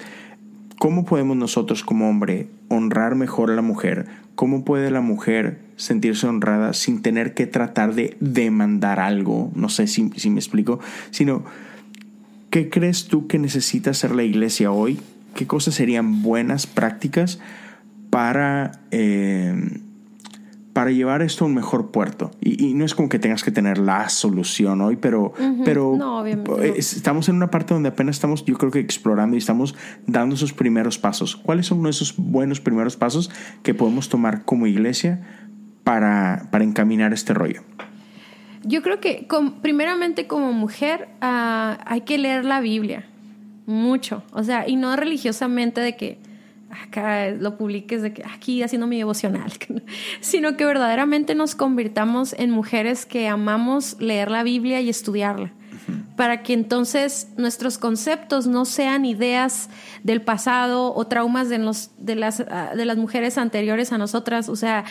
cómo 0.78 1.04
podemos 1.04 1.36
nosotros 1.36 1.82
como 1.82 2.08
hombre 2.08 2.48
honrar 2.68 3.14
mejor 3.14 3.50
a 3.50 3.54
la 3.54 3.62
mujer? 3.62 4.06
¿Cómo 4.34 4.64
puede 4.64 4.90
la 4.90 5.00
mujer 5.00 5.60
sentirse 5.76 6.26
honrada 6.26 6.72
sin 6.72 7.02
tener 7.02 7.34
que 7.34 7.46
tratar 7.46 7.94
de 7.94 8.16
demandar 8.20 9.00
algo? 9.00 9.50
No 9.54 9.68
sé 9.68 9.86
si, 9.86 10.10
si 10.16 10.30
me 10.30 10.40
explico, 10.40 10.80
sino, 11.10 11.44
¿qué 12.50 12.68
crees 12.68 13.06
tú 13.06 13.26
que 13.26 13.38
necesita 13.38 13.90
hacer 13.90 14.14
la 14.14 14.24
iglesia 14.24 14.70
hoy? 14.72 14.98
¿Qué 15.34 15.46
cosas 15.46 15.74
serían 15.74 16.22
buenas 16.22 16.66
prácticas? 16.66 17.40
Para, 18.14 18.70
eh, 18.92 19.80
para 20.72 20.92
llevar 20.92 21.20
esto 21.22 21.44
a 21.44 21.48
un 21.48 21.54
mejor 21.54 21.90
puerto. 21.90 22.30
Y, 22.40 22.72
no 22.74 22.84
es 22.84 22.94
como 22.94 23.08
que 23.08 23.18
tengas 23.18 23.42
que 23.42 23.50
tener 23.50 23.76
la 23.76 24.08
solución 24.08 24.80
hoy, 24.82 24.94
pero, 24.94 25.32
pero 25.64 25.98
estamos 26.76 27.28
en 27.28 27.34
una 27.34 27.50
parte 27.50 27.74
donde 27.74 27.88
apenas 27.88 28.14
estamos, 28.14 28.44
yo 28.44 28.56
creo 28.56 28.70
que 28.70 28.78
explorando 28.78 29.34
y 29.34 29.40
estamos 29.40 29.74
dando 30.06 30.36
esos 30.36 30.52
primeros 30.52 30.96
pasos. 30.96 31.34
¿Cuáles 31.34 31.66
son 31.66 31.84
esos 31.88 32.14
buenos 32.16 32.60
primeros 32.60 32.96
pasos 32.96 33.32
que 33.64 33.74
podemos 33.74 34.08
tomar 34.08 34.44
como 34.44 34.68
iglesia 34.68 35.20
para, 35.82 36.46
para 36.52 36.62
encaminar 36.62 37.12
este 37.12 37.34
rollo? 37.34 37.62
Yo 38.62 38.80
creo 38.82 39.00
que 39.00 39.26
primeramente 39.60 40.28
como 40.28 40.52
mujer 40.52 41.08
ah, 41.20 41.80
hay 41.84 42.02
que 42.02 42.16
leer 42.16 42.44
la 42.44 42.60
Biblia 42.60 43.06
mucho, 43.66 44.22
o 44.30 44.44
sea, 44.44 44.68
y 44.68 44.76
no 44.76 44.94
religiosamente 44.94 45.80
de 45.80 45.96
que 45.96 46.22
acá 46.82 47.30
lo 47.30 47.56
publiques 47.56 48.02
de 48.02 48.12
que 48.12 48.24
aquí 48.24 48.62
haciendo 48.62 48.86
mi 48.86 48.98
devocional, 48.98 49.52
sino 50.20 50.56
que 50.56 50.64
verdaderamente 50.64 51.34
nos 51.34 51.54
convirtamos 51.54 52.34
en 52.38 52.50
mujeres 52.50 53.06
que 53.06 53.28
amamos 53.28 53.96
leer 54.00 54.30
la 54.30 54.42
Biblia 54.42 54.80
y 54.80 54.88
estudiarla. 54.88 55.52
para 56.16 56.42
que 56.42 56.52
entonces 56.52 57.28
nuestros 57.36 57.76
conceptos 57.78 58.46
no 58.46 58.64
sean 58.64 59.04
ideas 59.04 59.68
del 60.02 60.22
pasado 60.22 60.94
o 60.94 61.06
traumas 61.06 61.48
de, 61.48 61.58
los, 61.58 61.90
de, 61.98 62.14
las, 62.14 62.40
ah, 62.40 62.72
de 62.74 62.84
las 62.84 62.96
mujeres 62.96 63.36
anteriores 63.36 63.92
a 63.92 63.98
nosotras, 63.98 64.48
o 64.48 64.56
sea, 64.56 64.84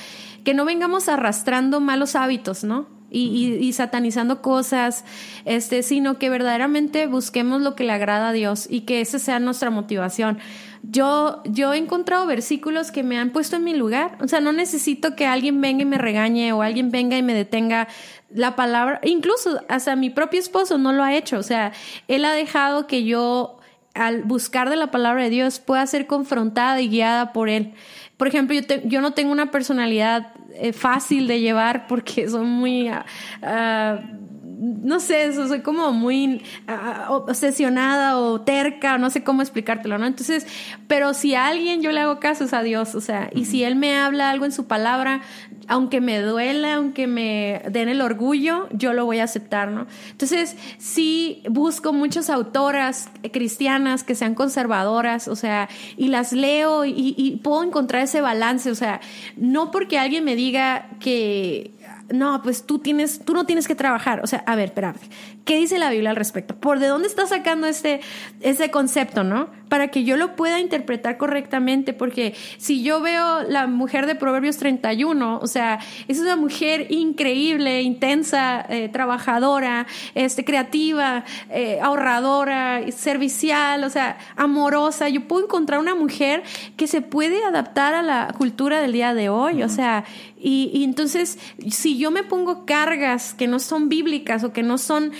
que 0.44 0.54
no 0.54 0.66
vengamos 0.66 1.08
arrastrando 1.08 1.80
malos 1.80 2.16
hábitos, 2.16 2.64
¿no? 2.64 2.88
Y, 3.16 3.59
y, 3.61 3.74
satanizando 3.74 4.41
cosas, 4.41 5.05
este, 5.45 5.84
sino 5.84 6.18
que 6.18 6.32
verdaderamente 6.32 7.05
busquemos 7.05 7.61
lo 7.61 7.76
que 7.76 7.84
le 7.84 7.91
agrada 7.91 8.30
a 8.30 8.34
Dios 8.34 8.66
y 8.68 8.82
que 8.82 9.01
esa 9.01 9.20
sea 9.20 9.39
nuestra 9.39 9.70
motivación. 9.70 10.39
Yo, 10.82 11.43
yo 11.45 11.74
he 11.74 11.78
encontrado 11.78 12.26
versículos 12.26 12.91
que 12.91 13.03
me 13.03 13.20
han 13.20 13.30
puesto 13.30 13.55
en 13.57 13.64
mi 13.64 13.76
lugar. 13.76 14.18
O 14.20 14.28
sea, 14.28 14.41
no 14.41 14.51
necesito 14.51 15.16
que 15.16 15.28
alguien 15.28 15.61
venga 15.61 15.84
y 15.84 15.86
me 15.86 15.99
regañe 15.99 16.53
o 16.53 16.64
alguien 16.64 16.89
venga 16.89 17.16
y 17.16 17.22
me 17.22 17.36
detenga 17.36 17.88
la 18.34 18.55
palabra, 18.55 18.99
incluso 19.03 19.61
hasta 19.70 19.95
mi 19.95 20.09
propio 20.09 20.39
esposo 20.39 20.78
no 20.78 20.91
lo 20.91 21.03
ha 21.03 21.14
hecho, 21.14 21.38
o 21.38 21.43
sea, 21.43 21.72
él 22.07 22.26
ha 22.26 22.34
dejado 22.34 22.88
que 22.88 23.03
yo 23.03 23.59
al 23.93 24.24
buscar 24.24 24.70
de 24.70 24.76
la 24.76 24.89
palabra 24.89 25.24
de 25.24 25.30
Dios 25.30 25.59
pueda 25.59 25.86
ser 25.86 26.07
confrontada 26.07 26.82
y 26.82 26.89
guiada 26.89 27.32
por 27.32 27.47
él. 27.47 27.74
Por 28.18 28.28
ejemplo, 28.28 28.55
yo, 28.55 28.76
yo 28.86 29.01
no 29.01 29.14
tengo 29.14 29.32
una 29.32 29.51
personalidad 29.51 30.34
eh, 30.54 30.74
fácil 30.74 31.28
de 31.28 31.39
llevar 31.39 31.88
porque 31.88 32.30
son 32.30 32.49
muy... 32.49 32.89
Uh, 32.89 34.24
no 34.64 35.01
sé, 35.01 35.26
eso, 35.26 35.47
soy 35.47 35.60
como 35.60 35.91
muy 35.91 36.41
ah, 36.68 37.08
obsesionada 37.10 38.18
o 38.18 38.41
terca, 38.41 38.97
no 38.97 39.10
sé 39.10 39.24
cómo 39.24 39.41
explicártelo, 39.41 39.97
¿no? 39.97 40.06
Entonces, 40.06 40.47
pero 40.88 41.14
si 41.14 41.36
a 41.36 41.47
alguien 41.47 41.82
yo 41.82 41.91
le 41.91 41.99
hago 41.99 42.20
caso 42.20 42.45
es 42.45 42.54
a 42.54 42.64
Dios, 42.64 42.95
o 42.95 43.01
sea, 43.01 43.30
y 43.34 43.45
si 43.45 43.64
Él 43.64 43.76
me 43.76 43.97
habla 43.97 44.30
algo 44.30 44.45
en 44.45 44.54
su 44.54 44.66
palabra, 44.66 45.22
aunque 45.68 46.01
me 46.01 46.20
duela, 46.20 46.76
aunque 46.76 47.07
me 47.07 47.61
den 47.70 47.89
el 47.89 48.01
orgullo, 48.01 48.68
yo 48.72 48.93
lo 48.93 49.05
voy 49.05 49.20
a 49.20 49.24
aceptar, 49.24 49.72
¿no? 49.72 49.88
Entonces, 50.11 50.55
sí 50.78 51.41
busco 51.49 51.93
muchas 51.93 52.30
autoras 52.30 53.09
cristianas 53.32 54.03
que 54.03 54.16
sean 54.16 54.36
conservadoras, 54.36 55.28
o 55.28 55.36
sea, 55.36 55.70
y 55.97 56.07
las 56.07 56.34
leo 56.34 56.86
y, 56.86 57.39
puedo 57.43 57.64
encontrar 57.64 58.03
ese 58.03 58.22
balance, 58.22 58.70
o 58.70 58.76
sea, 58.76 58.99
no 59.38 59.72
porque 59.72 59.97
alguien 59.97 60.24
me 60.24 60.36
diga 60.36 60.89
que 60.99 61.72
no, 62.11 62.41
pues 62.41 62.64
tú 62.64 62.80
tienes, 62.80 63.24
tú 63.24 63.34
no 63.34 63.45
tienes 63.45 63.68
que 63.68 63.76
trabajar. 63.76 64.22
O 64.24 64.28
sea, 64.28 64.43
a 64.45 64.55
ver, 64.55 64.66
espérate, 64.66 64.99
¿qué 65.46 65.58
dice 65.58 65.78
la 65.78 65.89
Biblia 65.89 66.12
al 66.12 66.16
respecto? 66.16 66.56
¿Por 66.56 66.80
de 66.80 66.88
dónde 66.88 67.08
está 67.08 67.28
sacando 67.28 67.68
este, 67.68 68.02
ese 68.41 68.72
concepto, 68.72 69.24
no? 69.24 69.50
Para 69.68 69.89
que 69.89 70.04
yo 70.04 70.16
lo 70.18 70.36
pueda 70.36 70.60
interpretar 70.60 71.18
correctamente, 71.18 71.94
porque 71.94 72.36
si 72.58 72.84
yo 72.84 73.02
veo 73.02 73.44
la 73.44 73.68
mujer 73.68 74.06
de 74.06 74.16
Proverbios 74.16 74.58
31, 74.58 75.39
o 75.41 75.48
sea, 75.48 75.80
es 76.08 76.20
una 76.20 76.36
mujer 76.36 76.88
increíble, 76.91 77.82
intensa, 77.82 78.66
eh, 78.70 78.89
trabajadora, 78.89 79.88
este, 80.16 80.46
creativa, 80.46 81.26
eh, 81.50 81.80
ahorradora, 81.82 82.82
servicial, 82.91 83.84
o 83.84 83.89
sea, 83.89 84.18
amorosa. 84.36 85.10
Yo 85.10 85.28
puedo 85.28 85.46
encontrar 85.46 85.80
una 85.80 85.96
mujer 85.96 86.44
que 86.78 86.88
se 86.88 87.02
puede 87.02 87.44
adaptar 87.44 87.94
a 87.96 88.02
la 88.02 88.34
cultura 88.38 88.82
del 88.82 88.94
día 88.94 89.14
de 89.14 89.30
hoy, 89.30 89.64
o 89.64 89.70
sea, 89.70 90.06
y, 90.46 90.70
y, 90.74 90.84
entonces, 90.84 91.39
si 91.70 91.98
yo 91.98 92.12
me 92.12 92.24
pongo 92.24 92.66
cargas 92.66 93.34
que 93.34 93.48
no 93.48 93.60
son 93.60 93.88
bíblicas 93.88 94.44
o 94.44 94.52
que 94.52 94.62
no 94.62 94.78
son 94.78 95.14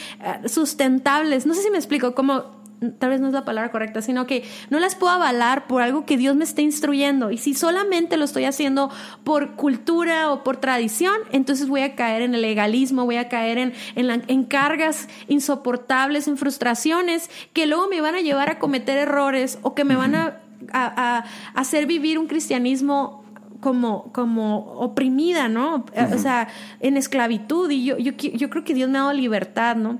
sustentables, 0.46 1.46
no 1.46 1.54
sé 1.54 1.64
si 1.64 1.72
me 1.72 1.78
explico, 1.78 2.16
como 2.16 2.64
tal 2.92 3.10
vez 3.10 3.22
no 3.22 3.28
es 3.28 3.34
la 3.34 3.46
palabra 3.46 3.72
correcta, 3.72 4.02
sino 4.02 4.28
que 4.28 4.44
no 4.70 4.80
las 4.80 4.96
puedo 4.96 5.14
avalar 5.14 5.68
por 5.68 5.82
algo 5.82 6.06
que 6.06 6.18
Dios 6.18 6.36
me 6.36 6.44
está 6.44 6.62
instruyendo. 6.62 7.32
Y 7.32 7.38
si 7.38 7.54
solamente 7.54 8.18
lo 8.18 8.26
estoy 8.26 8.46
haciendo 8.46 8.90
por 9.24 9.56
cultura 9.56 10.32
o 10.32 10.44
por 10.44 10.58
tradición, 10.58 11.16
entonces 11.32 11.68
voy 11.68 11.82
a 11.82 11.96
caer 11.96 12.22
en 12.22 12.36
el 12.36 12.42
legalismo, 12.42 13.06
voy 13.06 13.18
a 13.18 13.30
caer 13.30 13.58
en, 13.58 13.74
en, 13.96 14.44
cargas 14.44 15.08
insoportables, 15.28 16.28
en 16.28 16.38
frustraciones 16.38 17.30
que 17.54 17.66
luego 17.66 17.88
me 17.88 18.02
van 18.02 18.16
a 18.16 18.22
llevar 18.22 18.50
a 18.50 18.60
cometer 18.60 18.98
errores 18.98 19.60
o 19.62 19.74
que 19.74 19.84
me 19.84 19.96
van 19.96 20.16
a 20.16 21.26
hacer 21.54 21.86
vivir 21.86 22.18
un 22.18 22.28
cristianismo 22.28 23.23
como, 23.64 24.12
como 24.12 24.58
oprimida, 24.74 25.48
¿no? 25.48 25.86
O 26.14 26.18
sea, 26.18 26.50
en 26.82 26.98
esclavitud. 26.98 27.72
Y 27.72 27.86
yo, 27.86 27.98
yo, 27.98 28.12
yo 28.12 28.50
creo 28.50 28.66
que 28.66 28.74
Dios 28.74 28.90
me 28.90 28.98
ha 28.98 29.02
dado 29.02 29.14
libertad, 29.14 29.78
¿no? 29.78 30.00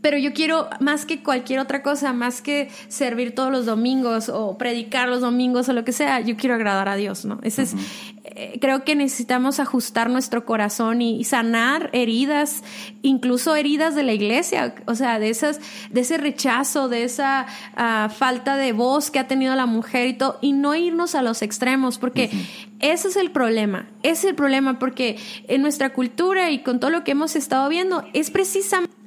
Pero 0.00 0.16
yo 0.16 0.32
quiero, 0.32 0.68
más 0.78 1.04
que 1.04 1.22
cualquier 1.22 1.58
otra 1.58 1.82
cosa, 1.82 2.12
más 2.12 2.40
que 2.40 2.70
servir 2.86 3.34
todos 3.34 3.50
los 3.50 3.66
domingos 3.66 4.28
o 4.28 4.56
predicar 4.56 5.08
los 5.08 5.20
domingos 5.20 5.68
o 5.68 5.72
lo 5.72 5.84
que 5.84 5.92
sea, 5.92 6.20
yo 6.20 6.36
quiero 6.36 6.54
agradar 6.54 6.88
a 6.88 6.94
Dios, 6.94 7.24
¿no? 7.24 7.40
Ese 7.42 7.62
es, 7.62 7.74
eh, 8.22 8.58
creo 8.60 8.84
que 8.84 8.94
necesitamos 8.94 9.58
ajustar 9.58 10.08
nuestro 10.08 10.44
corazón 10.44 11.02
y, 11.02 11.24
sanar 11.24 11.90
heridas, 11.92 12.62
incluso 13.02 13.56
heridas 13.56 13.96
de 13.96 14.04
la 14.04 14.12
iglesia, 14.12 14.76
o 14.86 14.94
sea, 14.94 15.18
de 15.18 15.30
esas, 15.30 15.60
de 15.90 16.02
ese 16.02 16.16
rechazo, 16.16 16.88
de 16.88 17.02
esa 17.02 17.46
uh, 17.76 18.08
falta 18.08 18.56
de 18.56 18.72
voz 18.72 19.10
que 19.10 19.18
ha 19.18 19.26
tenido 19.26 19.56
la 19.56 19.66
mujer 19.66 20.06
y 20.06 20.14
todo, 20.14 20.38
y 20.40 20.52
no 20.52 20.76
irnos 20.76 21.16
a 21.16 21.22
los 21.22 21.42
extremos, 21.42 21.98
porque 21.98 22.30
ese 22.78 23.08
es 23.08 23.16
el 23.16 23.32
problema, 23.32 23.88
ese 24.04 24.12
es 24.12 24.24
el 24.24 24.34
problema, 24.36 24.78
porque 24.78 25.18
en 25.48 25.60
nuestra 25.60 25.92
cultura 25.92 26.50
y 26.50 26.62
con 26.62 26.78
todo 26.78 26.90
lo 26.90 27.02
que 27.02 27.10
hemos 27.10 27.34
estado 27.34 27.68
viendo, 27.68 28.04
es 28.12 28.30
precisamente 28.30 28.97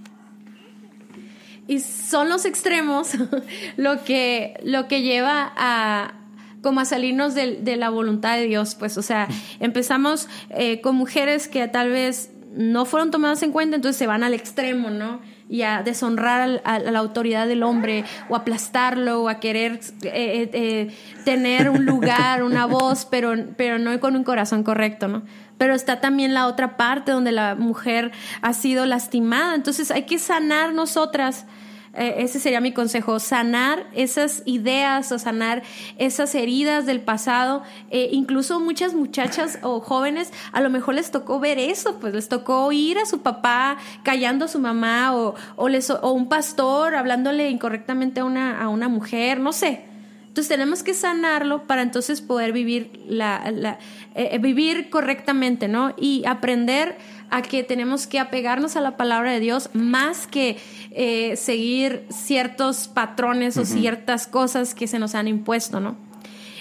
y 1.71 1.79
son 1.79 2.27
los 2.27 2.43
extremos 2.43 3.11
lo 3.77 4.03
que, 4.03 4.59
lo 4.61 4.89
que 4.89 5.03
lleva 5.03 5.53
a 5.55 6.15
como 6.61 6.81
a 6.81 6.85
salirnos 6.85 7.33
de, 7.33 7.55
de 7.61 7.77
la 7.77 7.89
voluntad 7.89 8.35
de 8.35 8.43
Dios, 8.43 8.75
pues, 8.75 8.97
o 8.97 9.01
sea, 9.01 9.27
empezamos 9.61 10.27
eh, 10.49 10.81
con 10.81 10.95
mujeres 10.95 11.47
que 11.47 11.65
tal 11.69 11.89
vez 11.89 12.29
no 12.53 12.83
fueron 12.83 13.09
tomadas 13.09 13.41
en 13.41 13.53
cuenta, 13.53 13.77
entonces 13.77 13.97
se 13.97 14.05
van 14.05 14.23
al 14.23 14.33
extremo, 14.33 14.89
¿no? 14.89 15.21
Y 15.49 15.61
a 15.61 15.81
deshonrar 15.81 16.61
a, 16.65 16.79
la 16.79 16.99
autoridad 16.99 17.47
del 17.47 17.63
hombre, 17.63 18.03
o 18.29 18.35
aplastarlo, 18.35 19.23
o 19.23 19.29
a 19.29 19.39
querer 19.39 19.79
eh, 20.03 20.49
eh, 20.53 20.95
tener 21.23 21.69
un 21.69 21.85
lugar, 21.85 22.43
una 22.43 22.65
voz, 22.65 23.05
pero, 23.09 23.33
pero 23.55 23.79
no 23.79 23.97
con 24.01 24.17
un 24.17 24.23
corazón 24.23 24.63
correcto, 24.63 25.07
¿no? 25.07 25.23
Pero 25.61 25.75
está 25.75 26.01
también 26.01 26.33
la 26.33 26.47
otra 26.47 26.75
parte 26.75 27.11
donde 27.11 27.31
la 27.31 27.53
mujer 27.53 28.11
ha 28.41 28.51
sido 28.53 28.87
lastimada, 28.87 29.53
entonces 29.53 29.91
hay 29.91 30.07
que 30.07 30.17
sanar 30.17 30.73
nosotras 30.73 31.45
eh, 31.93 32.15
ese 32.23 32.39
sería 32.39 32.61
mi 32.61 32.71
consejo, 32.71 33.19
sanar 33.19 33.85
esas 33.93 34.41
ideas 34.45 35.11
o 35.11 35.19
sanar 35.19 35.61
esas 35.99 36.33
heridas 36.33 36.87
del 36.87 37.01
pasado. 37.01 37.61
Eh, 37.91 38.09
incluso 38.11 38.59
muchas 38.59 38.95
muchachas 38.95 39.59
o 39.61 39.81
jóvenes 39.81 40.31
a 40.51 40.61
lo 40.61 40.71
mejor 40.71 40.95
les 40.95 41.11
tocó 41.11 41.39
ver 41.39 41.59
eso, 41.59 41.99
pues 41.99 42.15
les 42.15 42.27
tocó 42.27 42.65
oír 42.65 42.97
a 42.97 43.05
su 43.05 43.21
papá 43.21 43.77
callando 44.01 44.45
a 44.45 44.47
su 44.47 44.59
mamá 44.59 45.15
o, 45.15 45.35
o, 45.57 45.69
les, 45.69 45.91
o 45.91 46.11
un 46.11 46.27
pastor 46.27 46.95
hablándole 46.95 47.51
incorrectamente 47.51 48.21
a 48.21 48.25
una, 48.25 48.59
a 48.59 48.67
una 48.67 48.87
mujer, 48.87 49.39
no 49.39 49.53
sé. 49.53 49.83
Entonces 50.27 50.47
tenemos 50.47 50.81
que 50.81 50.95
sanarlo 50.95 51.67
para 51.67 51.83
entonces 51.83 52.21
poder 52.21 52.51
vivir, 52.51 53.03
la 53.05 53.77
eh, 54.13 54.37
vivir 54.39 54.89
correctamente, 54.89 55.67
¿no? 55.67 55.93
Y 55.97 56.23
aprender 56.25 56.97
a 57.29 57.41
que 57.41 57.63
tenemos 57.63 58.07
que 58.07 58.19
apegarnos 58.19 58.75
a 58.75 58.81
la 58.81 58.97
palabra 58.97 59.31
de 59.31 59.39
Dios 59.39 59.69
más 59.73 60.27
que 60.27 60.57
eh, 60.91 61.37
seguir 61.37 62.05
ciertos 62.09 62.89
patrones 62.89 63.55
o 63.55 63.65
ciertas 63.65 64.27
cosas 64.27 64.75
que 64.75 64.87
se 64.87 64.99
nos 64.99 65.15
han 65.15 65.29
impuesto, 65.29 65.79
¿no? 65.79 65.95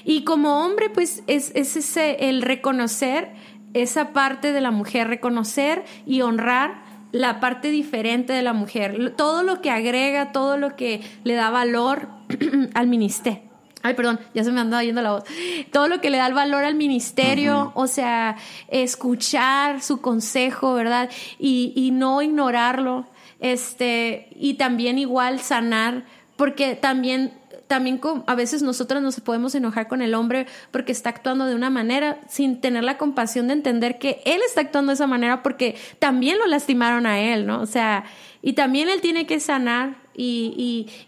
Y 0.05 0.23
como 0.23 0.65
hombre, 0.65 0.91
pues 0.91 1.25
es, 1.27 1.51
es 1.57 1.77
ese 1.77 2.29
el 2.29 2.43
reconocer 2.43 3.33
esa 3.75 4.13
parte 4.13 4.53
de 4.53 4.61
la 4.61 4.71
mujer, 4.71 5.09
reconocer 5.09 5.85
y 6.07 6.21
honrar 6.21 6.83
la 7.11 7.41
parte 7.41 7.71
diferente 7.71 8.33
de 8.33 8.43
la 8.43 8.53
mujer, 8.53 9.15
todo 9.17 9.43
lo 9.43 9.61
que 9.61 9.71
agrega, 9.71 10.31
todo 10.31 10.57
lo 10.57 10.77
que 10.77 11.01
le 11.25 11.35
da 11.35 11.51
valor 11.51 12.09
al 12.75 12.87
ministerio 12.87 13.50
Ay, 13.83 13.95
perdón, 13.95 14.21
ya 14.35 14.45
se 14.45 14.53
me 14.53 14.61
anda 14.61 14.83
yendo 14.83 15.01
la 15.01 15.13
voz. 15.13 15.25
Todo 15.73 15.89
lo 15.89 16.01
que 16.01 16.11
le 16.11 16.19
da 16.19 16.27
el 16.27 16.35
valor 16.35 16.65
al 16.65 16.75
ministerio, 16.75 17.73
o 17.75 17.87
sea, 17.87 18.37
escuchar 18.69 19.81
su 19.81 20.03
consejo, 20.03 20.75
¿verdad? 20.75 21.09
Y, 21.39 21.73
y, 21.75 21.91
no 21.91 22.21
ignorarlo. 22.21 23.07
Este, 23.41 24.29
y 24.37 24.55
también 24.55 24.99
igual 24.99 25.41
sanar, 25.41 26.05
porque 26.37 26.75
también, 26.75 27.33
también 27.69 28.03
a 28.27 28.35
veces 28.35 28.63
nosotros 28.63 29.01
nos 29.01 29.19
podemos 29.21 29.55
enojar 29.55 29.89
con 29.89 30.03
el 30.03 30.15
hombre 30.15 30.47
porque 30.71 30.93
está 30.93 31.09
actuando 31.09 31.47
de 31.47 31.55
una 31.55 31.71
manera 31.71 32.21
sin 32.29 32.61
tener 32.61 32.85
la 32.85 32.99
compasión 32.99 33.49
de 33.49 33.55
entender 33.55 33.99
que 33.99 34.21
él 34.27 34.43
está 34.47 34.61
actuando 34.61 34.91
de 34.91 34.95
esa 34.95 35.07
manera 35.07 35.43
porque 35.43 35.77
también 35.99 36.39
lo 36.39 36.47
lastimaron 36.47 37.07
a 37.07 37.19
él, 37.19 37.47
¿no? 37.47 37.63
O 37.63 37.67
sea, 37.67 38.05
y 38.43 38.53
también 38.53 38.91
él 38.91 39.01
tiene 39.01 39.27
que 39.27 39.41
sanar 39.41 39.97
y, 40.15 40.53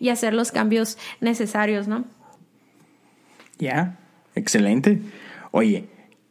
y, 0.00 0.04
y 0.04 0.08
hacer 0.08 0.32
los 0.32 0.52
cambios 0.52 0.96
necesarios, 1.20 1.86
¿no? 1.86 2.04
Ya, 3.62 3.96
excelente. 4.34 4.98
Oye, 5.52 5.84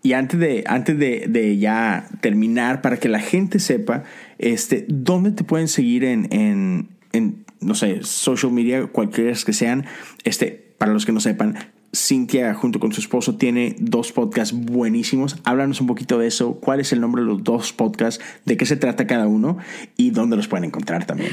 y 0.03 0.11
antes 0.11 0.37
de, 0.37 0.65
antes 0.67 0.99
de, 0.99 1.57
ya 1.57 2.09
terminar, 2.19 2.81
para 2.81 2.97
que 2.97 3.07
la 3.07 3.21
gente 3.21 3.59
sepa, 3.59 4.03
este, 4.37 4.85
¿dónde 4.89 5.31
te 5.31 5.45
pueden 5.45 5.69
seguir 5.69 6.03
en, 6.03 6.27
en, 6.31 6.89
en 7.13 7.45
no 7.61 7.73
sé, 7.73 8.03
social 8.03 8.51
media, 8.51 8.85
cualquiera 8.87 9.31
que 9.45 9.53
sean? 9.53 9.85
Este, 10.25 10.73
para 10.77 10.91
los 10.91 11.05
que 11.05 11.13
no 11.13 11.21
sepan, 11.21 11.55
Cintia 11.95 12.53
junto 12.53 12.81
con 12.81 12.91
su 12.91 12.99
esposo 12.99 13.37
tiene 13.37 13.77
dos 13.79 14.11
podcasts 14.11 14.53
buenísimos. 14.53 15.37
Háblanos 15.45 15.79
un 15.79 15.87
poquito 15.87 16.19
de 16.19 16.27
eso. 16.27 16.55
¿Cuál 16.55 16.81
es 16.81 16.91
el 16.91 16.99
nombre 16.99 17.21
de 17.21 17.29
los 17.29 17.45
dos 17.45 17.71
podcasts? 17.71 18.21
¿De 18.43 18.57
qué 18.57 18.65
se 18.65 18.75
trata 18.75 19.07
cada 19.07 19.27
uno? 19.27 19.57
¿Y 19.95 20.09
dónde 20.09 20.35
los 20.35 20.49
pueden 20.49 20.65
encontrar 20.65 21.05
también? 21.05 21.31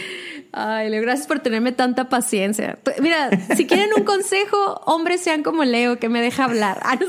Ay, 0.52 0.88
Leo, 0.88 1.02
gracias 1.02 1.26
por 1.26 1.40
tenerme 1.40 1.72
tanta 1.72 2.08
paciencia. 2.08 2.78
Mira, 3.00 3.30
si 3.54 3.66
quieren 3.66 3.90
un 3.96 4.04
consejo, 4.04 4.80
hombres 4.86 5.20
sean 5.20 5.42
como 5.42 5.64
Leo, 5.64 5.98
que 5.98 6.08
me 6.08 6.22
deja 6.22 6.44
hablar. 6.44 6.80
Ah, 6.82 6.98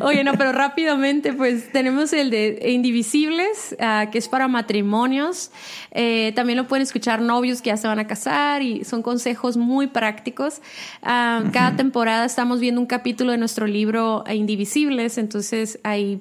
Oye, 0.00 0.24
no, 0.24 0.32
pero 0.34 0.52
rápidamente, 0.52 1.32
pues 1.32 1.70
tenemos 1.72 2.12
el 2.12 2.30
de 2.30 2.70
Indivisibles, 2.70 3.76
uh, 3.78 4.10
que 4.10 4.18
es 4.18 4.28
para 4.28 4.48
matrimonios. 4.48 5.50
Eh, 5.92 6.32
también 6.34 6.56
lo 6.56 6.66
pueden 6.66 6.82
escuchar 6.82 7.20
novios 7.20 7.62
que 7.62 7.68
ya 7.68 7.76
se 7.76 7.86
van 7.86 8.00
a 8.00 8.06
casar 8.06 8.62
y 8.62 8.84
son 8.84 9.02
consejos 9.02 9.56
muy 9.56 9.86
prácticos. 9.86 10.60
Uh, 11.02 11.50
cada 11.52 11.76
temporada 11.76 12.24
estamos 12.24 12.60
viendo 12.60 12.80
un 12.80 12.86
capítulo 12.86 13.32
de 13.32 13.38
nuestro 13.38 13.66
libro 13.66 14.24
Indivisibles, 14.28 15.18
entonces 15.18 15.78
hay 15.84 16.20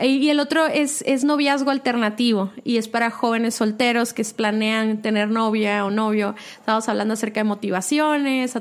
y 0.00 0.30
el 0.30 0.38
otro 0.38 0.66
es, 0.66 1.02
es 1.06 1.24
noviazgo 1.24 1.70
alternativo 1.70 2.52
y 2.62 2.76
es 2.76 2.86
para 2.86 3.10
jóvenes 3.10 3.56
solteros 3.56 4.12
que 4.12 4.24
planean 4.24 5.02
tener 5.02 5.28
novia 5.28 5.84
o 5.84 5.90
novio. 5.90 6.34
Estamos 6.58 6.88
hablando 6.88 7.14
acerca 7.14 7.40
de 7.40 7.44
motivaciones, 7.44 8.54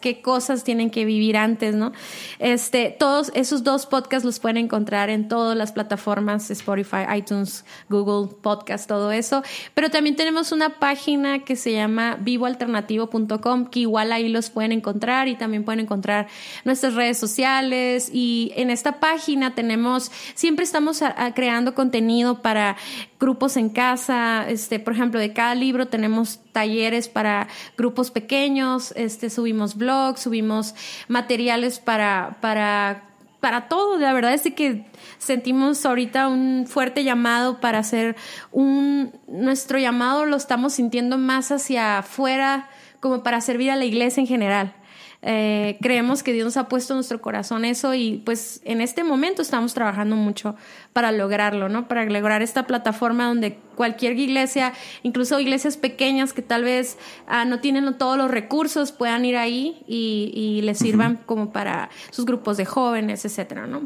qué 0.00 0.22
cosas 0.22 0.64
tienen 0.64 0.90
que 0.90 1.04
vivir 1.04 1.36
antes, 1.36 1.74
¿no? 1.74 1.92
Este, 2.38 2.94
todos 2.98 3.30
esos 3.34 3.64
dos 3.64 3.84
podcasts 3.86 4.24
los 4.24 4.38
pueden 4.38 4.56
encontrar 4.56 5.10
en 5.10 5.28
todas 5.28 5.56
las 5.56 5.72
plataformas, 5.72 6.50
Spotify, 6.50 7.04
iTunes, 7.16 7.64
Google 7.90 8.34
Podcast, 8.40 8.88
todo 8.88 9.12
eso. 9.12 9.42
Pero 9.74 9.90
también 9.90 10.16
tenemos 10.16 10.52
una 10.52 10.78
página 10.78 11.40
que 11.40 11.56
se 11.56 11.72
llama 11.72 12.16
vivoalternativo.com, 12.20 13.66
que 13.66 13.80
igual 13.80 14.12
ahí 14.12 14.28
los 14.28 14.48
pueden 14.48 14.72
encontrar 14.72 15.28
y 15.28 15.36
también 15.36 15.64
pueden 15.64 15.80
encontrar 15.80 16.28
nuestras 16.64 16.94
redes 16.94 17.18
sociales. 17.18 18.08
Y 18.12 18.52
en 18.56 18.70
esta 18.70 19.00
página 19.00 19.54
tenemos, 19.54 20.10
siempre 20.34 20.64
estamos 20.64 20.77
estamos 20.78 21.02
creando 21.34 21.74
contenido 21.74 22.40
para 22.40 22.76
grupos 23.18 23.56
en 23.56 23.68
casa, 23.68 24.48
este, 24.48 24.78
por 24.78 24.92
ejemplo, 24.92 25.18
de 25.18 25.32
cada 25.32 25.56
libro 25.56 25.88
tenemos 25.88 26.38
talleres 26.52 27.08
para 27.08 27.48
grupos 27.76 28.12
pequeños, 28.12 28.92
este, 28.94 29.28
subimos 29.28 29.76
blogs, 29.76 30.20
subimos 30.20 30.76
materiales 31.08 31.80
para, 31.80 32.38
para, 32.40 33.08
para 33.40 33.66
todo. 33.66 33.98
La 33.98 34.12
verdad 34.12 34.34
es 34.34 34.42
que 34.54 34.86
sentimos 35.18 35.84
ahorita 35.84 36.28
un 36.28 36.66
fuerte 36.68 37.02
llamado 37.02 37.60
para 37.60 37.78
hacer 37.80 38.14
un, 38.52 39.12
nuestro 39.26 39.80
llamado 39.80 40.26
lo 40.26 40.36
estamos 40.36 40.74
sintiendo 40.74 41.18
más 41.18 41.50
hacia 41.50 41.98
afuera 41.98 42.68
como 43.00 43.24
para 43.24 43.40
servir 43.40 43.72
a 43.72 43.76
la 43.76 43.84
iglesia 43.84 44.20
en 44.20 44.28
general. 44.28 44.74
Eh, 45.20 45.78
creemos 45.82 46.22
que 46.22 46.32
Dios 46.32 46.44
nos 46.44 46.56
ha 46.56 46.68
puesto 46.68 46.92
en 46.92 46.98
nuestro 46.98 47.20
corazón 47.20 47.64
eso 47.64 47.92
y 47.92 48.22
pues 48.24 48.60
en 48.64 48.80
este 48.80 49.02
momento 49.02 49.42
estamos 49.42 49.74
trabajando 49.74 50.14
mucho 50.14 50.54
para 50.92 51.10
lograrlo, 51.10 51.68
¿no? 51.68 51.88
Para 51.88 52.04
lograr 52.04 52.40
esta 52.40 52.68
plataforma 52.68 53.26
donde 53.26 53.58
cualquier 53.74 54.16
iglesia, 54.16 54.74
incluso 55.02 55.40
iglesias 55.40 55.76
pequeñas 55.76 56.32
que 56.32 56.42
tal 56.42 56.62
vez 56.62 56.98
ah, 57.26 57.44
no 57.44 57.58
tienen 57.58 57.98
todos 57.98 58.16
los 58.16 58.30
recursos, 58.30 58.92
puedan 58.92 59.24
ir 59.24 59.36
ahí 59.36 59.82
y, 59.88 60.60
les 60.62 60.78
sirvan 60.78 61.16
como 61.16 61.50
para 61.50 61.88
sus 62.10 62.24
grupos 62.24 62.56
de 62.56 62.66
jóvenes, 62.66 63.24
etcétera, 63.24 63.66
¿no? 63.66 63.82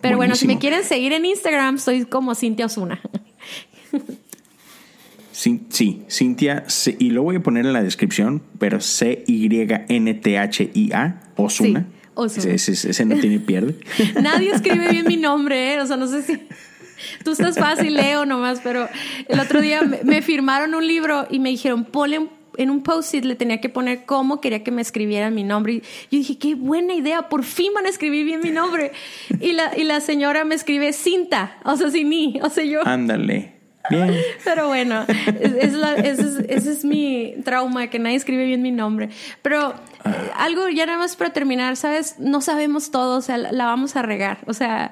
Pero 0.00 0.16
bueno, 0.16 0.34
si 0.34 0.46
me 0.46 0.58
quieren 0.58 0.84
seguir 0.84 1.12
en 1.12 1.24
Instagram, 1.24 1.78
soy 1.78 2.04
como 2.04 2.34
Cintia 2.34 2.66
Osuna. 2.66 3.00
Sí, 5.38 6.02
Cintia, 6.10 6.64
y 6.98 7.10
lo 7.10 7.22
voy 7.22 7.36
a 7.36 7.40
poner 7.40 7.64
en 7.64 7.72
la 7.72 7.80
descripción, 7.80 8.42
pero 8.58 8.80
C-Y-N-T-H-I-A, 8.80 9.20
Osuna. 11.36 11.86
Sí, 12.26 12.48
Ese, 12.50 13.04
no 13.04 13.14
tiene 13.20 13.38
pierde. 13.38 13.76
Nadie 14.20 14.50
escribe 14.50 14.90
bien 14.90 15.06
mi 15.06 15.16
nombre, 15.16 15.74
¿eh? 15.74 15.80
o 15.80 15.86
sea, 15.86 15.96
no 15.96 16.08
sé 16.08 16.24
si... 16.24 16.40
Tú 17.24 17.30
estás 17.30 17.56
fácil, 17.56 17.94
leo 17.94 18.26
nomás, 18.26 18.58
pero 18.64 18.88
el 19.28 19.38
otro 19.38 19.60
día 19.60 19.82
me, 19.82 20.22
firmaron 20.22 20.74
un 20.74 20.84
libro 20.84 21.28
y 21.30 21.38
me 21.38 21.50
dijeron, 21.50 21.84
ponle 21.84 22.28
en 22.56 22.70
un 22.70 22.82
post-it 22.82 23.24
le 23.24 23.36
tenía 23.36 23.60
que 23.60 23.68
poner 23.68 24.06
cómo 24.06 24.40
quería 24.40 24.64
que 24.64 24.72
me 24.72 24.82
escribieran 24.82 25.36
mi 25.36 25.44
nombre. 25.44 25.74
Y 25.74 25.80
yo 25.80 26.18
dije, 26.18 26.36
qué 26.38 26.56
buena 26.56 26.94
idea, 26.94 27.28
por 27.28 27.44
fin 27.44 27.72
van 27.72 27.86
a 27.86 27.90
escribir 27.90 28.24
bien 28.24 28.40
mi 28.42 28.50
nombre. 28.50 28.90
Y 29.40 29.52
la, 29.52 29.70
y 29.78 29.84
la 29.84 30.00
señora 30.00 30.44
me 30.44 30.56
escribe 30.56 30.92
Cinta, 30.92 31.58
o 31.64 31.76
sea, 31.76 31.92
sin 31.92 32.08
mí, 32.08 32.40
o 32.42 32.50
sea, 32.50 32.64
yo... 32.64 32.84
Ándale. 32.84 33.57
Pero 34.44 34.68
bueno, 34.68 35.04
ese, 35.60 36.44
es, 36.48 36.84
mi 36.84 37.34
trauma, 37.44 37.88
que 37.88 37.98
nadie 37.98 38.16
escribe 38.16 38.44
bien 38.44 38.62
mi 38.62 38.70
nombre. 38.70 39.08
Pero 39.42 39.74
algo 40.36 40.68
ya 40.68 40.86
nada 40.86 40.98
más 40.98 41.16
para 41.16 41.32
terminar, 41.32 41.76
¿sabes? 41.76 42.18
No 42.18 42.40
sabemos 42.40 42.90
todo, 42.90 43.18
o 43.18 43.20
sea, 43.20 43.38
la, 43.38 43.66
vamos 43.66 43.96
a 43.96 44.02
regar. 44.02 44.38
O 44.46 44.52
sea, 44.52 44.90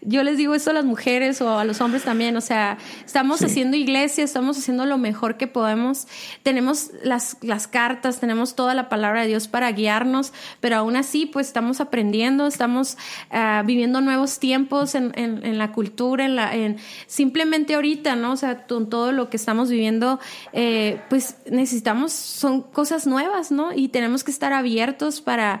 yo 0.00 0.22
les 0.22 0.36
digo 0.36 0.54
esto 0.54 0.70
a 0.70 0.74
las 0.74 0.84
mujeres 0.84 1.40
o 1.40 1.58
a 1.58 1.64
los 1.64 1.80
hombres 1.80 2.04
también, 2.04 2.36
o 2.36 2.40
sea, 2.40 2.78
estamos 3.04 3.42
haciendo 3.42 3.76
iglesia, 3.76 4.24
estamos 4.24 4.58
haciendo 4.58 4.86
lo 4.86 4.98
mejor 4.98 5.36
que 5.36 5.46
podemos. 5.46 6.06
Tenemos 6.42 6.90
las, 7.02 7.36
las 7.42 7.66
cartas, 7.66 8.20
tenemos 8.20 8.54
toda 8.54 8.74
la 8.74 8.88
palabra 8.88 9.22
de 9.22 9.28
Dios 9.28 9.48
para 9.48 9.70
guiarnos, 9.72 10.32
pero 10.60 10.76
aún 10.76 10.96
así, 10.96 11.26
pues 11.26 11.46
estamos 11.48 11.80
aprendiendo, 11.80 12.46
estamos 12.46 12.96
ah, 13.30 13.62
viviendo 13.64 14.00
nuevos 14.00 14.38
tiempos 14.38 14.94
en, 14.94 15.12
en, 15.16 15.58
la 15.58 15.72
cultura, 15.72 16.24
en 16.24 16.36
la, 16.36 16.54
en, 16.54 16.76
simplemente 17.06 17.74
ahorita, 17.74 18.16
¿no? 18.16 18.32
O 18.32 18.36
sea, 18.36 18.66
con 18.66 18.88
todo 18.88 19.12
lo 19.12 19.30
que 19.30 19.36
estamos 19.36 19.70
viviendo, 19.70 20.20
eh, 20.52 21.00
pues 21.08 21.36
necesitamos, 21.50 22.12
son 22.12 22.62
cosas 22.62 23.06
nuevas, 23.06 23.50
¿no? 23.50 23.72
Y 23.72 23.88
tenemos 23.88 24.24
que 24.24 24.30
estar 24.30 24.52
abiertos 24.58 25.20
para, 25.20 25.60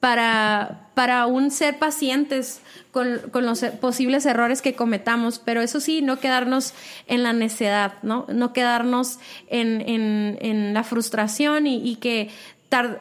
para, 0.00 0.90
para 0.94 1.20
aún 1.20 1.50
ser 1.50 1.78
pacientes 1.78 2.60
con, 2.90 3.20
los 3.44 3.64
posibles 3.80 4.24
errores 4.26 4.62
que 4.62 4.74
cometamos, 4.74 5.38
pero 5.38 5.60
eso 5.60 5.80
sí, 5.80 6.02
no 6.02 6.18
quedarnos 6.18 6.74
en 7.06 7.22
la 7.22 7.32
necedad, 7.32 7.94
¿no? 8.02 8.26
No 8.28 8.52
quedarnos 8.52 9.18
en, 9.48 10.72
la 10.74 10.82
frustración 10.82 11.66
y, 11.66 11.96
que, 11.96 12.30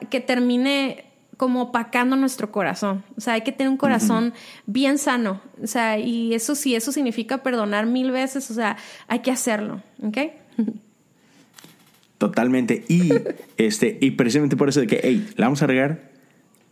que 0.09 0.19
termine 0.19 1.05
como 1.37 1.63
opacando 1.63 2.15
nuestro 2.15 2.51
corazón. 2.51 3.03
O 3.17 3.21
sea, 3.21 3.33
hay 3.33 3.41
que 3.41 3.51
tener 3.51 3.69
un 3.69 3.77
corazón 3.77 4.33
bien 4.65 4.97
sano. 4.97 5.41
O 5.61 5.67
sea, 5.67 5.99
y 5.99 6.33
eso 6.33 6.55
sí, 6.55 6.75
eso 6.75 6.91
significa 6.91 7.39
perdonar 7.39 7.85
mil 7.85 8.11
veces. 8.11 8.49
O 8.51 8.53
sea, 8.53 8.77
hay 9.07 9.19
que 9.19 9.31
hacerlo. 9.31 9.81
¿Ok? 10.01 10.17
Totalmente. 12.17 12.85
Y, 12.87 13.11
este, 13.57 13.97
y 14.01 14.11
precisamente 14.11 14.55
por 14.55 14.69
eso 14.69 14.79
de 14.79 14.87
que, 14.87 14.99
hey, 15.03 15.27
la 15.35 15.47
vamos 15.47 15.61
a 15.61 15.67
regar. 15.67 16.11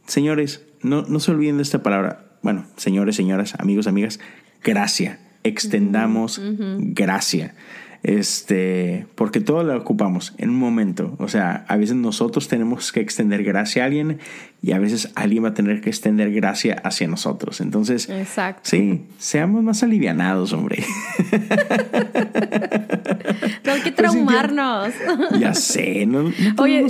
Señores, 0.07 0.65
no, 0.81 1.03
no 1.03 1.19
se 1.19 1.31
olviden 1.31 1.57
de 1.57 1.63
esta 1.63 1.83
palabra. 1.83 2.37
Bueno, 2.41 2.65
señores, 2.77 3.15
señoras, 3.15 3.55
amigos, 3.57 3.87
amigas, 3.87 4.19
gracia. 4.63 5.19
Extendamos 5.43 6.41
gracia. 6.43 7.55
Este, 8.03 9.07
porque 9.15 9.39
todo 9.39 9.63
lo 9.63 9.77
ocupamos 9.77 10.33
en 10.37 10.49
un 10.49 10.57
momento. 10.57 11.15
O 11.19 11.29
sea, 11.29 11.65
a 11.67 11.77
veces 11.77 11.95
nosotros 11.95 12.49
tenemos 12.49 12.91
que 12.91 12.99
extender 12.99 13.43
gracia 13.43 13.83
a 13.83 13.85
alguien 13.85 14.19
y 14.63 14.71
a 14.71 14.79
veces 14.79 15.11
alguien 15.15 15.43
va 15.43 15.49
a 15.49 15.53
tener 15.53 15.81
que 15.81 15.89
extender 15.89 16.31
gracia 16.31 16.81
hacia 16.85 17.05
nosotros. 17.05 17.59
Entonces, 17.59 18.09
sí, 18.61 19.01
seamos 19.17 19.61
más 19.61 19.83
alivianados, 19.83 20.53
hombre. 20.53 20.85
no 23.65 23.73
hay 23.73 23.81
que 23.81 23.91
pues 23.91 23.95
traumarnos. 23.95 24.93
ya 25.39 25.53
sé, 25.53 26.05
no, 26.05 26.23
no 26.23 26.33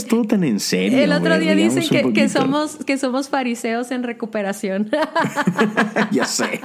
todo 0.08 0.24
tan 0.26 0.44
en 0.44 0.60
serio. 0.60 1.00
El 1.00 1.14
otro 1.14 1.40
día 1.40 1.56
dicen 1.56 1.90
que, 1.90 2.14
que, 2.14 2.30
somos, 2.30 2.76
que 2.86 3.00
somos 3.00 3.30
fariseos 3.30 3.90
en 3.90 4.04
recuperación. 4.04 4.91
ya 6.12 6.26
sé. 6.26 6.62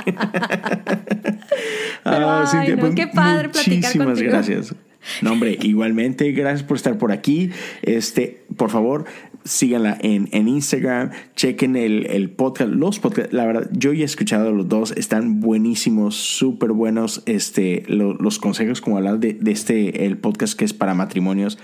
Pero, 2.05 2.29
ah, 2.29 2.51
ay, 2.53 2.73
no, 2.73 2.81
pues, 2.81 2.95
qué 2.95 3.07
padre 3.07 3.49
platicar 3.49 3.97
contigo. 3.97 4.31
gracias. 4.31 4.75
No, 5.23 5.33
hombre, 5.33 5.57
igualmente, 5.63 6.31
gracias 6.33 6.63
por 6.63 6.77
estar 6.77 6.99
por 6.99 7.13
aquí. 7.13 7.51
Este, 7.83 8.43
por 8.57 8.71
favor, 8.71 9.07
síganla 9.49 9.97
en, 10.01 10.29
en 10.33 10.47
Instagram, 10.47 11.11
chequen 11.35 11.75
el, 11.77 12.07
el, 12.07 12.31
podcast, 12.31 12.71
los 12.71 12.99
podcasts, 12.99 13.33
la 13.33 13.47
verdad, 13.47 13.69
yo 13.73 13.93
ya 13.93 14.03
he 14.03 14.05
escuchado 14.05 14.53
los 14.53 14.69
dos, 14.69 14.93
están 14.97 15.41
buenísimos, 15.41 16.17
súper 16.17 16.73
buenos, 16.73 17.23
este, 17.27 17.85
los 17.89 18.39
consejos 18.39 18.81
como 18.81 18.99
hablar 18.99 19.19
de, 19.19 19.35
de, 19.35 19.51
este, 19.51 20.05
el 20.07 20.19
podcast 20.19 20.57
que 20.59 20.65
es 20.65 20.75
para 20.75 20.95
matrimonios. 20.95 21.59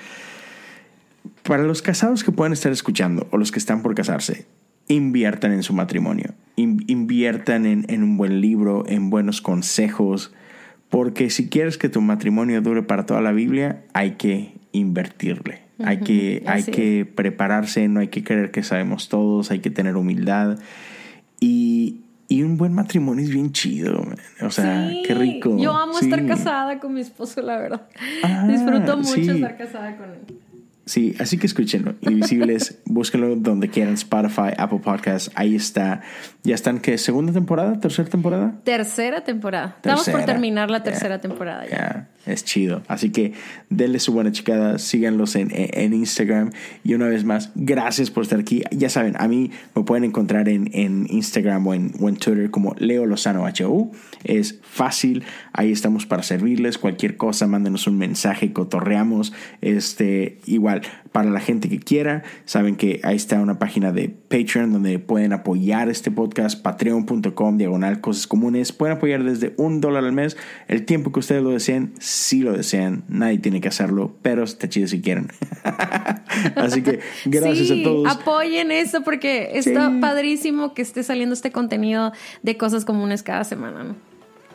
Para 1.43 1.63
los 1.63 1.83
casados 1.83 2.25
que 2.25 2.33
puedan 2.33 2.53
estar 2.53 2.73
escuchando 2.73 3.29
o 3.31 3.37
los 3.37 3.53
que 3.53 3.59
están 3.59 3.83
por 3.83 3.95
casarse, 3.95 4.47
inviertan 4.89 5.53
en 5.53 5.63
su 5.63 5.75
matrimonio, 5.75 6.35
inviertan 6.57 7.67
en, 7.67 7.85
en 7.89 8.03
un 8.03 8.17
buen 8.17 8.41
libro, 8.41 8.85
en 8.87 9.11
buenos 9.11 9.41
consejos, 9.43 10.33
porque 10.89 11.29
si 11.29 11.49
quieres 11.49 11.77
que 11.77 11.89
tu 11.89 12.01
matrimonio 12.01 12.63
dure 12.63 12.83
para 12.83 13.05
toda 13.05 13.21
la 13.21 13.33
Biblia, 13.33 13.85
hay 13.93 14.13
que 14.13 14.55
invertirle. 14.73 15.64
Hay 15.83 15.99
que, 15.99 16.43
hay 16.47 16.63
que 16.63 17.05
prepararse, 17.05 17.89
no 17.89 18.01
hay 18.01 18.09
que 18.09 18.23
creer 18.23 18.51
que 18.51 18.63
sabemos 18.63 19.09
todos, 19.09 19.51
hay 19.51 19.59
que 19.59 19.71
tener 19.71 19.97
humildad. 19.97 20.59
Y, 21.41 22.03
y 22.29 22.43
un 22.43 22.57
buen 22.57 22.73
matrimonio 22.73 23.25
es 23.25 23.31
bien 23.31 23.53
chido. 23.53 24.05
O 24.41 24.51
sea, 24.51 24.91
qué 25.07 25.15
rico. 25.15 25.57
Yo 25.59 25.73
amo 25.73 25.99
estar 25.99 26.25
casada 26.27 26.79
con 26.79 26.95
mi 26.95 27.01
esposo, 27.01 27.43
la 27.43 27.59
verdad. 27.59 27.89
Ah, 28.23 28.47
Disfruto 28.47 28.97
mucho 28.97 29.33
estar 29.33 29.57
casada 29.57 29.97
con 29.97 30.11
él. 30.11 30.39
Sí, 30.87 31.15
así 31.19 31.39
que 31.39 31.47
escúchenlo. 31.47 31.95
Invisibles, 32.03 32.79
búsquenlo 32.85 33.35
donde 33.37 33.71
quieran, 33.71 33.95
Spotify, 33.95 34.53
Apple 34.57 34.81
Podcasts, 34.81 35.31
ahí 35.35 35.55
está. 35.55 36.03
Ya 36.43 36.55
están, 36.55 36.79
¿qué? 36.81 36.99
¿Segunda 36.99 37.33
temporada? 37.33 37.81
¿Tercera 37.81 38.09
temporada? 38.09 38.55
Tercera 38.65 39.25
temporada. 39.25 39.77
Estamos 39.77 40.09
por 40.09 40.25
terminar 40.25 40.71
la 40.71 40.83
tercera 40.83 41.21
temporada 41.21 41.67
ya. 41.67 42.09
Es 42.27 42.43
chido. 42.45 42.83
Así 42.89 43.11
que 43.11 43.35
denle 43.69 43.99
su 43.99 44.13
buena 44.13 44.33
chicada, 44.33 44.79
síganlos 44.79 45.37
en, 45.37 45.49
en, 45.53 45.93
Instagram. 45.93 46.53
Y 46.83 46.95
una 46.95 47.07
vez 47.07 47.25
más, 47.25 47.51
gracias 47.55 48.11
por 48.11 48.23
estar 48.23 48.41
aquí. 48.41 48.63
Ya 48.71 48.89
saben, 48.89 49.15
a 49.19 49.29
mí 49.29 49.51
me 49.75 49.83
pueden 49.83 50.05
encontrar 50.05 50.49
en, 50.49 50.71
en 50.73 51.07
Instagram 51.11 51.67
o 51.67 51.75
en, 51.75 51.93
o 52.01 52.09
en, 52.09 52.17
Twitter 52.17 52.51
como 52.51 52.75
Leo 52.79 53.05
Lozano 53.05 53.45
HU. 53.45 53.93
Es 54.25 54.59
fácil, 54.63 55.25
ahí 55.53 55.71
estamos 55.71 56.07
para 56.07 56.23
servirles. 56.23 56.79
Cualquier 56.79 57.19
cosa, 57.19 57.47
mándenos 57.47 57.87
un 57.87 57.99
mensaje, 57.99 58.55
cotorreamos. 58.55 59.35
Este, 59.61 60.39
igual, 60.47 60.74
para 61.13 61.31
la 61.31 61.41
gente 61.41 61.69
que 61.69 61.79
quiera, 61.79 62.23
saben 62.45 62.77
que 62.77 63.01
ahí 63.05 63.17
está 63.17 63.41
una 63.41 63.59
página 63.59 63.93
de 63.93 64.09
Patreon 64.09 64.73
donde 64.73 64.99
pueden 64.99 65.33
apoyar 65.33 65.89
este 65.89 66.11
podcast, 66.11 66.61
patreon.com, 66.63 67.59
diagonal 67.59 68.01
cosas 68.01 68.27
comunes. 68.27 68.73
Pueden 68.73 68.97
apoyar 68.97 69.25
desde 69.25 69.55
un 69.57 69.81
dólar 69.81 70.05
al 70.05 70.13
mes, 70.13 70.37
el 70.69 70.85
tiempo 70.85 71.13
que 71.13 71.21
ustedes 71.21 71.43
lo 71.43 71.51
deseen 71.51 71.95
si 71.99 72.41
lo 72.41 72.53
desean. 72.53 73.05
Nadie 73.09 73.39
tiene 73.39 73.61
que 73.61 73.69
hacerlo, 73.69 74.17
pero 74.23 74.45
está 74.45 74.69
chido 74.69 74.89
si 74.89 75.01
quieren. 75.01 75.29
Así 76.57 76.83
que 76.83 77.01
gracias 77.25 77.71
a 77.71 77.83
todos. 77.83 78.11
Apoyen 78.11 78.73
eso 78.73 79.03
porque 79.03 79.51
está 79.55 79.93
padrísimo 80.01 80.75
que 80.75 80.83
esté 80.83 81.03
saliendo 81.03 81.35
este 81.35 81.53
contenido 81.53 82.13
de 82.43 82.57
cosas 82.57 82.85
comunes 82.85 83.23
cada 83.23 83.45
semana. 83.45 83.95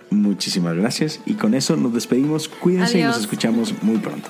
Muchísimas 0.09 0.75
gracias 0.75 1.21
y 1.25 1.33
con 1.33 1.53
eso 1.53 1.75
nos 1.75 1.93
despedimos. 1.93 2.47
Cuídense 2.49 2.99
y 2.99 3.03
nos 3.03 3.19
escuchamos 3.19 3.73
muy 3.83 3.97
pronto. 3.97 4.29